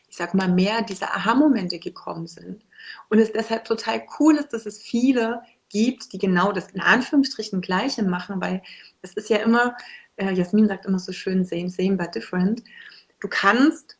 ich 0.08 0.16
sag 0.16 0.34
mal, 0.34 0.48
mehr 0.48 0.82
diese 0.82 1.08
Aha-Momente 1.14 1.78
gekommen 1.78 2.26
sind. 2.26 2.64
Und 3.08 3.20
es 3.20 3.30
deshalb 3.30 3.64
total 3.64 4.02
cool 4.18 4.34
ist, 4.34 4.52
dass 4.52 4.66
es 4.66 4.82
viele 4.82 5.42
gibt, 5.68 6.12
die 6.12 6.18
genau 6.18 6.50
das 6.50 6.72
in 6.72 6.80
Anführungsstrichen 6.80 7.60
Gleiche 7.60 8.02
machen, 8.02 8.40
weil 8.40 8.62
es 9.00 9.14
ist 9.14 9.30
ja 9.30 9.36
immer, 9.36 9.76
äh, 10.16 10.32
Jasmin 10.32 10.68
sagt 10.68 10.86
immer 10.86 10.98
so 10.98 11.12
schön, 11.12 11.44
same, 11.44 11.70
same, 11.70 11.96
but 11.96 12.14
different. 12.14 12.62
Du 13.20 13.28
kannst, 13.28 13.98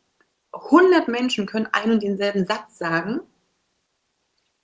100 0.53 1.09
Menschen 1.09 1.47
können 1.47 1.69
einen 1.73 1.93
und 1.93 2.03
denselben 2.03 2.45
Satz 2.45 2.79
sagen 2.79 3.21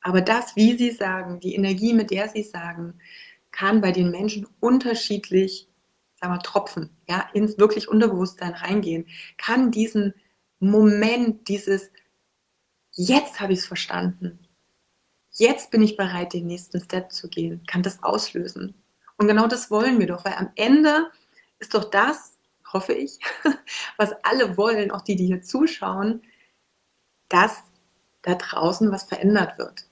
aber 0.00 0.20
das, 0.20 0.56
wie 0.56 0.76
sie 0.76 0.90
sagen, 0.90 1.40
die 1.40 1.54
Energie, 1.54 1.92
mit 1.92 2.10
der 2.10 2.28
sie 2.28 2.42
sagen, 2.42 2.94
kann 3.50 3.80
bei 3.80 3.92
den 3.92 4.10
Menschen 4.10 4.46
unterschiedlich, 4.60 5.68
sagen 6.20 6.32
wir, 6.32 6.40
tropfen, 6.40 6.96
ja, 7.08 7.28
ins 7.32 7.58
wirklich 7.58 7.88
Unterbewusstsein 7.88 8.54
reingehen, 8.54 9.06
kann 9.36 9.70
diesen 9.70 10.14
Moment, 10.60 11.48
dieses 11.48 11.90
jetzt 12.92 13.40
habe 13.40 13.52
ich 13.52 13.60
es 13.60 13.66
verstanden, 13.66 14.38
jetzt 15.32 15.70
bin 15.70 15.82
ich 15.82 15.96
bereit, 15.96 16.32
den 16.32 16.46
nächsten 16.46 16.80
Step 16.80 17.12
zu 17.12 17.28
gehen, 17.28 17.62
kann 17.66 17.82
das 17.82 18.02
auslösen. 18.02 18.74
Und 19.16 19.28
genau 19.28 19.46
das 19.46 19.70
wollen 19.70 19.98
wir 19.98 20.06
doch, 20.06 20.24
weil 20.24 20.34
am 20.34 20.50
Ende 20.56 21.10
ist 21.58 21.74
doch 21.74 21.84
das, 21.84 22.36
hoffe 22.72 22.92
ich, 22.92 23.18
was 23.96 24.12
alle 24.24 24.56
wollen, 24.56 24.90
auch 24.90 25.02
die, 25.02 25.16
die 25.16 25.26
hier 25.26 25.42
zuschauen, 25.42 26.22
dass 27.28 27.62
da 28.22 28.34
draußen 28.34 28.90
was 28.90 29.04
verändert 29.04 29.58
wird 29.58 29.88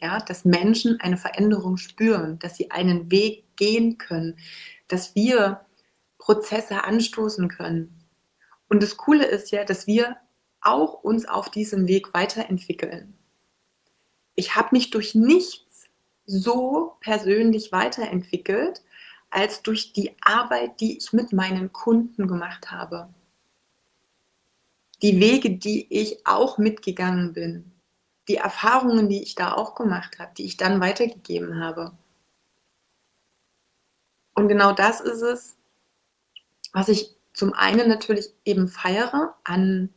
ja, 0.00 0.18
dass 0.20 0.44
Menschen 0.44 1.00
eine 1.00 1.16
Veränderung 1.16 1.76
spüren, 1.76 2.38
dass 2.38 2.56
sie 2.56 2.70
einen 2.70 3.10
Weg 3.10 3.44
gehen 3.56 3.98
können, 3.98 4.38
dass 4.88 5.14
wir 5.14 5.64
Prozesse 6.18 6.84
anstoßen 6.84 7.48
können. 7.48 8.04
Und 8.68 8.82
das 8.82 8.96
Coole 8.96 9.24
ist 9.24 9.50
ja, 9.52 9.64
dass 9.64 9.86
wir 9.86 10.16
auch 10.60 11.02
uns 11.02 11.26
auf 11.26 11.50
diesem 11.50 11.86
Weg 11.86 12.12
weiterentwickeln. 12.12 13.16
Ich 14.34 14.54
habe 14.54 14.68
mich 14.72 14.90
durch 14.90 15.14
nichts 15.14 15.84
so 16.26 16.96
persönlich 17.00 17.72
weiterentwickelt, 17.72 18.82
als 19.30 19.62
durch 19.62 19.92
die 19.92 20.14
Arbeit, 20.20 20.80
die 20.80 20.98
ich 20.98 21.12
mit 21.12 21.32
meinen 21.32 21.72
Kunden 21.72 22.28
gemacht 22.28 22.70
habe. 22.70 23.08
Die 25.02 25.20
Wege, 25.20 25.50
die 25.50 25.86
ich 25.90 26.26
auch 26.26 26.58
mitgegangen 26.58 27.32
bin 27.32 27.72
die 28.28 28.36
Erfahrungen, 28.36 29.08
die 29.08 29.22
ich 29.22 29.34
da 29.34 29.52
auch 29.52 29.74
gemacht 29.74 30.18
habe, 30.18 30.32
die 30.36 30.44
ich 30.44 30.56
dann 30.56 30.80
weitergegeben 30.80 31.60
habe. 31.60 31.92
Und 34.34 34.48
genau 34.48 34.72
das 34.72 35.00
ist 35.00 35.22
es, 35.22 35.56
was 36.72 36.88
ich 36.88 37.14
zum 37.32 37.52
einen 37.52 37.88
natürlich 37.88 38.30
eben 38.44 38.68
feiere 38.68 39.34
an 39.44 39.90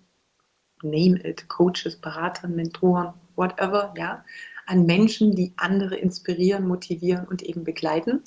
Name 0.82 1.20
it, 1.26 1.50
Coaches, 1.50 1.98
Beratern, 1.98 2.56
Mentoren, 2.56 3.14
whatever, 3.36 3.94
ja, 3.98 4.24
an 4.66 4.86
Menschen, 4.86 5.36
die 5.36 5.54
andere 5.58 5.96
inspirieren, 5.96 6.68
motivieren 6.68 7.28
und 7.28 7.42
eben 7.42 7.64
begleiten. 7.64 8.24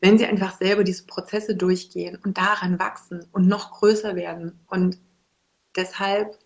Wenn 0.00 0.18
sie 0.18 0.26
einfach 0.26 0.56
selber 0.56 0.84
diese 0.84 1.04
Prozesse 1.04 1.54
durchgehen 1.54 2.18
und 2.24 2.38
daran 2.38 2.78
wachsen 2.78 3.26
und 3.32 3.46
noch 3.46 3.72
größer 3.72 4.16
werden. 4.16 4.58
Und 4.66 4.98
deshalb 5.76 6.38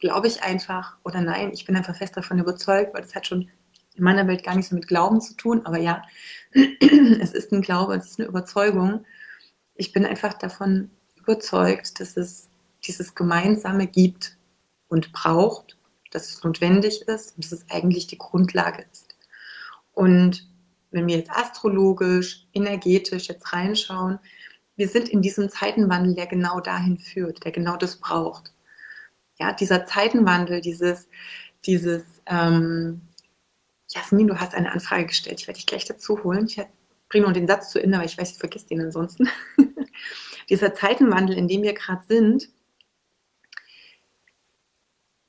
glaube 0.00 0.26
ich 0.26 0.42
einfach, 0.42 0.96
oder 1.04 1.20
nein, 1.20 1.52
ich 1.52 1.64
bin 1.64 1.76
einfach 1.76 1.96
fest 1.96 2.16
davon 2.16 2.38
überzeugt, 2.38 2.94
weil 2.94 3.02
das 3.02 3.14
hat 3.14 3.26
schon 3.26 3.48
in 3.94 4.04
meiner 4.04 4.26
Welt 4.26 4.42
gar 4.42 4.54
nichts 4.54 4.70
so 4.70 4.76
mit 4.76 4.88
Glauben 4.88 5.20
zu 5.20 5.34
tun, 5.34 5.66
aber 5.66 5.78
ja, 5.78 6.02
es 6.52 7.32
ist 7.32 7.52
ein 7.52 7.60
Glaube, 7.60 7.94
es 7.96 8.06
ist 8.06 8.20
eine 8.20 8.28
Überzeugung. 8.28 9.04
Ich 9.74 9.92
bin 9.92 10.06
einfach 10.06 10.34
davon 10.34 10.90
überzeugt, 11.16 12.00
dass 12.00 12.16
es 12.16 12.48
dieses 12.84 13.14
Gemeinsame 13.14 13.86
gibt 13.86 14.36
und 14.88 15.12
braucht, 15.12 15.76
dass 16.10 16.28
es 16.28 16.42
notwendig 16.42 17.02
ist 17.02 17.36
und 17.36 17.44
dass 17.44 17.52
es 17.52 17.66
eigentlich 17.70 18.06
die 18.06 18.18
Grundlage 18.18 18.84
ist. 18.90 19.14
Und 19.92 20.48
wenn 20.90 21.06
wir 21.06 21.16
jetzt 21.16 21.30
astrologisch, 21.30 22.46
energetisch 22.52 23.28
jetzt 23.28 23.52
reinschauen, 23.52 24.18
wir 24.76 24.88
sind 24.88 25.08
in 25.08 25.22
diesem 25.22 25.50
Zeitenwandel, 25.50 26.14
der 26.14 26.26
genau 26.26 26.60
dahin 26.60 26.98
führt, 26.98 27.44
der 27.44 27.52
genau 27.52 27.76
das 27.76 27.96
braucht. 27.96 28.52
Ja, 29.38 29.52
dieser 29.52 29.84
Zeitenwandel, 29.86 30.60
dieses, 30.60 31.08
dieses, 31.66 32.02
ähm, 32.26 33.02
Jasmin, 33.88 34.28
du 34.28 34.38
hast 34.38 34.54
eine 34.54 34.72
Anfrage 34.72 35.06
gestellt, 35.06 35.40
ich 35.40 35.46
werde 35.48 35.58
dich 35.58 35.66
gleich 35.66 35.84
dazu 35.84 36.22
holen. 36.22 36.46
Ich 36.46 36.60
bringe 37.08 37.24
nur 37.24 37.34
den 37.34 37.46
Satz 37.46 37.70
zu 37.70 37.82
Ende, 37.82 37.98
weil 37.98 38.06
ich 38.06 38.16
weiß, 38.16 38.32
ich 38.32 38.38
vergesse 38.38 38.68
den 38.68 38.80
ansonsten. 38.80 39.28
dieser 40.48 40.74
Zeitenwandel, 40.74 41.36
in 41.36 41.48
dem 41.48 41.62
wir 41.62 41.74
gerade 41.74 42.04
sind, 42.06 42.48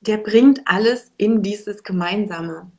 der 0.00 0.16
bringt 0.16 0.62
alles 0.66 1.12
in 1.16 1.42
dieses 1.42 1.82
Gemeinsame. 1.82 2.70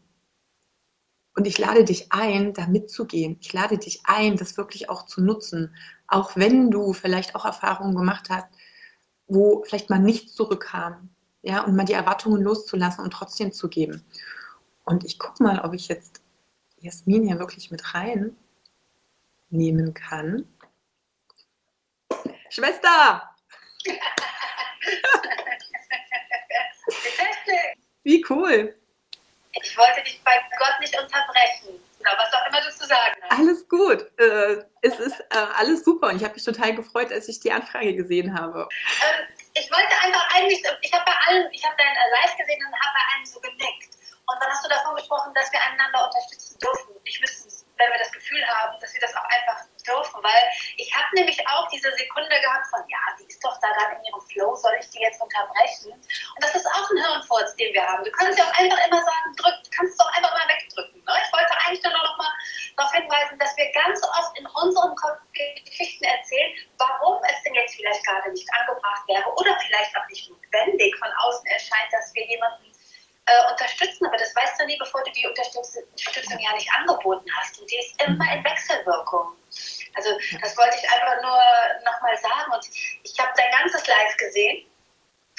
Und 1.36 1.48
ich 1.48 1.58
lade 1.58 1.84
dich 1.84 2.12
ein, 2.12 2.54
da 2.54 2.68
mitzugehen. 2.68 3.38
Ich 3.42 3.54
lade 3.54 3.78
dich 3.78 4.02
ein, 4.04 4.38
das 4.38 4.56
wirklich 4.58 4.90
auch 4.90 5.06
zu 5.06 5.22
nutzen. 5.22 5.76
Auch 6.08 6.36
wenn 6.36 6.70
du 6.70 6.94
vielleicht 6.94 7.36
auch 7.36 7.46
Erfahrungen 7.46 7.96
gemacht 7.96 8.30
hast, 8.30 8.50
wo 9.28 9.64
vielleicht 9.64 9.90
mal 9.90 10.00
nichts 10.00 10.34
zurückkam, 10.34 11.10
ja, 11.42 11.64
und 11.64 11.76
mal 11.76 11.86
die 11.86 11.94
Erwartungen 11.94 12.42
loszulassen 12.42 13.04
und 13.04 13.12
trotzdem 13.12 13.52
zu 13.52 13.68
geben. 13.68 14.06
Und 14.86 15.04
ich 15.04 15.18
gucke 15.18 15.42
mal, 15.44 15.60
ob 15.60 15.74
ich 15.74 15.88
jetzt 15.88 16.22
Jasmin 16.80 17.28
hier 17.28 17.40
wirklich 17.40 17.72
mit 17.72 17.96
rein 17.96 18.36
nehmen 19.50 19.94
kann. 19.94 20.46
Schwester! 22.50 23.30
Wie 28.04 28.24
cool! 28.30 28.76
Ich 29.62 29.78
wollte 29.78 30.02
dich 30.04 30.22
bei 30.24 30.42
Gott 30.58 30.80
nicht 30.80 30.98
unterbrechen. 31.00 31.80
Oder 32.00 32.18
was 32.18 32.34
auch 32.34 32.46
immer 32.48 32.62
du 32.62 32.70
zu 32.70 32.86
sagen 32.86 33.16
hast. 33.22 33.40
Alles 33.40 33.70
gut. 33.70 34.12
Äh, 34.20 34.66
es 34.82 35.00
ist 35.00 35.20
äh, 35.20 35.38
alles 35.56 35.86
super 35.86 36.10
und 36.10 36.18
ich 36.18 36.24
habe 36.24 36.34
mich 36.34 36.44
total 36.44 36.76
gefreut, 36.76 37.12
als 37.12 37.30
ich 37.30 37.40
die 37.40 37.52
Anfrage 37.52 37.96
gesehen 37.96 38.38
habe. 38.38 38.68
Ähm, 39.02 39.28
ich 39.54 39.72
wollte 39.72 39.94
einfach 40.02 40.36
eigentlich, 40.36 40.62
ich 40.82 40.94
habe 40.94 41.06
bei 41.06 41.14
allen, 41.28 41.48
ich 41.52 41.64
habe 41.64 41.76
dein 41.78 41.96
Live 41.96 42.36
gesehen 42.36 42.60
und 42.66 42.74
habe 42.74 42.94
bei 42.94 43.16
allen 43.16 43.26
so 43.26 43.40
genickt. 43.40 43.96
Und 44.26 44.42
dann 44.42 44.50
hast 44.50 44.66
du 44.66 44.70
davon 44.70 44.96
gesprochen, 44.96 45.34
dass 45.36 45.52
wir 45.52 45.62
einander 45.62 46.06
unterstützen 46.06 46.58
dürfen. 46.60 46.96
Ich 47.04 47.20
müsste, 47.22 47.50
wenn 47.84 47.92
wir 47.92 48.00
das 48.00 48.12
Gefühl 48.12 48.44
haben, 48.48 48.80
dass 48.80 48.94
wir 48.94 49.02
das 49.02 49.16
auch 49.16 49.28
einfach 49.28 49.60
dürfen, 49.84 50.24
weil 50.24 50.44
ich 50.78 50.94
habe 50.96 51.08
nämlich 51.14 51.38
auch 51.48 51.68
diese 51.68 51.92
Sekunde 51.92 52.40
gehabt 52.40 52.68
von, 52.72 52.80
ja, 52.88 53.00
die 53.20 53.28
ist 53.28 53.44
doch 53.44 53.60
da 53.60 53.68
gerade 53.72 54.00
in 54.00 54.04
ihrem 54.06 54.22
Flow, 54.32 54.56
soll 54.56 54.74
ich 54.80 54.90
die 54.90 55.02
jetzt 55.02 55.22
unterbrechen? 55.22 55.92
Und 55.92 56.40
das 56.40 56.56
ist 56.56 56.66
auch 56.68 56.90
ein 56.90 57.04
Hirnfurz, 57.04 57.56
den 57.56 57.74
wir 57.74 57.86
haben. 57.86 58.04
Du 58.04 58.12
kannst 58.12 58.40
ja 58.40 58.46
auch 58.46 58.56
einfach 58.56 58.80
immer 58.88 59.02
sagen, 59.04 59.36
drück, 59.36 59.60
kannst 59.76 60.00
doch 60.00 60.12
einfach 60.16 60.32
mal 60.32 60.48
wegdrücken. 60.48 61.04
Ne? 61.04 61.14
Ich 61.20 61.34
wollte 61.34 61.54
eigentlich 61.66 61.84
nur 61.84 61.94
noch 61.94 62.18
mal 62.18 62.32
darauf 62.78 62.94
hinweisen, 62.94 63.38
dass 63.40 63.56
wir 63.58 63.72
ganz 63.72 64.02
oft 64.04 64.38
in 64.38 64.48
unserem 64.48 64.96
Kopf 64.96 65.20
Geschichten 65.34 66.04
erzählen, 66.06 66.54
warum 66.78 67.20
es 67.28 67.42
denn 67.44 67.56
jetzt 67.56 67.76
vielleicht 67.76 68.06
gerade 68.06 68.32
nicht 68.32 68.48
angebracht 68.54 69.04
wäre 69.08 69.26
oder 69.36 69.58
vielleicht 69.60 69.96
auch 69.98 70.08
nicht 70.08 70.30
notwendig 70.30 70.96
von 70.98 71.10
außen 71.26 71.46
erscheint, 71.48 71.92
dass 71.92 72.14
wir 72.14 72.26
jemanden 72.28 72.73
äh, 73.26 73.52
unterstützen, 73.52 74.06
aber 74.06 74.18
das 74.18 74.36
weißt 74.36 74.60
du 74.60 74.66
nie, 74.66 74.78
bevor 74.78 75.04
du 75.04 75.12
die 75.12 75.26
Unterstützung 75.28 76.40
ja 76.40 76.54
nicht 76.54 76.70
angeboten 76.74 77.26
hast. 77.38 77.60
Und 77.60 77.70
die 77.72 77.78
ist 77.78 78.02
immer 78.02 78.34
in 78.34 78.44
Wechselwirkung. 78.44 79.36
Also 79.96 80.10
das 80.42 80.58
wollte 80.58 80.78
ich 80.78 80.90
einfach 80.90 81.22
nur 81.22 81.40
nochmal 81.86 82.18
sagen. 82.18 82.52
Und 82.52 82.66
ich 83.04 83.20
habe 83.20 83.32
dein 83.38 83.52
ganzes 83.52 83.86
Live 83.88 84.18
gesehen 84.18 84.66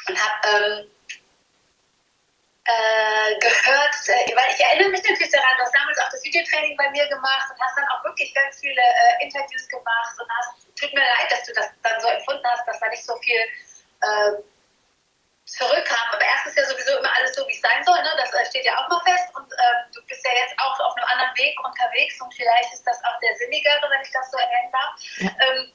und 0.08 0.16
habe 0.16 0.48
ähm, 0.48 0.90
äh, 2.64 3.38
gehört, 3.38 3.94
äh, 4.08 4.34
weil 4.34 4.48
ich 4.54 4.60
erinnere 4.60 4.88
mich 4.88 5.02
natürlich 5.02 5.30
daran, 5.30 5.56
du 5.58 5.64
hast 5.64 5.74
damals 5.74 5.98
auch 5.98 6.10
das 6.10 6.24
Videotraining 6.24 6.76
bei 6.78 6.88
mir 6.90 7.06
gemacht 7.08 7.50
und 7.52 7.60
hast 7.60 7.76
dann 7.76 7.88
auch 7.88 8.02
wirklich 8.04 8.32
ganz 8.32 8.60
viele 8.60 8.80
äh, 8.80 9.24
Interviews 9.24 9.68
gemacht 9.68 10.14
und 10.18 10.28
hast, 10.38 10.66
tut 10.74 10.92
mir 10.94 11.00
leid, 11.00 11.30
dass 11.30 11.44
du 11.44 11.52
das 11.52 11.68
dann 11.82 12.00
so 12.00 12.08
empfunden 12.08 12.44
hast, 12.46 12.66
dass 12.66 12.80
da 12.80 12.88
nicht 12.88 13.04
so 13.04 13.14
viel 13.18 13.40
äh, 14.00 14.40
zurückkam. 15.46 16.08
Aber 16.12 16.24
erst 16.24 16.46
ist 16.46 16.56
ja 16.56 16.64
sowieso 16.66 16.98
immer 16.98 17.14
alles 17.16 17.34
so, 17.34 17.46
wie 17.46 17.54
es 17.54 17.60
sein 17.60 17.84
soll. 17.84 18.00
Ne? 18.02 18.10
Das 18.16 18.48
steht 18.48 18.64
ja 18.64 18.76
auch 18.78 18.88
mal 18.88 19.00
fest. 19.04 19.34
Und 19.34 19.52
ähm, 19.52 19.92
du 19.94 20.02
bist 20.06 20.24
ja 20.24 20.32
jetzt 20.32 20.54
auch 20.58 20.78
auf 20.80 20.96
einem 20.96 21.06
anderen 21.06 21.36
Weg 21.36 21.56
unterwegs. 21.64 22.20
Und 22.20 22.32
vielleicht 22.34 22.72
ist 22.72 22.84
das 22.84 23.02
auch 23.04 23.18
der 23.20 23.34
sinnigere, 23.36 23.88
wenn 23.90 24.02
ich 24.02 24.12
das 24.12 24.30
so 24.30 24.38
erwähnen 24.38 24.72
darf. 24.72 24.92
Ja. 25.18 25.30
Ähm, 25.46 25.72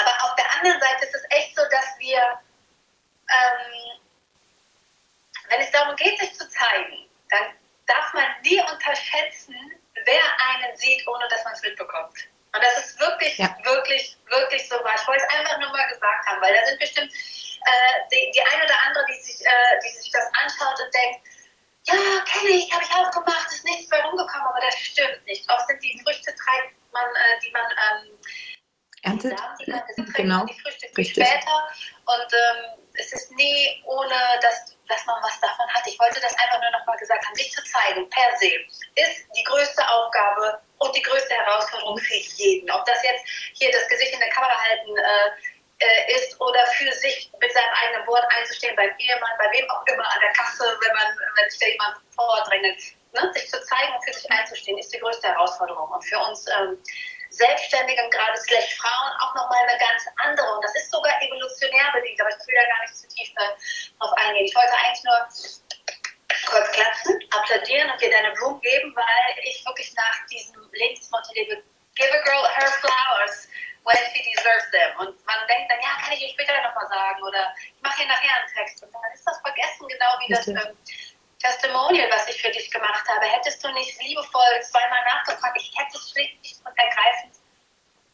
aber 0.00 0.24
auf 0.24 0.34
der 0.36 0.50
anderen 0.56 0.80
Seite 0.80 1.04
ist 1.04 1.14
es 1.14 1.24
echt 1.30 1.56
so, 1.56 1.62
dass 1.70 1.98
wir, 1.98 2.18
ähm, 3.30 4.00
wenn 5.48 5.60
es 5.60 5.70
darum 5.70 5.94
geht, 5.96 6.18
sich 6.18 6.34
zu 6.34 6.48
zeigen, 6.48 7.08
dann 7.30 7.54
darf 7.86 8.12
man 8.14 8.24
nie 8.42 8.60
unterschätzen, 8.60 9.54
wer 10.04 10.22
einen 10.50 10.76
sieht, 10.76 11.06
ohne 11.06 11.28
dass 11.28 11.44
man 11.44 11.52
es 11.52 11.62
mitbekommt. 11.62 12.16
Und 12.54 12.62
das 12.62 12.78
ist 12.78 13.00
wirklich, 13.00 13.36
ja. 13.38 13.54
wirklich, 13.64 14.16
wirklich 14.28 14.68
so 14.68 14.76
wahr. 14.76 14.94
Ich 14.96 15.06
wollte 15.06 15.24
es 15.24 15.38
einfach 15.38 15.58
nur 15.58 15.70
mal 15.70 15.88
gesagt 15.88 16.26
haben, 16.26 16.40
weil 16.40 16.54
da 16.54 16.64
sind 16.66 16.78
bestimmt 16.78 17.12
äh, 17.64 18.08
die, 18.12 18.30
die 18.34 18.42
eine 18.42 18.64
oder 18.64 18.78
andere, 18.86 19.04
die 19.06 19.20
sich, 19.20 19.40
äh, 19.40 19.78
die 19.84 19.88
sich 19.98 20.10
das 20.10 20.24
anschaut 20.42 20.80
und 20.80 20.94
denkt, 20.94 21.20
ja, 21.86 21.94
kenne 22.24 22.50
ich, 22.50 22.72
habe 22.72 22.82
ich 22.82 22.90
auch 22.94 23.10
gemacht, 23.10 23.46
ist 23.52 23.64
nichts 23.64 23.88
bei 23.90 24.00
rumgekommen, 24.00 24.46
aber 24.46 24.60
das 24.60 24.74
stimmt 24.78 25.24
nicht. 25.26 25.48
Oft 25.50 25.66
sind 25.66 25.82
die 25.82 26.00
Früchte, 26.02 26.34
man, 26.92 27.04
äh, 27.04 27.40
die 27.42 27.50
man 27.50 27.66
ähm, 27.70 28.18
erntet. 29.02 29.38
Die, 29.60 29.72
die, 29.96 30.12
genau. 30.12 30.44
die 30.46 30.58
Früchte 30.60 30.88
viel 30.94 31.04
später. 31.04 31.68
Und 32.06 32.32
ähm, 32.32 32.84
es 32.94 33.12
ist 33.12 33.30
nie 33.32 33.82
ohne, 33.84 34.14
dass, 34.40 34.76
dass 34.88 35.04
man 35.06 35.22
was 35.22 35.38
davon 35.40 35.68
hat. 35.68 35.86
Ich 35.86 35.98
wollte 35.98 36.20
das 36.20 36.32
einfach 36.38 36.60
nur 36.60 36.70
nochmal 36.70 36.96
gesagt 36.96 37.24
haben, 37.26 37.34
sich 37.34 37.52
zu 37.52 37.62
zeigen, 37.64 38.08
per 38.08 38.36
se, 38.38 38.50
ist 38.94 39.26
die 39.36 39.44
größte 39.44 39.86
Aufgabe 39.86 40.60
und 40.78 40.96
die 40.96 41.02
größte 41.02 41.34
Herausforderung 41.34 41.98
für 41.98 42.14
jeden. 42.14 42.70
Ob 42.70 42.84
das 42.86 43.02
jetzt 43.02 43.24
hier 43.54 43.70
das 43.72 43.86
Gesicht 43.88 44.14
in 44.14 44.20
der 44.20 44.30
Kamera 44.30 44.56
halten 44.56 44.96
äh, 44.96 45.30
äh, 45.78 46.12
ist 46.14 46.40
oder 46.40 46.66
für 46.78 46.92
sich 46.92 47.30
mit 47.40 47.52
seinem 47.52 47.74
eigenen 47.82 48.06
Wort 48.06 48.24
einzustehen, 48.36 48.76
beim 48.76 48.90
Ehemann, 48.98 49.32
bei 49.38 49.50
wem 49.52 49.68
auch 49.70 49.86
immer 49.86 50.04
an 50.04 50.20
der 50.20 50.32
Kasse, 50.32 50.78
wenn 50.80 50.94
man, 50.94 51.18
wenn 51.36 51.50
sich 51.50 51.60
da 51.60 51.66
jemand 51.66 51.96
vordrängelt. 52.14 52.78
Ne? 53.12 53.32
Sich 53.32 53.50
zu 53.50 53.62
zeigen 53.64 53.92
und 53.94 54.04
für 54.04 54.12
sich 54.12 54.30
einzustehen, 54.30 54.78
ist 54.78 54.92
die 54.92 54.98
größte 54.98 55.28
Herausforderung. 55.28 55.90
Und 55.90 56.02
für 56.02 56.18
uns 56.18 56.46
ähm, 56.48 56.78
Selbstständigen, 57.30 58.10
gerade 58.10 58.36
slash 58.38 58.76
Frauen, 58.76 59.12
auch 59.20 59.34
nochmal 59.34 59.62
eine 59.66 59.78
ganz 59.78 60.06
andere. 60.22 60.54
Und 60.54 60.64
das 60.64 60.74
ist 60.76 60.90
sogar 60.90 61.12
evolutionär 61.22 61.90
bedingt, 61.92 62.20
aber 62.20 62.30
ich 62.30 62.46
will 62.46 62.54
da 62.54 62.66
gar 62.66 62.82
nicht 62.82 62.96
zu 62.96 63.08
tief 63.08 63.30
darauf 63.34 64.16
eingehen. 64.18 64.46
Ich 64.46 64.54
wollte 64.54 64.74
eigentlich 64.74 65.04
nur 65.04 65.18
kurz 66.46 66.72
klatschen, 66.72 67.18
applaudieren 67.30 67.90
und 67.90 68.00
dir 68.00 68.10
deine 68.10 68.32
Blumen 68.32 68.60
geben, 68.60 68.94
weil 68.94 69.38
ich 69.42 69.64
wirklich 69.66 69.92
nach 69.94 70.26
diesem 70.30 70.68
Lebensmotto 70.72 71.32
lebe, 71.34 71.62
give 71.94 72.12
a 72.12 72.22
girl 72.22 72.43
when 73.84 74.00
she 74.12 74.20
deserves 74.24 74.66
them. 74.72 74.90
Und 74.98 75.12
man 75.26 75.40
denkt 75.48 75.70
dann, 75.70 75.80
ja, 75.80 76.00
kann 76.00 76.12
ich 76.12 76.22
ihr 76.22 76.32
später 76.32 76.56
nochmal 76.62 76.88
sagen 76.88 77.22
oder 77.22 77.54
ich 77.56 77.82
mache 77.82 77.98
hier 77.98 78.08
nachher 78.08 78.34
einen 78.40 78.50
Text. 78.52 78.82
Und 78.82 78.92
dann 78.92 79.12
ist 79.12 79.24
das 79.24 79.40
vergessen, 79.40 79.88
genau 79.88 80.12
wie 80.24 80.32
das 80.32 80.48
ähm, 80.48 80.76
Testimonial, 81.38 82.08
was 82.10 82.28
ich 82.28 82.40
für 82.40 82.50
dich 82.50 82.70
gemacht 82.70 83.04
habe. 83.08 83.26
Hättest 83.26 83.62
du 83.62 83.68
nicht 83.72 84.00
liebevoll 84.02 84.62
zweimal 84.62 85.04
nachgefragt, 85.04 85.56
ich 85.60 85.72
hätte 85.76 85.96
es 85.96 86.10
schlicht 86.10 86.60
und 86.64 86.72
ergreifend 86.78 87.36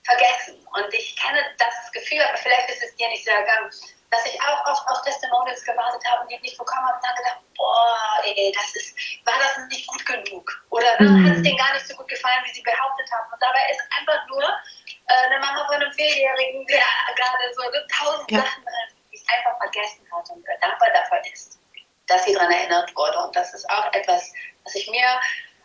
vergessen. 0.03 0.67
Und 0.75 0.93
ich 0.93 1.17
kenne 1.17 1.41
das 1.59 1.93
Gefühl, 1.93 2.23
aber 2.23 2.37
vielleicht 2.39 2.71
ist 2.71 2.83
es 2.83 2.97
dir 2.97 3.09
nicht 3.09 3.25
so 3.25 3.31
ergangen, 3.31 3.71
dass 4.11 4.27
ich 4.27 4.41
auch 4.43 4.67
oft 4.67 4.87
auf 4.89 5.03
Testimonials 5.03 5.65
gewartet 5.65 6.03
habe 6.07 6.23
und 6.23 6.31
die 6.31 6.39
nicht 6.41 6.59
bekommen 6.59 6.87
habe 6.87 6.97
und 6.97 7.05
dann 7.05 7.15
gedacht, 7.15 7.41
boah, 7.57 8.23
ey, 8.25 8.53
das 8.55 8.75
ist, 8.75 8.97
war 9.25 9.35
das 9.39 9.59
nicht 9.69 9.87
gut 9.87 10.05
genug? 10.05 10.51
Oder 10.71 11.01
mhm. 11.01 11.27
hat 11.27 11.37
es 11.37 11.43
denen 11.43 11.59
gar 11.59 11.73
nicht 11.73 11.87
so 11.87 11.95
gut 11.95 12.09
gefallen, 12.09 12.43
wie 12.45 12.55
sie 12.55 12.63
behauptet 12.63 13.07
haben. 13.13 13.33
Und 13.33 13.41
dabei 13.41 13.71
ist 13.71 13.81
einfach 13.99 14.27
nur 14.27 14.43
äh, 14.43 15.27
eine 15.27 15.39
Mama 15.39 15.65
von 15.67 15.77
einem 15.77 15.93
Vierjährigen, 15.93 16.67
der 16.67 16.83
gerade 17.15 17.55
so 17.55 17.63
tausend 17.95 18.31
ja. 18.31 18.39
Sachen 18.41 18.65
äh, 18.67 19.37
einfach 19.37 19.57
vergessen 19.59 20.07
hat 20.11 20.29
und 20.31 20.45
dankbar 20.61 20.89
dafür 20.93 21.23
ist 21.33 21.61
dass 22.11 22.25
sie 22.25 22.35
daran 22.35 22.51
erinnert 22.51 22.95
wurde. 22.97 23.19
Und 23.19 23.35
das 23.35 23.55
ist 23.55 23.69
auch 23.71 23.93
etwas, 23.93 24.33
was 24.65 24.75
ich 24.75 24.91
mir 24.91 25.21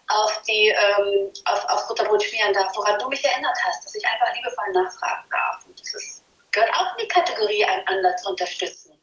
auf 0.08 0.42
die 0.44 0.70
ähm, 0.70 1.34
auf, 1.46 1.66
aufs 1.70 1.88
Butterbrot 1.88 2.24
schmieren 2.24 2.54
darf, 2.54 2.72
woran 2.76 3.00
du 3.00 3.10
mich 3.10 3.26
erinnert 3.26 3.58
hast, 3.66 3.84
dass 3.84 3.96
ich 3.96 4.06
einfach 4.06 4.34
liebevoll 4.36 4.72
nachfragen 4.72 5.28
darf. 5.32 5.66
Und 5.66 5.80
das 5.80 5.94
ist, 5.96 6.24
gehört 6.56 6.74
auch 6.74 6.98
in 6.98 7.06
die 7.06 7.08
Kategorie, 7.08 7.66
einander 7.66 8.16
zu 8.16 8.30
unterstützen. 8.30 8.94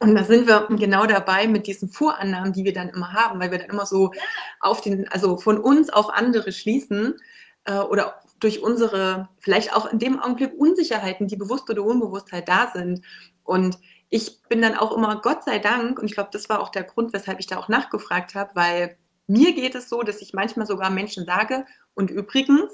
Und 0.00 0.14
da 0.14 0.24
sind 0.24 0.46
wir 0.46 0.66
genau 0.70 1.06
dabei 1.06 1.46
mit 1.46 1.66
diesen 1.66 1.90
Vorannahmen, 1.90 2.52
die 2.52 2.64
wir 2.64 2.72
dann 2.72 2.88
immer 2.88 3.12
haben, 3.12 3.38
weil 3.38 3.50
wir 3.50 3.58
dann 3.58 3.68
immer 3.68 3.84
so 3.84 4.12
ja. 4.12 4.22
auf 4.60 4.80
den, 4.80 5.06
also 5.08 5.36
von 5.36 5.58
uns 5.58 5.90
auf 5.90 6.08
andere 6.08 6.52
schließen 6.52 7.20
äh, 7.64 7.74
oder 7.74 8.22
durch 8.40 8.62
unsere, 8.62 9.28
vielleicht 9.40 9.76
auch 9.76 9.92
in 9.92 9.98
dem 9.98 10.18
Augenblick 10.18 10.54
Unsicherheiten, 10.54 11.28
die 11.28 11.36
bewusst 11.36 11.68
oder 11.68 11.82
unbewusst 11.82 12.32
halt 12.32 12.48
da 12.48 12.70
sind. 12.74 13.02
Und 13.44 13.78
ich 14.08 14.42
bin 14.48 14.62
dann 14.62 14.74
auch 14.74 14.96
immer, 14.96 15.20
Gott 15.20 15.44
sei 15.44 15.58
Dank, 15.58 15.98
und 15.98 16.06
ich 16.06 16.14
glaube, 16.14 16.30
das 16.32 16.48
war 16.48 16.60
auch 16.60 16.70
der 16.70 16.84
Grund, 16.84 17.12
weshalb 17.12 17.38
ich 17.38 17.46
da 17.46 17.58
auch 17.58 17.68
nachgefragt 17.68 18.34
habe, 18.34 18.50
weil 18.54 18.96
mir 19.26 19.52
geht 19.52 19.74
es 19.74 19.90
so, 19.90 20.02
dass 20.02 20.22
ich 20.22 20.32
manchmal 20.32 20.66
sogar 20.66 20.88
Menschen 20.88 21.26
sage, 21.26 21.66
und 21.94 22.10
übrigens, 22.10 22.70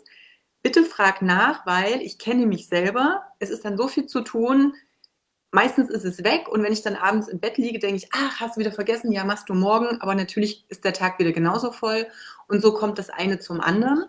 bitte 0.62 0.85
frag 0.85 1.23
nach, 1.23 1.66
weil 1.66 2.03
ich 2.03 2.19
kenne 2.19 2.47
mich 2.47 2.69
selber. 2.69 3.23
Es 3.39 3.51
ist 3.51 3.65
dann 3.65 3.77
so 3.77 3.89
viel 3.89 4.07
zu 4.07 4.23
tun. 4.23 4.74
Meistens 5.53 5.89
ist 5.91 6.05
es 6.05 6.24
weg 6.24 6.49
und 6.49 6.62
wenn 6.62 6.73
ich 6.73 6.83
dann 6.83 6.97
abends 6.97 7.28
im 7.28 7.41
Bett 7.41 7.57
liege, 7.57 7.78
denke 7.78 7.97
ich, 7.97 8.09
ach, 8.12 8.41
hast 8.41 8.57
du 8.57 8.61
wieder 8.61 8.73
vergessen, 8.73 9.12
ja, 9.12 9.24
machst 9.24 9.49
du 9.49 9.55
morgen, 9.55 10.01
aber 10.01 10.15
natürlich 10.15 10.66
ist 10.69 10.85
der 10.85 10.93
Tag 10.93 11.19
wieder 11.19 11.33
genauso 11.33 11.73
voll 11.73 12.07
und 12.49 12.61
so 12.61 12.74
kommt 12.74 12.99
das 12.99 13.11
eine 13.11 13.39
zum 13.39 13.61
anderen. 13.61 14.05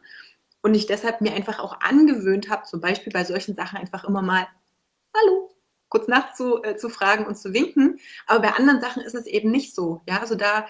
Und 0.61 0.74
ich 0.74 0.88
deshalb 0.88 1.22
mir 1.22 1.34
einfach 1.34 1.60
auch 1.60 1.80
angewöhnt 1.80 2.49
habe, 2.49 2.64
zum 2.64 2.82
Beispiel 2.82 3.14
bei 3.14 3.24
solchen 3.24 3.56
Sachen 3.56 3.78
einfach 3.78 4.03
immer 4.03 4.22
mal, 4.22 4.48
hallo, 5.15 5.49
kurz 5.90 6.07
nachzufragen 6.07 7.26
äh, 7.26 7.28
und 7.28 7.38
zu 7.38 7.53
winken. 7.53 7.99
Aber 8.26 8.41
bei 8.41 8.53
anderen 8.53 8.82
Sachen 8.82 9.03
ist 9.03 9.15
es 9.15 9.26
eben 9.26 9.52
nicht 9.52 9.74
so. 9.74 10.02
Ja, 10.07 10.19
also 10.19 10.36
da 10.36 10.68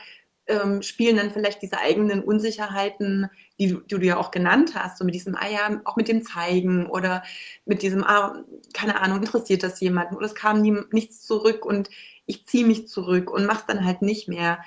ähm, 0.47 0.81
spielen 0.81 1.17
dann 1.17 1.31
vielleicht 1.31 1.61
diese 1.61 1.79
eigenen 1.79 2.23
Unsicherheiten, 2.23 3.29
die 3.59 3.67
du, 3.69 3.79
die 3.81 3.95
du 3.95 4.05
ja 4.05 4.17
auch 4.17 4.31
genannt 4.31 4.73
hast, 4.75 4.97
so 4.97 5.05
mit 5.05 5.15
diesem, 5.15 5.35
ah 5.35 5.47
ja, 5.49 5.81
auch 5.85 5.95
mit 5.95 6.07
dem 6.07 6.23
Zeigen 6.23 6.87
oder 6.87 7.23
mit 7.65 7.81
diesem, 7.81 8.03
ah, 8.03 8.43
keine 8.73 9.01
Ahnung, 9.01 9.19
interessiert 9.19 9.63
das 9.63 9.79
jemanden 9.79 10.15
oder 10.15 10.25
es 10.25 10.35
kam 10.35 10.61
nie, 10.61 10.77
nichts 10.91 11.25
zurück 11.25 11.65
und 11.65 11.89
ich 12.25 12.45
ziehe 12.45 12.65
mich 12.65 12.87
zurück 12.87 13.31
und 13.31 13.45
mach's 13.45 13.65
dann 13.65 13.85
halt 13.85 14.01
nicht 14.01 14.27
mehr. 14.27 14.59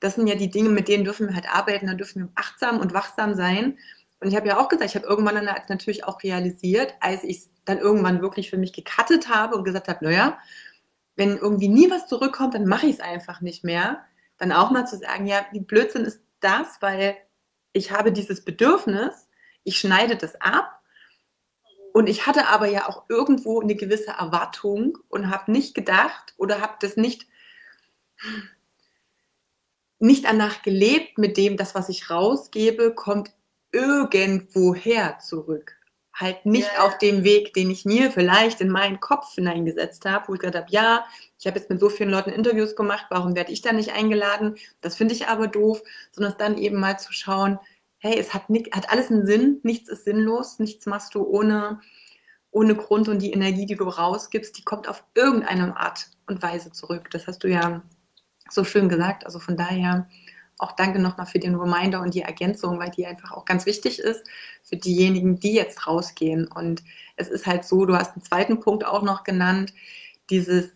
Das 0.00 0.14
sind 0.14 0.26
ja 0.26 0.36
die 0.36 0.50
Dinge, 0.50 0.68
mit 0.68 0.88
denen 0.88 1.04
dürfen 1.04 1.28
wir 1.28 1.34
halt 1.34 1.52
arbeiten, 1.52 1.86
da 1.86 1.94
dürfen 1.94 2.22
wir 2.22 2.28
achtsam 2.34 2.78
und 2.78 2.94
wachsam 2.94 3.34
sein. 3.34 3.78
Und 4.20 4.28
ich 4.28 4.36
habe 4.36 4.48
ja 4.48 4.58
auch 4.58 4.68
gesagt, 4.68 4.90
ich 4.90 4.96
habe 4.96 5.06
irgendwann 5.06 5.34
dann 5.34 5.48
natürlich 5.68 6.04
auch 6.04 6.22
realisiert, 6.22 6.94
als 7.00 7.24
ich 7.24 7.38
es 7.38 7.50
dann 7.64 7.78
irgendwann 7.78 8.22
wirklich 8.22 8.50
für 8.50 8.56
mich 8.56 8.72
gecuttet 8.72 9.28
habe 9.28 9.56
und 9.56 9.64
gesagt 9.64 9.88
habe, 9.88 10.04
naja, 10.04 10.38
wenn 11.16 11.36
irgendwie 11.36 11.68
nie 11.68 11.90
was 11.90 12.06
zurückkommt, 12.06 12.54
dann 12.54 12.66
mache 12.66 12.86
ich 12.86 12.94
es 12.94 13.00
einfach 13.00 13.40
nicht 13.40 13.64
mehr. 13.64 14.04
Dann 14.38 14.52
auch 14.52 14.70
mal 14.70 14.86
zu 14.86 14.96
sagen, 14.96 15.26
ja, 15.26 15.46
wie 15.52 15.60
Blödsinn 15.60 16.04
ist 16.04 16.22
das, 16.40 16.80
weil 16.80 17.16
ich 17.72 17.90
habe 17.90 18.12
dieses 18.12 18.44
Bedürfnis, 18.44 19.28
ich 19.64 19.78
schneide 19.78 20.16
das 20.16 20.40
ab. 20.40 20.82
Und 21.92 22.08
ich 22.08 22.26
hatte 22.26 22.46
aber 22.48 22.66
ja 22.66 22.88
auch 22.88 23.04
irgendwo 23.08 23.60
eine 23.60 23.74
gewisse 23.74 24.12
Erwartung 24.12 24.98
und 25.08 25.30
habe 25.30 25.50
nicht 25.50 25.74
gedacht 25.74 26.34
oder 26.36 26.60
habe 26.60 26.76
das 26.80 26.96
nicht 26.96 27.26
nicht 30.00 30.24
danach 30.24 30.62
gelebt 30.62 31.18
mit 31.18 31.36
dem, 31.36 31.56
das, 31.56 31.74
was 31.74 31.88
ich 31.88 32.08
rausgebe, 32.08 32.94
kommt 32.94 33.32
irgendwoher 33.72 35.18
zurück 35.18 35.77
halt 36.18 36.44
nicht 36.44 36.70
ja. 36.76 36.84
auf 36.84 36.98
dem 36.98 37.22
Weg, 37.22 37.54
den 37.54 37.70
ich 37.70 37.84
mir 37.84 38.10
vielleicht 38.10 38.60
in 38.60 38.70
meinen 38.70 39.00
Kopf 39.00 39.34
hineingesetzt 39.34 40.04
habe, 40.04 40.28
wo 40.28 40.34
ich 40.34 40.40
gesagt 40.40 40.56
habe, 40.56 40.66
ja, 40.70 41.04
ich 41.38 41.46
habe 41.46 41.58
jetzt 41.58 41.70
mit 41.70 41.78
so 41.78 41.88
vielen 41.88 42.10
Leuten 42.10 42.30
Interviews 42.30 42.74
gemacht, 42.74 43.06
warum 43.10 43.36
werde 43.36 43.52
ich 43.52 43.62
da 43.62 43.72
nicht 43.72 43.92
eingeladen? 43.92 44.56
Das 44.80 44.96
finde 44.96 45.14
ich 45.14 45.28
aber 45.28 45.46
doof, 45.46 45.82
sondern 46.10 46.32
es 46.32 46.38
dann 46.38 46.58
eben 46.58 46.80
mal 46.80 46.98
zu 46.98 47.12
schauen, 47.12 47.58
hey, 47.98 48.18
es 48.18 48.34
hat, 48.34 48.50
nicht, 48.50 48.74
hat 48.74 48.90
alles 48.90 49.10
einen 49.10 49.26
Sinn, 49.26 49.60
nichts 49.62 49.88
ist 49.88 50.04
sinnlos, 50.04 50.58
nichts 50.58 50.86
machst 50.86 51.14
du 51.14 51.22
ohne, 51.22 51.80
ohne 52.50 52.74
Grund 52.74 53.08
und 53.08 53.20
die 53.20 53.32
Energie, 53.32 53.66
die 53.66 53.76
du 53.76 53.84
rausgibst, 53.84 54.58
die 54.58 54.64
kommt 54.64 54.88
auf 54.88 55.04
irgendeine 55.14 55.76
Art 55.76 56.06
und 56.26 56.42
Weise 56.42 56.72
zurück. 56.72 57.10
Das 57.10 57.26
hast 57.26 57.44
du 57.44 57.48
ja 57.48 57.82
so 58.50 58.64
schön 58.64 58.88
gesagt. 58.88 59.24
Also 59.24 59.38
von 59.38 59.56
daher 59.56 60.08
auch 60.58 60.72
danke 60.72 60.98
nochmal 60.98 61.26
für 61.26 61.38
den 61.38 61.54
Reminder 61.54 62.00
und 62.00 62.14
die 62.14 62.22
Ergänzung, 62.22 62.78
weil 62.78 62.90
die 62.90 63.06
einfach 63.06 63.32
auch 63.32 63.44
ganz 63.44 63.64
wichtig 63.66 63.98
ist 63.98 64.24
für 64.62 64.76
diejenigen, 64.76 65.38
die 65.38 65.54
jetzt 65.54 65.86
rausgehen. 65.86 66.48
Und 66.48 66.82
es 67.16 67.28
ist 67.28 67.46
halt 67.46 67.64
so, 67.64 67.86
du 67.86 67.96
hast 67.96 68.14
einen 68.14 68.24
zweiten 68.24 68.60
Punkt 68.60 68.84
auch 68.84 69.02
noch 69.02 69.24
genannt, 69.24 69.72
dieses 70.30 70.70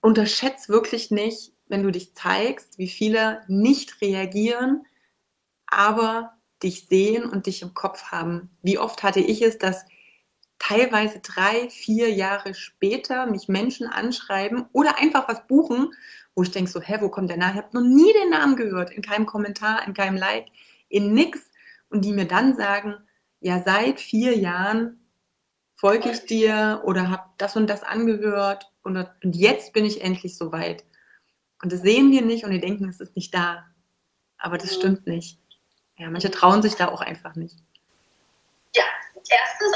unterschätzt 0.00 0.68
wirklich 0.68 1.10
nicht, 1.10 1.52
wenn 1.66 1.82
du 1.82 1.90
dich 1.90 2.14
zeigst, 2.14 2.78
wie 2.78 2.88
viele 2.88 3.42
nicht 3.48 4.00
reagieren, 4.00 4.86
aber 5.66 6.34
dich 6.62 6.86
sehen 6.86 7.24
und 7.24 7.46
dich 7.46 7.62
im 7.62 7.74
Kopf 7.74 8.04
haben. 8.04 8.56
Wie 8.62 8.78
oft 8.78 9.02
hatte 9.02 9.20
ich 9.20 9.42
es, 9.42 9.58
dass 9.58 9.84
teilweise 10.58 11.20
drei, 11.20 11.68
vier 11.70 12.10
Jahre 12.12 12.54
später 12.54 13.26
mich 13.26 13.48
Menschen 13.48 13.86
anschreiben 13.86 14.66
oder 14.72 14.98
einfach 14.98 15.28
was 15.28 15.46
buchen, 15.46 15.92
wo 16.36 16.42
ich 16.42 16.50
denke 16.52 16.70
so, 16.70 16.80
hä, 16.80 16.98
wo 17.00 17.08
kommt 17.08 17.30
der 17.30 17.38
Name? 17.38 17.52
Ich 17.52 17.58
habe 17.64 17.76
noch 17.76 17.82
nie 17.82 18.12
den 18.12 18.30
Namen 18.30 18.56
gehört, 18.56 18.90
in 18.90 19.02
keinem 19.02 19.26
Kommentar, 19.26 19.84
in 19.86 19.94
keinem 19.94 20.16
Like, 20.16 20.46
in 20.88 21.14
nix. 21.14 21.50
Und 21.88 22.04
die 22.04 22.12
mir 22.12 22.26
dann 22.26 22.56
sagen, 22.56 22.94
ja, 23.40 23.62
seit 23.64 24.00
vier 24.00 24.36
Jahren 24.36 25.00
folge 25.74 26.10
ich 26.10 26.26
dir 26.26 26.82
oder 26.84 27.10
habe 27.10 27.24
das 27.38 27.56
und 27.56 27.68
das 27.68 27.82
angehört 27.82 28.70
und, 28.82 28.96
und 28.96 29.36
jetzt 29.36 29.72
bin 29.72 29.84
ich 29.84 30.02
endlich 30.02 30.36
soweit. 30.36 30.84
Und 31.62 31.72
das 31.72 31.80
sehen 31.80 32.10
wir 32.10 32.22
nicht 32.22 32.44
und 32.44 32.50
wir 32.50 32.60
denken, 32.60 32.88
es 32.88 33.00
ist 33.00 33.16
nicht 33.16 33.34
da. 33.34 33.64
Aber 34.36 34.58
das 34.58 34.74
stimmt 34.74 35.06
nicht. 35.06 35.40
Ja, 35.96 36.10
manche 36.10 36.30
trauen 36.30 36.60
sich 36.60 36.74
da 36.74 36.88
auch 36.88 37.00
einfach 37.00 37.34
nicht. 37.34 37.56
Ja, 38.74 38.84
erstens, 39.16 39.72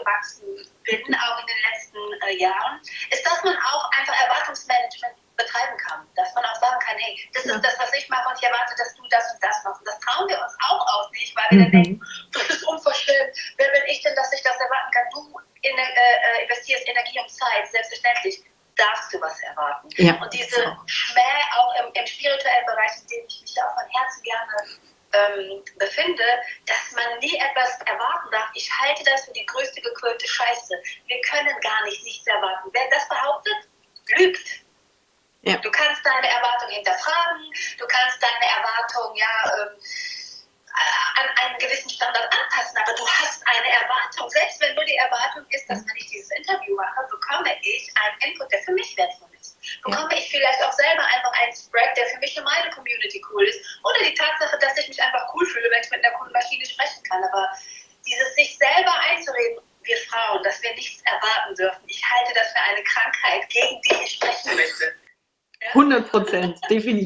hineingewachsen 0.00 0.46
bin, 0.84 1.14
auch 1.14 1.40
in 1.40 1.46
den 1.46 1.60
letzten 1.70 1.98
äh, 2.26 2.36
Jahren, 2.36 2.80
ist, 3.10 3.24
dass 3.24 3.42
man 3.44 3.56
auch 3.56 3.90
einfach 3.92 4.14
Erwartungsmanagement 4.22 5.14
betreiben 5.36 5.76
kann. 5.88 6.06
Dass 6.16 6.34
man 6.34 6.44
auch 6.44 6.54
sagen 6.56 6.78
kann, 6.80 6.96
hey, 6.98 7.18
das 7.32 7.44
ist 7.44 7.64
das, 7.64 7.78
was 7.78 7.92
ich 7.94 8.08
mache 8.08 8.28
und 8.28 8.36
ich 8.36 8.44
erwarte, 8.44 8.74
dass 8.76 8.94
du 8.94 9.02
das 9.08 9.32
und 9.32 9.42
das 9.42 9.64
machst. 9.64 9.80
Und 9.80 9.88
das 9.88 10.00
trauen 10.00 10.28
wir 10.28 10.40
uns 10.40 10.54
auch 10.68 10.86
auch 10.86 11.10
nicht, 11.12 11.34
weil 11.36 11.46
wir 11.50 11.58
mhm. 11.58 11.62
dann 11.62 11.82
denken, 11.82 12.00
das 12.32 12.50
ist 12.50 12.62
unverschämt. 12.64 13.36
Wer 13.56 13.68
bin 13.72 13.82
ich 13.86 14.02
denn, 14.02 14.14
dass 14.14 14.32
ich 14.32 14.42
das 14.42 14.56
erwarten 14.56 14.90
kann? 14.92 15.04
Du 15.12 15.40
in, 15.62 15.76
äh, 15.76 15.82
äh, 15.82 16.42
investierst 16.44 16.88
Energie 16.88 17.20
und 17.20 17.30
Zeit, 17.30 17.68
selbstverständlich 17.70 18.42
darfst 18.76 19.12
du 19.12 19.20
was 19.20 19.38
erwarten. 19.40 19.88
Ja, 19.96 20.14
und 20.14 20.32
diese 20.32 20.76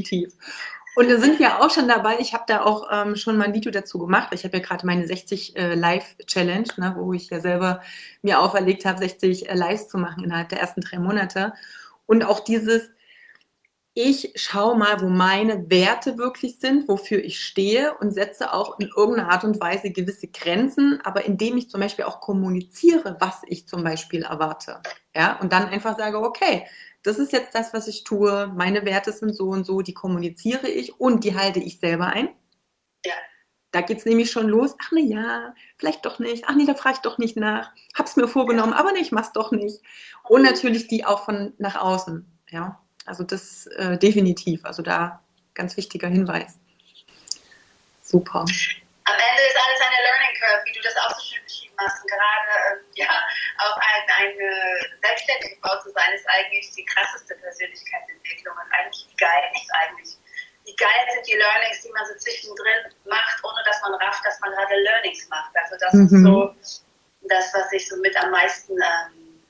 definitiv. 0.05 0.35
Und 0.97 1.11
da 1.11 1.19
sind 1.19 1.41
wir 1.41 1.61
auch 1.61 1.71
schon 1.71 1.89
dabei. 1.89 2.19
Ich 2.21 2.35
habe 2.35 2.45
da 2.47 2.63
auch 2.63 2.89
ähm, 2.93 3.17
schon 3.17 3.37
mal 3.37 3.47
ein 3.47 3.55
Video 3.55 3.73
dazu 3.73 3.99
gemacht. 3.99 4.29
Ich 4.33 4.45
habe 4.45 4.59
ja 4.59 4.63
gerade 4.63 4.87
meine 4.87 5.07
60 5.07 5.57
äh, 5.57 5.75
Live-Challenge, 5.75 6.69
ne, 6.77 6.95
wo 6.97 7.13
ich 7.13 7.31
ja 7.31 7.41
selber 7.41 7.83
mir 8.23 8.41
auferlegt 8.41 8.85
habe, 8.85 8.99
60 9.01 9.49
äh, 9.49 9.55
Lives 9.55 9.89
zu 9.89 9.99
machen 9.99 10.23
innerhalb 10.23 10.51
der 10.51 10.61
ersten 10.61 10.83
drei 10.83 11.01
Monate. 11.01 11.53
Und 12.07 12.25
auch 12.25 12.39
dieses, 12.39 12.91
ich 13.95 14.35
schaue 14.37 14.77
mal, 14.77 15.01
wo 15.01 15.09
meine 15.09 15.69
Werte 15.69 16.17
wirklich 16.17 16.61
sind, 16.61 16.89
wofür 16.89 17.19
ich 17.25 17.41
stehe 17.41 17.95
und 17.99 18.13
setze 18.13 18.53
auch 18.53 18.79
in 18.79 18.89
irgendeiner 18.97 19.31
Art 19.31 19.43
und 19.43 19.61
Weise 19.61 19.91
gewisse 19.91 20.29
Grenzen, 20.29 21.01
aber 21.03 21.25
indem 21.25 21.57
ich 21.57 21.71
zum 21.71 21.81
Beispiel 21.81 22.05
auch 22.05 22.21
kommuniziere, 22.21 23.17
was 23.19 23.43
ich 23.47 23.67
zum 23.67 23.83
Beispiel 23.83 24.23
erwarte. 24.23 24.81
Ja, 25.15 25.41
und 25.41 25.53
dann 25.53 25.67
einfach 25.67 25.99
sage, 25.99 26.21
okay, 26.21 26.67
das 27.05 27.19
ist 27.19 27.33
jetzt 27.33 27.55
das, 27.55 27.73
was 27.73 27.87
ich 27.87 28.03
tue, 28.03 28.49
meine 28.49 28.85
Werte 28.85 29.13
sind 29.13 29.37
so 29.37 29.51
und 29.51 29.65
so, 29.65 29.83
die 29.83 29.95
kommuniziere 29.95 30.69
ich 30.69 30.99
und 30.99 31.23
die 31.23 31.37
halte 31.37 31.61
ich 31.61 31.79
selber 31.79 32.07
ein. 32.07 32.31
Ja. 33.05 33.13
Da 33.71 33.83
geht 33.83 33.99
es 33.99 34.07
nämlich 34.07 34.31
schon 34.31 34.49
los. 34.49 34.75
Ach 34.83 34.91
ne 34.91 35.03
ja, 35.03 35.55
vielleicht 35.77 36.07
doch 36.07 36.19
nicht. 36.19 36.45
Ach 36.47 36.55
nee, 36.55 36.65
da 36.65 36.75
frage 36.75 36.97
ich 36.97 37.03
doch 37.03 37.19
nicht 37.19 37.37
nach. 37.37 37.73
Hab's 37.95 38.17
mir 38.17 38.27
vorgenommen, 38.27 38.73
ja. 38.73 38.79
aber 38.79 38.93
ne, 38.93 39.01
ich 39.01 39.13
mach's 39.13 39.33
doch 39.33 39.53
nicht. 39.53 39.81
Und 40.23 40.43
natürlich 40.43 40.89
die 40.89 41.05
auch 41.05 41.25
von 41.25 41.53
nach 41.59 41.77
außen. 41.77 42.27
Ja, 42.51 42.81
also 43.05 43.23
das 43.23 43.67
äh, 43.67 43.99
definitiv. 43.99 44.65
Also 44.65 44.83
da 44.83 45.23
ganz 45.53 45.77
wichtiger 45.77 46.09
Hinweis. 46.09 46.59
Super. 48.03 48.41
Am 48.41 49.15
Ende 49.15 49.43
ist 49.47 49.57
alles 49.57 49.81
eine 49.81 50.03
Learning 50.05 50.41
Curve, 50.41 50.63
wie 50.65 50.73
du 50.73 50.81
das 50.83 50.97
auch 50.97 51.19
so 51.19 51.35
schön 51.35 51.45
beschrieben 51.45 51.75
hast. 51.79 52.03
Und 52.03 52.11
gerade 52.11 52.79
ähm, 52.79 52.85
ja, 52.95 53.11
auch 53.65 53.77
ein, 53.77 54.29
eine 54.29 54.51
selbstständige 55.03 55.57
Frau 55.61 55.81
zu 55.81 55.91
sein, 55.91 56.13
ist 56.15 56.27
eigentlich 56.29 56.71
die 56.75 56.85
krasseste 56.85 57.35
Persönlichkeitsentwicklung. 57.37 58.55
Und 58.55 58.73
eigentlich 58.73 59.07
wie 59.11 59.17
geil, 59.17 59.45
nicht 59.53 59.71
eigentlich. 59.73 60.19
Wie 60.65 60.77
geil 60.77 61.05
sind 61.13 61.27
die 61.27 61.35
Learnings, 61.35 61.83
die 61.83 61.93
man 61.93 62.07
so 62.07 62.15
zwischendrin 62.17 62.93
macht, 63.05 63.45
ohne 63.45 63.63
dass 63.65 63.81
man 63.83 63.95
rafft, 63.95 64.25
dass 64.25 64.41
man 64.41 64.53
gerade 64.53 64.77
Learnings 64.77 65.29
macht. 65.29 65.53
Also 65.57 65.77
das 65.79 65.93
mhm. 65.93 66.05
ist 66.05 66.23
so 66.23 66.55
das, 67.29 67.53
was 67.55 67.73
ich 67.73 67.89
so 67.89 67.97
mit 67.97 68.17
am 68.17 68.31
meisten, 68.31 68.73
ähm, 68.73 69.43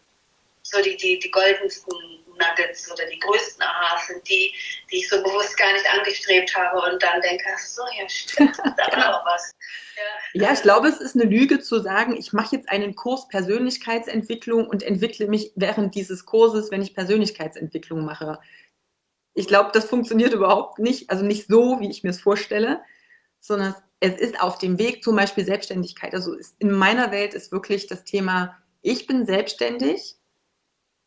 so 0.63 0.83
die, 0.83 0.97
die, 0.97 1.19
die 1.19 1.31
goldensten 1.31 1.93
Nuggets 2.39 2.91
oder 2.91 3.05
die 3.07 3.19
größten 3.19 3.63
Aha's 3.63 4.07
sind 4.07 4.29
die, 4.29 4.53
die 4.91 4.97
ich 4.97 5.09
so 5.09 5.23
bewusst 5.23 5.57
gar 5.57 5.73
nicht 5.73 5.87
angestrebt 5.93 6.55
habe 6.55 6.81
und 6.81 7.03
dann 7.03 7.21
denke, 7.21 7.45
ach 7.53 7.59
so, 7.59 7.83
ja 7.99 8.09
stimmt, 8.09 8.59
da 8.59 8.97
war 8.97 9.13
noch 9.13 9.27
was. 9.27 9.53
Ja. 10.35 10.47
ja, 10.47 10.53
ich 10.53 10.63
glaube, 10.63 10.89
es 10.89 11.01
ist 11.01 11.15
eine 11.15 11.25
Lüge 11.25 11.61
zu 11.61 11.81
sagen, 11.81 12.17
ich 12.17 12.33
mache 12.33 12.57
jetzt 12.57 12.69
einen 12.69 12.95
Kurs 12.95 13.29
Persönlichkeitsentwicklung 13.29 14.67
und 14.67 14.83
entwickle 14.83 15.29
mich 15.29 15.53
während 15.55 15.95
dieses 15.95 16.27
Kurses, 16.27 16.71
wenn 16.71 16.83
ich 16.83 16.95
Persönlichkeitsentwicklung 16.95 18.05
mache. 18.05 18.39
Ich 19.35 19.49
glaube, 19.49 19.71
das 19.73 19.85
funktioniert 19.85 20.33
überhaupt 20.33 20.79
nicht, 20.79 21.11
also 21.11 21.25
nicht 21.25 21.49
so, 21.49 21.81
wie 21.81 21.91
ich 21.91 22.05
mir 22.05 22.11
es 22.11 22.21
vorstelle, 22.21 22.81
sondern 23.41 23.75
es 24.01 24.19
ist 24.19 24.41
auf 24.41 24.59
dem 24.59 24.79
Weg 24.79 25.03
zum 25.03 25.17
Beispiel 25.17 25.45
Selbstständigkeit. 25.45 26.15
Also 26.15 26.37
in 26.59 26.71
meiner 26.71 27.11
Welt 27.11 27.35
ist 27.35 27.53
wirklich 27.53 27.87
das 27.87 28.05
Thema, 28.05 28.57
ich 28.83 29.07
bin 29.07 29.27
selbstständig 29.27 30.17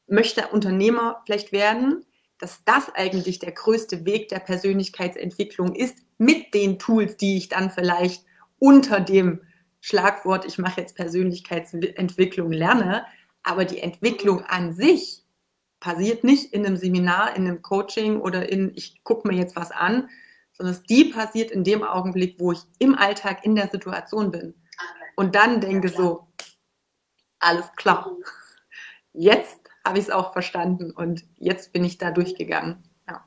möchte 0.08 0.48
Unternehmer 0.48 1.22
vielleicht 1.26 1.52
werden, 1.52 2.06
dass 2.40 2.64
das 2.66 2.94
eigentlich 2.94 3.40
der 3.40 3.52
größte 3.52 4.06
Weg 4.06 4.30
der 4.30 4.40
Persönlichkeitsentwicklung 4.40 5.76
ist, 5.76 5.98
mit 6.18 6.54
den 6.54 6.80
Tools, 6.80 7.18
die 7.18 7.38
ich 7.38 7.50
dann 7.50 7.70
vielleicht 7.72 8.26
unter 8.60 9.00
dem 9.00 9.42
Schlagwort, 9.82 10.46
ich 10.46 10.58
mache 10.58 10.82
jetzt 10.82 10.96
Persönlichkeitsentwicklung 10.96 12.52
lerne, 12.52 13.06
aber 13.44 13.66
die 13.66 13.80
Entwicklung 13.80 14.44
an 14.44 14.74
sich 14.74 15.24
passiert 15.80 16.24
nicht 16.24 16.54
in 16.54 16.66
einem 16.66 16.78
Seminar, 16.78 17.36
in 17.36 17.48
einem 17.48 17.62
Coaching 17.62 18.20
oder 18.20 18.50
in, 18.50 18.72
ich 18.76 19.04
gucke 19.04 19.28
mir 19.28 19.36
jetzt 19.36 19.56
was 19.56 19.72
an, 19.72 20.10
sondern 20.54 20.78
die 20.90 21.06
passiert 21.06 21.52
in 21.52 21.64
dem 21.64 21.84
Augenblick, 21.84 22.40
wo 22.40 22.52
ich 22.52 22.60
im 22.80 22.96
Alltag 22.96 23.46
in 23.46 23.56
der 23.56 23.70
Situation 23.70 24.32
bin. 24.32 24.56
Und 25.16 25.36
dann 25.36 25.62
denke 25.62 25.90
so, 25.90 26.28
alles 27.40 27.72
klar. 27.76 28.12
Mhm. 28.12 28.24
Jetzt 29.14 29.67
habe 29.88 30.00
ich 30.00 30.06
es 30.06 30.12
auch 30.12 30.34
verstanden 30.34 30.92
und 30.92 31.24
jetzt 31.38 31.72
bin 31.72 31.84
ich 31.86 31.98
da 31.98 32.12
durchgegangen. 32.12 32.84
Ja. 33.08 33.24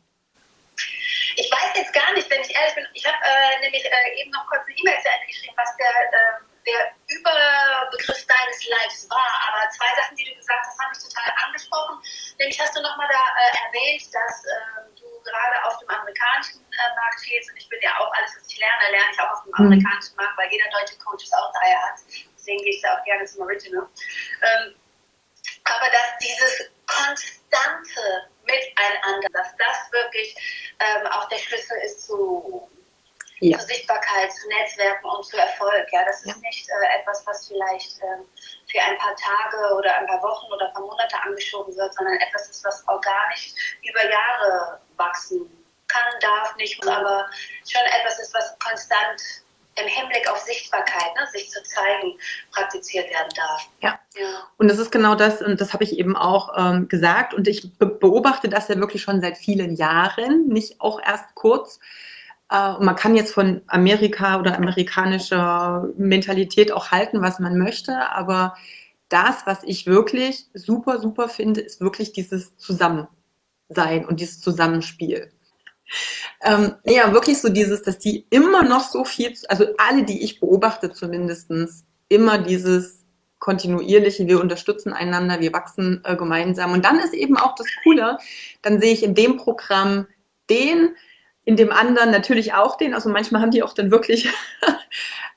Ich 1.36 1.48
weiß 1.50 1.72
jetzt 1.74 1.94
gar 1.94 2.12
nicht, 2.12 2.28
wenn 2.28 2.42
ich 2.42 2.54
ehrlich 2.54 2.74
bin, 2.74 2.86
ich 2.92 3.06
habe 3.06 3.16
äh, 3.16 3.60
nämlich 3.64 3.84
äh, 3.84 4.20
eben 4.20 4.30
noch 4.30 4.46
kurz 4.46 4.60
eine 4.66 4.76
E-Mail 4.76 5.00
zu 5.00 5.08
Ende 5.08 5.26
geschrieben, 5.26 5.56
was 5.56 5.72
der, 5.80 5.88
äh, 5.88 6.36
der 6.68 6.92
Überbegriff 7.16 8.20
deines 8.28 8.60
Lives 8.68 9.08
war, 9.08 9.32
aber 9.48 9.70
zwei 9.72 9.88
Sachen, 9.96 10.16
die 10.16 10.28
du 10.28 10.36
gesagt 10.36 10.60
hast, 10.60 10.78
haben 10.78 10.92
mich 10.92 11.00
total 11.00 11.32
angesprochen. 11.48 11.96
Nämlich 12.36 12.60
hast 12.60 12.76
du 12.76 12.82
nochmal 12.84 13.08
da 13.08 13.24
äh, 13.40 13.52
erwähnt, 13.64 14.04
dass 14.12 14.44
ähm, 14.44 14.92
du 15.00 15.08
gerade 15.24 15.64
auf 15.64 15.80
dem 15.80 15.88
amerikanischen 15.88 16.60
äh, 16.60 16.92
Markt 16.92 17.24
stehst 17.24 17.48
und 17.50 17.56
ich 17.56 17.68
bin 17.72 17.80
ja 17.80 17.96
auch 17.96 18.12
alles, 18.12 18.36
was 18.36 18.44
ich 18.52 18.60
lerne, 18.60 18.92
lerne 18.92 19.08
ich 19.12 19.20
auch 19.20 19.32
auf 19.32 19.42
dem 19.48 19.56
mhm. 19.56 19.72
amerikanischen 19.72 20.12
Markt, 20.16 20.36
weil 20.36 20.52
jeder 20.52 20.68
deutsche 20.68 21.00
Coach 21.00 21.24
es 21.24 21.32
auch 21.32 21.48
daher 21.56 21.80
hat. 21.88 21.96
Deswegen 22.36 22.60
gehe 22.60 22.76
ich 22.76 22.82
da 22.84 23.00
auch 23.00 23.04
gerne 23.08 23.24
zum 23.24 23.48
Original. 23.48 23.88
Ähm, 24.44 24.76
aber 25.64 25.90
dass 25.90 26.18
dieses 26.20 26.70
konstante 26.86 28.30
Miteinander, 28.44 29.28
dass 29.32 29.54
das 29.56 29.92
wirklich 29.92 30.34
ähm, 30.80 31.06
auch 31.08 31.28
der 31.28 31.38
Schlüssel 31.38 31.76
ist 31.84 32.06
zu, 32.06 32.68
ja. 33.38 33.58
zu, 33.58 33.66
Sichtbarkeit, 33.66 34.32
zu 34.32 34.48
Netzwerken 34.48 35.06
und 35.06 35.24
zu 35.24 35.36
Erfolg. 35.36 35.86
Ja, 35.92 36.04
das 36.04 36.24
ist 36.24 36.40
nicht 36.40 36.68
äh, 36.68 37.00
etwas, 37.00 37.24
was 37.26 37.48
vielleicht 37.48 38.02
ähm, 38.02 38.26
für 38.70 38.80
ein 38.80 38.98
paar 38.98 39.14
Tage 39.16 39.74
oder 39.74 39.96
ein 39.96 40.06
paar 40.06 40.22
Wochen 40.22 40.52
oder 40.52 40.66
ein 40.66 40.72
paar 40.72 40.82
Monate 40.82 41.16
angeschoben 41.22 41.76
wird, 41.76 41.94
sondern 41.94 42.16
etwas 42.16 42.48
ist, 42.48 42.64
was 42.64 42.86
organisch 42.88 43.54
über 43.82 44.10
Jahre 44.10 44.80
wachsen 44.96 45.48
kann, 45.88 46.20
darf, 46.20 46.54
nicht, 46.56 46.86
aber 46.86 47.28
schon 47.68 47.82
etwas 47.82 48.18
ist, 48.20 48.32
was 48.34 48.56
konstant 48.58 49.20
im 49.76 49.86
Hinblick 49.86 50.28
auf 50.30 50.38
Sichtbarkeit, 50.38 51.14
ne, 51.16 51.26
sich 51.32 51.50
zu 51.50 51.62
zeigen, 51.62 52.18
praktiziert 52.52 53.08
werden 53.10 53.28
darf. 53.36 53.68
Ja. 53.80 53.98
ja. 54.16 54.48
Und 54.56 54.68
das 54.68 54.78
ist 54.78 54.90
genau 54.90 55.14
das, 55.14 55.42
und 55.42 55.60
das 55.60 55.72
habe 55.72 55.84
ich 55.84 55.98
eben 55.98 56.16
auch 56.16 56.52
ähm, 56.56 56.88
gesagt. 56.88 57.34
Und 57.34 57.48
ich 57.48 57.78
be 57.78 57.86
beobachte 57.86 58.48
das 58.48 58.68
ja 58.68 58.76
wirklich 58.76 59.02
schon 59.02 59.20
seit 59.20 59.38
vielen 59.38 59.74
Jahren, 59.76 60.48
nicht 60.48 60.80
auch 60.80 61.00
erst 61.00 61.34
kurz. 61.34 61.78
Äh, 62.50 62.72
man 62.80 62.96
kann 62.96 63.16
jetzt 63.16 63.32
von 63.32 63.62
Amerika 63.68 64.38
oder 64.38 64.56
amerikanischer 64.56 65.88
Mentalität 65.96 66.72
auch 66.72 66.90
halten, 66.90 67.22
was 67.22 67.38
man 67.38 67.56
möchte, 67.58 68.10
aber 68.10 68.56
das, 69.08 69.46
was 69.46 69.64
ich 69.64 69.86
wirklich 69.86 70.46
super, 70.54 71.00
super 71.00 71.28
finde, 71.28 71.60
ist 71.60 71.80
wirklich 71.80 72.12
dieses 72.12 72.56
Zusammensein 72.56 74.06
und 74.06 74.20
dieses 74.20 74.40
Zusammenspiel. 74.40 75.32
Ähm, 76.42 76.74
ja, 76.84 77.12
wirklich 77.12 77.40
so 77.40 77.48
dieses, 77.48 77.82
dass 77.82 77.98
die 77.98 78.26
immer 78.30 78.62
noch 78.62 78.88
so 78.88 79.04
viel, 79.04 79.34
also 79.48 79.66
alle, 79.78 80.04
die 80.04 80.22
ich 80.22 80.40
beobachte 80.40 80.92
zumindestens 80.92 81.84
immer 82.08 82.38
dieses 82.38 83.00
kontinuierliche, 83.38 84.26
wir 84.26 84.40
unterstützen 84.40 84.92
einander, 84.92 85.40
wir 85.40 85.52
wachsen 85.52 86.02
äh, 86.04 86.14
gemeinsam. 86.14 86.72
Und 86.72 86.84
dann 86.84 87.00
ist 87.00 87.14
eben 87.14 87.36
auch 87.36 87.54
das 87.54 87.66
Coole, 87.82 88.18
dann 88.62 88.80
sehe 88.80 88.92
ich 88.92 89.02
in 89.02 89.14
dem 89.14 89.38
Programm 89.38 90.06
den, 90.50 90.94
in 91.44 91.56
dem 91.56 91.72
anderen 91.72 92.10
natürlich 92.10 92.52
auch 92.52 92.76
den. 92.76 92.94
Also 92.94 93.08
manchmal 93.08 93.40
haben 93.40 93.50
die 93.50 93.62
auch 93.62 93.72
dann 93.72 93.90
wirklich 93.90 94.28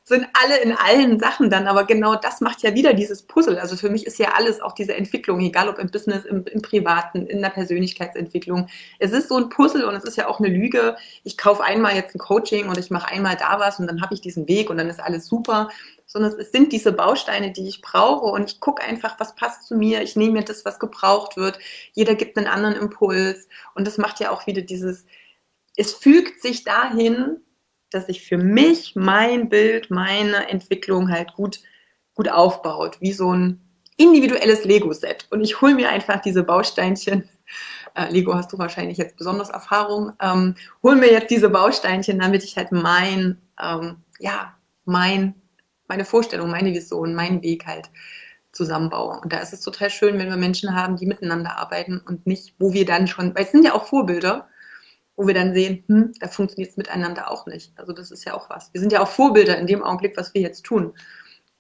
sind 0.06 0.28
alle 0.34 0.58
in 0.58 0.74
allen 0.74 1.18
Sachen 1.18 1.50
dann, 1.50 1.66
aber 1.66 1.86
genau 1.86 2.16
das 2.16 2.42
macht 2.42 2.62
ja 2.62 2.76
wieder 2.76 2.94
dieses 2.94 3.24
Puzzle. 3.24 3.58
Also 3.58 3.78
für 3.78 3.90
mich 3.90 4.06
ist 4.06 4.20
ja 4.20 4.34
alles 4.34 4.60
auch 4.60 4.74
diese 4.74 4.96
Entwicklung, 4.96 5.40
egal 5.40 5.70
ob 5.70 5.80
im 5.80 5.90
Business, 5.90 6.26
im, 6.26 6.46
im 6.46 6.62
Privaten, 6.62 7.26
in 7.26 7.42
der 7.42 7.50
Persönlichkeitsentwicklung. 7.50 8.68
Es 9.00 9.14
ist 9.14 9.30
so 9.30 9.38
ein 9.38 9.48
Puzzle 9.48 9.86
und 9.86 9.96
es 9.96 10.04
ist 10.04 10.18
ja 10.18 10.28
auch 10.28 10.40
eine 10.40 10.50
Lüge. 10.50 10.98
Ich 11.24 11.38
kaufe 11.38 11.64
einmal 11.64 11.96
jetzt 11.96 12.14
ein 12.16 12.20
Coaching 12.20 12.68
und 12.68 12.78
ich 12.78 12.92
mache 12.92 13.08
einmal 13.08 13.38
da 13.38 13.62
was 13.62 13.80
und 13.80 13.88
dann 13.88 14.02
habe 14.02 14.14
ich 14.14 14.20
diesen 14.20 14.46
Weg 14.50 14.70
und 14.70 14.78
dann 14.78 14.90
ist 14.90 15.00
alles 15.00 15.26
super. 15.26 15.70
Sondern 16.06 16.38
es 16.38 16.52
sind 16.52 16.74
diese 16.74 16.92
Bausteine, 16.92 17.52
die 17.52 17.70
ich 17.70 17.82
brauche 17.82 18.26
und 18.26 18.52
ich 18.52 18.60
gucke 18.60 18.84
einfach, 18.84 19.22
was 19.22 19.36
passt 19.36 19.68
zu 19.68 19.76
mir. 19.76 20.02
Ich 20.02 20.18
nehme 20.18 20.34
mir 20.34 20.44
das, 20.44 20.66
was 20.66 20.80
gebraucht 20.80 21.38
wird. 21.38 21.60
Jeder 21.94 22.16
gibt 22.16 22.38
einen 22.38 22.48
anderen 22.48 22.76
Impuls 22.76 23.48
und 23.74 23.88
das 23.88 23.98
macht 23.98 24.20
ja 24.20 24.32
auch 24.32 24.48
wieder 24.48 24.64
dieses, 24.64 25.06
es 25.78 25.94
fügt 25.94 26.42
sich 26.42 26.66
dahin, 26.66 27.38
dass 27.94 28.08
sich 28.08 28.26
für 28.26 28.38
mich 28.38 28.96
mein 28.96 29.50
Bild, 29.50 29.90
meine 29.90 30.50
Entwicklung 30.50 31.10
halt 31.12 31.34
gut, 31.34 31.60
gut 32.14 32.30
aufbaut, 32.30 32.98
wie 33.00 33.14
so 33.14 33.34
ein 33.34 33.62
individuelles 33.98 34.66
Lego-Set. 34.66 35.28
Und 35.30 35.42
ich 35.42 35.62
hole 35.62 35.76
mir 35.76 35.90
einfach 35.90 36.22
diese 36.22 36.44
Bausteinchen. 36.44 37.30
Äh, 37.96 38.12
Lego 38.12 38.34
hast 38.34 38.52
du 38.52 38.58
wahrscheinlich 38.58 38.98
jetzt 38.98 39.18
besonders 39.18 39.52
Erfahrung. 39.52 40.14
Ähm, 40.20 40.56
hol 40.82 40.96
mir 40.96 41.12
jetzt 41.12 41.30
diese 41.30 41.48
Bausteinchen, 41.48 42.18
damit 42.18 42.44
ich 42.44 42.58
halt 42.58 42.72
mein, 42.72 43.40
ähm, 43.62 43.98
ja, 44.18 44.56
mein, 44.86 45.36
meine 45.88 46.04
Vorstellung, 46.04 46.50
meine 46.50 46.74
Vision, 46.74 47.14
meinen 47.14 47.44
Weg 47.44 47.68
halt 47.68 47.92
zusammenbaue. 48.52 49.20
Und 49.20 49.32
da 49.32 49.38
ist 49.38 49.54
es 49.54 49.62
total 49.62 49.92
schön, 49.92 50.18
wenn 50.18 50.30
wir 50.30 50.38
Menschen 50.38 50.76
haben, 50.76 50.96
die 50.96 51.06
miteinander 51.06 51.60
arbeiten 51.60 52.00
und 52.00 52.26
nicht, 52.26 52.56
wo 52.58 52.74
wir 52.74 52.86
dann 52.86 53.06
schon, 53.06 53.36
weil 53.36 53.44
es 53.44 53.52
sind 53.52 53.64
ja 53.64 53.76
auch 53.76 53.86
Vorbilder, 53.86 54.48
wo 55.16 55.28
wir 55.28 55.34
dann 55.34 55.54
sehen, 55.54 55.84
hm, 55.88 56.14
da 56.20 56.28
funktioniert 56.28 56.72
es 56.72 56.78
miteinander 56.78 57.30
auch 57.30 57.46
nicht. 57.46 57.72
Also 57.78 57.94
das 57.94 58.12
ist 58.12 58.26
ja 58.26 58.34
auch 58.34 58.50
was. 58.50 58.74
Wir 58.74 58.82
sind 58.82 58.92
ja 58.92 59.02
auch 59.02 59.08
Vorbilder 59.08 59.58
in 59.58 59.68
dem 59.68 59.84
Augenblick, 59.84 60.18
was 60.18 60.34
wir 60.34 60.42
jetzt 60.42 60.64
tun. 60.64 60.94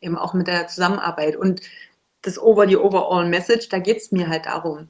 Eben 0.01 0.17
auch 0.17 0.33
mit 0.33 0.47
der 0.47 0.67
Zusammenarbeit. 0.67 1.35
Und 1.35 1.61
das 2.23 2.39
Over 2.39 2.67
the 2.67 2.77
Overall 2.77 3.27
Message, 3.27 3.69
da 3.69 3.79
geht 3.79 3.97
es 3.97 4.11
mir 4.11 4.27
halt 4.27 4.47
darum. 4.47 4.89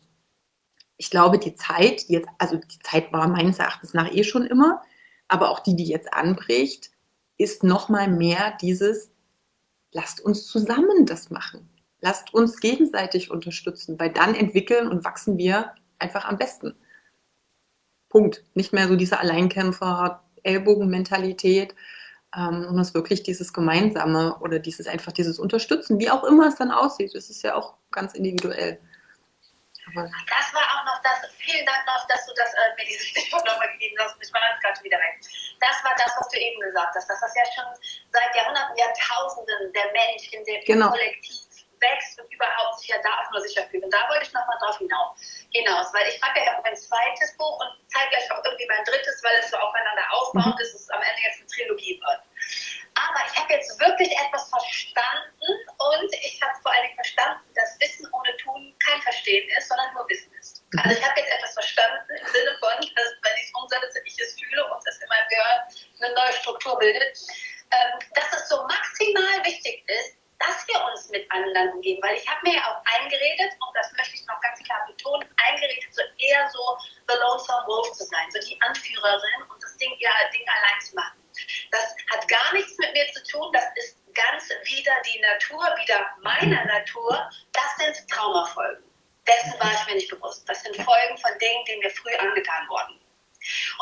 Ich 0.97 1.09
glaube, 1.09 1.39
die 1.39 1.55
Zeit, 1.55 2.03
jetzt, 2.07 2.29
also 2.37 2.57
die 2.57 2.79
Zeit 2.79 3.11
war 3.11 3.27
meines 3.27 3.59
Erachtens 3.59 3.93
nach 3.93 4.11
eh 4.13 4.23
schon 4.23 4.45
immer, 4.45 4.81
aber 5.27 5.49
auch 5.49 5.59
die, 5.59 5.75
die 5.75 5.85
jetzt 5.85 6.13
anbricht, 6.13 6.91
ist 7.37 7.63
nochmal 7.63 8.07
mehr 8.07 8.55
dieses, 8.61 9.11
lasst 9.91 10.21
uns 10.21 10.47
zusammen 10.47 11.05
das 11.05 11.29
machen. 11.29 11.69
Lasst 11.99 12.33
uns 12.33 12.59
gegenseitig 12.59 13.31
unterstützen, 13.31 13.99
weil 13.99 14.11
dann 14.11 14.35
entwickeln 14.35 14.87
und 14.87 15.03
wachsen 15.03 15.37
wir 15.37 15.73
einfach 15.99 16.25
am 16.25 16.37
besten. 16.37 16.75
Punkt. 18.13 18.43
Nicht 18.53 18.73
mehr 18.73 18.87
so 18.87 18.95
diese 18.95 19.19
Alleinkämpfer, 19.19 20.21
Ellbogenmentalität, 20.43 21.73
ähm, 22.37 22.63
sondern 22.63 22.79
es 22.79 22.93
wirklich 22.93 23.23
dieses 23.23 23.53
Gemeinsame 23.53 24.37
oder 24.39 24.59
dieses 24.59 24.85
einfach 24.85 25.11
dieses 25.11 25.39
Unterstützen, 25.39 25.99
wie 25.99 26.11
auch 26.11 26.23
immer 26.23 26.47
es 26.47 26.55
dann 26.55 26.69
aussieht. 26.69 27.15
Es 27.15 27.31
ist 27.31 27.41
ja 27.41 27.55
auch 27.55 27.73
ganz 27.91 28.13
individuell. 28.13 28.79
Aber 29.89 30.03
das 30.05 30.47
war 30.53 30.61
auch 30.61 30.85
noch 30.85 31.01
das, 31.01 31.25
vielen 31.39 31.65
Dank 31.65 31.81
noch, 31.87 32.07
dass 32.07 32.25
du 32.27 32.33
das, 32.37 32.53
äh, 32.53 32.77
mir 32.77 32.85
dieses 32.85 33.07
Stichwort 33.11 33.45
nochmal 33.47 33.71
gegeben 33.73 33.97
hast. 33.99 34.15
Ich 34.21 34.31
war 34.31 34.41
gerade 34.61 34.83
wieder 34.83 34.97
weg. 34.97 35.17
Das 35.59 35.83
war 35.83 35.95
das, 35.97 36.13
was 36.15 36.29
du 36.29 36.37
eben 36.37 36.61
gesagt 36.61 36.93
hast, 36.95 37.09
dass 37.09 37.19
das 37.19 37.33
ja 37.33 37.43
schon 37.49 37.65
seit 38.13 38.29
Jahrhunderten, 38.35 38.77
Jahrtausenden 38.77 39.73
der 39.73 39.89
Mensch 39.91 40.29
in 40.31 40.45
dem 40.45 40.61
genau. 40.65 40.89
Kollektiv 40.89 41.42
wächst 41.83 42.19
und 42.19 42.31
überhaupt 42.31 42.79
sich 42.79 42.89
ja 42.89 42.97
da 43.03 43.11
auch 43.19 43.31
nur 43.31 43.41
sicher 43.41 43.67
fühlt. 43.67 43.83
Und 43.83 43.93
da 43.93 44.07
wollte 44.09 44.23
ich 44.23 44.33
nochmal 44.33 44.57
drauf 44.59 44.77
hinaus, 44.79 45.19
hinaus, 45.51 45.93
weil 45.93 46.07
ich 46.07 46.17
schreibe 46.17 46.39
ja 46.39 46.57
auch 46.57 46.63
mein 46.63 46.75
zweites 46.75 47.35
Buch 47.37 47.59
und 47.59 47.71
zeitgleich 47.91 48.31
auch 48.31 48.43
irgendwie 48.43 48.67
mein 48.67 48.83
drittes, 48.85 49.21
weil 49.23 49.35
es 49.39 49.51
so 49.51 49.57
aufeinander 49.57 50.05
aufbaut, 50.11 50.55
mhm. 50.55 50.57
dass 50.57 50.73
es 50.73 50.89
am 50.89 51.01
Ende 51.01 51.21
jetzt 51.21 51.39
eine 51.39 51.47
Trilogie 51.47 51.99
wird. 51.99 52.21
Aber 52.95 53.19
ich 53.25 53.35
habe 53.37 53.53
jetzt 53.53 53.79
wirklich 53.79 54.11
etwas 54.11 54.49
verstanden 54.49 55.49
und 55.77 56.09
ich 56.13 56.41
habe 56.41 56.53
vor 56.61 56.71
allen 56.71 56.83
Dingen 56.83 56.95
verstanden, 56.95 57.41
dass 57.55 57.79
Wissen 57.79 58.07
ohne 58.13 58.37
Tun 58.37 58.75
kein 58.85 59.01
Verstehen 59.01 59.49
ist, 59.57 59.67
sondern 59.67 59.93
nur 59.93 60.07
Wissen 60.09 60.31
ist. 60.39 60.63
Mhm. 60.71 60.79
Also 60.79 60.99
ich 60.99 61.03
habe 61.03 61.19
jetzt 61.19 61.31
etwas 61.31 61.53
verstanden 61.53 62.09
im 62.09 62.27
Sinne 62.27 62.55
von, 62.59 62.77
dass 62.95 63.09
wenn 63.21 63.35
ich 63.37 63.49
es 63.49 63.53
umsetze, 63.53 63.99
ich 64.05 64.19
es 64.19 64.39
fühle 64.39 64.65
und 64.71 64.87
es 64.87 64.97
in 65.01 65.09
meinem 65.09 65.27
Gehirn 65.27 65.59
eine 66.01 66.13
neue 66.13 66.33
Struktur 66.33 66.77
bildet, 66.77 67.17
ähm, 67.71 67.99
dass 68.13 68.33
es 68.33 68.49
so 68.49 68.61
maximal 68.63 69.45
wichtig 69.45 69.83
ist, 69.87 70.22
dass 70.43 70.67
wir 70.67 70.83
uns 70.85 71.09
mit 71.09 71.29
anderen 71.31 71.73
umgeben, 71.73 72.01
weil 72.03 72.15
ich 72.15 72.27
habe 72.27 72.39
mir 72.43 72.55
ja 72.55 72.63
auch 72.67 72.81
eingeredet, 72.99 73.51
und 73.59 73.75
das 73.75 73.91
möchte 73.93 74.15
ich 74.15 74.25
noch 74.27 74.39
ganz 74.41 74.59
klar 74.59 74.85
betonen, 74.87 75.27
eingeredet, 75.37 75.83
so 75.91 76.01
eher 76.17 76.49
so 76.49 76.77
the 77.07 77.15
lonesome 77.19 77.65
wolf 77.67 77.91
zu 77.93 78.03
sein, 78.03 78.29
so 78.31 78.39
die 78.39 78.59
Anführerin 78.61 79.41
und 79.49 79.63
das 79.63 79.75
Ding, 79.77 79.95
ja, 79.99 80.11
Ding 80.33 80.45
allein 80.47 80.81
zu 80.81 80.95
machen. 80.95 81.23
Das 81.71 81.95
hat 82.11 82.27
gar 82.27 82.53
nichts 82.53 82.77
mit 82.77 82.93
mir 82.93 83.07
zu 83.13 83.23
tun, 83.23 83.51
das 83.53 83.65
ist 83.75 83.97
ganz 84.13 84.49
wieder 84.65 84.93
die 85.05 85.19
Natur, 85.19 85.63
wieder 85.81 86.05
meiner 86.21 86.65
Natur, 86.65 87.29
das 87.53 87.75
sind 87.77 88.09
Traumafolgen. 88.09 88.83
Dessen 89.27 89.59
war 89.59 89.71
ich 89.71 89.87
mir 89.87 89.95
nicht 89.95 90.09
bewusst. 90.09 90.47
Das 90.49 90.61
sind 90.63 90.75
Folgen 90.75 91.17
von 91.17 91.31
Dingen, 91.39 91.63
die 91.65 91.77
mir 91.77 91.89
früh 91.91 92.13
angetan 92.15 92.67
wurden. 92.67 92.99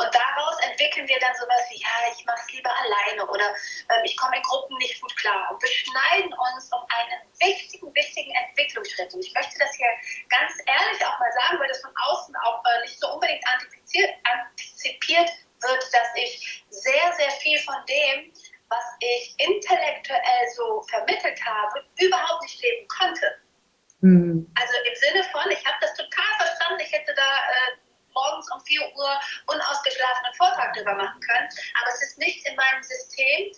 Und 0.01 0.09
daraus 0.15 0.57
entwickeln 0.61 1.07
wir 1.07 1.19
dann 1.19 1.35
sowas 1.35 1.61
wie, 1.69 1.77
ja, 1.77 2.09
ich 2.11 2.25
mache 2.25 2.41
es 2.41 2.53
lieber 2.53 2.71
alleine 2.73 3.25
oder 3.27 3.53
ähm, 3.93 4.03
ich 4.03 4.17
komme 4.17 4.35
in 4.37 4.41
Gruppen 4.41 4.77
nicht 4.77 4.99
gut 4.99 5.15
klar. 5.15 5.51
Und 5.51 5.59
beschneiden 5.59 6.33
uns 6.33 6.71
um 6.73 6.81
einen 6.89 7.21
wichtigen, 7.39 7.93
wichtigen 7.93 8.33
Entwicklungsschritt. 8.33 9.13
Und 9.13 9.23
ich 9.23 9.33
möchte 9.33 9.59
das 9.59 9.75
hier 9.75 9.91
ganz 10.29 10.53
ehrlich 10.65 11.05
auch 11.05 11.19
mal 11.19 11.31
sagen, 11.31 11.59
weil 11.59 11.67
das 11.67 11.81
von 11.81 11.93
außen 11.95 12.35
auch 12.37 12.63
äh, 12.65 12.81
nicht 12.81 12.99
so 12.99 13.13
unbedingt 13.13 13.45
antizipiert, 13.47 14.09
antizipiert 14.23 15.29
wird, 15.61 15.83
dass 15.93 16.09
ich 16.15 16.65
sehr, 16.69 17.13
sehr 17.13 17.31
viel 17.37 17.59
von 17.59 17.77
dem, 17.85 18.33
was 18.69 18.85
ich 18.99 19.35
intellektuell 19.37 20.47
so 20.55 20.81
vermittelt 20.89 21.39
habe, 21.45 21.85
überhaupt 21.99 22.41
nicht 22.41 22.59
leben 22.61 22.87
konnte. 22.87 23.37
Mhm. 24.01 24.51
Also 24.57 24.73
im 24.87 24.95
Sinne 24.95 25.23
von, 25.31 25.51
ich 25.51 25.63
habe 25.65 25.77
das 25.81 25.93
total 25.93 26.33
verstanden, 26.39 26.81
ich 26.81 26.91
hätte 26.91 27.13
da 27.13 27.21
äh, 27.21 27.80
morgens 28.21 28.51
um 28.51 28.61
4 28.61 28.95
Uhr 28.95 29.21
unausgeschlafenen 29.47 30.33
Vortrag 30.37 30.73
drüber 30.73 30.93
machen 30.93 31.19
können. 31.21 31.49
Aber 31.81 31.89
es 31.89 32.01
ist 32.01 32.17
nicht 32.17 32.45
in 32.47 32.55
meinem 32.55 32.83
System, 32.83 33.51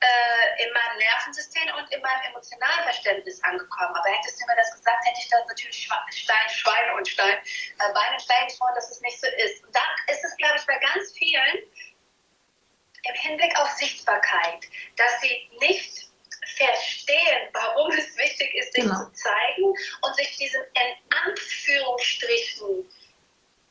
äh, 0.00 0.64
in 0.64 0.72
meinem 0.72 0.98
Nervensystem 0.98 1.68
und 1.76 1.86
in 1.92 2.00
meinem 2.00 2.22
emotionalen 2.32 2.84
Verständnis 2.84 3.42
angekommen. 3.44 3.94
Aber 3.94 4.08
hättest 4.08 4.40
du 4.40 4.46
mir 4.46 4.56
das 4.56 4.72
gesagt, 4.72 5.04
hätte 5.06 5.20
ich 5.20 5.28
dann 5.28 5.46
natürlich 5.46 5.88
Stein, 6.10 6.48
Schweine 6.48 6.94
und 6.96 7.06
Stein, 7.06 7.38
äh, 7.38 7.92
Beine 7.92 8.14
und 8.14 8.22
Stein 8.22 8.46
gesprochen, 8.46 8.74
dass 8.74 8.90
es 8.90 9.00
nicht 9.00 9.20
so 9.20 9.26
ist. 9.44 9.64
Und 9.64 9.74
dann 9.74 9.90
ist 10.08 10.24
es, 10.24 10.36
glaube 10.36 10.56
ich, 10.56 10.66
bei 10.66 10.78
ganz 10.78 11.12
vielen 11.12 11.58
im 13.02 13.14
Hinblick 13.14 13.58
auf 13.58 13.70
Sichtbarkeit, 13.70 14.64
dass 14.96 15.20
sie 15.20 15.50
nicht 15.60 16.10
verstehen, 16.56 17.48
warum 17.52 17.90
es 17.92 18.16
wichtig 18.16 18.54
ist, 18.54 18.72
sich 18.72 18.84
genau. 18.84 19.04
zu 19.04 19.12
zeigen 19.12 19.64
und 20.02 20.16
sich 20.16 20.36
diesen 20.36 20.62
in 20.62 21.16
Anführungsstrichen 21.26 22.86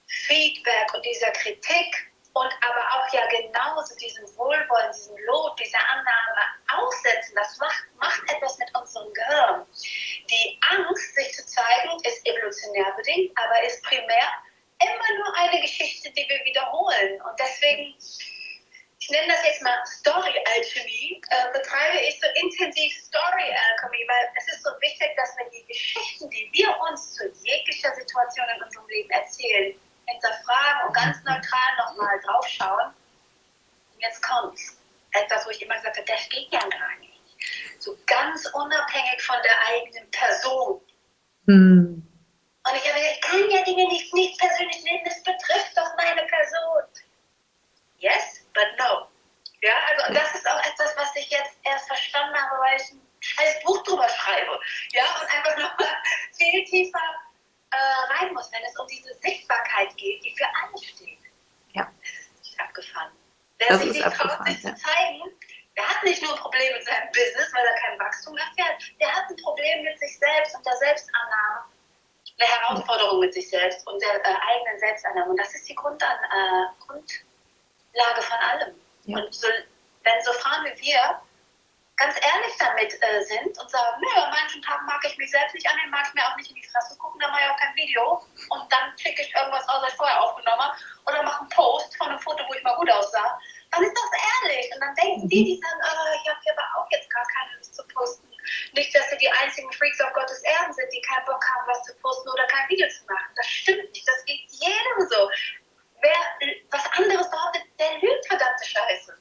Feedback 0.09 0.93
und 0.93 1.05
dieser 1.05 1.31
Kritik 1.31 2.09
und 2.33 2.53
aber 2.61 2.85
auch 2.93 3.13
ja 3.13 3.25
genauso 3.27 3.95
diesem 3.95 4.25
Wohlwollen, 4.37 4.91
diesem 4.93 5.17
Lob, 5.25 5.57
dieser 5.57 5.79
Annahme 5.79 6.41
aussetzen, 6.77 7.35
das 7.35 7.57
macht, 7.57 7.83
macht 7.99 8.21
etwas 8.31 8.57
mit 8.57 8.69
unserem 8.75 9.13
Gehirn. 9.13 9.65
Die 10.29 10.59
Angst, 10.69 11.15
sich 11.15 11.33
zu 11.33 11.45
zeigen, 11.45 11.97
ist 12.03 12.25
evolutionär 12.25 12.93
bedingt, 12.95 13.37
aber 13.37 13.63
ist 13.63 13.83
primär 13.83 14.27
immer 14.81 15.17
nur 15.17 15.35
eine 15.37 15.61
Geschichte, 15.61 16.11
die 16.11 16.25
wir 16.29 16.39
wiederholen. 16.45 17.21
Und 17.21 17.39
deswegen, 17.39 17.95
ich 18.99 19.09
nenne 19.09 19.33
das 19.33 19.45
jetzt 19.45 19.61
mal 19.61 19.85
Story 19.85 20.33
Alchemy, 20.55 21.21
äh, 21.29 21.51
betreibe 21.51 21.97
ich 21.99 22.19
so 22.19 22.27
intensiv 22.35 22.93
Story 23.01 23.51
Alchemy, 23.51 24.07
weil 24.07 24.29
es 24.37 24.47
ist 24.53 24.63
so 24.63 24.69
wichtig, 24.79 25.09
dass 25.17 25.35
wir 25.37 25.49
die 25.49 25.65
Geschichten, 25.65 26.29
die 26.29 26.49
wir 26.53 26.73
uns 26.89 27.15
zu 27.15 27.27
jeglicher 27.43 27.93
Situation 27.95 28.45
in 28.55 28.63
unserem 28.63 28.87
Leben 28.87 29.09
erzählen, 29.09 29.75
hinterfragen 30.11 30.87
und 30.87 30.93
ganz 30.93 31.17
neutral 31.23 31.77
nochmal 31.77 32.19
draufschauen. 32.25 32.87
Und 33.93 34.01
jetzt 34.01 34.21
kommt's. 34.21 34.75
Etwas, 35.11 35.45
wo 35.45 35.49
ich 35.49 35.61
immer 35.61 35.75
gesagt 35.75 35.97
habe, 35.97 36.05
das 36.05 36.29
geht 36.29 36.51
ja 36.51 36.59
gar 36.59 36.95
nicht. 36.99 37.19
So 37.79 37.97
ganz 38.05 38.45
unabhängig 38.53 39.21
von 39.23 39.37
der 39.43 39.57
eigenen 39.67 40.11
Person. 40.11 40.81
Hm. 41.47 42.07
Und 42.69 42.75
ich 42.75 42.87
habe 42.87 42.99
gesagt, 42.99 43.15
ich 43.15 43.21
kann 43.21 43.49
ja 43.49 43.63
Dinge 43.63 43.87
nicht, 43.87 44.13
nicht 44.13 44.39
persönlich 44.39 44.83
nehmen, 44.83 45.03
das 45.05 45.23
betrifft 45.23 45.75
doch 45.75 45.95
meine 45.97 46.21
Person. 46.27 46.83
Yes, 47.97 48.45
but 48.53 48.67
no. 48.77 49.07
Ja, 49.61 49.73
also 49.89 50.07
und 50.07 50.15
das 50.15 50.35
ist 50.35 50.47
auch 50.47 50.63
etwas, 50.65 50.95
was 50.95 51.15
ich 51.15 51.29
jetzt 51.29 51.57
erst 51.63 51.87
verstanden 51.87 52.35
habe, 52.35 52.61
weil 52.61 52.77
ich 52.77 52.91
ein 52.91 53.01
scheiß 53.19 53.63
Buch 53.63 53.83
drüber 53.83 54.07
schreibe. 54.07 54.59
Ja, 54.91 55.03
und 55.19 55.35
einfach 55.35 55.57
nochmal 55.57 55.95
viel 56.37 56.63
tiefer 56.65 57.01
äh, 57.71 58.13
rein 58.13 58.33
muss, 58.33 58.51
wenn 58.51 58.63
es 58.63 58.77
um 58.77 58.87
diese 58.87 59.13
Sichtbarkeit 59.15 59.95
geht, 59.97 60.23
die 60.23 60.35
für 60.35 60.45
alle 60.45 60.83
steht. 60.83 61.19
Ja. 61.73 61.91
abgefahren. 62.57 63.11
Wer 63.59 63.67
das 63.67 63.81
sich 63.81 63.89
ist 63.89 64.05
nicht 64.05 64.17
traut, 64.17 64.47
sich 64.47 64.63
ja. 64.63 64.75
zu 64.75 64.81
zeigen, 64.81 65.21
der 65.75 65.87
hat 65.87 66.03
nicht 66.03 66.21
nur 66.21 66.33
ein 66.33 66.39
Problem 66.39 66.73
mit 66.73 66.85
seinem 66.85 67.07
Business, 67.09 67.53
weil 67.53 67.65
er 67.65 67.75
kein 67.75 67.99
Wachstum 67.99 68.35
erfährt, 68.37 68.81
der 68.99 69.15
hat 69.15 69.29
ein 69.29 69.35
Problem 69.37 69.83
mit 69.83 69.99
sich 69.99 70.17
selbst 70.17 70.55
und 70.55 70.65
der 70.65 70.75
Selbstannahme, 70.77 71.65
eine 72.39 72.49
Herausforderung 72.49 73.19
mit 73.19 73.33
sich 73.33 73.49
selbst 73.49 73.85
und 73.87 74.01
der 74.01 74.15
äh, 74.15 74.35
eigenen 74.51 74.79
Selbstannahme. 74.79 75.31
Und 75.31 75.37
das 75.37 75.53
ist 75.53 75.67
die 75.67 75.75
Grundan 75.75 76.17
äh, 76.23 76.85
Grundlage 76.85 78.21
von 78.21 78.37
allem. 78.37 78.75
Ja. 79.03 79.17
Und 79.19 79.33
so, 79.33 79.47
wenn 80.03 80.23
so 80.23 80.31
Frauen 80.33 80.65
wie 80.65 80.81
wir 80.81 81.21
ganz 81.99 82.15
ehrlich 82.15 82.55
damit 82.57 82.95
äh, 83.03 83.21
sind 83.23 83.59
und 83.59 83.69
sagen, 83.69 83.99
nö, 83.99 84.21
an 84.21 84.31
manchen 84.31 84.61
Tagen 84.61 84.85
mag 84.85 85.03
ich 85.05 85.17
mich 85.17 85.29
selbst 85.29 85.53
nicht 85.53 85.67
annehmen, 85.69 85.91
mag 85.91 86.07
ich 86.07 86.13
mir 86.13 86.25
auch 86.25 86.35
nicht 86.37 86.49
in 86.49 86.55
die 86.55 86.67
Fresse 86.67 86.97
gucken, 86.97 87.19
dann 87.19 87.31
mache 87.31 87.41
ich 87.43 87.49
auch 87.51 87.59
kein 87.59 87.75
Video 87.75 88.23
und 88.49 88.71
dann 88.71 88.97
schicke 88.97 89.21
ich 89.21 89.35
irgendwas 89.35 89.67
aus, 89.67 89.83
was 89.83 89.91
ich 89.91 89.97
vorher 89.97 90.23
aufgenommen 90.23 90.63
habe 90.63 90.77
oder 91.05 91.23
mache 91.23 91.41
einen 91.41 91.49
Post 91.49 91.97
von 91.97 92.07
einem 92.07 92.19
Foto, 92.19 92.43
wo 92.47 92.53
ich 92.53 92.63
mal 92.63 92.75
gut 92.75 92.89
aussah, 92.89 93.37
dann 93.71 93.83
ist 93.83 93.93
das 93.93 94.11
ehrlich. 94.15 94.71
Und 94.73 94.79
dann 94.79 94.95
denken 94.95 95.29
die, 95.29 95.43
die 95.43 95.61
sagen, 95.61 95.81
oh, 95.83 96.15
ich 96.15 96.29
habe 96.29 96.39
hier 96.41 96.53
aber 96.57 96.67
auch 96.79 96.87
jetzt 96.89 97.09
gar 97.09 97.25
keine 97.27 97.57
Lust 97.57 97.75
zu 97.75 97.83
posten. 97.93 98.27
Nicht, 98.73 98.95
dass 98.95 99.09
sie 99.09 99.17
die 99.17 99.29
einzigen 99.29 99.71
Freaks 99.73 100.01
auf 100.01 100.13
Gottes 100.13 100.41
Erden 100.41 100.73
sind, 100.73 100.91
die 100.91 101.01
keinen 101.01 101.25
Bock 101.25 101.43
haben, 101.43 101.67
was 101.67 101.83
zu 101.83 101.93
posten 101.97 102.29
oder 102.29 102.47
kein 102.47 102.67
Video 102.69 102.87
zu 102.89 103.05
machen. 103.05 103.29
Das 103.35 103.45
stimmt 103.45 103.91
nicht. 103.91 104.07
Das 104.07 104.25
geht 104.25 104.49
jedem 104.49 105.09
so. 105.09 105.29
Wer 106.01 106.55
was 106.71 106.85
anderes 106.97 107.29
behauptet, 107.29 107.63
der 107.77 107.99
lügt 107.99 108.25
verdammte 108.27 108.65
Scheiße. 108.65 109.17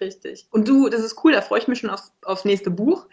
Richtig. 0.00 0.46
Und 0.50 0.68
du, 0.68 0.88
das 0.88 1.02
ist 1.02 1.22
cool, 1.24 1.32
da 1.32 1.42
freue 1.42 1.60
ich 1.60 1.68
mich 1.68 1.80
schon 1.80 1.90
aufs, 1.90 2.12
aufs 2.22 2.44
nächste 2.44 2.70
Buch, 2.70 3.06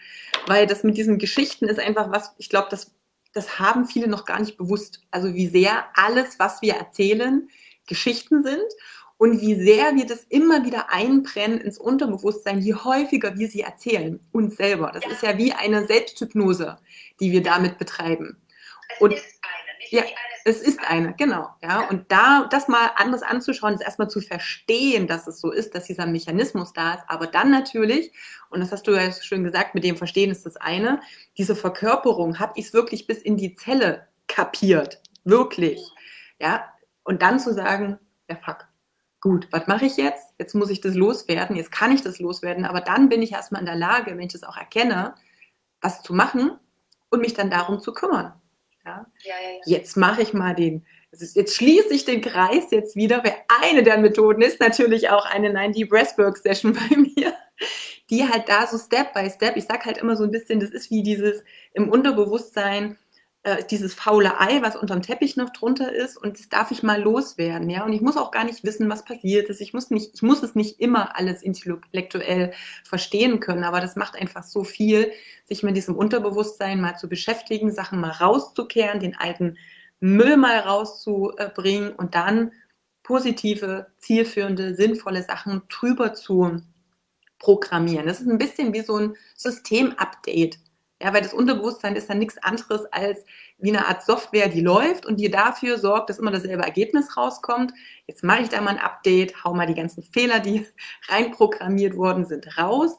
weil 0.47 0.67
das 0.67 0.83
mit 0.83 0.97
diesen 0.97 1.17
Geschichten 1.17 1.65
ist 1.65 1.79
einfach 1.79 2.11
was, 2.11 2.33
ich 2.37 2.49
glaube, 2.49 2.67
das, 2.69 2.91
das 3.33 3.59
haben 3.59 3.85
viele 3.85 4.07
noch 4.07 4.25
gar 4.25 4.39
nicht 4.39 4.57
bewusst. 4.57 5.01
Also 5.11 5.33
wie 5.33 5.47
sehr 5.47 5.85
alles, 5.95 6.39
was 6.39 6.61
wir 6.61 6.75
erzählen, 6.75 7.49
Geschichten 7.87 8.43
sind 8.43 8.65
und 9.17 9.41
wie 9.41 9.55
sehr 9.55 9.95
wir 9.95 10.05
das 10.05 10.23
immer 10.29 10.65
wieder 10.65 10.91
einbrennen 10.91 11.59
ins 11.59 11.77
Unterbewusstsein, 11.77 12.59
je 12.59 12.75
häufiger 12.75 13.37
wir 13.37 13.47
sie 13.47 13.61
erzählen, 13.61 14.19
uns 14.31 14.57
selber. 14.57 14.91
Das 14.93 15.05
ja. 15.05 15.11
ist 15.11 15.23
ja 15.23 15.37
wie 15.37 15.53
eine 15.53 15.87
Selbsthypnose, 15.87 16.77
die 17.19 17.31
wir 17.31 17.41
damit 17.41 17.77
betreiben. 17.77 18.37
Es 18.95 19.01
und 19.01 19.13
ist 19.13 19.23
nicht 19.23 19.64
ja, 19.89 20.03
es 20.43 20.61
ist 20.61 20.79
eine, 20.87 21.13
genau. 21.13 21.49
Ja, 21.61 21.87
und 21.89 22.11
da 22.11 22.47
das 22.49 22.67
mal 22.67 22.91
anders 22.95 23.23
anzuschauen, 23.23 23.73
ist 23.73 23.81
erstmal 23.81 24.09
zu 24.09 24.21
verstehen, 24.21 25.07
dass 25.07 25.27
es 25.27 25.39
so 25.39 25.51
ist, 25.51 25.75
dass 25.75 25.85
dieser 25.85 26.05
Mechanismus 26.05 26.73
da 26.73 26.95
ist. 26.95 27.03
Aber 27.07 27.27
dann 27.27 27.51
natürlich, 27.51 28.11
und 28.49 28.59
das 28.59 28.71
hast 28.71 28.87
du 28.87 28.91
ja 28.91 29.11
schön 29.11 29.43
gesagt, 29.43 29.75
mit 29.75 29.83
dem 29.83 29.97
Verstehen 29.97 30.31
ist 30.31 30.45
das 30.45 30.57
eine, 30.57 31.01
diese 31.37 31.55
Verkörperung, 31.55 32.39
habe 32.39 32.53
ich 32.55 32.67
es 32.67 32.73
wirklich 32.73 33.07
bis 33.07 33.19
in 33.19 33.37
die 33.37 33.55
Zelle 33.55 34.07
kapiert. 34.27 35.01
Wirklich. 35.23 35.81
Ja, 36.39 36.71
und 37.03 37.21
dann 37.21 37.39
zu 37.39 37.53
sagen, 37.53 37.99
ja 38.29 38.35
fuck, 38.35 38.67
gut, 39.21 39.47
was 39.51 39.67
mache 39.67 39.85
ich 39.85 39.97
jetzt? 39.97 40.33
Jetzt 40.37 40.53
muss 40.53 40.69
ich 40.69 40.81
das 40.81 40.95
loswerden, 40.95 41.55
jetzt 41.55 41.71
kann 41.71 41.91
ich 41.91 42.01
das 42.01 42.19
loswerden, 42.19 42.65
aber 42.65 42.81
dann 42.81 43.09
bin 43.09 43.21
ich 43.21 43.31
erstmal 43.31 43.61
in 43.61 43.65
der 43.65 43.75
Lage, 43.75 44.11
wenn 44.11 44.19
ich 44.19 44.33
das 44.33 44.43
auch 44.43 44.57
erkenne, 44.57 45.15
was 45.81 46.01
zu 46.03 46.13
machen 46.13 46.51
und 47.09 47.21
mich 47.21 47.33
dann 47.33 47.49
darum 47.49 47.79
zu 47.79 47.93
kümmern. 47.93 48.33
Ja? 48.85 49.05
Ja, 49.23 49.33
ja, 49.33 49.77
jetzt 49.77 49.97
mache 49.97 50.21
ich 50.21 50.33
mal 50.33 50.53
den, 50.53 50.85
jetzt 51.11 51.55
schließe 51.55 51.93
ich 51.93 52.05
den 52.05 52.21
Kreis 52.21 52.71
jetzt 52.71 52.95
wieder, 52.95 53.23
weil 53.23 53.35
eine 53.63 53.83
der 53.83 53.97
Methoden 53.97 54.41
ist 54.41 54.59
natürlich 54.59 55.09
auch 55.09 55.25
eine 55.25 55.51
90 55.51 55.89
Breathwork 55.89 56.37
Session 56.37 56.73
bei 56.89 56.95
mir, 56.97 57.33
die 58.09 58.27
halt 58.27 58.47
da 58.47 58.67
so 58.67 58.77
Step 58.77 59.13
by 59.13 59.29
Step, 59.29 59.57
ich 59.57 59.65
sage 59.65 59.85
halt 59.85 59.97
immer 59.97 60.15
so 60.15 60.23
ein 60.23 60.31
bisschen, 60.31 60.59
das 60.59 60.69
ist 60.69 60.91
wie 60.91 61.03
dieses 61.03 61.43
im 61.73 61.89
Unterbewusstsein, 61.89 62.97
äh, 63.45 63.63
dieses 63.63 63.93
faule 63.93 64.39
Ei, 64.39 64.63
was 64.63 64.75
unterm 64.75 65.03
Teppich 65.03 65.37
noch 65.37 65.51
drunter 65.51 65.93
ist 65.93 66.17
und 66.17 66.39
das 66.39 66.49
darf 66.49 66.71
ich 66.71 66.81
mal 66.81 66.99
loswerden, 66.99 67.69
ja. 67.69 67.85
Und 67.85 67.93
ich 67.93 68.01
muss 68.01 68.17
auch 68.17 68.31
gar 68.31 68.43
nicht 68.43 68.63
wissen, 68.63 68.89
was 68.89 69.05
passiert 69.05 69.49
ist. 69.49 69.61
Ich 69.61 69.71
muss 69.71 69.91
nicht, 69.91 70.15
ich 70.15 70.23
muss 70.23 70.41
es 70.41 70.55
nicht 70.55 70.79
immer 70.79 71.15
alles 71.15 71.43
intellektuell 71.43 72.53
verstehen 72.83 73.39
können, 73.39 73.63
aber 73.63 73.81
das 73.81 73.95
macht 73.95 74.15
einfach 74.15 74.41
so 74.41 74.63
viel, 74.63 75.11
sich 75.45 75.61
mit 75.61 75.77
diesem 75.77 75.95
Unterbewusstsein 75.95 76.81
mal 76.81 76.97
zu 76.97 77.07
beschäftigen, 77.07 77.71
Sachen 77.71 77.99
mal 78.01 78.09
rauszukehren, 78.09 78.99
den 78.99 79.15
alten 79.15 79.57
Müll 79.99 80.37
mal 80.37 80.57
rauszubringen 80.57 81.91
und 81.93 82.15
dann 82.15 82.51
positive, 83.03 83.85
zielführende, 83.99 84.73
sinnvolle 84.73 85.21
Sachen 85.21 85.61
drüber 85.69 86.15
zu 86.15 86.63
programmieren. 87.37 88.07
Das 88.07 88.21
ist 88.21 88.27
ein 88.27 88.39
bisschen 88.39 88.73
wie 88.73 88.81
so 88.81 88.97
ein 88.97 89.15
Systemupdate. 89.35 90.57
Ja, 91.01 91.13
weil 91.13 91.21
das 91.21 91.33
Unterbewusstsein 91.33 91.95
ist 91.97 92.09
dann 92.09 92.19
nichts 92.19 92.37
anderes 92.37 92.85
als 92.85 93.25
wie 93.57 93.69
eine 93.69 93.85
Art 93.87 94.03
Software, 94.03 94.47
die 94.47 94.61
läuft 94.61 95.05
und 95.05 95.17
die 95.19 95.29
dafür 95.29 95.77
sorgt, 95.77 96.09
dass 96.09 96.19
immer 96.19 96.31
dasselbe 96.31 96.63
Ergebnis 96.63 97.17
rauskommt. 97.17 97.73
Jetzt 98.07 98.23
mache 98.23 98.43
ich 98.43 98.49
da 98.49 98.61
mal 98.61 98.71
ein 98.71 98.79
Update, 98.79 99.43
hau 99.43 99.53
mal 99.53 99.67
die 99.67 99.75
ganzen 99.75 100.03
Fehler, 100.03 100.39
die 100.39 100.65
reinprogrammiert 101.09 101.97
worden 101.97 102.25
sind, 102.25 102.57
raus, 102.57 102.97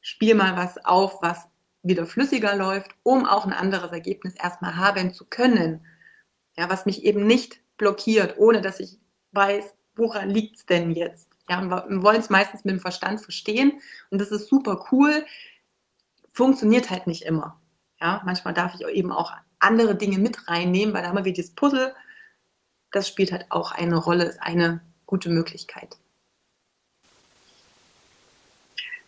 spiele 0.00 0.34
mal 0.34 0.56
was 0.56 0.84
auf, 0.84 1.22
was 1.22 1.48
wieder 1.82 2.04
flüssiger 2.06 2.56
läuft, 2.56 2.90
um 3.04 3.24
auch 3.26 3.46
ein 3.46 3.52
anderes 3.52 3.92
Ergebnis 3.92 4.34
erstmal 4.34 4.76
haben 4.76 5.14
zu 5.14 5.24
können. 5.24 5.86
Ja, 6.56 6.68
was 6.68 6.84
mich 6.84 7.04
eben 7.04 7.26
nicht 7.26 7.60
blockiert, 7.76 8.38
ohne 8.38 8.60
dass 8.60 8.80
ich 8.80 8.98
weiß, 9.32 9.72
woran 9.94 10.30
liegt 10.30 10.56
es 10.56 10.66
denn 10.66 10.90
jetzt? 10.90 11.28
Ja, 11.48 11.62
wir 11.62 12.02
wollen 12.02 12.20
es 12.20 12.28
meistens 12.28 12.64
mit 12.64 12.72
dem 12.72 12.80
Verstand 12.80 13.20
verstehen 13.20 13.80
und 14.10 14.20
das 14.20 14.32
ist 14.32 14.48
super 14.48 14.84
cool 14.90 15.24
funktioniert 16.36 16.90
halt 16.90 17.06
nicht 17.06 17.22
immer. 17.22 17.58
Ja, 18.00 18.20
manchmal 18.24 18.52
darf 18.52 18.74
ich 18.74 18.86
eben 18.86 19.10
auch 19.10 19.32
andere 19.58 19.94
Dinge 19.94 20.18
mit 20.18 20.48
reinnehmen, 20.48 20.94
weil 20.94 21.02
da 21.02 21.08
haben 21.08 21.16
wir 21.16 21.24
wie 21.24 21.32
das 21.32 21.54
Puzzle. 21.54 21.94
Das 22.92 23.08
spielt 23.08 23.32
halt 23.32 23.46
auch 23.50 23.72
eine 23.72 23.96
Rolle, 23.96 24.24
ist 24.24 24.42
eine 24.42 24.80
gute 25.06 25.30
Möglichkeit. 25.30 25.96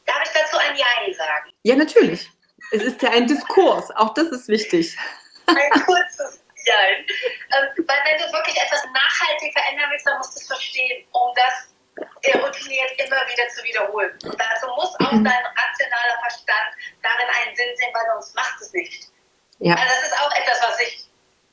Darf 0.06 0.22
ich 0.24 0.30
dazu 0.30 0.56
ein 0.56 0.76
Ja 0.76 0.86
sagen? 1.14 1.52
Ja, 1.64 1.76
natürlich. 1.76 2.30
Es 2.72 2.82
ist 2.82 3.02
ja 3.02 3.10
ein 3.10 3.26
Diskurs, 3.26 3.90
auch 3.90 4.14
das 4.14 4.28
ist 4.28 4.48
wichtig. 4.48 4.96
Ein 5.46 5.82
kurzes 5.84 6.40
Ja. 6.64 6.74
Ähm, 6.74 7.84
weil 7.86 7.98
wenn 8.04 8.18
du 8.18 8.32
wirklich 8.32 8.56
etwas 8.56 8.84
nachhaltig 8.92 9.52
verändern 9.52 9.90
willst, 9.90 10.06
dann 10.06 10.18
musst 10.18 10.34
du 10.34 10.40
es 10.40 10.46
verstehen, 10.46 11.06
um 11.12 11.34
das 11.34 11.74
routiniert 12.34 12.92
immer 12.98 13.20
wieder 13.28 13.48
zu 13.48 13.62
wiederholen. 13.64 14.12
Und 14.24 14.40
dazu 14.40 14.66
muss 14.76 14.94
auch 15.00 15.10
dein 15.10 15.24
rationaler 15.24 16.18
Verstand 16.20 16.70
darin 17.02 17.28
einen 17.40 17.56
Sinn 17.56 17.76
sehen, 17.76 17.90
weil 17.92 18.06
sonst 18.12 18.34
macht 18.34 18.60
es 18.60 18.72
nicht. 18.72 19.08
Ja. 19.60 19.74
Also 19.74 19.88
das 19.88 20.02
ist 20.08 20.20
auch 20.20 20.32
etwas, 20.36 20.62
was 20.62 20.80
ich 20.80 21.08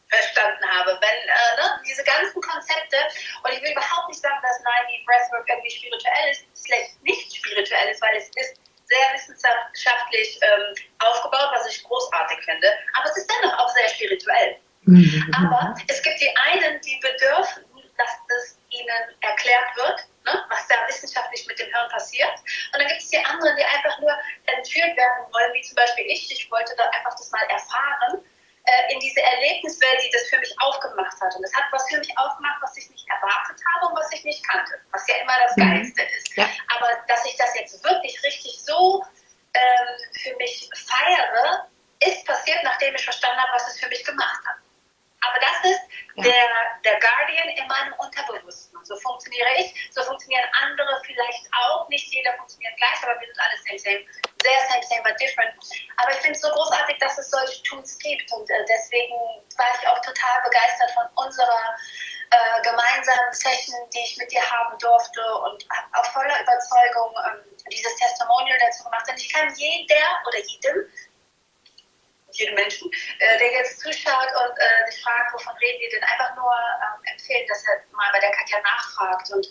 verstanden 0.10 0.66
habe. 0.78 0.98
Wenn 1.02 1.20
äh, 1.30 1.56
ne, 1.58 1.82
diese 1.86 2.04
ganzen 2.04 2.42
Konzepte, 2.42 2.98
und 3.44 3.52
ich 3.52 3.62
will 3.62 3.72
überhaupt 3.72 4.08
nicht 4.08 4.22
sagen, 4.22 4.38
dass 4.42 4.62
90 4.64 5.06
Breathwork 5.06 5.50
irgendwie 5.50 5.72
spirituell 5.72 6.32
ist, 6.32 6.46
schlecht 6.66 7.04
nicht 7.04 7.36
spirituell 7.36 7.90
ist, 7.90 8.02
weil 8.02 8.16
es 8.18 8.30
ist 8.36 8.62
sehr 8.86 9.06
wissenschaftlich 9.14 10.40
ähm, 10.42 10.76
aufgebaut, 11.00 11.50
was 11.54 11.68
ich 11.68 11.84
großartig 11.84 12.38
finde, 12.46 12.72
aber 12.94 13.10
es 13.10 13.18
ist 13.18 13.30
dennoch 13.30 13.58
auch 13.58 13.70
sehr 13.70 13.90
spirituell. 13.90 14.58
Mhm. 14.84 15.34
Aber 15.36 15.76
es 15.88 16.02
gibt 16.04 16.22
die 16.22 16.32
einen, 16.38 16.80
die 16.82 17.00
bedürfen, 17.02 17.66
dass 17.98 18.12
es 18.38 18.60
ihnen 18.70 19.16
erklärt 19.22 19.76
wird, 19.76 20.06
ne, 20.26 20.46
was 20.50 20.68
da 20.68 20.76
wissenschaftlich 20.88 21.46
mit 21.48 21.60
dem 21.60 21.72
Hirn 21.72 21.90
passiert. 21.90 22.34
Und 22.74 22.80
dann 22.80 22.88
gibt 22.88 23.02
es 23.02 23.10
die 23.10 23.24
anderen, 23.24 23.56
die 23.56 23.64
einfach 23.64 24.00
nur 24.00 24.14
entführt 24.46 24.98
werden 24.98 25.26
wollen, 25.32 25.54
wie 25.54 25.62
zum 25.62 25.76
Beispiel 25.76 26.06
ich. 26.06 26.32
Ich 26.32 26.50
wollte 26.52 26.76
da 26.76 26.90
einfach 26.90 27.16
das 27.16 27.32
mal 27.32 27.46
erfahren 27.50 28.22
äh, 28.66 28.94
in 28.94 29.00
diese 29.00 29.22
Erlebniswelt, 29.22 30.02
die 30.04 30.10
das 30.12 30.28
für 30.28 30.40
mich 30.40 30.54
aufgemacht 30.60 31.20
hat. 31.22 31.36
Und 31.36 31.44
das 31.44 31.54
hat 31.54 31.66
was 31.72 31.88
für 31.88 31.98
mich 31.98 32.18
aufgemacht, 32.18 32.62
was 32.62 32.78
ich 32.78 32.90
nicht 32.90 33.08
erwartet 33.10 33.62
habe 33.74 33.88
und 33.88 33.98
was 33.98 34.12
ich 34.12 34.24
nicht 34.24 34.48
kannte, 34.48 34.74
was 34.92 35.08
ja 35.08 35.16
immer 35.22 35.38
das 35.40 35.56
mhm. 35.56 35.70
Geilste 35.70 36.02
ist. 36.02 36.36
Ja. 36.36 36.50
Aber 36.76 36.90
dass 37.08 37.26
ich 37.26 37.36
das 37.38 37.56
jetzt 37.56 37.84
wirklich 37.84 38.22
richtig 38.24 38.60
so 38.64 39.04
ähm, 39.54 40.20
für 40.22 40.36
mich 40.38 40.70
feiere, 40.74 41.70
ist 42.02 42.26
passiert, 42.26 42.60
nachdem 42.64 42.94
ich 42.96 43.04
verstanden 43.04 43.40
habe, 43.40 43.52
was 43.54 43.68
es 43.68 43.80
für 43.80 43.88
mich 43.88 44.04
gemacht 44.04 44.42
hat. 44.46 44.58
Aber 45.26 45.40
das 45.40 45.72
ist 45.72 45.82
ja. 46.16 46.24
der, 46.24 46.48
der 46.84 47.00
Guardian 47.00 47.50
in 47.50 47.68
meinem 47.68 47.94
Unterbewussten. 47.94 48.78
So 48.84 48.96
funktioniere 48.98 49.50
ich, 49.58 49.74
so 49.92 50.04
funktionieren 50.04 50.46
andere 50.62 51.02
vielleicht 51.06 51.48
auch. 51.54 51.88
Nicht 51.90 52.08
jeder 52.14 52.34
funktioniert 52.34 52.76
gleich, 52.78 53.04
aber 53.04 53.20
wir 53.20 53.28
sind 53.28 53.40
alle 53.40 53.58
same, 53.66 53.80
same. 53.80 54.06
Sehr 54.44 54.60
same, 54.70 54.84
same, 54.84 55.04
but 55.04 55.20
different. 55.20 55.54
Aber 55.98 56.12
ich 56.12 56.18
finde 56.18 56.34
es 56.34 56.42
so 56.42 56.50
großartig, 56.50 56.98
dass 57.00 57.18
es 57.18 57.32
solche 57.32 57.64
Tools 57.64 57.98
gibt. 58.00 58.32
Und 58.32 58.50
äh, 58.50 58.66
deswegen 58.70 59.16
war 59.58 59.68
ich 59.74 59.88
auch 59.88 60.00
total 60.02 60.42
begeistert 60.44 60.92
von 60.92 61.26
unserer 61.26 61.76
äh, 62.30 62.62
gemeinsamen 62.62 63.34
Session, 63.34 63.90
die 63.94 64.00
ich 64.00 64.18
mit 64.18 64.32
dir 64.32 64.42
haben 64.52 64.78
durfte 64.78 65.22
und 65.46 65.66
habe 65.70 65.88
auch 65.94 66.06
voller 66.12 66.42
Überzeugung 66.42 67.14
ähm, 67.26 67.56
dieses 67.72 67.96
Testimonial 67.96 68.58
dazu 68.60 68.84
gemacht. 68.84 69.10
Und 69.10 69.18
ich 69.18 69.32
kann 69.34 69.54
jeder 69.56 70.22
oder 70.28 70.40
jedem 70.40 70.90
jedem 72.38 72.56
Menschen, 72.56 72.92
äh, 73.20 73.38
der 73.38 73.52
jetzt 73.54 73.80
zuschaut 73.80 74.30
und 74.36 74.58
äh, 74.58 74.92
sich 74.92 75.02
fragt, 75.02 75.34
wovon 75.34 75.56
reden 75.58 75.80
wir 75.82 75.90
denn, 75.90 76.04
einfach 76.04 76.36
nur 76.36 76.52
ähm, 76.52 77.02
empfehlen, 77.14 77.48
dass 77.48 77.64
er 77.68 77.82
mal 77.92 78.12
bei 78.12 78.20
der 78.20 78.32
Katja 78.32 78.60
nachfragt. 78.62 79.32
Und 79.32 79.48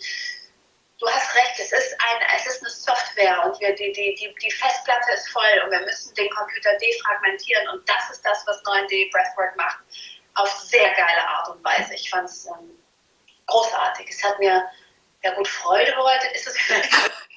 du 0.99 1.07
hast 1.07 1.35
recht, 1.35 1.59
es 1.59 1.71
ist, 1.71 1.95
ein, 1.99 2.17
es 2.35 2.45
ist 2.47 2.61
eine 2.61 2.69
Software 2.69 3.45
und 3.45 3.59
wir, 3.59 3.75
die, 3.75 3.91
die, 3.91 4.15
die, 4.15 4.33
die 4.41 4.51
Festplatte 4.51 5.11
ist 5.13 5.29
voll 5.29 5.61
und 5.63 5.71
wir 5.71 5.81
müssen 5.81 6.13
den 6.15 6.29
Computer 6.29 6.73
defragmentieren 6.77 7.67
und 7.69 7.87
das 7.89 8.09
ist 8.11 8.25
das, 8.25 8.43
was 8.47 8.63
9D 8.63 9.11
Breathwork 9.11 9.55
macht, 9.55 9.79
auf 10.35 10.49
sehr 10.49 10.89
geile 10.93 11.27
Art 11.27 11.49
und 11.49 11.63
Weise. 11.63 11.93
Ich 11.93 12.09
fand 12.09 12.29
es 12.29 12.45
ähm, 12.45 12.77
großartig. 13.47 14.07
Es 14.09 14.23
hat 14.23 14.39
mir 14.39 14.63
Ja 15.23 15.33
gut, 15.33 15.47
Freude 15.47 15.91
bereitet 15.93 16.31
ist 16.33 16.47
es 16.47 16.57
vielleicht. 16.57 16.91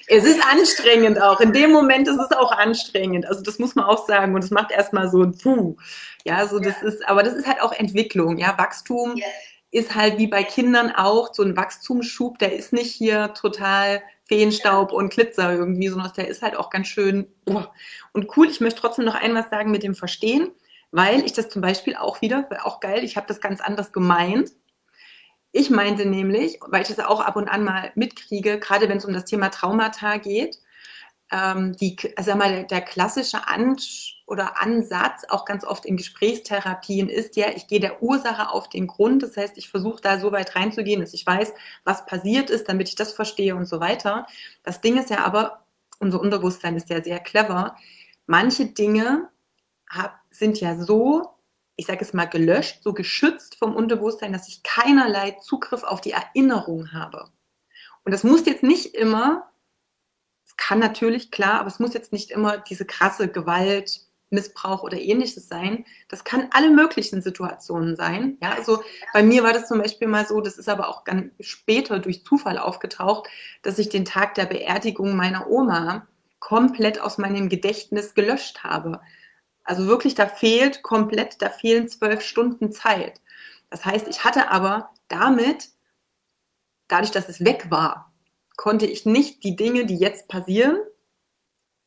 Es 0.08 0.24
ist 0.24 0.40
anstrengend 0.44 1.20
auch. 1.20 1.40
In 1.40 1.52
dem 1.52 1.70
Moment 1.70 2.08
ist 2.08 2.18
es 2.18 2.32
auch 2.32 2.52
anstrengend. 2.52 3.26
Also 3.26 3.42
das 3.42 3.58
muss 3.58 3.74
man 3.74 3.84
auch 3.84 4.06
sagen. 4.06 4.34
Und 4.34 4.42
es 4.42 4.50
macht 4.50 4.70
erstmal 4.70 5.10
so 5.10 5.22
ein 5.22 5.36
Puh. 5.36 5.76
Ja, 6.24 6.46
so 6.46 6.58
das 6.58 6.80
ja. 6.80 6.88
ist, 6.88 7.08
aber 7.08 7.22
das 7.22 7.34
ist 7.34 7.46
halt 7.46 7.60
auch 7.60 7.72
Entwicklung. 7.72 8.38
Ja, 8.38 8.56
Wachstum 8.56 9.16
yes. 9.16 9.26
ist 9.70 9.94
halt 9.94 10.18
wie 10.18 10.26
bei 10.26 10.42
Kindern 10.44 10.90
auch 10.90 11.34
so 11.34 11.42
ein 11.42 11.56
Wachstumsschub. 11.56 12.38
Der 12.38 12.54
ist 12.54 12.72
nicht 12.72 12.92
hier 12.92 13.34
total 13.34 14.02
Feenstaub 14.28 14.92
ja. 14.92 14.96
und 14.96 15.10
Glitzer 15.10 15.52
irgendwie, 15.52 15.88
sondern 15.88 16.12
der 16.16 16.28
ist 16.28 16.42
halt 16.42 16.56
auch 16.56 16.70
ganz 16.70 16.86
schön 16.86 17.26
oh. 17.46 17.62
und 18.12 18.36
cool. 18.36 18.48
Ich 18.48 18.60
möchte 18.60 18.80
trotzdem 18.80 19.04
noch 19.04 19.14
ein 19.14 19.34
was 19.34 19.50
sagen 19.50 19.70
mit 19.70 19.82
dem 19.82 19.94
Verstehen, 19.94 20.50
weil 20.90 21.24
ich 21.24 21.32
das 21.32 21.48
zum 21.48 21.62
Beispiel 21.62 21.96
auch 21.96 22.20
wieder, 22.20 22.48
auch 22.62 22.80
geil, 22.80 23.04
ich 23.04 23.16
habe 23.16 23.26
das 23.26 23.40
ganz 23.40 23.60
anders 23.60 23.92
gemeint. 23.92 24.50
Ich 25.52 25.70
meinte 25.70 26.06
nämlich, 26.06 26.58
weil 26.66 26.82
ich 26.82 26.88
das 26.88 26.98
auch 27.00 27.20
ab 27.20 27.36
und 27.36 27.48
an 27.48 27.64
mal 27.64 27.90
mitkriege, 27.94 28.58
gerade 28.58 28.88
wenn 28.88 28.98
es 28.98 29.04
um 29.04 29.14
das 29.14 29.24
Thema 29.24 29.48
Traumata 29.50 30.18
geht, 30.18 30.58
ähm, 31.30 31.76
die, 31.76 31.96
also 32.16 32.34
mal, 32.36 32.64
der, 32.66 32.80
klassische 32.80 33.48
An 33.48 33.76
oder 34.26 34.60
Ansatz 34.60 35.24
auch 35.28 35.44
ganz 35.44 35.64
oft 35.64 35.84
in 35.84 35.96
Gesprächstherapien 35.96 37.08
ist 37.08 37.36
ja, 37.36 37.48
ich 37.54 37.66
gehe 37.66 37.80
der 37.80 38.02
Ursache 38.02 38.50
auf 38.50 38.68
den 38.68 38.86
Grund. 38.86 39.22
Das 39.22 39.36
heißt, 39.36 39.58
ich 39.58 39.68
versuche 39.68 40.00
da 40.02 40.18
so 40.18 40.32
weit 40.32 40.54
reinzugehen, 40.56 41.00
dass 41.00 41.14
ich 41.14 41.26
weiß, 41.26 41.52
was 41.84 42.06
passiert 42.06 42.50
ist, 42.50 42.68
damit 42.68 42.88
ich 42.88 42.94
das 42.94 43.12
verstehe 43.12 43.56
und 43.56 43.66
so 43.66 43.80
weiter. 43.80 44.26
Das 44.62 44.80
Ding 44.80 44.98
ist 44.98 45.10
ja 45.10 45.24
aber, 45.24 45.64
unser 45.98 46.20
Unterbewusstsein 46.20 46.76
ist 46.76 46.90
ja 46.90 47.02
sehr 47.02 47.20
clever. 47.20 47.76
Manche 48.26 48.66
Dinge 48.66 49.28
hab, 49.88 50.20
sind 50.30 50.60
ja 50.60 50.76
so 50.76 51.37
ich 51.78 51.86
sage 51.86 52.00
es 52.00 52.12
mal, 52.12 52.26
gelöscht, 52.26 52.82
so 52.82 52.92
geschützt 52.92 53.54
vom 53.54 53.76
Unterbewusstsein, 53.76 54.32
dass 54.32 54.48
ich 54.48 54.64
keinerlei 54.64 55.36
Zugriff 55.40 55.84
auf 55.84 56.00
die 56.00 56.10
Erinnerung 56.10 56.92
habe. 56.92 57.30
Und 58.04 58.10
das 58.10 58.24
muss 58.24 58.44
jetzt 58.46 58.64
nicht 58.64 58.96
immer, 58.96 59.48
es 60.44 60.56
kann 60.56 60.80
natürlich, 60.80 61.30
klar, 61.30 61.60
aber 61.60 61.68
es 61.68 61.78
muss 61.78 61.94
jetzt 61.94 62.12
nicht 62.12 62.32
immer 62.32 62.58
diese 62.58 62.84
krasse 62.84 63.28
Gewalt, 63.28 64.00
Missbrauch 64.30 64.82
oder 64.82 64.98
ähnliches 64.98 65.48
sein. 65.48 65.84
Das 66.08 66.24
kann 66.24 66.48
alle 66.50 66.70
möglichen 66.70 67.22
Situationen 67.22 67.94
sein. 67.94 68.38
Ja, 68.42 68.50
also 68.50 68.82
bei 69.12 69.22
mir 69.22 69.44
war 69.44 69.52
das 69.52 69.68
zum 69.68 69.78
Beispiel 69.78 70.08
mal 70.08 70.26
so, 70.26 70.40
das 70.40 70.58
ist 70.58 70.68
aber 70.68 70.88
auch 70.88 71.04
ganz 71.04 71.32
später 71.38 72.00
durch 72.00 72.24
Zufall 72.24 72.58
aufgetaucht, 72.58 73.28
dass 73.62 73.78
ich 73.78 73.88
den 73.88 74.04
Tag 74.04 74.34
der 74.34 74.46
Beerdigung 74.46 75.14
meiner 75.14 75.48
Oma 75.48 76.08
komplett 76.40 77.00
aus 77.00 77.18
meinem 77.18 77.48
Gedächtnis 77.48 78.14
gelöscht 78.14 78.64
habe. 78.64 79.00
Also 79.68 79.86
wirklich, 79.86 80.14
da 80.14 80.26
fehlt 80.26 80.82
komplett, 80.82 81.42
da 81.42 81.50
fehlen 81.50 81.88
zwölf 81.88 82.22
Stunden 82.22 82.72
Zeit. 82.72 83.20
Das 83.68 83.84
heißt, 83.84 84.08
ich 84.08 84.24
hatte 84.24 84.50
aber 84.50 84.88
damit, 85.08 85.68
dadurch, 86.88 87.10
dass 87.10 87.28
es 87.28 87.44
weg 87.44 87.66
war, 87.68 88.10
konnte 88.56 88.86
ich 88.86 89.04
nicht 89.04 89.44
die 89.44 89.56
Dinge, 89.56 89.84
die 89.84 89.98
jetzt 89.98 90.26
passieren, 90.26 90.78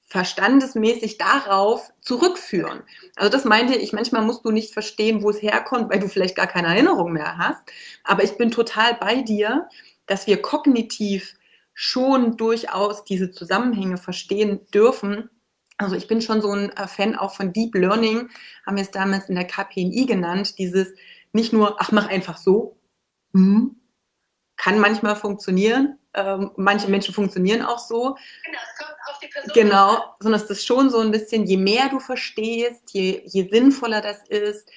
verstandesmäßig 0.01 1.17
darauf 1.17 1.91
zurückführen. 2.01 2.83
Also 3.15 3.31
das 3.31 3.45
meinte 3.45 3.75
ich, 3.75 3.93
manchmal 3.93 4.21
musst 4.21 4.45
du 4.45 4.51
nicht 4.51 4.73
verstehen, 4.73 5.23
wo 5.23 5.31
es 5.31 5.41
herkommt, 5.41 5.89
weil 5.89 5.99
du 5.99 6.07
vielleicht 6.07 6.35
gar 6.35 6.45
keine 6.45 6.67
Erinnerung 6.67 7.13
mehr 7.13 7.39
hast. 7.39 7.63
Aber 8.03 8.23
ich 8.23 8.37
bin 8.37 8.51
total 8.51 8.93
bei 8.93 9.23
dir, 9.23 9.67
dass 10.05 10.27
wir 10.27 10.39
kognitiv 10.39 11.33
schon 11.73 12.37
durchaus 12.37 13.05
diese 13.05 13.31
Zusammenhänge 13.31 13.97
verstehen 13.97 14.67
dürfen 14.71 15.31
also 15.77 15.95
ich 15.95 16.07
bin 16.07 16.21
schon 16.21 16.41
so 16.41 16.51
ein 16.51 16.69
äh, 16.71 16.87
Fan 16.87 17.15
auch 17.15 17.33
von 17.33 17.53
Deep 17.53 17.75
Learning, 17.75 18.29
haben 18.65 18.75
wir 18.75 18.83
es 18.83 18.91
damals 18.91 19.29
in 19.29 19.35
der 19.35 19.47
KPNI 19.47 20.05
genannt, 20.05 20.57
dieses 20.57 20.89
nicht 21.33 21.53
nur, 21.53 21.79
ach, 21.79 21.91
mach 21.91 22.07
einfach 22.07 22.37
so, 22.37 22.77
hm, 23.33 23.75
kann 24.57 24.79
manchmal 24.79 25.15
funktionieren. 25.15 25.97
Ähm, 26.13 26.51
manche 26.57 26.89
Menschen 26.89 27.13
funktionieren 27.13 27.61
auch 27.61 27.79
so. 27.79 28.15
Genau, 28.43 28.59
es 28.63 28.85
kommt 28.85 28.97
auf 29.09 29.19
die 29.19 29.27
Person. 29.27 29.51
Genau, 29.53 30.15
sondern 30.19 30.41
es 30.41 30.49
ist 30.49 30.65
schon 30.65 30.89
so 30.89 30.99
ein 30.99 31.11
bisschen, 31.11 31.45
je 31.45 31.57
mehr 31.57 31.89
du 31.89 31.99
verstehst, 31.99 32.91
je, 32.91 33.23
je 33.25 33.49
sinnvoller 33.49 34.01
das 34.01 34.27
ist, 34.27 34.69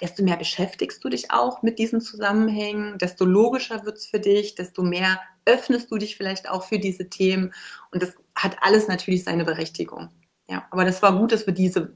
desto 0.00 0.22
mehr 0.22 0.36
beschäftigst 0.36 1.04
du 1.04 1.08
dich 1.08 1.30
auch 1.30 1.62
mit 1.62 1.78
diesen 1.78 2.00
Zusammenhängen, 2.00 2.98
desto 2.98 3.24
logischer 3.24 3.84
wird 3.84 3.98
es 3.98 4.06
für 4.06 4.20
dich, 4.20 4.54
desto 4.54 4.82
mehr 4.82 5.20
öffnest 5.44 5.90
du 5.90 5.98
dich 5.98 6.16
vielleicht 6.16 6.48
auch 6.48 6.64
für 6.64 6.78
diese 6.78 7.08
Themen. 7.08 7.52
Und 7.90 8.02
das 8.02 8.14
hat 8.34 8.56
alles 8.60 8.88
natürlich 8.88 9.24
seine 9.24 9.44
Berechtigung. 9.44 10.10
Ja, 10.48 10.66
aber 10.70 10.84
das 10.84 11.02
war 11.02 11.12
gut, 11.12 11.32
dass 11.32 11.46
wir 11.46 11.54
diese 11.54 11.92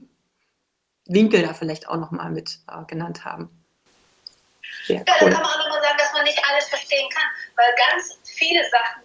Winkel 1.06 1.42
da 1.42 1.54
vielleicht 1.54 1.88
auch 1.88 1.96
nochmal 1.96 2.30
mit 2.30 2.58
äh, 2.68 2.84
genannt 2.86 3.24
haben. 3.24 3.50
Sehr 4.86 5.04
ja, 5.06 5.14
cool. 5.20 5.30
da 5.30 5.36
kann 5.36 5.42
man 5.42 5.52
auch 5.52 5.58
nochmal 5.58 5.82
sagen, 5.82 5.98
dass 5.98 6.12
man 6.12 6.24
nicht 6.24 6.40
alles 6.48 6.68
verstehen 6.68 7.08
kann, 7.10 7.28
weil 7.56 7.74
ganz 7.88 8.18
viele 8.24 8.62
Sachen, 8.70 9.02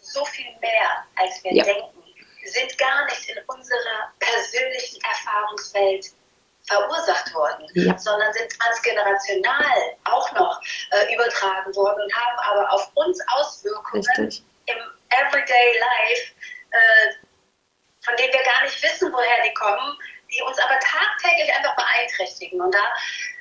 so 0.00 0.24
viel 0.24 0.46
mehr 0.60 1.04
als 1.16 1.42
wir 1.44 1.52
ja. 1.52 1.64
denken, 1.64 1.96
sind 2.44 2.78
gar 2.78 3.04
nicht 3.06 3.28
in 3.28 3.36
unserer 3.46 4.12
persönlichen 4.18 5.00
Erfahrungswelt 5.02 6.06
verursacht 6.66 7.32
worden, 7.34 7.66
ja. 7.74 7.96
sondern 7.98 8.32
sind 8.32 8.50
transgenerational 8.58 9.96
auch 10.04 10.32
noch 10.32 10.60
äh, 10.90 11.14
übertragen 11.14 11.74
worden 11.74 12.02
und 12.02 12.14
haben 12.14 12.38
aber 12.50 12.72
auf 12.72 12.90
uns 12.94 13.20
Auswirkungen 13.28 14.04
Richtig. 14.16 14.44
im 14.66 14.76
Everyday 15.10 15.78
Life, 15.78 16.32
äh, 16.70 17.25
von 18.06 18.16
denen 18.16 18.32
wir 18.32 18.42
gar 18.44 18.62
nicht 18.62 18.82
wissen, 18.82 19.12
woher 19.12 19.42
die 19.42 19.52
kommen, 19.54 19.98
die 20.30 20.40
uns 20.42 20.58
aber 20.58 20.78
tagtäglich 20.78 21.52
einfach 21.52 21.74
beeinträchtigen. 21.76 22.60
Und 22.60 22.72
da 22.72 22.86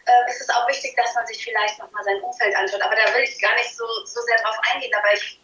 äh, 0.06 0.30
ist 0.30 0.42
es 0.42 0.50
auch 0.50 0.68
wichtig, 0.68 0.96
dass 0.98 1.14
man 1.14 1.26
sich 1.28 1.44
vielleicht 1.44 1.78
nochmal 1.80 2.04
sein 2.04 2.20
Umfeld 2.22 2.56
anschaut. 2.56 2.82
Aber 2.82 2.96
da 2.96 3.14
will 3.14 3.24
ich 3.24 3.40
gar 3.40 3.54
nicht 3.56 3.76
so, 3.76 3.86
so 4.06 4.22
sehr 4.22 4.38
drauf 4.42 4.58
eingehen, 4.74 4.94
aber 4.96 5.14
ich 5.14 5.40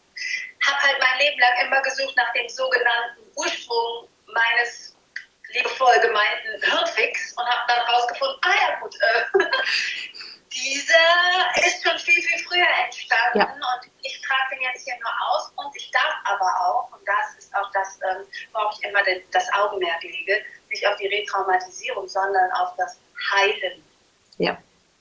habe 0.66 0.82
halt 0.82 1.00
mein 1.00 1.20
Leben 1.20 1.40
lang 1.40 1.66
immer 1.66 1.82
gesucht 1.82 2.16
nach 2.18 2.34
dem 2.34 2.50
sogenannten 2.50 3.32
Ursprung 3.36 4.10
meines 4.28 4.96
liebevoll 5.54 6.00
gemeinten 6.00 6.64
Hirnfix 6.64 7.34
und 7.34 7.46
habe 7.46 7.62
dann 7.68 7.82
rausgefunden, 7.88 8.38
ah 8.44 8.56
ja 8.62 8.80
gut, 8.80 8.96
äh, 9.02 9.40
dieser 10.54 11.66
ist 11.66 11.84
schon 11.84 11.98
viel, 12.00 12.22
viel 12.22 12.40
früher 12.46 12.68
entstanden 12.84 13.40
ja. 13.40 13.54
und 13.54 13.92
ich 14.02 14.22
trage 14.22 14.56
den 14.56 14.62
jetzt 14.64 14.84
hier 14.84 14.96
nur 15.00 15.12
aus 15.28 15.52
und 15.56 15.76
ich 15.76 15.90
darf 15.92 16.16
aber 16.26 16.52
auch, 16.62 16.92
und 16.92 17.08
das 17.08 17.38
ist 17.38 17.56
auch 17.56 17.72
das, 17.72 18.00
ähm, 18.02 18.26
worauf 18.52 18.76
ich 18.78 18.84
immer 18.88 19.04
den, 19.04 19.22
das 19.32 19.52
Augenmerk 19.54 20.04
lege, 20.04 20.44
nicht 20.70 20.86
auf 20.88 20.96
die 20.98 21.08
Retraumatisierung, 21.08 22.08
sondern 22.08 22.52
auf 22.52 22.76
das 22.78 23.00
Heilen 23.34 23.84
ja. 24.38 24.58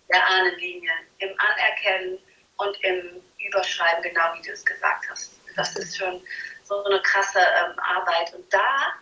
der 0.09 0.28
Ahnenlinie, 0.28 0.93
im 1.18 1.31
Anerkennen 1.39 2.18
und 2.56 2.85
im 2.85 3.22
Überschreiben, 3.39 4.02
genau 4.02 4.35
wie 4.35 4.43
du 4.43 4.52
es 4.52 4.64
gesagt 4.64 5.09
hast. 5.10 5.32
Das 5.56 5.74
ist 5.77 5.97
schon 5.97 6.22
so 6.64 6.85
eine 6.85 7.01
krasse 7.02 7.40
ähm, 7.40 7.78
Arbeit. 7.78 8.35
Und 8.35 8.52
da 8.52 8.94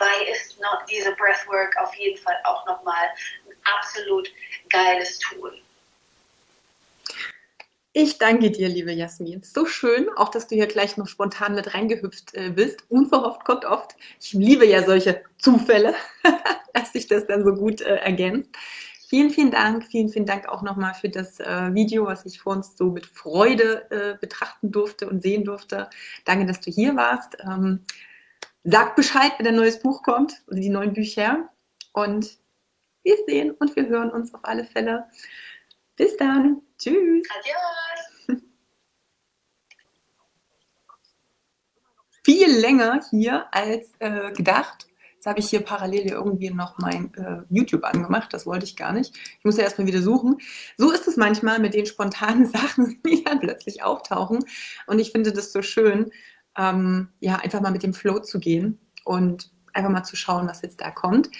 bei 0.00 0.32
ist 0.32 0.60
noch 0.60 0.84
diese 0.86 1.14
Breathwork 1.14 1.76
auf 1.80 1.94
jeden 1.94 2.18
Fall 2.18 2.34
auch 2.44 2.66
nochmal 2.66 3.06
ein 3.46 3.56
absolut 3.78 4.32
geiles 4.68 5.20
Tool. 5.20 5.52
Ich 7.92 8.18
danke 8.18 8.50
dir, 8.50 8.68
liebe 8.68 8.92
Jasmin. 8.92 9.42
So 9.42 9.66
schön, 9.66 10.08
auch 10.16 10.28
dass 10.28 10.46
du 10.46 10.54
hier 10.54 10.68
gleich 10.68 10.96
noch 10.96 11.08
spontan 11.08 11.56
mit 11.56 11.74
reingehüpft 11.74 12.34
äh, 12.34 12.50
bist. 12.50 12.84
Unverhofft 12.88 13.44
kommt 13.44 13.64
oft. 13.64 13.96
Ich 14.20 14.32
liebe 14.32 14.64
ja 14.64 14.84
solche 14.84 15.22
Zufälle, 15.38 15.94
dass 16.72 16.92
sich 16.92 17.08
das 17.08 17.26
dann 17.26 17.44
so 17.44 17.52
gut 17.52 17.80
äh, 17.80 17.96
ergänzt. 17.96 18.50
Vielen, 19.08 19.30
vielen 19.30 19.50
Dank. 19.50 19.84
Vielen, 19.86 20.08
vielen 20.08 20.24
Dank 20.24 20.48
auch 20.48 20.62
nochmal 20.62 20.94
für 20.94 21.08
das 21.08 21.40
äh, 21.40 21.74
Video, 21.74 22.06
was 22.06 22.24
ich 22.26 22.40
vor 22.40 22.52
uns 22.52 22.76
so 22.76 22.90
mit 22.90 23.06
Freude 23.06 23.90
äh, 23.90 24.16
betrachten 24.20 24.70
durfte 24.70 25.08
und 25.08 25.20
sehen 25.20 25.44
durfte. 25.44 25.90
Danke, 26.24 26.46
dass 26.46 26.60
du 26.60 26.70
hier 26.70 26.94
warst. 26.94 27.36
Ähm, 27.42 27.80
sag 28.64 28.96
Bescheid, 28.96 29.32
wenn 29.38 29.46
ein 29.46 29.56
neues 29.56 29.80
Buch 29.80 30.02
kommt 30.02 30.42
oder 30.46 30.60
die 30.60 30.68
neuen 30.68 30.92
Bücher. 30.92 31.48
Und 31.92 32.38
wir 33.02 33.16
sehen 33.26 33.52
und 33.52 33.74
wir 33.76 33.86
hören 33.88 34.10
uns 34.10 34.34
auf 34.34 34.44
alle 34.44 34.64
Fälle. 34.64 35.06
Bis 35.96 36.16
dann. 36.16 36.62
Tschüss. 36.78 37.26
Adios. 37.38 38.42
Viel 42.22 42.50
länger 42.58 43.00
hier 43.10 43.46
als 43.52 43.92
äh, 43.98 44.32
gedacht. 44.32 44.86
Jetzt 45.14 45.26
habe 45.26 45.40
ich 45.40 45.50
hier 45.50 45.60
parallel 45.60 46.06
irgendwie 46.12 46.48
noch 46.48 46.78
mein 46.78 47.12
äh, 47.14 47.42
YouTube 47.50 47.84
angemacht. 47.84 48.32
Das 48.32 48.46
wollte 48.46 48.64
ich 48.64 48.76
gar 48.76 48.92
nicht. 48.92 49.14
Ich 49.38 49.44
muss 49.44 49.56
ja 49.58 49.64
erstmal 49.64 49.86
wieder 49.86 50.00
suchen. 50.00 50.38
So 50.78 50.90
ist 50.92 51.06
es 51.08 51.16
manchmal 51.16 51.58
mit 51.58 51.74
den 51.74 51.84
spontanen 51.86 52.46
Sachen, 52.50 53.00
die 53.04 53.24
dann 53.24 53.40
plötzlich 53.40 53.82
auftauchen. 53.82 54.44
Und 54.86 54.98
ich 54.98 55.12
finde 55.12 55.32
das 55.32 55.52
so 55.52 55.60
schön, 55.60 56.10
ähm, 56.60 57.08
ja, 57.20 57.36
einfach 57.36 57.60
mal 57.60 57.72
mit 57.72 57.82
dem 57.82 57.94
Flow 57.94 58.18
zu 58.18 58.38
gehen 58.38 58.78
und 59.04 59.50
einfach 59.72 59.90
mal 59.90 60.04
zu 60.04 60.16
schauen, 60.16 60.48
was 60.48 60.62
jetzt 60.62 60.80
da 60.80 60.90
kommt. 60.90 61.30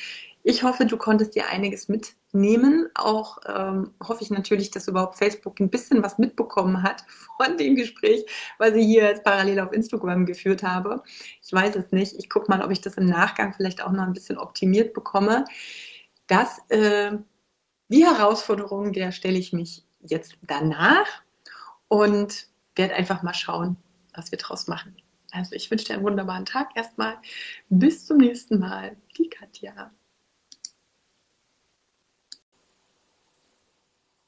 Ich 0.43 0.63
hoffe, 0.63 0.87
du 0.87 0.97
konntest 0.97 1.35
dir 1.35 1.49
einiges 1.49 1.89
mitnehmen. 1.89 2.89
Auch 2.95 3.39
ähm, 3.47 3.91
hoffe 4.03 4.23
ich 4.23 4.31
natürlich, 4.31 4.71
dass 4.71 4.89
überhaupt 4.89 5.19
Facebook 5.19 5.61
ein 5.61 5.69
bisschen 5.69 6.03
was 6.03 6.17
mitbekommen 6.17 6.83
hat 6.83 7.05
von 7.37 7.59
dem 7.59 7.77
Gespräch, 7.77 8.25
was 8.59 8.75
ich 8.75 8.87
hier 8.87 9.05
jetzt 9.05 9.25
parallel 9.25 9.61
auf 9.61 9.73
Instagram 9.73 10.25
geführt 10.25 10.63
habe. 10.63 11.03
Ich 11.43 11.53
weiß 11.53 11.77
es 11.77 11.93
nicht. 11.93 12.15
Ich 12.19 12.31
gucke 12.31 12.51
mal, 12.51 12.65
ob 12.65 12.71
ich 12.71 12.81
das 12.81 12.95
im 12.95 13.07
Nachgang 13.07 13.53
vielleicht 13.53 13.85
auch 13.85 13.93
noch 13.93 14.05
ein 14.05 14.15
bisschen 14.15 14.39
optimiert 14.39 14.95
bekomme. 14.95 15.45
Das, 16.27 16.59
äh, 16.69 17.19
die 17.89 18.07
Herausforderung, 18.07 18.93
der 18.93 19.13
stelle 19.13 19.39
ich 19.39 19.53
mich 19.53 19.85
jetzt 20.01 20.39
danach. 20.47 21.07
Und 21.89 22.49
werde 22.77 22.95
einfach 22.95 23.23
mal 23.23 23.35
schauen, 23.35 23.77
was 24.15 24.31
wir 24.31 24.39
draus 24.39 24.67
machen. 24.67 24.97
Also 25.33 25.55
ich 25.55 25.71
wünsche 25.71 25.87
dir 25.87 25.95
einen 25.95 26.05
wunderbaren 26.05 26.45
Tag 26.45 26.71
erstmal. 26.75 27.17
Bis 27.69 28.07
zum 28.07 28.19
nächsten 28.19 28.59
Mal. 28.59 28.97
Die 29.17 29.29
Katja. 29.29 29.91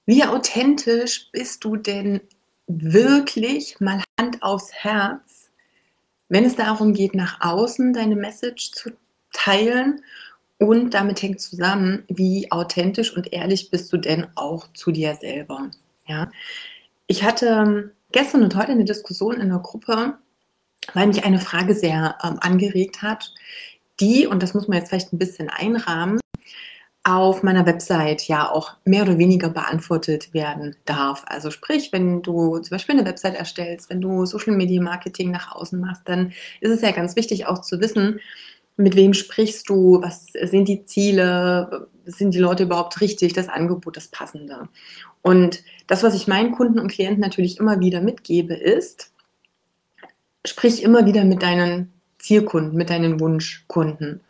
Wie 0.07 0.25
authentisch 0.25 1.31
bist 1.31 1.65
du 1.65 1.77
denn 1.77 2.21
wirklich 2.67 3.81
mal 3.81 4.03
Hand 4.19 4.43
aufs 4.43 4.73
Herz, 4.73 5.51
wenn 6.29 6.45
es 6.45 6.57
darum 6.57 6.95
geht, 6.95 7.15
nach 7.15 7.41
außen 7.41 7.93
deine 7.93 8.17
Message 8.17 8.73
zu 8.73 8.91
teilen 9.33 10.03
und 10.59 10.95
damit 10.95 11.23
hängt 11.23 11.41
zusammen, 11.41 12.05
wie 12.09 12.51
authentisch 12.51 13.17
und 13.17 13.33
ehrlich 13.33 13.71
bist 13.71 13.93
du 13.93 13.97
denn 13.97 14.27
auch 14.35 14.73
zu 14.73 14.93
dir 14.93 15.15
selber. 15.15 15.71
Ja? 16.07 16.31
Ich 17.07 17.25
hatte 17.25 17.47
ähm, 17.47 17.91
gestern 18.13 18.43
und 18.43 18.55
heute 18.55 18.73
eine 18.73 18.85
Diskussion 18.85 19.41
in 19.41 19.49
der 19.49 19.59
Gruppe, 19.59 20.19
weil 20.95 21.07
mich 21.07 21.25
eine 21.25 21.39
Frage 21.39 21.75
sehr 21.75 22.17
ähm, 22.23 22.39
angeregt 22.41 23.03
hat, 23.03 23.33
die, 24.01 24.27
und 24.27 24.43
das 24.43 24.55
muss 24.55 24.69
man 24.69 24.79
jetzt 24.79 24.89
vielleicht 24.89 25.13
ein 25.13 25.19
bisschen 25.19 25.49
einrahmen, 25.49 26.21
auf 27.05 27.43
meiner 27.43 27.67
Website 27.67 28.29
ja 28.29 28.49
auch 28.49 28.75
mehr 28.85 29.03
oder 29.03 29.19
weniger 29.19 29.49
beantwortet 29.49 30.33
werden 30.35 30.77
darf. 30.85 31.25
Also 31.27 31.51
sprich, 31.51 31.93
wenn 31.93 32.23
du 32.23 32.59
zum 32.59 32.71
Beispiel 32.71 32.97
eine 32.97 33.09
Website 33.09 33.35
erstellst, 33.35 33.91
wenn 33.91 34.01
du 34.01 34.25
Social 34.25 34.55
Media 34.55 34.81
Marketing 34.81 35.33
nach 35.33 35.53
außen 35.53 35.81
machst, 35.81 36.03
dann 36.05 36.33
ist 36.61 36.71
es 36.71 36.81
ja 36.81 36.93
ganz 36.93 37.17
wichtig 37.17 37.47
auch 37.47 37.61
zu 37.61 37.81
wissen, 37.81 38.21
mit 38.77 38.97
wem 38.97 39.15
sprichst 39.15 39.69
du, 39.69 40.01
was 40.01 40.29
sind 40.45 40.69
die 40.69 40.85
Ziele, 40.85 41.89
sind 42.05 42.35
die 42.35 42.39
Leute 42.39 42.65
überhaupt 42.65 43.01
richtig, 43.01 43.33
das 43.33 43.49
Angebot, 43.49 43.97
das 43.97 44.09
Passende. 44.09 44.69
Und 45.23 45.63
das, 45.89 46.03
was 46.03 46.15
ich 46.15 46.27
meinen 46.27 46.53
Kunden 46.53 46.79
und 46.79 46.91
Klienten 46.91 47.21
natürlich 47.21 47.59
immer 47.59 47.81
wieder 47.81 48.01
mitgebe, 48.01 48.55
ist, 48.55 49.12
sprich 50.47 50.83
immer 50.83 51.07
wieder 51.07 51.25
mit 51.25 51.43
deinen 51.43 51.93
Zielkunden, 52.19 52.77
mit 52.77 52.91
deinen 52.91 53.21
Wunschkunden. 53.21 54.21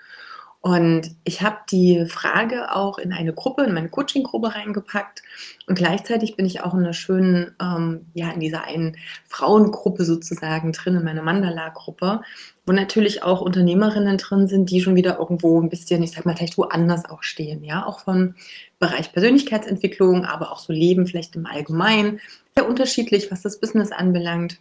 Und 0.62 1.10
ich 1.24 1.42
habe 1.42 1.56
die 1.72 2.06
Frage 2.06 2.72
auch 2.72 2.98
in 2.98 3.12
eine 3.12 3.32
Gruppe, 3.32 3.64
in 3.64 3.74
meine 3.74 3.88
Coaching-Gruppe 3.88 4.54
reingepackt. 4.54 5.20
Und 5.66 5.74
gleichzeitig 5.74 6.36
bin 6.36 6.46
ich 6.46 6.60
auch 6.60 6.72
in 6.72 6.80
einer 6.80 6.92
schönen, 6.92 7.56
ähm, 7.60 8.06
ja, 8.14 8.30
in 8.30 8.38
dieser 8.38 8.62
einen 8.62 8.96
Frauengruppe 9.26 10.04
sozusagen 10.04 10.70
drin, 10.70 10.94
in 10.94 11.02
meiner 11.02 11.22
Mandala-Gruppe, 11.22 12.20
wo 12.64 12.72
natürlich 12.72 13.24
auch 13.24 13.40
Unternehmerinnen 13.40 14.18
drin 14.18 14.46
sind, 14.46 14.70
die 14.70 14.80
schon 14.80 14.94
wieder 14.94 15.18
irgendwo 15.18 15.60
ein 15.60 15.68
bisschen, 15.68 16.00
ich 16.04 16.12
sag 16.12 16.26
mal, 16.26 16.36
vielleicht 16.36 16.56
woanders 16.56 17.10
auch 17.10 17.24
stehen, 17.24 17.64
ja, 17.64 17.84
auch 17.84 17.98
vom 17.98 18.36
Bereich 18.78 19.12
Persönlichkeitsentwicklung, 19.12 20.24
aber 20.24 20.52
auch 20.52 20.60
so 20.60 20.72
Leben 20.72 21.08
vielleicht 21.08 21.34
im 21.34 21.44
Allgemeinen. 21.44 22.20
Sehr 22.54 22.68
unterschiedlich, 22.68 23.32
was 23.32 23.42
das 23.42 23.58
Business 23.58 23.90
anbelangt 23.90 24.60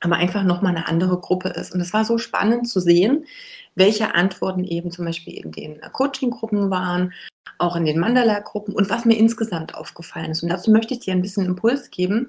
aber 0.00 0.16
einfach 0.16 0.42
nochmal 0.42 0.76
eine 0.76 0.88
andere 0.88 1.18
Gruppe 1.18 1.48
ist. 1.50 1.72
Und 1.72 1.80
es 1.80 1.92
war 1.92 2.04
so 2.04 2.18
spannend 2.18 2.68
zu 2.68 2.80
sehen, 2.80 3.26
welche 3.74 4.14
Antworten 4.14 4.64
eben 4.64 4.90
zum 4.90 5.04
Beispiel 5.04 5.34
in 5.34 5.52
den 5.52 5.80
Coaching-Gruppen 5.92 6.70
waren, 6.70 7.12
auch 7.58 7.76
in 7.76 7.84
den 7.84 7.98
Mandala-Gruppen 7.98 8.74
und 8.74 8.90
was 8.90 9.04
mir 9.04 9.16
insgesamt 9.16 9.74
aufgefallen 9.74 10.30
ist. 10.30 10.42
Und 10.42 10.50
dazu 10.50 10.70
möchte 10.70 10.94
ich 10.94 11.00
dir 11.00 11.12
ein 11.12 11.22
bisschen 11.22 11.46
Impuls 11.46 11.90
geben, 11.90 12.28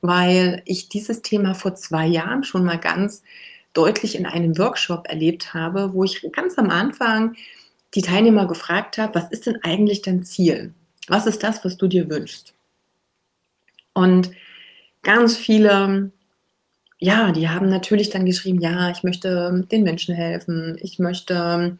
weil 0.00 0.62
ich 0.64 0.88
dieses 0.88 1.22
Thema 1.22 1.54
vor 1.54 1.74
zwei 1.74 2.06
Jahren 2.06 2.44
schon 2.44 2.64
mal 2.64 2.78
ganz 2.78 3.22
deutlich 3.72 4.16
in 4.16 4.26
einem 4.26 4.56
Workshop 4.58 5.08
erlebt 5.08 5.54
habe, 5.54 5.94
wo 5.94 6.04
ich 6.04 6.26
ganz 6.32 6.58
am 6.58 6.70
Anfang 6.70 7.34
die 7.94 8.02
Teilnehmer 8.02 8.46
gefragt 8.46 8.98
habe, 8.98 9.14
was 9.14 9.30
ist 9.30 9.46
denn 9.46 9.58
eigentlich 9.62 10.02
dein 10.02 10.22
Ziel? 10.22 10.74
Was 11.08 11.26
ist 11.26 11.42
das, 11.42 11.64
was 11.64 11.76
du 11.76 11.86
dir 11.86 12.08
wünschst? 12.10 12.54
Und 13.94 14.30
ganz 15.02 15.36
viele 15.36 16.12
ja, 16.98 17.32
die 17.32 17.48
haben 17.48 17.68
natürlich 17.68 18.10
dann 18.10 18.26
geschrieben, 18.26 18.60
ja, 18.60 18.90
ich 18.90 19.02
möchte 19.04 19.64
den 19.70 19.84
Menschen 19.84 20.14
helfen, 20.14 20.76
ich 20.82 20.98
möchte, 20.98 21.78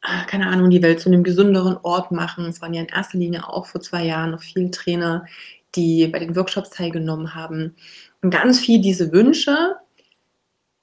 ah, 0.00 0.24
keine 0.24 0.48
Ahnung, 0.48 0.70
die 0.70 0.82
Welt 0.82 1.00
zu 1.00 1.08
einem 1.08 1.22
gesünderen 1.22 1.76
Ort 1.82 2.10
machen. 2.10 2.46
Es 2.46 2.60
waren 2.60 2.74
ja 2.74 2.82
in 2.82 2.88
erster 2.88 3.18
Linie 3.18 3.48
auch 3.48 3.66
vor 3.66 3.80
zwei 3.80 4.04
Jahren 4.04 4.32
noch 4.32 4.42
viele 4.42 4.70
Trainer, 4.70 5.26
die 5.74 6.08
bei 6.08 6.18
den 6.18 6.34
Workshops 6.34 6.70
teilgenommen 6.70 7.34
haben 7.34 7.76
und 8.22 8.30
ganz 8.30 8.58
viel 8.58 8.80
diese 8.80 9.12
Wünsche 9.12 9.76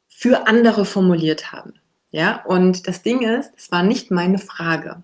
für 0.08 0.48
andere 0.48 0.86
formuliert 0.86 1.52
haben. 1.52 1.74
Ja, 2.12 2.44
und 2.46 2.88
das 2.88 3.02
Ding 3.02 3.22
ist, 3.22 3.52
es 3.58 3.72
war 3.72 3.84
nicht 3.84 4.12
meine 4.12 4.38
Frage. 4.38 5.04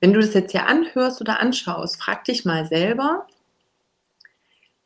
Wenn 0.00 0.12
du 0.12 0.20
das 0.20 0.34
jetzt 0.34 0.52
ja 0.52 0.66
anhörst 0.66 1.20
oder 1.20 1.38
anschaust, 1.38 2.02
frag 2.02 2.24
dich 2.24 2.44
mal 2.44 2.66
selber, 2.66 3.28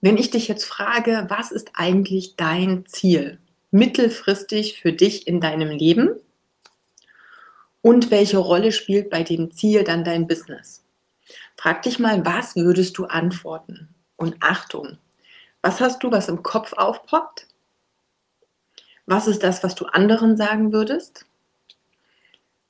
wenn 0.00 0.16
ich 0.16 0.30
dich 0.30 0.48
jetzt 0.48 0.64
frage, 0.64 1.26
was 1.28 1.50
ist 1.50 1.70
eigentlich 1.74 2.36
dein 2.36 2.86
Ziel 2.86 3.38
mittelfristig 3.70 4.80
für 4.80 4.92
dich 4.92 5.26
in 5.26 5.40
deinem 5.40 5.70
Leben 5.70 6.10
und 7.82 8.10
welche 8.10 8.38
Rolle 8.38 8.72
spielt 8.72 9.10
bei 9.10 9.22
dem 9.22 9.50
Ziel 9.50 9.84
dann 9.84 10.04
dein 10.04 10.26
Business? 10.26 10.84
Frag 11.56 11.82
dich 11.82 11.98
mal, 11.98 12.24
was 12.24 12.56
würdest 12.56 12.96
du 12.98 13.06
antworten? 13.06 13.88
Und 14.16 14.36
Achtung, 14.40 14.98
was 15.62 15.80
hast 15.80 16.02
du, 16.02 16.10
was 16.10 16.28
im 16.28 16.42
Kopf 16.42 16.72
aufpoppt? 16.72 17.46
Was 19.06 19.26
ist 19.26 19.42
das, 19.42 19.62
was 19.64 19.74
du 19.74 19.86
anderen 19.86 20.36
sagen 20.36 20.72
würdest? 20.72 21.24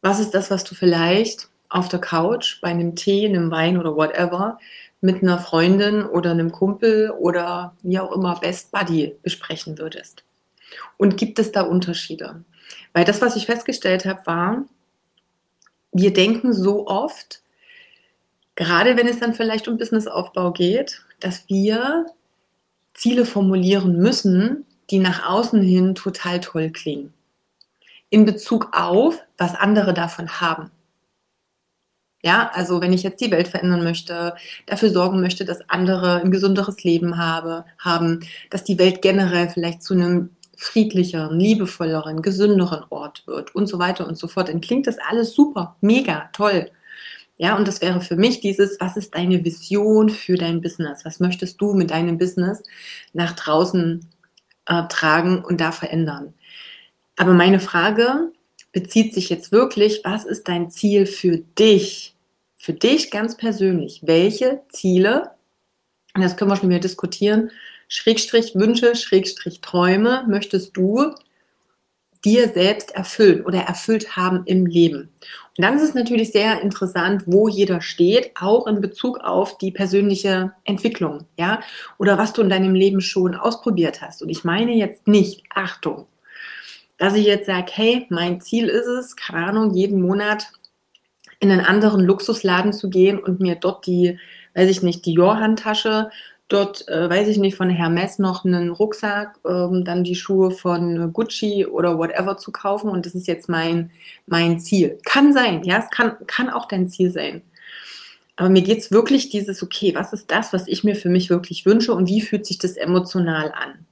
Was 0.00 0.20
ist 0.20 0.32
das, 0.32 0.50
was 0.50 0.64
du 0.64 0.74
vielleicht 0.74 1.48
auf 1.68 1.88
der 1.88 2.00
Couch 2.00 2.60
bei 2.60 2.68
einem 2.68 2.96
Tee, 2.96 3.26
einem 3.26 3.50
Wein 3.50 3.76
oder 3.78 3.96
whatever 3.96 4.58
mit 5.00 5.22
einer 5.22 5.38
Freundin 5.38 6.04
oder 6.04 6.32
einem 6.32 6.52
Kumpel 6.52 7.10
oder 7.10 7.74
wie 7.82 7.98
auch 7.98 8.12
immer 8.12 8.38
Best 8.40 8.72
Buddy 8.72 9.16
besprechen 9.22 9.78
würdest? 9.78 10.24
Und 10.96 11.16
gibt 11.16 11.38
es 11.38 11.52
da 11.52 11.62
Unterschiede? 11.62 12.44
Weil 12.92 13.04
das, 13.04 13.20
was 13.20 13.36
ich 13.36 13.46
festgestellt 13.46 14.04
habe, 14.04 14.26
war, 14.26 14.64
wir 15.92 16.12
denken 16.12 16.52
so 16.52 16.86
oft, 16.86 17.42
gerade 18.54 18.96
wenn 18.96 19.08
es 19.08 19.20
dann 19.20 19.34
vielleicht 19.34 19.68
um 19.68 19.78
Businessaufbau 19.78 20.52
geht, 20.52 21.04
dass 21.20 21.48
wir 21.48 22.06
Ziele 22.94 23.24
formulieren 23.24 23.96
müssen, 23.96 24.66
die 24.90 24.98
nach 24.98 25.28
außen 25.28 25.62
hin 25.62 25.94
total 25.94 26.40
toll 26.40 26.70
klingen. 26.70 27.12
In 28.10 28.24
Bezug 28.24 28.70
auf, 28.72 29.18
was 29.36 29.54
andere 29.54 29.94
davon 29.94 30.40
haben. 30.40 30.70
Ja, 32.24 32.50
also 32.52 32.80
wenn 32.80 32.92
ich 32.92 33.04
jetzt 33.04 33.20
die 33.20 33.30
Welt 33.30 33.46
verändern 33.46 33.84
möchte, 33.84 34.34
dafür 34.66 34.90
sorgen 34.90 35.20
möchte, 35.20 35.44
dass 35.44 35.68
andere 35.70 36.20
ein 36.20 36.32
gesünderes 36.32 36.82
Leben 36.82 37.16
habe, 37.16 37.64
haben, 37.78 38.20
dass 38.50 38.64
die 38.64 38.78
Welt 38.78 39.02
generell 39.02 39.48
vielleicht 39.48 39.82
zu 39.84 39.94
einem 39.94 40.30
friedlicheren, 40.56 41.38
liebevolleren, 41.38 42.20
gesünderen 42.20 42.84
Ort 42.90 43.24
wird 43.28 43.54
und 43.54 43.68
so 43.68 43.78
weiter 43.78 44.08
und 44.08 44.18
so 44.18 44.26
fort, 44.26 44.48
dann 44.48 44.60
klingt 44.60 44.88
das 44.88 44.98
alles 44.98 45.32
super, 45.32 45.76
mega, 45.80 46.28
toll. 46.32 46.70
Ja, 47.36 47.56
und 47.56 47.68
das 47.68 47.80
wäre 47.80 48.00
für 48.00 48.16
mich 48.16 48.40
dieses, 48.40 48.80
was 48.80 48.96
ist 48.96 49.14
deine 49.14 49.44
Vision 49.44 50.08
für 50.08 50.36
dein 50.36 50.60
Business? 50.60 51.04
Was 51.04 51.20
möchtest 51.20 51.60
du 51.60 51.72
mit 51.74 51.92
deinem 51.92 52.18
Business 52.18 52.64
nach 53.12 53.32
draußen 53.32 54.04
äh, 54.66 54.82
tragen 54.88 55.44
und 55.44 55.60
da 55.60 55.70
verändern? 55.70 56.34
Aber 57.16 57.34
meine 57.34 57.60
Frage 57.60 58.32
bezieht 58.72 59.14
sich 59.14 59.30
jetzt 59.30 59.52
wirklich, 59.52 60.02
was 60.04 60.24
ist 60.24 60.48
dein 60.48 60.70
Ziel 60.70 61.06
für 61.06 61.38
dich? 61.38 62.14
Für 62.56 62.72
dich 62.72 63.10
ganz 63.10 63.36
persönlich. 63.36 64.00
Welche 64.04 64.60
Ziele, 64.68 65.30
und 66.14 66.22
das 66.22 66.36
können 66.36 66.50
wir 66.50 66.56
schon 66.56 66.68
wieder 66.68 66.80
diskutieren, 66.80 67.50
Schrägstrich 67.88 68.54
Wünsche, 68.54 68.94
Schrägstrich 68.94 69.60
Träume 69.60 70.24
möchtest 70.28 70.76
du 70.76 71.14
dir 72.24 72.48
selbst 72.48 72.90
erfüllen 72.90 73.44
oder 73.44 73.60
erfüllt 73.60 74.16
haben 74.16 74.42
im 74.44 74.66
Leben. 74.66 75.08
Und 75.56 75.64
dann 75.64 75.76
ist 75.76 75.82
es 75.82 75.94
natürlich 75.94 76.32
sehr 76.32 76.60
interessant, 76.60 77.22
wo 77.26 77.48
jeder 77.48 77.80
steht, 77.80 78.32
auch 78.40 78.66
in 78.66 78.80
Bezug 78.80 79.18
auf 79.20 79.56
die 79.58 79.70
persönliche 79.70 80.52
Entwicklung, 80.64 81.26
ja, 81.38 81.60
oder 81.98 82.18
was 82.18 82.32
du 82.32 82.42
in 82.42 82.50
deinem 82.50 82.74
Leben 82.74 83.00
schon 83.00 83.34
ausprobiert 83.34 84.02
hast. 84.02 84.22
Und 84.22 84.28
ich 84.28 84.44
meine 84.44 84.74
jetzt 84.74 85.06
nicht, 85.06 85.44
Achtung, 85.54 86.06
dass 86.98 87.14
ich 87.14 87.24
jetzt 87.24 87.46
sage, 87.46 87.70
hey, 87.72 88.06
mein 88.10 88.40
Ziel 88.40 88.68
ist 88.68 88.86
es, 88.86 89.16
keine 89.16 89.46
Ahnung, 89.46 89.72
jeden 89.72 90.02
Monat 90.02 90.52
in 91.40 91.50
einen 91.50 91.64
anderen 91.64 92.04
Luxusladen 92.04 92.72
zu 92.72 92.90
gehen 92.90 93.18
und 93.18 93.40
mir 93.40 93.54
dort 93.54 93.86
die, 93.86 94.18
weiß 94.54 94.68
ich 94.68 94.82
nicht, 94.82 95.06
die 95.06 95.14
Dior-Handtasche, 95.14 96.10
dort, 96.48 96.88
äh, 96.88 97.08
weiß 97.08 97.28
ich 97.28 97.38
nicht, 97.38 97.56
von 97.56 97.70
Hermes 97.70 98.18
noch 98.18 98.44
einen 98.44 98.70
Rucksack, 98.70 99.38
ähm, 99.46 99.84
dann 99.84 100.02
die 100.02 100.16
Schuhe 100.16 100.50
von 100.50 101.12
Gucci 101.12 101.66
oder 101.66 101.98
whatever 101.98 102.36
zu 102.36 102.50
kaufen 102.50 102.90
und 102.90 103.06
das 103.06 103.14
ist 103.14 103.28
jetzt 103.28 103.48
mein, 103.48 103.90
mein 104.26 104.58
Ziel. 104.58 104.98
Kann 105.04 105.32
sein, 105.32 105.62
ja, 105.62 105.78
es 105.78 105.90
kann, 105.90 106.16
kann 106.26 106.50
auch 106.50 106.66
dein 106.66 106.88
Ziel 106.88 107.10
sein. 107.12 107.42
Aber 108.36 108.48
mir 108.48 108.62
geht 108.62 108.78
es 108.78 108.90
wirklich 108.90 109.30
dieses, 109.30 109.62
okay, 109.62 109.94
was 109.94 110.12
ist 110.12 110.30
das, 110.30 110.52
was 110.52 110.68
ich 110.68 110.84
mir 110.84 110.94
für 110.94 111.08
mich 111.08 111.28
wirklich 111.28 111.66
wünsche 111.66 111.92
und 111.92 112.08
wie 112.08 112.20
fühlt 112.20 112.46
sich 112.46 112.58
das 112.58 112.76
emotional 112.76 113.52
an? 113.52 113.86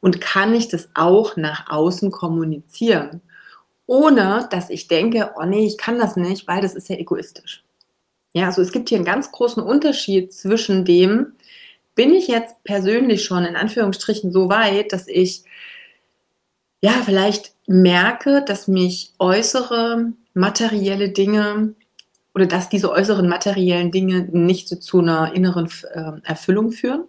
Und 0.00 0.20
kann 0.20 0.54
ich 0.54 0.68
das 0.68 0.88
auch 0.94 1.36
nach 1.36 1.70
außen 1.70 2.10
kommunizieren? 2.10 3.22
Ohne 3.86 4.48
dass 4.50 4.70
ich 4.70 4.88
denke, 4.88 5.32
oh 5.38 5.44
nee, 5.44 5.66
ich 5.66 5.78
kann 5.78 5.98
das 5.98 6.16
nicht, 6.16 6.48
weil 6.48 6.60
das 6.60 6.74
ist 6.74 6.88
ja 6.88 6.96
egoistisch. 6.96 7.64
Ja, 8.32 8.46
also 8.46 8.60
es 8.60 8.72
gibt 8.72 8.88
hier 8.88 8.98
einen 8.98 9.04
ganz 9.04 9.32
großen 9.32 9.62
Unterschied 9.62 10.32
zwischen 10.32 10.84
dem, 10.84 11.32
bin 11.94 12.12
ich 12.12 12.28
jetzt 12.28 12.62
persönlich 12.62 13.24
schon 13.24 13.44
in 13.44 13.56
Anführungsstrichen 13.56 14.30
so 14.30 14.48
weit, 14.48 14.92
dass 14.92 15.08
ich 15.08 15.44
ja 16.82 16.92
vielleicht 17.04 17.54
merke, 17.66 18.44
dass 18.46 18.68
mich 18.68 19.14
äußere 19.18 20.12
materielle 20.34 21.08
Dinge 21.08 21.74
oder 22.34 22.46
dass 22.46 22.68
diese 22.68 22.92
äußeren 22.92 23.26
materiellen 23.28 23.90
Dinge 23.90 24.28
nicht 24.30 24.68
so 24.68 24.76
zu 24.76 25.00
einer 25.00 25.32
inneren 25.34 25.70
äh, 25.94 26.12
Erfüllung 26.22 26.70
führen. 26.70 27.04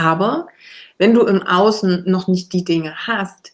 Aber 0.00 0.48
wenn 0.96 1.12
du 1.12 1.26
im 1.26 1.42
Außen 1.42 2.04
noch 2.06 2.26
nicht 2.26 2.54
die 2.54 2.64
Dinge 2.64 2.94
hast, 3.06 3.52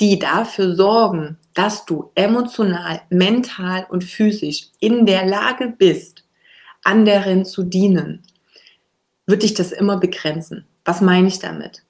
die 0.00 0.18
dafür 0.18 0.74
sorgen, 0.74 1.38
dass 1.54 1.86
du 1.86 2.10
emotional, 2.16 3.02
mental 3.08 3.86
und 3.88 4.02
physisch 4.02 4.66
in 4.80 5.06
der 5.06 5.24
Lage 5.24 5.72
bist, 5.78 6.24
anderen 6.82 7.44
zu 7.44 7.62
dienen, 7.62 8.24
wird 9.26 9.44
dich 9.44 9.54
das 9.54 9.70
immer 9.70 9.96
begrenzen. 9.96 10.66
Was 10.84 11.00
meine 11.00 11.28
ich 11.28 11.38
damit? 11.38 11.84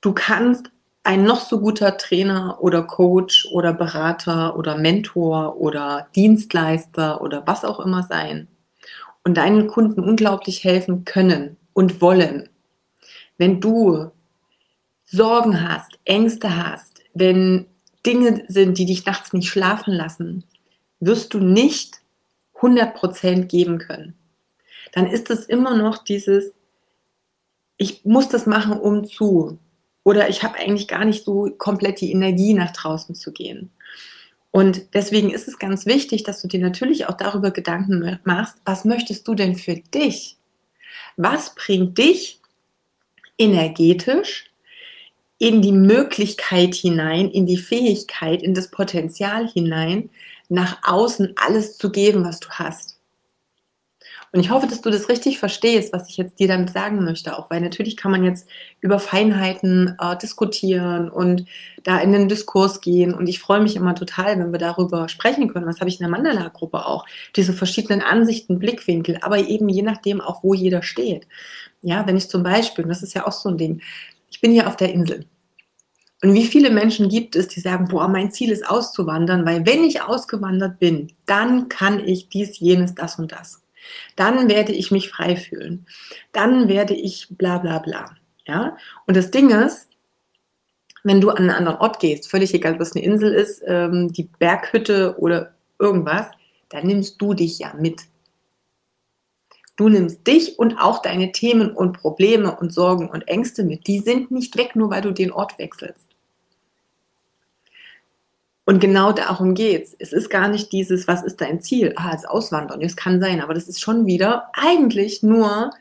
Du 0.00 0.12
kannst 0.12 0.70
ein 1.02 1.24
noch 1.24 1.40
so 1.40 1.58
guter 1.58 1.96
Trainer 1.96 2.58
oder 2.60 2.84
Coach 2.84 3.48
oder 3.50 3.72
Berater 3.72 4.56
oder 4.56 4.78
Mentor 4.78 5.56
oder 5.56 6.06
Dienstleister 6.14 7.20
oder 7.20 7.42
was 7.46 7.64
auch 7.64 7.80
immer 7.80 8.04
sein 8.04 8.46
und 9.24 9.36
deinen 9.36 9.66
Kunden 9.66 10.04
unglaublich 10.04 10.62
helfen 10.62 11.04
können 11.04 11.56
und 11.72 12.00
wollen. 12.00 12.48
Wenn 13.42 13.60
du 13.60 14.12
Sorgen 15.04 15.68
hast, 15.68 15.98
Ängste 16.04 16.56
hast, 16.56 17.02
wenn 17.12 17.66
Dinge 18.06 18.44
sind, 18.46 18.78
die 18.78 18.86
dich 18.86 19.04
nachts 19.04 19.32
nicht 19.32 19.48
schlafen 19.48 19.92
lassen, 19.92 20.44
wirst 21.00 21.34
du 21.34 21.40
nicht 21.40 22.02
100% 22.60 23.46
geben 23.46 23.78
können. 23.78 24.14
Dann 24.92 25.08
ist 25.08 25.28
es 25.28 25.46
immer 25.46 25.76
noch 25.76 26.04
dieses, 26.04 26.54
ich 27.78 28.04
muss 28.04 28.28
das 28.28 28.46
machen, 28.46 28.78
um 28.78 29.08
zu. 29.08 29.58
Oder 30.04 30.28
ich 30.28 30.44
habe 30.44 30.60
eigentlich 30.60 30.86
gar 30.86 31.04
nicht 31.04 31.24
so 31.24 31.50
komplett 31.58 32.00
die 32.00 32.12
Energie, 32.12 32.54
nach 32.54 32.70
draußen 32.70 33.16
zu 33.16 33.32
gehen. 33.32 33.72
Und 34.52 34.94
deswegen 34.94 35.30
ist 35.30 35.48
es 35.48 35.58
ganz 35.58 35.84
wichtig, 35.84 36.22
dass 36.22 36.42
du 36.42 36.46
dir 36.46 36.60
natürlich 36.60 37.08
auch 37.08 37.16
darüber 37.16 37.50
Gedanken 37.50 38.20
machst, 38.22 38.58
was 38.64 38.84
möchtest 38.84 39.26
du 39.26 39.34
denn 39.34 39.56
für 39.56 39.74
dich? 39.74 40.36
Was 41.16 41.56
bringt 41.56 41.98
dich 41.98 42.38
energetisch 43.38 44.50
in 45.38 45.60
die 45.62 45.72
Möglichkeit 45.72 46.74
hinein, 46.74 47.28
in 47.30 47.46
die 47.46 47.56
Fähigkeit, 47.56 48.42
in 48.42 48.54
das 48.54 48.70
Potenzial 48.70 49.48
hinein, 49.48 50.10
nach 50.48 50.78
außen 50.84 51.34
alles 51.36 51.78
zu 51.78 51.90
geben, 51.90 52.24
was 52.24 52.40
du 52.40 52.48
hast? 52.50 52.92
Und 54.34 54.40
ich 54.40 54.48
hoffe, 54.48 54.66
dass 54.66 54.80
du 54.80 54.88
das 54.88 55.10
richtig 55.10 55.38
verstehst, 55.38 55.92
was 55.92 56.08
ich 56.08 56.16
jetzt 56.16 56.40
dir 56.40 56.48
damit 56.48 56.70
sagen 56.70 57.04
möchte, 57.04 57.38
auch 57.38 57.50
weil 57.50 57.60
natürlich 57.60 57.98
kann 57.98 58.10
man 58.10 58.24
jetzt 58.24 58.48
über 58.80 58.98
Feinheiten 58.98 59.94
äh, 60.00 60.16
diskutieren 60.16 61.10
und 61.10 61.44
da 61.84 61.98
in 61.98 62.12
den 62.12 62.28
Diskurs 62.28 62.80
gehen. 62.80 63.12
Und 63.12 63.28
ich 63.28 63.40
freue 63.40 63.60
mich 63.60 63.76
immer 63.76 63.94
total, 63.94 64.38
wenn 64.38 64.50
wir 64.50 64.58
darüber 64.58 65.10
sprechen 65.10 65.52
können. 65.52 65.66
Was 65.66 65.80
habe 65.80 65.90
ich 65.90 66.00
in 66.00 66.04
der 66.04 66.10
Mandala-Gruppe 66.10 66.86
auch? 66.86 67.04
Diese 67.36 67.52
verschiedenen 67.52 68.00
Ansichten, 68.00 68.58
Blickwinkel, 68.58 69.18
aber 69.20 69.38
eben 69.38 69.68
je 69.68 69.82
nachdem 69.82 70.22
auch, 70.22 70.42
wo 70.42 70.54
jeder 70.54 70.82
steht. 70.82 71.26
Ja, 71.82 72.06
wenn 72.06 72.16
ich 72.16 72.28
zum 72.28 72.42
Beispiel, 72.42 72.84
und 72.84 72.90
das 72.90 73.02
ist 73.02 73.14
ja 73.14 73.26
auch 73.26 73.32
so 73.32 73.48
ein 73.48 73.58
Ding, 73.58 73.82
ich 74.30 74.40
bin 74.40 74.52
hier 74.52 74.68
auf 74.68 74.76
der 74.76 74.92
Insel. 74.92 75.26
Und 76.22 76.34
wie 76.34 76.46
viele 76.46 76.70
Menschen 76.70 77.08
gibt 77.08 77.34
es, 77.34 77.48
die 77.48 77.60
sagen, 77.60 77.88
boah, 77.88 78.06
mein 78.06 78.30
Ziel 78.30 78.52
ist 78.52 78.66
auszuwandern, 78.66 79.44
weil 79.44 79.66
wenn 79.66 79.82
ich 79.82 80.02
ausgewandert 80.02 80.78
bin, 80.78 81.12
dann 81.26 81.68
kann 81.68 81.98
ich 81.98 82.28
dies, 82.28 82.60
jenes, 82.60 82.94
das 82.94 83.18
und 83.18 83.32
das. 83.32 83.60
Dann 84.14 84.48
werde 84.48 84.72
ich 84.72 84.92
mich 84.92 85.10
frei 85.10 85.34
fühlen. 85.34 85.86
Dann 86.30 86.68
werde 86.68 86.94
ich 86.94 87.26
bla 87.30 87.58
bla 87.58 87.80
bla. 87.80 88.14
Ja? 88.46 88.76
Und 89.06 89.16
das 89.16 89.32
Ding 89.32 89.50
ist, 89.50 89.88
wenn 91.02 91.20
du 91.20 91.30
an 91.30 91.38
einen 91.38 91.50
anderen 91.50 91.78
Ort 91.78 91.98
gehst, 91.98 92.30
völlig 92.30 92.54
egal, 92.54 92.78
was 92.78 92.94
eine 92.94 93.04
Insel 93.04 93.34
ist, 93.34 93.62
ähm, 93.66 94.12
die 94.12 94.28
Berghütte 94.38 95.16
oder 95.18 95.54
irgendwas, 95.80 96.26
dann 96.68 96.86
nimmst 96.86 97.20
du 97.20 97.34
dich 97.34 97.58
ja 97.58 97.74
mit. 97.74 98.02
Du 99.82 99.88
nimmst 99.88 100.24
dich 100.28 100.60
und 100.60 100.76
auch 100.78 101.02
deine 101.02 101.32
Themen 101.32 101.72
und 101.72 101.94
Probleme 101.94 102.54
und 102.54 102.72
Sorgen 102.72 103.10
und 103.10 103.26
Ängste 103.26 103.64
mit. 103.64 103.88
Die 103.88 103.98
sind 103.98 104.30
nicht 104.30 104.56
weg, 104.56 104.76
nur 104.76 104.90
weil 104.90 105.02
du 105.02 105.10
den 105.10 105.32
Ort 105.32 105.58
wechselst. 105.58 106.06
Und 108.64 108.78
genau 108.78 109.10
darum 109.10 109.54
geht's. 109.54 109.92
Es 109.98 110.12
ist 110.12 110.30
gar 110.30 110.46
nicht 110.46 110.70
dieses, 110.70 111.08
was 111.08 111.24
ist 111.24 111.40
dein 111.40 111.60
Ziel? 111.60 111.94
Ah, 111.96 112.10
als 112.10 112.24
Auswandern. 112.24 112.78
Das 112.78 112.94
kann 112.94 113.18
sein, 113.18 113.40
aber 113.40 113.54
das 113.54 113.66
ist 113.66 113.80
schon 113.80 114.06
wieder 114.06 114.50
eigentlich 114.52 115.24
nur 115.24 115.72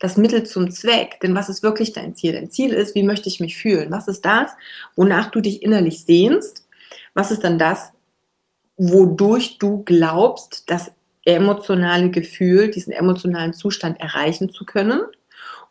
das 0.00 0.18
Mittel 0.18 0.44
zum 0.44 0.70
Zweck. 0.70 1.18
Denn 1.22 1.34
was 1.34 1.48
ist 1.48 1.62
wirklich 1.62 1.94
dein 1.94 2.14
Ziel? 2.14 2.34
Dein 2.34 2.50
Ziel 2.50 2.74
ist, 2.74 2.94
wie 2.94 3.04
möchte 3.04 3.30
ich 3.30 3.40
mich 3.40 3.56
fühlen? 3.56 3.90
Was 3.90 4.06
ist 4.06 4.26
das, 4.26 4.50
wonach 4.96 5.30
du 5.30 5.40
dich 5.40 5.62
innerlich 5.62 6.04
sehnst? 6.04 6.68
Was 7.14 7.30
ist 7.30 7.42
dann 7.42 7.58
das, 7.58 7.90
wodurch 8.76 9.56
du 9.56 9.82
glaubst, 9.82 10.64
das 10.66 10.92
emotionale 11.26 12.10
Gefühl, 12.10 12.70
diesen 12.70 12.92
emotionalen 12.92 13.52
Zustand 13.52 14.00
erreichen 14.00 14.50
zu 14.50 14.64
können? 14.64 15.02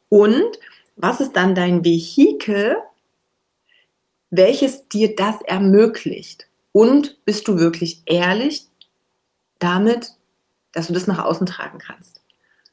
Und 0.10 0.60
was 0.95 1.19
ist 1.19 1.34
dann 1.34 1.56
dein 1.56 1.84
Vehikel, 1.84 2.77
welches 4.30 4.88
dir 4.88 5.15
das 5.15 5.41
ermöglicht? 5.41 6.48
Und 6.72 7.23
bist 7.26 7.48
du 7.48 7.57
wirklich 7.57 8.03
ehrlich 8.06 8.68
damit, 9.60 10.11
dass 10.73 10.88
du 10.88 10.94
das 10.94 11.07
nach 11.07 11.23
außen 11.23 11.48
tragen 11.48 11.80
kannst? 11.80 12.22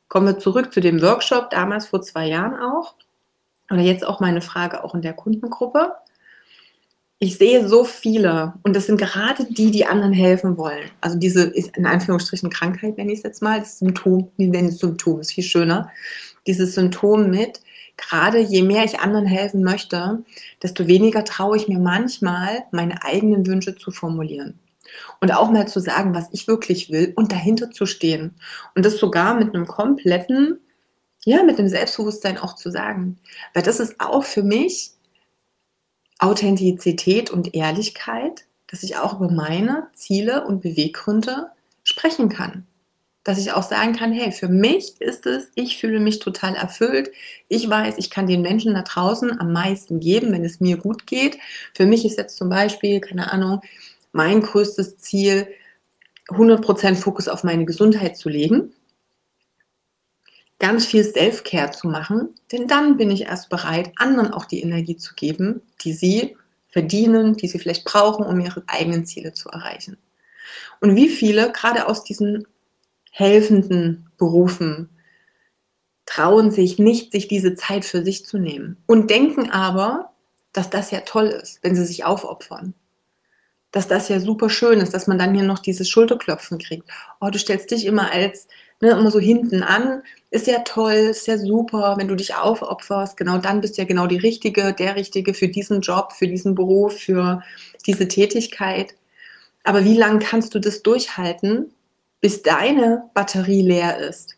Kommen 0.09 0.27
wir 0.27 0.39
zurück 0.39 0.73
zu 0.73 0.81
dem 0.81 1.01
Workshop 1.01 1.51
damals 1.51 1.87
vor 1.87 2.03
zwei 2.03 2.27
Jahren 2.27 2.61
auch. 2.61 2.97
Oder 3.71 3.81
jetzt 3.81 4.05
auch 4.05 4.21
meine 4.21 4.43
Frage 4.43 4.85
auch 4.85 4.95
in 4.95 5.03
der 5.03 5.15
Kundengruppe. 5.15 5.95
Ich 7.23 7.39
sehe 7.39 7.69
so 7.69 7.85
viele, 7.85 8.55
und 8.65 8.75
das 8.75 8.87
sind 8.87 9.01
gerade 9.01 9.45
die, 9.45 9.71
die 9.71 9.87
anderen 9.87 10.13
helfen 10.13 10.57
wollen. 10.57 10.91
Also 11.01 11.17
diese 11.17 11.45
ist 11.45 11.77
in 11.77 11.87
Anführungsstrichen 11.87 12.51
Krankheit, 12.51 12.99
nenne 12.99 13.13
ich 13.13 13.19
es 13.19 13.23
jetzt 13.23 13.41
mal, 13.41 13.61
das 13.61 13.79
Symptom, 13.79 14.33
die 14.39 14.49
nennen 14.49 14.71
es 14.71 14.79
Symptom, 14.79 15.21
ist 15.21 15.31
viel 15.31 15.45
schöner. 15.45 15.89
Dieses 16.49 16.75
Symptom 16.75 17.31
mit, 17.31 17.61
gerade 17.97 18.41
je 18.41 18.63
mehr 18.63 18.85
ich 18.85 18.99
anderen 18.99 19.25
helfen 19.25 19.63
möchte, 19.63 20.25
desto 20.65 20.89
weniger 20.89 21.25
traue 21.25 21.57
ich 21.57 21.69
mir 21.69 21.79
manchmal, 21.79 22.65
meine 22.73 23.05
eigenen 23.05 23.47
Wünsche 23.47 23.77
zu 23.77 23.93
formulieren. 23.93 24.59
Und 25.21 25.33
auch 25.33 25.49
mal 25.49 25.69
zu 25.69 25.79
sagen, 25.79 26.17
was 26.17 26.27
ich 26.33 26.49
wirklich 26.49 26.91
will 26.91 27.13
und 27.15 27.31
dahinter 27.31 27.71
zu 27.71 27.87
stehen. 27.87 28.35
Und 28.75 28.85
das 28.85 28.99
sogar 28.99 29.35
mit 29.35 29.55
einem 29.55 29.69
kompletten, 29.69 30.59
ja, 31.25 31.45
mit 31.45 31.57
dem 31.57 31.69
Selbstbewusstsein 31.69 32.37
auch 32.37 32.57
zu 32.57 32.73
sagen. 32.73 33.21
Weil 33.55 33.63
das 33.63 33.79
ist 33.79 34.01
auch 34.01 34.25
für 34.25 34.43
mich 34.43 34.95
Authentizität 36.23 37.31
und 37.31 37.55
Ehrlichkeit, 37.55 38.45
dass 38.69 38.83
ich 38.83 38.97
auch 38.97 39.19
über 39.19 39.31
meine 39.31 39.89
Ziele 39.95 40.47
und 40.47 40.63
Beweggründe 40.63 41.51
sprechen 41.85 42.29
kann 42.29 42.67
dass 43.25 43.39
ich 43.39 43.53
auch 43.53 43.63
sagen 43.63 43.95
kann, 43.95 44.13
hey, 44.13 44.33
für 44.33 44.49
mich 44.49 45.01
ist 45.01 45.27
es, 45.27 45.51
ich 45.55 45.79
fühle 45.79 46.01
mich 46.01 46.19
total 46.19 46.57
erfüllt. 46.57 47.11
Ich 47.49 47.69
weiß, 47.69 47.95
ich 47.99 48.11
kann 48.11 48.27
den 48.27 48.43
Menschen 48.43 48.75
da 48.75 48.83
draußen 48.83 49.39
am 49.39 49.53
meisten 49.53 50.01
geben, 50.01 50.33
wenn 50.33 50.45
es 50.45 50.61
mir 50.61 50.77
gut 50.77 51.07
geht. 51.07 51.39
Für 51.75 51.87
mich 51.87 52.05
ist 52.05 52.19
jetzt 52.19 52.37
zum 52.37 52.49
Beispiel, 52.49 53.01
keine 53.01 53.33
Ahnung, 53.33 53.61
mein 54.11 54.43
größtes 54.43 54.99
Ziel, 54.99 55.47
100% 56.29 56.97
Fokus 56.97 57.29
auf 57.29 57.45
meine 57.45 57.65
Gesundheit 57.65 58.17
zu 58.17 58.29
legen, 58.29 58.73
ganz 60.63 60.87
viel 60.87 61.03
Self-Care 61.03 61.73
zu 61.73 61.89
machen, 61.89 62.37
denn 62.53 62.69
dann 62.69 62.97
bin 62.97 63.11
ich 63.11 63.23
erst 63.23 63.49
bereit, 63.51 63.91
anderen 63.97 64.33
auch 64.33 64.45
die 64.45 64.63
Energie 64.63 64.97
zu 64.97 65.15
geben, 65.15 65.61
die 65.83 65.93
sie 65.93 66.37
verdienen, 66.69 67.37
die 67.37 67.49
sie 67.49 67.59
vielleicht 67.59 67.85
brauchen, 67.85 68.25
um 68.25 68.41
ihre 68.41 68.63
eigenen 68.69 69.05
Ziele 69.05 69.33
zu 69.33 69.49
erreichen. 69.49 69.99
Und 70.81 70.95
wie 70.95 71.09
viele 71.09 71.51
gerade 71.51 71.89
aus 71.89 72.05
diesen 72.05 72.47
helfenden 73.11 74.09
Berufen 74.17 74.89
trauen 76.07 76.53
sich 76.53 76.79
nicht, 76.79 77.11
sich 77.11 77.27
diese 77.27 77.57
Zeit 77.57 77.85
für 77.85 78.05
sich 78.05 78.25
zu 78.25 78.39
nehmen 78.39 78.77
und 78.87 79.11
denken 79.11 79.51
aber, 79.51 80.13
dass 80.53 80.71
das 80.71 80.93
ja 80.93 81.01
toll 81.01 81.27
ist, 81.27 81.59
wenn 81.63 81.75
sie 81.75 81.85
sich 81.85 82.05
aufopfern. 82.05 82.75
Dass 83.73 83.89
das 83.89 84.09
ja 84.09 84.21
super 84.21 84.49
schön 84.49 84.79
ist, 84.79 84.95
dass 84.95 85.09
man 85.09 85.19
dann 85.19 85.35
hier 85.35 85.45
noch 85.45 85.59
dieses 85.59 85.89
Schulterklopfen 85.89 86.59
kriegt. 86.59 86.89
Oh, 87.21 87.31
du 87.31 87.39
stellst 87.39 87.73
dich 87.73 87.85
immer 87.85 88.13
als, 88.13 88.47
ne, 88.83 88.91
immer 88.91 89.11
so 89.11 89.21
hinten 89.21 89.63
an. 89.63 90.03
Ist 90.31 90.47
ja 90.47 90.59
toll, 90.61 90.93
ist 90.93 91.27
ja 91.27 91.39
super, 91.39 91.95
wenn 91.97 92.09
du 92.09 92.17
dich 92.17 92.35
aufopferst. 92.35 93.17
Genau 93.17 93.39
dann 93.39 93.61
bist 93.63 93.77
du 93.79 93.83
ja 93.83 93.89
genau 93.89 94.07
die 94.07 94.19
Richtige, 94.19 94.75
der 94.75 94.97
Richtige 94.97 95.33
für 95.33 95.49
diesen 95.49 95.81
Job, 95.81 96.13
für 96.13 96.29
diesen 96.29 96.55
Beruf, 96.55 96.99
für 96.99 97.43
diese 97.87 98.09
Tätigkeit. 98.09 98.95
Aber 99.65 99.85
wie 99.85 99.97
lange 99.97 100.19
kannst 100.19 100.55
du 100.55 100.59
das 100.59 100.83
durchhalten, 100.83 101.73
bis 102.21 102.43
deine 102.43 103.11
Batterie 103.15 103.63
leer 103.63 103.99
ist. 103.99 104.37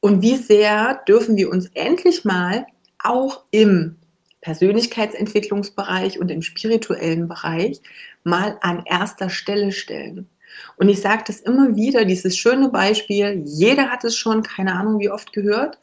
Und 0.00 0.22
wie 0.22 0.36
sehr 0.36 1.02
dürfen 1.08 1.36
wir 1.36 1.50
uns 1.50 1.68
endlich 1.74 2.24
mal 2.24 2.66
auch 3.02 3.42
im 3.50 3.96
Persönlichkeitsentwicklungsbereich 4.40 6.20
und 6.20 6.30
im 6.30 6.42
spirituellen 6.42 7.26
Bereich 7.26 7.80
mal 8.22 8.58
an 8.60 8.84
erster 8.86 9.28
Stelle 9.28 9.72
stellen. 9.72 10.28
Und 10.76 10.88
ich 10.88 11.00
sage 11.00 11.24
das 11.26 11.40
immer 11.40 11.76
wieder, 11.76 12.04
dieses 12.04 12.36
schöne 12.36 12.68
Beispiel, 12.68 13.42
jeder 13.44 13.90
hat 13.90 14.04
es 14.04 14.16
schon, 14.16 14.42
keine 14.42 14.74
Ahnung 14.74 14.98
wie 15.00 15.10
oft 15.10 15.32
gehört, 15.32 15.78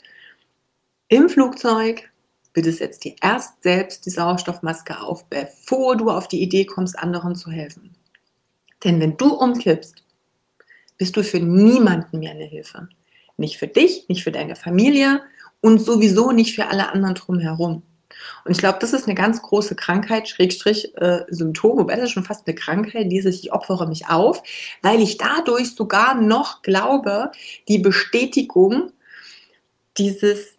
im 1.07 1.29
Flugzeug, 1.29 2.11
bitte 2.53 2.71
setz 2.71 2.99
dir 2.99 3.15
erst 3.21 3.61
selbst 3.63 4.05
die 4.05 4.09
Sauerstoffmaske 4.09 4.99
auf, 4.99 5.25
bevor 5.25 5.95
du 5.95 6.09
auf 6.09 6.27
die 6.27 6.41
Idee 6.41 6.65
kommst, 6.65 6.97
anderen 6.97 7.35
zu 7.35 7.51
helfen. 7.51 7.95
Denn 8.83 8.99
wenn 8.99 9.17
du 9.17 9.33
umkippst, 9.33 10.03
bist 10.97 11.15
du 11.15 11.23
für 11.23 11.39
niemanden 11.39 12.19
mehr 12.19 12.31
eine 12.31 12.45
Hilfe. 12.45 12.87
Nicht 13.37 13.57
für 13.57 13.67
dich, 13.67 14.07
nicht 14.09 14.23
für 14.23 14.31
deine 14.31 14.55
Familie 14.55 15.21
und 15.61 15.79
sowieso 15.79 16.31
nicht 16.31 16.55
für 16.55 16.67
alle 16.67 16.91
anderen 16.91 17.15
drumherum. 17.15 17.83
Und 18.45 18.51
ich 18.51 18.57
glaube, 18.57 18.79
das 18.79 18.93
ist 18.93 19.05
eine 19.05 19.15
ganz 19.15 19.41
große 19.41 19.75
Krankheit, 19.75 20.27
Schrägstrich 20.27 20.95
äh, 20.97 21.25
Symptom, 21.29 21.77
wobei 21.77 21.95
das 21.95 22.05
ist 22.05 22.11
schon 22.11 22.23
fast 22.23 22.47
eine 22.47 22.55
Krankheit, 22.55 23.11
dieses 23.11 23.39
ich 23.39 23.51
opfere 23.51 23.87
mich 23.87 24.07
auf, 24.07 24.43
weil 24.81 25.01
ich 25.01 25.17
dadurch 25.17 25.75
sogar 25.75 26.15
noch 26.15 26.61
glaube, 26.61 27.31
die 27.67 27.79
Bestätigung 27.79 28.91
dieses 29.97 30.53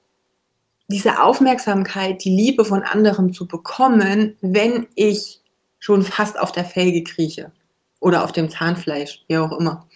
diese 0.89 1.23
Aufmerksamkeit, 1.23 2.25
die 2.25 2.35
Liebe 2.35 2.65
von 2.65 2.83
anderen 2.83 3.33
zu 3.33 3.47
bekommen, 3.47 4.37
wenn 4.43 4.87
ich 4.95 5.41
schon 5.79 6.03
fast 6.03 6.39
auf 6.39 6.53
der 6.53 6.65
Felge 6.65 7.03
krieche 7.03 7.53
oder 8.01 8.25
auf 8.25 8.33
dem 8.33 8.51
Zahnfleisch, 8.51 9.25
wie 9.29 9.39
auch 9.39 9.59
immer. 9.59 9.87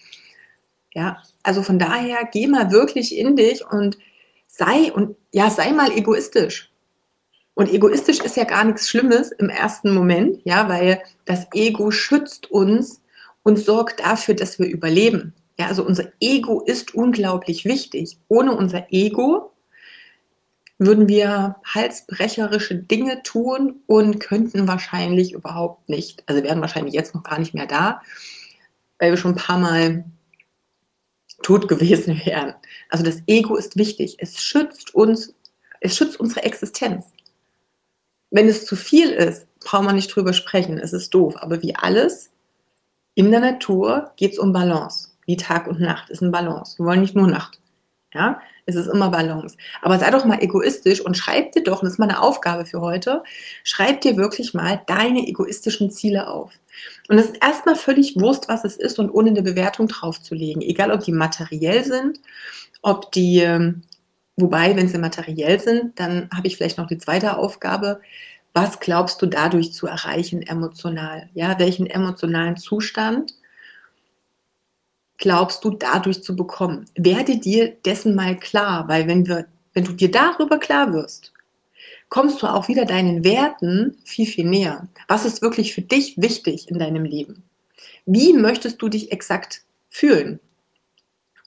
Ja, 0.93 1.21
also 1.43 1.61
von 1.61 1.77
daher 1.77 2.27
geh 2.31 2.47
mal 2.47 2.71
wirklich 2.71 3.15
in 3.15 3.35
dich 3.35 3.63
und 3.65 3.97
sei 4.47 4.91
und 4.91 5.15
ja, 5.31 5.49
sei 5.49 5.71
mal 5.71 5.91
egoistisch. 5.91 6.68
Und 7.59 7.73
egoistisch 7.73 8.21
ist 8.21 8.37
ja 8.37 8.45
gar 8.45 8.63
nichts 8.63 8.87
Schlimmes 8.87 9.33
im 9.33 9.49
ersten 9.49 9.93
Moment, 9.93 10.39
ja, 10.45 10.69
weil 10.69 11.01
das 11.25 11.45
Ego 11.53 11.91
schützt 11.91 12.49
uns 12.49 13.01
und 13.43 13.59
sorgt 13.59 13.99
dafür, 13.99 14.33
dass 14.33 14.59
wir 14.59 14.67
überleben. 14.67 15.33
Ja, 15.59 15.67
also 15.67 15.85
unser 15.85 16.05
Ego 16.21 16.61
ist 16.61 16.95
unglaublich 16.95 17.65
wichtig. 17.65 18.17
Ohne 18.29 18.55
unser 18.55 18.93
Ego 18.93 19.51
würden 20.77 21.09
wir 21.09 21.57
halsbrecherische 21.65 22.75
Dinge 22.75 23.23
tun 23.23 23.81
und 23.87 24.21
könnten 24.21 24.69
wahrscheinlich 24.69 25.33
überhaupt 25.33 25.89
nicht, 25.89 26.23
also 26.27 26.41
wären 26.41 26.61
wahrscheinlich 26.61 26.93
jetzt 26.93 27.13
noch 27.13 27.23
gar 27.23 27.39
nicht 27.39 27.53
mehr 27.53 27.67
da, 27.67 28.01
weil 28.99 29.11
wir 29.11 29.17
schon 29.17 29.33
ein 29.33 29.35
paar 29.35 29.59
Mal 29.59 30.05
tot 31.43 31.67
gewesen 31.67 32.21
wären. 32.25 32.53
Also 32.87 33.03
das 33.03 33.21
Ego 33.27 33.57
ist 33.57 33.75
wichtig. 33.75 34.15
Es 34.19 34.41
schützt 34.41 34.95
uns, 34.95 35.33
es 35.81 35.97
schützt 35.97 36.21
unsere 36.21 36.43
Existenz. 36.43 37.07
Wenn 38.31 38.47
es 38.47 38.65
zu 38.65 38.75
viel 38.75 39.09
ist, 39.09 39.47
braucht 39.59 39.83
man 39.83 39.95
nicht 39.95 40.15
drüber 40.15 40.33
sprechen. 40.33 40.77
Es 40.77 40.93
ist 40.93 41.13
doof. 41.13 41.35
Aber 41.39 41.61
wie 41.61 41.75
alles 41.75 42.31
in 43.15 43.31
der 43.31 43.39
Natur 43.39 44.11
geht 44.15 44.33
es 44.33 44.39
um 44.39 44.53
Balance. 44.53 45.09
Wie 45.25 45.35
Tag 45.37 45.67
und 45.67 45.79
Nacht 45.79 46.09
ist 46.09 46.21
ein 46.21 46.31
Balance. 46.31 46.77
Wir 46.77 46.85
wollen 46.85 47.01
nicht 47.01 47.15
nur 47.15 47.27
Nacht. 47.27 47.59
Ja, 48.13 48.41
es 48.65 48.75
ist 48.75 48.87
immer 48.87 49.09
Balance. 49.09 49.55
Aber 49.81 49.99
sei 49.99 50.09
doch 50.09 50.25
mal 50.25 50.41
egoistisch 50.41 51.01
und 51.01 51.15
schreib 51.15 51.51
dir 51.51 51.63
doch, 51.63 51.81
das 51.81 51.93
ist 51.93 51.99
meine 51.99 52.21
Aufgabe 52.21 52.65
für 52.65 52.81
heute, 52.81 53.23
schreib 53.63 54.01
dir 54.01 54.17
wirklich 54.17 54.55
mal 54.55 54.81
deine 54.87 55.27
egoistischen 55.27 55.91
Ziele 55.91 56.27
auf. 56.27 56.51
Und 57.07 57.19
es 57.19 57.27
ist 57.27 57.43
erstmal 57.43 57.75
völlig 57.75 58.19
Wurst, 58.19 58.47
was 58.47 58.63
es 58.65 58.77
ist 58.77 58.97
und 58.97 59.11
ohne 59.11 59.29
eine 59.29 59.43
Bewertung 59.43 59.87
draufzulegen. 59.87 60.61
Egal, 60.63 60.91
ob 60.91 61.01
die 61.01 61.11
materiell 61.11 61.83
sind, 61.83 62.19
ob 62.81 63.11
die, 63.11 63.39
ähm, 63.39 63.81
wobei, 64.41 64.75
wenn 64.75 64.87
sie 64.87 64.97
materiell 64.97 65.59
sind, 65.59 65.99
dann 65.99 66.29
habe 66.35 66.47
ich 66.47 66.57
vielleicht 66.57 66.77
noch 66.77 66.87
die 66.87 66.97
zweite 66.97 67.37
Aufgabe. 67.37 68.01
Was 68.53 68.79
glaubst 68.79 69.21
du 69.21 69.25
dadurch 69.25 69.73
zu 69.73 69.87
erreichen 69.87 70.41
emotional? 70.41 71.29
Ja, 71.33 71.59
welchen 71.59 71.87
emotionalen 71.87 72.57
Zustand 72.57 73.33
glaubst 75.17 75.63
du 75.63 75.71
dadurch 75.71 76.23
zu 76.23 76.35
bekommen? 76.35 76.85
Werde 76.95 77.37
dir 77.37 77.75
dessen 77.85 78.15
mal 78.15 78.37
klar, 78.37 78.87
weil 78.87 79.07
wenn 79.07 79.27
wir, 79.27 79.45
wenn 79.73 79.83
du 79.83 79.93
dir 79.93 80.09
darüber 80.09 80.57
klar 80.57 80.93
wirst, 80.93 81.33
kommst 82.09 82.41
du 82.41 82.47
auch 82.47 82.67
wieder 82.67 82.85
deinen 82.85 83.23
Werten 83.23 83.97
viel, 84.03 84.25
viel 84.25 84.45
näher. 84.45 84.87
Was 85.07 85.25
ist 85.25 85.41
wirklich 85.41 85.73
für 85.73 85.81
dich 85.81 86.17
wichtig 86.17 86.69
in 86.69 86.79
deinem 86.79 87.05
Leben? 87.05 87.43
Wie 88.05 88.33
möchtest 88.33 88.81
du 88.81 88.89
dich 88.89 89.11
exakt 89.11 89.63
fühlen? 89.89 90.39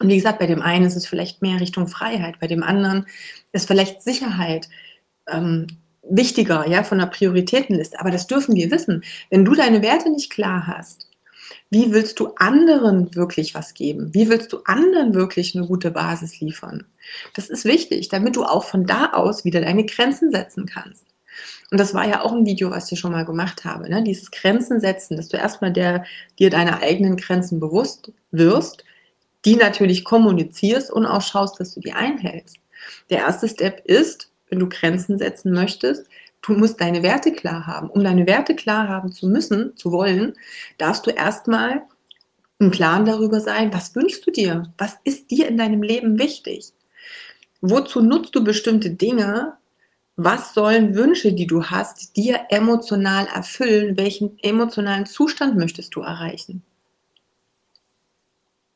Und 0.02 0.08
wie 0.08 0.16
gesagt, 0.16 0.40
bei 0.40 0.48
dem 0.48 0.62
einen 0.62 0.84
ist 0.84 0.96
es 0.96 1.06
vielleicht 1.06 1.42
mehr 1.42 1.60
Richtung 1.60 1.86
Freiheit, 1.86 2.40
bei 2.40 2.48
dem 2.48 2.64
anderen 2.64 3.06
ist 3.52 3.68
vielleicht 3.68 4.02
Sicherheit 4.02 4.68
ähm, 5.28 5.68
wichtiger, 6.02 6.68
ja, 6.68 6.82
von 6.82 6.98
der 6.98 7.06
Prioritätenliste. 7.06 8.00
Aber 8.00 8.10
das 8.10 8.26
dürfen 8.26 8.56
wir 8.56 8.72
wissen. 8.72 9.04
Wenn 9.30 9.44
du 9.44 9.54
deine 9.54 9.80
Werte 9.80 10.10
nicht 10.10 10.30
klar 10.30 10.66
hast, 10.66 11.06
wie 11.70 11.92
willst 11.92 12.18
du 12.18 12.34
anderen 12.34 13.14
wirklich 13.14 13.54
was 13.54 13.74
geben? 13.74 14.12
Wie 14.12 14.28
willst 14.28 14.52
du 14.52 14.62
anderen 14.64 15.14
wirklich 15.14 15.54
eine 15.54 15.68
gute 15.68 15.92
Basis 15.92 16.40
liefern? 16.40 16.84
Das 17.34 17.48
ist 17.48 17.64
wichtig, 17.64 18.08
damit 18.08 18.34
du 18.34 18.42
auch 18.42 18.64
von 18.64 18.84
da 18.84 19.12
aus 19.12 19.44
wieder 19.44 19.60
deine 19.60 19.86
Grenzen 19.86 20.32
setzen 20.32 20.66
kannst. 20.66 21.06
Und 21.70 21.78
das 21.78 21.94
war 21.94 22.08
ja 22.08 22.22
auch 22.22 22.32
ein 22.32 22.44
Video, 22.44 22.72
was 22.72 22.90
ich 22.90 22.98
schon 22.98 23.12
mal 23.12 23.24
gemacht 23.24 23.64
habe. 23.64 23.88
Ne? 23.88 24.02
Dieses 24.02 24.32
Grenzen 24.32 24.80
setzen, 24.80 25.16
dass 25.16 25.28
du 25.28 25.36
erstmal 25.36 25.72
der, 25.72 26.04
dir 26.40 26.50
deine 26.50 26.82
eigenen 26.82 27.16
Grenzen 27.16 27.60
bewusst 27.60 28.12
wirst, 28.32 28.84
die 29.44 29.56
natürlich 29.56 30.04
kommunizierst 30.04 30.90
und 30.90 31.06
auch 31.06 31.22
schaust, 31.22 31.58
dass 31.60 31.74
du 31.74 31.80
die 31.80 31.92
einhältst. 31.92 32.58
Der 33.10 33.18
erste 33.18 33.48
Step 33.48 33.82
ist, 33.84 34.30
wenn 34.48 34.58
du 34.58 34.68
Grenzen 34.68 35.18
setzen 35.18 35.52
möchtest, 35.52 36.06
du 36.42 36.52
musst 36.52 36.80
deine 36.80 37.02
Werte 37.02 37.32
klar 37.32 37.66
haben. 37.66 37.88
Um 37.88 38.02
deine 38.04 38.26
Werte 38.26 38.54
klar 38.54 38.88
haben 38.88 39.12
zu 39.12 39.28
müssen, 39.28 39.76
zu 39.76 39.92
wollen, 39.92 40.34
darfst 40.78 41.06
du 41.06 41.10
erstmal 41.10 41.82
im 42.58 42.70
Klaren 42.70 43.04
darüber 43.04 43.40
sein, 43.40 43.72
was 43.72 43.94
wünschst 43.94 44.26
du 44.26 44.30
dir? 44.30 44.72
Was 44.78 44.96
ist 45.04 45.30
dir 45.30 45.48
in 45.48 45.56
deinem 45.56 45.82
Leben 45.82 46.18
wichtig? 46.18 46.72
Wozu 47.60 48.00
nutzt 48.00 48.34
du 48.34 48.44
bestimmte 48.44 48.90
Dinge? 48.90 49.54
Was 50.16 50.54
sollen 50.54 50.94
Wünsche, 50.94 51.32
die 51.32 51.46
du 51.46 51.64
hast, 51.64 52.16
dir 52.16 52.40
emotional 52.50 53.26
erfüllen? 53.34 53.96
Welchen 53.96 54.38
emotionalen 54.42 55.06
Zustand 55.06 55.56
möchtest 55.56 55.94
du 55.94 56.02
erreichen? 56.02 56.62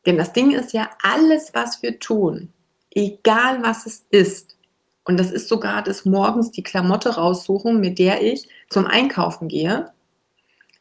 Denn 0.06 0.16
das 0.16 0.32
Ding 0.32 0.52
ist 0.52 0.72
ja, 0.72 0.88
alles, 1.02 1.52
was 1.52 1.82
wir 1.82 1.98
tun, 1.98 2.52
egal 2.90 3.62
was 3.62 3.86
es 3.86 4.06
ist, 4.10 4.56
und 5.04 5.18
das 5.18 5.30
ist 5.30 5.48
sogar 5.48 5.82
des 5.82 6.04
Morgens 6.04 6.50
die 6.50 6.64
Klamotte 6.64 7.14
raussuchen, 7.14 7.80
mit 7.80 7.98
der 7.98 8.22
ich 8.22 8.48
zum 8.68 8.86
Einkaufen 8.86 9.46
gehe, 9.46 9.92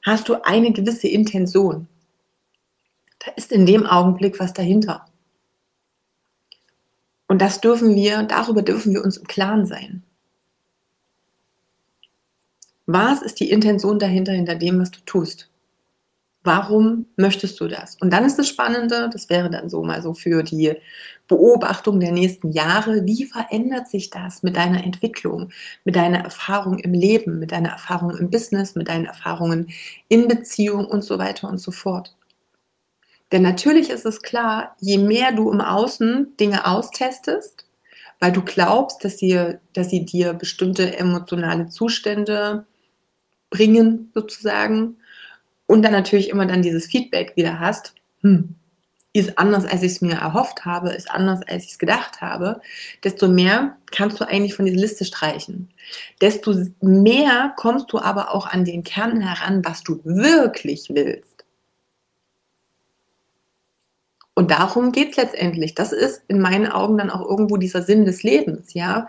hast 0.04 0.30
du 0.30 0.44
eine 0.44 0.72
gewisse 0.72 1.08
Intention. 1.08 1.88
Da 3.20 3.32
ist 3.34 3.52
in 3.52 3.66
dem 3.66 3.86
Augenblick 3.86 4.40
was 4.40 4.54
dahinter. 4.54 5.06
Und 7.28 7.42
das 7.42 7.62
dürfen 7.62 7.96
wir, 7.96 8.24
darüber 8.24 8.62
dürfen 8.62 8.94
wir 8.94 9.04
uns 9.04 9.18
im 9.18 9.28
Klaren 9.28 9.66
sein. 9.66 10.04
Was 12.88 13.22
ist 13.24 13.40
die 13.40 13.50
Intention 13.50 13.98
dahinter, 13.98 14.32
hinter 14.32 14.56
dem, 14.56 14.80
was 14.80 14.92
du 14.92 15.00
tust? 15.02 15.50
Warum 16.46 17.08
möchtest 17.18 17.60
du 17.60 17.68
das? 17.68 17.98
Und 18.00 18.14
dann 18.14 18.24
ist 18.24 18.38
das 18.38 18.48
Spannende, 18.48 19.10
das 19.12 19.30
wäre 19.30 19.50
dann 19.50 19.68
so 19.68 19.84
mal 19.84 20.04
so 20.04 20.14
für 20.14 20.44
die 20.44 20.76
Beobachtung 21.28 22.00
der 22.00 22.12
nächsten 22.12 22.52
Jahre, 22.52 23.04
wie 23.08 23.26
verändert 23.26 23.88
sich 23.88 24.12
das 24.12 24.44
mit 24.44 24.56
deiner 24.56 24.84
Entwicklung, 24.84 25.50
mit 25.86 25.96
deiner 25.96 26.20
Erfahrung 26.20 26.78
im 26.78 26.94
Leben, 26.94 27.40
mit 27.40 27.52
deiner 27.52 27.70
Erfahrung 27.70 28.16
im 28.16 28.30
Business, 28.30 28.76
mit 28.76 28.90
deinen 28.90 29.06
Erfahrungen 29.06 29.72
in 30.08 30.28
Beziehung 30.28 30.86
und 30.86 31.04
so 31.04 31.18
weiter 31.18 31.50
und 31.50 31.58
so 31.58 31.72
fort. 31.72 32.16
Denn 33.32 33.42
natürlich 33.42 33.90
ist 33.90 34.06
es 34.06 34.22
klar, 34.22 34.76
je 34.80 35.00
mehr 35.00 35.32
du 35.32 35.52
im 35.52 35.62
Außen 35.62 36.38
Dinge 36.40 36.68
austestest, 36.68 37.66
weil 38.20 38.32
du 38.32 38.44
glaubst, 38.44 39.04
dass 39.04 39.18
sie, 39.18 39.56
dass 39.74 39.90
sie 39.90 40.06
dir 40.06 40.34
bestimmte 40.34 40.96
emotionale 40.96 41.70
Zustände 41.70 42.68
bringen, 43.50 44.12
sozusagen, 44.14 44.98
und 45.68 45.82
dann 45.82 45.92
natürlich 45.92 46.30
immer 46.30 46.46
dann 46.46 46.62
dieses 46.62 46.86
Feedback 46.86 47.36
wieder 47.36 47.60
hast, 47.60 47.94
hm, 48.22 48.56
ist 49.16 49.38
anders, 49.40 49.66
als 49.66 49.82
ich 49.82 49.94
es 49.94 50.02
mir 50.02 50.16
erhofft 50.16 50.66
habe, 50.66 50.90
ist 50.90 51.10
anders, 51.10 51.40
als 51.48 51.64
ich 51.64 51.72
es 51.72 51.80
gedacht 51.80 52.20
habe, 52.20 52.60
desto 53.04 53.30
mehr 53.30 53.78
kannst 53.92 54.20
du 54.20 54.28
eigentlich 54.28 54.56
von 54.56 54.66
dieser 54.66 54.78
Liste 54.78 55.06
streichen. 55.06 55.70
Desto 56.20 56.54
mehr 56.82 57.54
kommst 57.56 57.94
du 57.94 58.00
aber 58.00 58.36
auch 58.36 58.46
an 58.46 58.66
den 58.66 58.84
Kern 58.84 59.22
heran, 59.22 59.64
was 59.64 59.84
du 59.84 60.02
wirklich 60.04 60.90
willst. 60.90 61.46
Und 64.34 64.52
darum 64.52 64.92
geht 64.92 65.12
es 65.12 65.16
letztendlich. 65.16 65.76
Das 65.76 65.94
ist 65.94 66.24
in 66.28 66.42
meinen 66.42 66.68
Augen 66.70 66.98
dann 66.98 67.10
auch 67.10 67.22
irgendwo 67.22 67.56
dieser 67.56 67.84
Sinn 67.84 68.04
des 68.04 68.22
Lebens, 68.22 68.74
ja. 68.74 69.08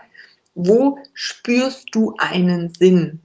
Wo 0.55 0.99
spürst 1.13 1.89
du 1.91 2.15
einen 2.17 2.73
Sinn? 2.73 3.19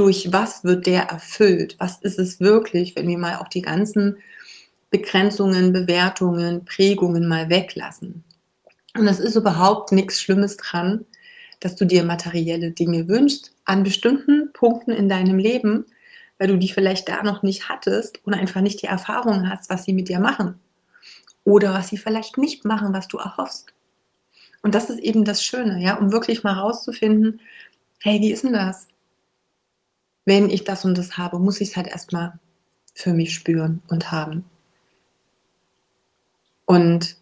Durch 0.00 0.32
was 0.32 0.64
wird 0.64 0.86
der 0.86 1.10
erfüllt? 1.10 1.76
Was 1.78 1.98
ist 2.00 2.18
es 2.18 2.40
wirklich, 2.40 2.96
wenn 2.96 3.06
wir 3.06 3.18
mal 3.18 3.36
auch 3.36 3.48
die 3.48 3.60
ganzen 3.60 4.16
Begrenzungen, 4.88 5.74
Bewertungen, 5.74 6.64
Prägungen 6.64 7.28
mal 7.28 7.50
weglassen? 7.50 8.24
Und 8.96 9.06
es 9.06 9.20
ist 9.20 9.36
überhaupt 9.36 9.92
nichts 9.92 10.18
Schlimmes 10.18 10.56
dran, 10.56 11.04
dass 11.60 11.76
du 11.76 11.84
dir 11.84 12.02
materielle 12.02 12.70
Dinge 12.70 13.08
wünschst 13.08 13.54
an 13.66 13.82
bestimmten 13.82 14.54
Punkten 14.54 14.90
in 14.92 15.10
deinem 15.10 15.38
Leben, 15.38 15.84
weil 16.38 16.48
du 16.48 16.56
die 16.56 16.70
vielleicht 16.70 17.10
da 17.10 17.22
noch 17.22 17.42
nicht 17.42 17.68
hattest 17.68 18.24
und 18.24 18.32
einfach 18.32 18.62
nicht 18.62 18.80
die 18.80 18.86
Erfahrung 18.86 19.50
hast, 19.50 19.68
was 19.68 19.84
sie 19.84 19.92
mit 19.92 20.08
dir 20.08 20.18
machen. 20.18 20.58
Oder 21.44 21.74
was 21.74 21.88
sie 21.88 21.98
vielleicht 21.98 22.38
nicht 22.38 22.64
machen, 22.64 22.94
was 22.94 23.06
du 23.06 23.18
erhoffst. 23.18 23.66
Und 24.62 24.74
das 24.74 24.88
ist 24.88 25.00
eben 25.00 25.26
das 25.26 25.44
Schöne, 25.44 25.82
ja, 25.82 25.98
um 25.98 26.10
wirklich 26.10 26.42
mal 26.42 26.54
rauszufinden, 26.54 27.42
hey, 27.98 28.18
wie 28.22 28.32
ist 28.32 28.44
denn 28.44 28.54
das? 28.54 28.88
Wenn 30.30 30.48
ich 30.48 30.62
das 30.62 30.84
und 30.84 30.96
das 30.96 31.18
habe, 31.18 31.40
muss 31.40 31.60
ich 31.60 31.70
es 31.70 31.76
halt 31.76 31.88
erstmal 31.88 32.38
für 32.94 33.12
mich 33.12 33.34
spüren 33.34 33.82
und 33.88 34.12
haben. 34.12 34.44
Und 36.66 37.16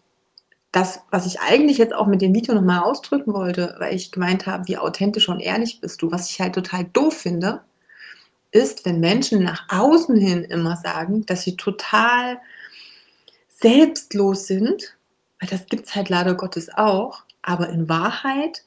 das, 0.71 0.99
was 1.09 1.25
ich 1.25 1.39
eigentlich 1.39 1.79
jetzt 1.79 1.95
auch 1.95 2.05
mit 2.05 2.21
dem 2.21 2.35
Video 2.35 2.53
nochmal 2.53 2.81
ausdrücken 2.81 3.33
wollte, 3.33 3.75
weil 3.79 3.95
ich 3.95 4.11
gemeint 4.11 4.45
habe, 4.45 4.67
wie 4.67 4.77
authentisch 4.77 5.27
und 5.27 5.39
ehrlich 5.39 5.81
bist 5.81 6.03
du, 6.03 6.11
was 6.11 6.29
ich 6.29 6.39
halt 6.39 6.53
total 6.53 6.83
doof 6.83 7.17
finde, 7.17 7.61
ist, 8.51 8.85
wenn 8.85 8.99
Menschen 8.99 9.41
nach 9.41 9.65
außen 9.69 10.15
hin 10.15 10.43
immer 10.43 10.75
sagen, 10.75 11.25
dass 11.25 11.41
sie 11.41 11.57
total 11.57 12.39
selbstlos 13.49 14.45
sind, 14.45 14.95
weil 15.39 15.49
das 15.49 15.65
gibt 15.65 15.87
es 15.87 15.95
halt 15.95 16.09
leider 16.09 16.35
Gottes 16.35 16.69
auch, 16.75 17.23
aber 17.41 17.69
in 17.69 17.89
Wahrheit 17.89 18.63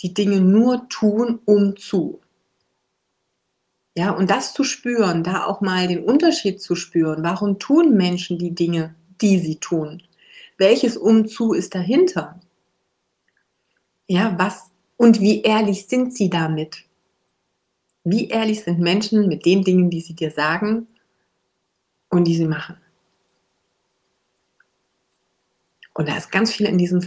die 0.00 0.14
Dinge 0.14 0.40
nur 0.40 0.88
tun, 0.88 1.38
um 1.44 1.76
zu. 1.76 2.23
Ja, 3.96 4.10
und 4.10 4.28
das 4.28 4.54
zu 4.54 4.64
spüren, 4.64 5.22
da 5.22 5.44
auch 5.44 5.60
mal 5.60 5.86
den 5.86 6.02
Unterschied 6.02 6.60
zu 6.60 6.74
spüren, 6.74 7.22
warum 7.22 7.60
tun 7.60 7.96
Menschen 7.96 8.38
die 8.38 8.54
Dinge, 8.54 8.94
die 9.20 9.38
sie 9.38 9.56
tun? 9.56 10.02
Welches 10.58 10.96
Umzu 10.96 11.52
ist 11.52 11.74
dahinter? 11.74 12.40
Ja, 14.08 14.34
was 14.36 14.70
und 14.96 15.20
wie 15.20 15.42
ehrlich 15.42 15.86
sind 15.86 16.14
sie 16.14 16.28
damit? 16.28 16.84
Wie 18.02 18.28
ehrlich 18.28 18.62
sind 18.64 18.80
Menschen 18.80 19.28
mit 19.28 19.46
den 19.46 19.62
Dingen, 19.62 19.90
die 19.90 20.00
sie 20.00 20.14
dir 20.14 20.30
sagen 20.30 20.88
und 22.10 22.24
die 22.24 22.36
sie 22.36 22.46
machen? 22.46 22.76
Und 25.94 26.08
da 26.08 26.16
ist 26.16 26.32
ganz 26.32 26.52
viel 26.52 26.66
in 26.66 26.78
diesem 26.78 27.00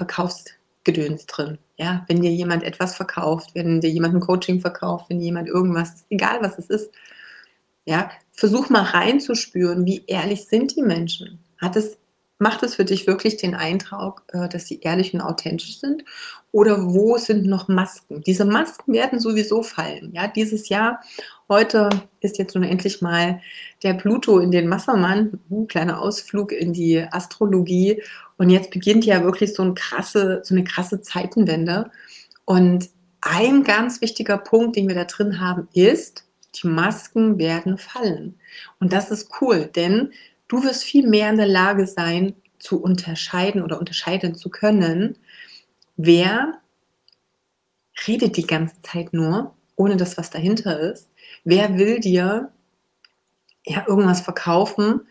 Verkaufsgedöns 0.88 1.26
drin. 1.26 1.58
Ja, 1.78 2.06
wenn 2.08 2.22
dir 2.22 2.32
jemand 2.32 2.64
etwas 2.64 2.96
verkauft, 2.96 3.52
wenn 3.54 3.82
dir 3.82 3.90
jemand 3.90 4.16
ein 4.16 4.22
Coaching 4.22 4.62
verkauft, 4.62 5.10
wenn 5.10 5.20
jemand 5.20 5.48
irgendwas, 5.48 6.06
egal 6.10 6.40
was 6.42 6.58
es 6.58 6.70
ist, 6.70 6.92
ja, 7.86 8.10
versuch 8.32 8.70
mal 8.70 8.84
reinzuspüren, 8.84 9.86
wie 9.86 10.04
ehrlich 10.08 10.46
sind 10.46 10.76
die 10.76 10.82
Menschen? 10.82 11.40
Hat 11.60 11.76
es 11.76 11.98
Macht 12.40 12.62
es 12.62 12.76
für 12.76 12.86
dich 12.86 13.08
wirklich 13.08 13.38
den 13.38 13.56
Eindruck, 13.56 14.22
äh, 14.28 14.48
dass 14.48 14.68
sie 14.68 14.80
ehrlich 14.82 15.12
und 15.12 15.22
authentisch 15.22 15.80
sind? 15.80 16.06
Oder 16.52 16.94
wo 16.94 17.18
sind 17.18 17.48
noch 17.48 17.68
Masken? 17.68 18.22
Diese 18.22 18.46
Masken 18.46 18.94
werden 18.94 19.20
sowieso 19.20 19.64
fallen. 19.64 20.12
Ja, 20.14 20.28
dieses 20.28 20.70
Jahr, 20.70 21.02
heute 21.50 21.90
ist 22.20 22.38
jetzt 22.38 22.56
nun 22.56 22.64
endlich 22.64 23.02
mal 23.02 23.42
der 23.84 23.94
Pluto 23.94 24.40
in 24.40 24.52
den 24.52 24.70
Wassermann, 24.70 25.40
uh, 25.50 25.66
kleiner 25.66 26.02
Ausflug 26.02 26.52
in 26.52 26.74
die 26.74 27.00
Astrologie. 27.00 28.02
Und 28.38 28.50
jetzt 28.50 28.72
beginnt 28.72 29.06
ja 29.06 29.24
wirklich 29.24 29.54
so, 29.54 29.64
ein 29.64 29.76
krasse, 29.76 30.42
so 30.44 30.54
eine 30.54 30.64
krasse 30.64 31.02
Zeitenwende. 31.02 31.92
Und 32.46 32.90
ein 33.22 33.64
ganz 33.64 34.02
wichtiger 34.02 34.38
Punkt, 34.38 34.76
den 34.76 34.88
wir 34.88 34.96
da 34.96 35.06
drin 35.06 35.40
haben, 35.40 35.68
ist, 35.74 36.26
die 36.56 36.68
Masken 36.68 37.38
werden 37.38 37.78
fallen. 37.78 38.36
Und 38.80 38.94
das 38.94 39.12
ist 39.12 39.30
cool, 39.42 39.70
denn 39.76 40.12
Du 40.48 40.64
wirst 40.64 40.84
viel 40.84 41.08
mehr 41.08 41.30
in 41.30 41.38
der 41.38 41.48
Lage 41.48 41.88
sein, 41.88 42.36
zu 42.60 42.82
unterscheiden 42.82 43.62
oder 43.62 43.80
unterscheiden 43.80 44.36
zu 44.36 44.50
können, 44.50 45.18
wer 45.96 46.54
redet 48.08 48.38
die 48.38 48.48
ganze 48.48 48.82
Zeit 48.82 49.14
nur, 49.14 49.56
ohne 49.76 49.98
dass 49.98 50.18
was 50.18 50.30
dahinter 50.30 50.80
ist. 50.80 51.12
Wer 51.50 51.78
will 51.78 52.02
dir 52.02 52.52
ja 53.66 53.86
irgendwas 53.88 54.20
verkaufen 54.20 55.08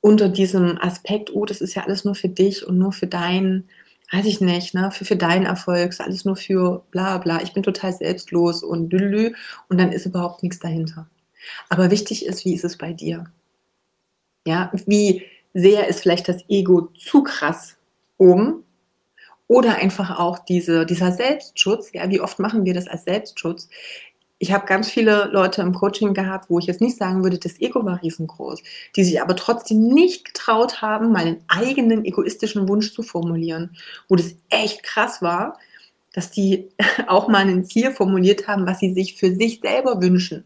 unter 0.00 0.30
diesem 0.30 0.78
Aspekt, 0.80 1.34
oh, 1.34 1.44
das 1.44 1.60
ist 1.60 1.74
ja 1.74 1.84
alles 1.84 2.06
nur 2.06 2.14
für 2.14 2.30
dich 2.30 2.66
und 2.66 2.78
nur 2.78 2.92
für 2.92 3.06
dein, 3.06 3.68
weiß 4.10 4.24
ich 4.24 4.40
nicht, 4.40 4.72
ne, 4.72 4.90
für, 4.90 5.04
für 5.04 5.16
deinen 5.16 5.44
Erfolg, 5.44 5.90
ist 5.90 6.00
alles 6.00 6.24
nur 6.24 6.36
für 6.36 6.82
bla 6.92 7.18
bla, 7.18 7.42
ich 7.42 7.52
bin 7.52 7.62
total 7.62 7.92
selbstlos 7.92 8.62
und 8.62 8.90
lülü 8.90 9.34
und 9.68 9.78
dann 9.78 9.92
ist 9.92 10.06
überhaupt 10.06 10.42
nichts 10.42 10.60
dahinter. 10.60 11.10
Aber 11.68 11.90
wichtig 11.90 12.24
ist, 12.24 12.46
wie 12.46 12.54
ist 12.54 12.64
es 12.64 12.78
bei 12.78 12.94
dir? 12.94 13.26
Ja, 14.46 14.72
wie 14.86 15.26
sehr 15.52 15.88
ist 15.88 16.00
vielleicht 16.00 16.28
das 16.28 16.42
Ego 16.48 16.88
zu 16.96 17.22
krass 17.22 17.76
oben? 18.16 18.64
Oder 19.46 19.76
einfach 19.76 20.18
auch 20.18 20.38
diese, 20.38 20.86
dieser 20.86 21.12
Selbstschutz. 21.12 21.92
Ja, 21.92 22.08
wie 22.08 22.20
oft 22.20 22.38
machen 22.38 22.64
wir 22.64 22.74
das 22.74 22.86
als 22.86 23.04
Selbstschutz? 23.04 23.68
Ich 24.40 24.52
habe 24.52 24.66
ganz 24.66 24.88
viele 24.88 25.28
Leute 25.32 25.62
im 25.62 25.74
Coaching 25.74 26.14
gehabt, 26.14 26.48
wo 26.48 26.60
ich 26.60 26.66
jetzt 26.66 26.80
nicht 26.80 26.96
sagen 26.96 27.24
würde, 27.24 27.38
das 27.38 27.60
Ego 27.60 27.84
war 27.84 28.00
riesengroß, 28.02 28.62
die 28.94 29.04
sich 29.04 29.20
aber 29.20 29.34
trotzdem 29.34 29.88
nicht 29.88 30.26
getraut 30.26 30.80
haben, 30.80 31.10
mal 31.10 31.26
einen 31.26 31.44
eigenen 31.48 32.04
egoistischen 32.04 32.68
Wunsch 32.68 32.94
zu 32.94 33.02
formulieren, 33.02 33.76
wo 34.08 34.14
das 34.14 34.36
echt 34.48 34.84
krass 34.84 35.22
war, 35.22 35.58
dass 36.12 36.30
die 36.30 36.68
auch 37.08 37.26
mal 37.28 37.46
ein 37.48 37.64
Ziel 37.64 37.90
formuliert 37.90 38.46
haben, 38.46 38.66
was 38.66 38.78
sie 38.78 38.94
sich 38.94 39.16
für 39.16 39.34
sich 39.34 39.60
selber 39.60 40.00
wünschen 40.00 40.44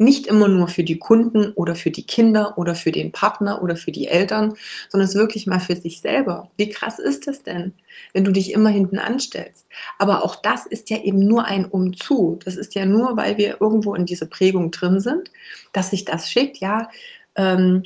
nicht 0.00 0.26
immer 0.26 0.48
nur 0.48 0.68
für 0.68 0.82
die 0.82 0.98
Kunden 0.98 1.52
oder 1.52 1.74
für 1.74 1.90
die 1.90 2.06
Kinder 2.06 2.56
oder 2.56 2.74
für 2.74 2.90
den 2.90 3.12
Partner 3.12 3.62
oder 3.62 3.76
für 3.76 3.92
die 3.92 4.08
Eltern, 4.08 4.54
sondern 4.88 5.06
es 5.06 5.14
wirklich 5.14 5.46
mal 5.46 5.60
für 5.60 5.76
sich 5.76 6.00
selber. 6.00 6.50
Wie 6.56 6.70
krass 6.70 6.98
ist 6.98 7.26
das 7.26 7.42
denn, 7.42 7.74
wenn 8.14 8.24
du 8.24 8.32
dich 8.32 8.52
immer 8.52 8.70
hinten 8.70 8.98
anstellst? 8.98 9.66
Aber 9.98 10.24
auch 10.24 10.36
das 10.36 10.64
ist 10.64 10.88
ja 10.88 10.96
eben 11.02 11.18
nur 11.18 11.44
ein 11.44 11.66
Umzu. 11.66 12.38
Das 12.44 12.56
ist 12.56 12.74
ja 12.74 12.86
nur, 12.86 13.18
weil 13.18 13.36
wir 13.36 13.60
irgendwo 13.60 13.94
in 13.94 14.06
dieser 14.06 14.24
Prägung 14.24 14.70
drin 14.70 15.00
sind, 15.00 15.30
dass 15.74 15.90
sich 15.90 16.06
das 16.06 16.30
schickt. 16.30 16.58
Ja, 16.58 16.88
ähm, 17.34 17.82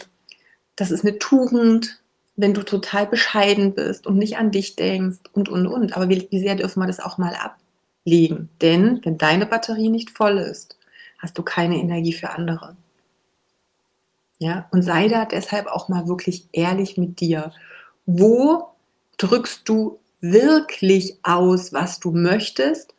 das 0.77 0.93
ist 0.93 1.05
eine 1.05 1.19
Tugend, 1.19 2.01
wenn 2.37 2.55
du 2.55 2.63
total 2.63 3.07
bescheiden 3.07 3.75
bist 3.75 4.07
und 4.07 4.19
nicht 4.19 4.37
an 4.37 4.53
dich 4.53 4.77
denkst 4.77 5.19
und, 5.33 5.49
und, 5.49 5.67
und. 5.67 5.97
Aber 5.97 6.09
wie, 6.09 6.29
wie 6.31 6.39
sehr 6.39 6.55
dürfen 6.55 6.81
wir 6.81 6.87
das 6.87 7.01
auch 7.01 7.19
mal 7.19 7.35
ablegen? 7.35 8.51
Denn 8.61 9.01
wenn 9.03 9.19
deine 9.19 9.47
Batterie 9.47 9.89
nicht 9.89 10.11
voll 10.11 10.39
ist, 10.39 10.77
hast 11.25 11.39
du 11.39 11.43
keine 11.43 11.79
Energie 11.79 12.13
für 12.13 12.31
andere. 12.31 12.77
Ja, 14.39 14.69
und 14.73 14.83
sei 14.83 15.09
da 15.09 15.25
deshalb 15.25 15.67
auch 15.69 15.89
mal 15.89 16.07
wirklich 16.07 16.49
ehrlich 16.53 16.99
mit 16.99 17.21
dir. 17.21 17.51
Wo 18.05 18.75
drückst 19.17 19.67
du 19.67 20.01
wirklich 20.21 21.19
aus, 21.23 21.73
was 21.73 21.99
du 21.99 22.13
möchtest, 22.13 22.95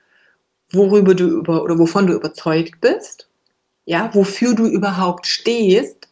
worüber 0.72 1.14
du 1.14 1.28
über 1.28 1.62
oder 1.62 1.78
wovon 1.78 2.08
du 2.08 2.14
überzeugt 2.14 2.82
bist? 2.82 3.30
Ja, 3.86 4.14
wofür 4.16 4.56
du 4.56 4.66
überhaupt 4.66 5.28
stehst 5.28 6.10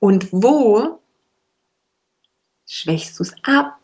und 0.00 0.32
wo 0.32 0.98
schwächst 2.66 3.20
du 3.20 3.22
es 3.22 3.34
ab, 3.44 3.78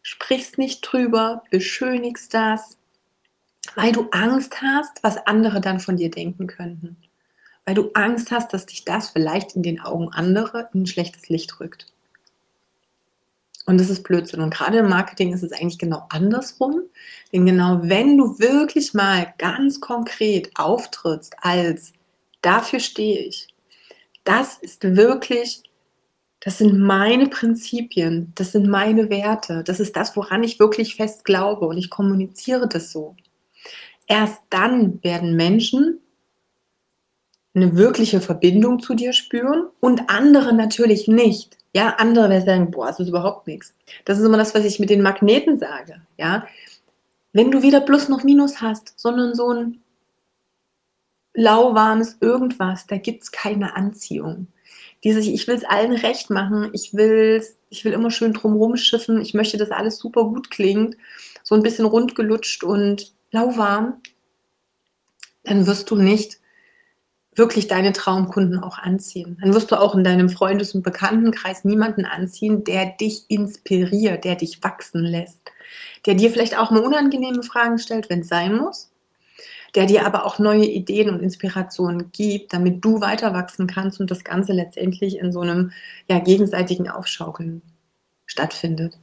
sprichst 0.00 0.56
nicht 0.56 0.80
drüber, 0.80 1.42
beschönigst 1.50 2.32
das, 2.32 2.78
weil 3.74 3.92
du 3.92 4.08
Angst 4.10 4.60
hast, 4.62 5.02
was 5.02 5.26
andere 5.26 5.60
dann 5.60 5.80
von 5.80 5.96
dir 5.96 6.10
denken 6.10 6.46
könnten. 6.46 6.96
Weil 7.64 7.74
du 7.74 7.90
Angst 7.94 8.30
hast, 8.30 8.52
dass 8.52 8.66
dich 8.66 8.84
das 8.84 9.10
vielleicht 9.10 9.54
in 9.54 9.62
den 9.62 9.80
Augen 9.80 10.08
anderer 10.08 10.70
in 10.72 10.82
ein 10.82 10.86
schlechtes 10.86 11.28
Licht 11.28 11.60
rückt. 11.60 11.86
Und 13.68 13.78
das 13.78 13.90
ist 13.90 14.02
Blödsinn. 14.02 14.40
Und 14.40 14.54
gerade 14.54 14.78
im 14.78 14.88
Marketing 14.88 15.34
ist 15.34 15.42
es 15.42 15.52
eigentlich 15.52 15.78
genau 15.78 16.06
andersrum. 16.08 16.84
Denn 17.32 17.44
genau 17.44 17.80
wenn 17.82 18.16
du 18.16 18.38
wirklich 18.38 18.94
mal 18.94 19.34
ganz 19.36 19.78
konkret 19.80 20.50
auftrittst 20.54 21.36
als 21.42 21.92
dafür 22.40 22.80
stehe 22.80 23.18
ich, 23.18 23.48
das 24.24 24.56
ist 24.56 24.84
wirklich, 24.96 25.62
das 26.40 26.56
sind 26.56 26.78
meine 26.78 27.28
Prinzipien, 27.28 28.32
das 28.36 28.52
sind 28.52 28.68
meine 28.68 29.10
Werte, 29.10 29.62
das 29.64 29.80
ist 29.80 29.96
das, 29.96 30.16
woran 30.16 30.42
ich 30.42 30.58
wirklich 30.58 30.96
fest 30.96 31.26
glaube 31.26 31.66
und 31.66 31.76
ich 31.76 31.90
kommuniziere 31.90 32.68
das 32.68 32.90
so. 32.90 33.16
Erst 34.08 34.40
dann 34.50 35.02
werden 35.04 35.36
Menschen 35.36 36.00
eine 37.54 37.76
wirkliche 37.76 38.20
Verbindung 38.20 38.80
zu 38.80 38.94
dir 38.94 39.12
spüren 39.12 39.68
und 39.80 40.08
andere 40.08 40.52
natürlich 40.52 41.08
nicht. 41.08 41.56
Ja, 41.74 41.96
andere 41.98 42.30
werden 42.30 42.46
sagen, 42.46 42.70
boah, 42.70 42.86
das 42.86 43.00
ist 43.00 43.08
überhaupt 43.08 43.46
nichts. 43.46 43.74
Das 44.04 44.18
ist 44.18 44.24
immer 44.24 44.38
das, 44.38 44.54
was 44.54 44.64
ich 44.64 44.78
mit 44.80 44.90
den 44.90 45.02
Magneten 45.02 45.58
sage. 45.58 46.00
Ja, 46.16 46.46
wenn 47.32 47.50
du 47.50 47.62
wieder 47.62 47.80
Plus 47.80 48.08
noch 48.08 48.24
Minus 48.24 48.60
hast, 48.60 48.94
sondern 48.98 49.34
so 49.34 49.52
ein 49.52 49.82
lauwarmes 51.34 52.16
irgendwas, 52.20 52.86
da 52.86 52.96
gibt 52.96 53.22
es 53.22 53.30
keine 53.30 53.76
Anziehung. 53.76 54.48
Dieses, 55.04 55.26
ich 55.26 55.46
will 55.46 55.54
es 55.54 55.64
allen 55.64 55.92
recht 55.92 56.30
machen, 56.30 56.70
ich 56.72 56.94
will, 56.94 57.44
ich 57.68 57.84
will 57.84 57.92
immer 57.92 58.10
schön 58.10 58.32
drumherum 58.32 58.76
schiffen, 58.76 59.20
ich 59.20 59.34
möchte, 59.34 59.56
dass 59.56 59.70
alles 59.70 59.98
super 59.98 60.24
gut 60.24 60.50
klingt, 60.50 60.96
so 61.44 61.54
ein 61.54 61.62
bisschen 61.62 61.84
rundgelutscht 61.84 62.64
und 62.64 63.12
lauwarm, 63.30 64.02
dann 65.44 65.66
wirst 65.66 65.90
du 65.90 65.96
nicht 65.96 66.38
wirklich 67.38 67.68
deine 67.68 67.92
Traumkunden 67.92 68.58
auch 68.58 68.78
anziehen. 68.78 69.38
Dann 69.40 69.54
wirst 69.54 69.70
du 69.70 69.80
auch 69.80 69.94
in 69.94 70.04
deinem 70.04 70.28
Freundes- 70.28 70.74
und 70.74 70.82
Bekanntenkreis 70.82 71.64
niemanden 71.64 72.04
anziehen, 72.04 72.64
der 72.64 72.86
dich 72.86 73.24
inspiriert, 73.28 74.24
der 74.24 74.34
dich 74.34 74.62
wachsen 74.62 75.02
lässt, 75.04 75.40
der 76.04 76.14
dir 76.14 76.30
vielleicht 76.30 76.58
auch 76.58 76.70
mal 76.70 76.82
unangenehme 76.82 77.42
Fragen 77.42 77.78
stellt, 77.78 78.10
wenn 78.10 78.20
es 78.20 78.28
sein 78.28 78.56
muss, 78.56 78.90
der 79.74 79.86
dir 79.86 80.04
aber 80.04 80.26
auch 80.26 80.38
neue 80.38 80.66
Ideen 80.66 81.10
und 81.10 81.22
Inspirationen 81.22 82.10
gibt, 82.10 82.52
damit 82.52 82.84
du 82.84 83.00
weiter 83.00 83.32
wachsen 83.32 83.68
kannst 83.68 84.00
und 84.00 84.10
das 84.10 84.24
Ganze 84.24 84.52
letztendlich 84.52 85.18
in 85.18 85.32
so 85.32 85.40
einem 85.40 85.70
ja, 86.08 86.18
gegenseitigen 86.18 86.90
Aufschaukeln 86.90 87.62
stattfindet. 88.26 88.98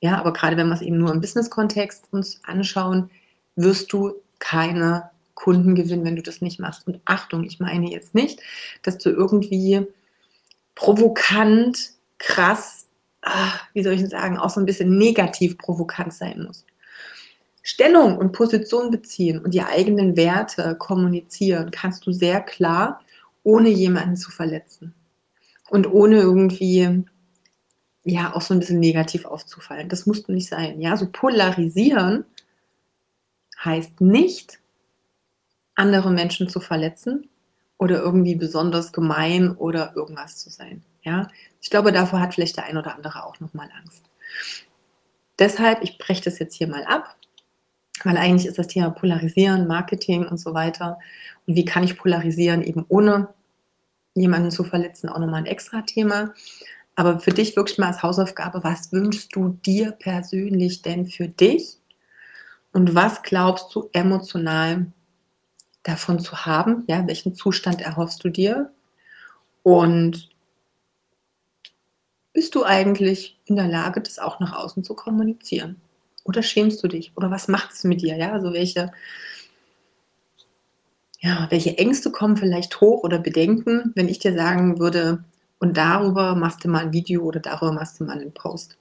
Ja, 0.00 0.18
aber 0.18 0.34
gerade 0.34 0.58
wenn 0.58 0.68
wir 0.68 0.74
es 0.74 0.82
eben 0.82 0.98
nur 0.98 1.12
im 1.12 1.22
Business-Kontext 1.22 2.08
uns 2.12 2.40
anschauen, 2.44 3.10
wirst 3.56 3.92
du 3.92 4.14
keine 4.38 5.10
Kunden 5.34 5.74
gewinnen, 5.74 6.04
wenn 6.04 6.16
du 6.16 6.22
das 6.22 6.40
nicht 6.40 6.60
machst. 6.60 6.86
Und 6.86 7.00
Achtung, 7.04 7.44
ich 7.44 7.60
meine 7.60 7.90
jetzt 7.90 8.14
nicht, 8.14 8.40
dass 8.82 8.98
du 8.98 9.10
irgendwie 9.10 9.86
provokant, 10.74 11.90
krass, 12.18 12.86
ach, 13.22 13.64
wie 13.72 13.82
soll 13.82 13.94
ich 13.94 14.00
denn 14.00 14.10
sagen, 14.10 14.38
auch 14.38 14.50
so 14.50 14.60
ein 14.60 14.66
bisschen 14.66 14.96
negativ 14.96 15.58
provokant 15.58 16.12
sein 16.12 16.44
musst. 16.44 16.64
Stellung 17.62 18.16
und 18.16 18.32
Position 18.32 18.90
beziehen 18.92 19.40
und 19.40 19.52
die 19.52 19.62
eigenen 19.62 20.16
Werte 20.16 20.76
kommunizieren 20.76 21.72
kannst 21.72 22.06
du 22.06 22.12
sehr 22.12 22.40
klar, 22.40 23.00
ohne 23.42 23.68
jemanden 23.68 24.16
zu 24.16 24.30
verletzen 24.30 24.94
und 25.68 25.92
ohne 25.92 26.20
irgendwie 26.20 27.04
ja 28.04 28.34
auch 28.34 28.42
so 28.42 28.54
ein 28.54 28.60
bisschen 28.60 28.78
negativ 28.78 29.24
aufzufallen. 29.24 29.88
Das 29.88 30.06
musst 30.06 30.28
du 30.28 30.32
nicht 30.32 30.48
sein. 30.48 30.80
Ja, 30.80 30.96
so 30.96 31.08
polarisieren 31.10 32.24
heißt 33.66 34.00
nicht, 34.00 34.60
andere 35.74 36.10
Menschen 36.10 36.48
zu 36.48 36.60
verletzen 36.60 37.28
oder 37.78 38.00
irgendwie 38.00 38.34
besonders 38.34 38.92
gemein 38.92 39.54
oder 39.56 39.92
irgendwas 39.94 40.38
zu 40.38 40.48
sein. 40.50 40.82
Ja, 41.02 41.28
ich 41.60 41.70
glaube, 41.70 41.92
davor 41.92 42.20
hat 42.20 42.34
vielleicht 42.34 42.56
der 42.56 42.64
ein 42.64 42.78
oder 42.78 42.94
andere 42.94 43.24
auch 43.24 43.38
noch 43.38 43.54
mal 43.54 43.68
Angst. 43.80 44.04
Deshalb, 45.38 45.82
ich 45.82 45.98
breche 45.98 46.24
das 46.24 46.38
jetzt 46.38 46.54
hier 46.54 46.66
mal 46.66 46.84
ab, 46.84 47.16
weil 48.04 48.16
eigentlich 48.16 48.46
ist 48.46 48.58
das 48.58 48.68
Thema 48.68 48.90
Polarisieren, 48.90 49.66
Marketing 49.66 50.26
und 50.26 50.38
so 50.38 50.54
weiter. 50.54 50.98
Und 51.46 51.54
wie 51.54 51.64
kann 51.64 51.84
ich 51.84 51.98
polarisieren, 51.98 52.62
eben 52.62 52.86
ohne 52.88 53.28
jemanden 54.14 54.50
zu 54.50 54.64
verletzen, 54.64 55.08
auch 55.08 55.18
nochmal 55.18 55.42
ein 55.42 55.46
extra 55.46 55.82
Thema. 55.82 56.32
Aber 56.94 57.20
für 57.20 57.30
dich 57.30 57.54
wirklich 57.56 57.78
mal 57.78 57.88
als 57.88 58.02
Hausaufgabe, 58.02 58.64
was 58.64 58.90
wünschst 58.90 59.36
du 59.36 59.58
dir 59.64 59.92
persönlich 59.92 60.80
denn 60.80 61.06
für 61.06 61.28
dich? 61.28 61.78
Und 62.76 62.94
was 62.94 63.22
glaubst 63.22 63.74
du 63.74 63.88
emotional 63.94 64.92
davon 65.82 66.18
zu 66.18 66.44
haben? 66.44 66.84
Ja, 66.88 67.06
welchen 67.06 67.34
Zustand 67.34 67.80
erhoffst 67.80 68.22
du 68.22 68.28
dir? 68.28 68.70
Und 69.62 70.28
bist 72.34 72.54
du 72.54 72.64
eigentlich 72.64 73.40
in 73.46 73.56
der 73.56 73.66
Lage, 73.66 74.02
das 74.02 74.18
auch 74.18 74.40
nach 74.40 74.52
außen 74.52 74.84
zu 74.84 74.92
kommunizieren? 74.92 75.80
Oder 76.22 76.42
schämst 76.42 76.84
du 76.84 76.88
dich? 76.88 77.16
Oder 77.16 77.30
was 77.30 77.48
macht 77.48 77.72
es 77.72 77.82
mit 77.84 78.02
dir? 78.02 78.14
Ja, 78.18 78.32
also 78.32 78.52
welche, 78.52 78.92
ja, 81.20 81.46
welche 81.48 81.78
Ängste 81.78 82.10
kommen 82.10 82.36
vielleicht 82.36 82.78
hoch 82.82 83.04
oder 83.04 83.18
Bedenken, 83.18 83.92
wenn 83.94 84.10
ich 84.10 84.18
dir 84.18 84.34
sagen 84.34 84.78
würde, 84.78 85.24
und 85.60 85.78
darüber 85.78 86.34
machst 86.34 86.62
du 86.62 86.68
mal 86.68 86.82
ein 86.82 86.92
Video 86.92 87.22
oder 87.22 87.40
darüber 87.40 87.72
machst 87.72 88.00
du 88.00 88.04
mal 88.04 88.20
einen 88.20 88.34
Post. 88.34 88.76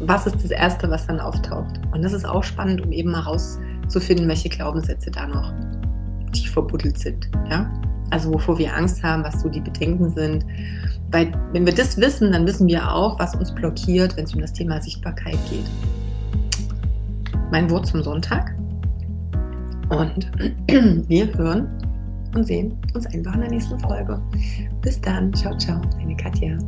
Was 0.00 0.26
ist 0.26 0.36
das 0.42 0.50
Erste, 0.50 0.90
was 0.90 1.06
dann 1.06 1.20
auftaucht? 1.20 1.80
Und 1.92 2.02
das 2.02 2.12
ist 2.12 2.24
auch 2.24 2.42
spannend, 2.42 2.82
um 2.84 2.92
eben 2.92 3.10
mal 3.12 3.20
rauszufinden, 3.20 4.28
welche 4.28 4.48
Glaubenssätze 4.48 5.10
da 5.10 5.26
noch 5.26 5.52
tief 6.32 6.52
verbuddelt 6.52 6.98
sind. 6.98 7.30
Ja? 7.48 7.70
Also 8.10 8.32
wovor 8.32 8.58
wir 8.58 8.74
Angst 8.74 9.02
haben, 9.02 9.24
was 9.24 9.40
so 9.40 9.48
die 9.48 9.60
Bedenken 9.60 10.10
sind. 10.10 10.44
Weil 11.10 11.32
wenn 11.52 11.64
wir 11.64 11.74
das 11.74 11.96
wissen, 11.96 12.32
dann 12.32 12.46
wissen 12.46 12.66
wir 12.66 12.92
auch, 12.92 13.18
was 13.18 13.34
uns 13.34 13.54
blockiert, 13.54 14.16
wenn 14.16 14.24
es 14.24 14.34
um 14.34 14.40
das 14.40 14.52
Thema 14.52 14.80
Sichtbarkeit 14.80 15.38
geht. 15.48 15.66
Mein 17.50 17.70
Wort 17.70 17.86
zum 17.86 18.02
Sonntag. 18.02 18.54
Und 19.90 20.30
wir 21.08 21.32
hören 21.36 21.68
und 22.34 22.46
sehen 22.46 22.76
uns 22.94 23.06
einfach 23.06 23.34
in 23.34 23.40
der 23.40 23.50
nächsten 23.50 23.78
Folge. 23.78 24.20
Bis 24.80 25.00
dann. 25.00 25.32
Ciao, 25.34 25.56
ciao. 25.56 25.80
Deine 25.98 26.16
Katja. 26.16 26.58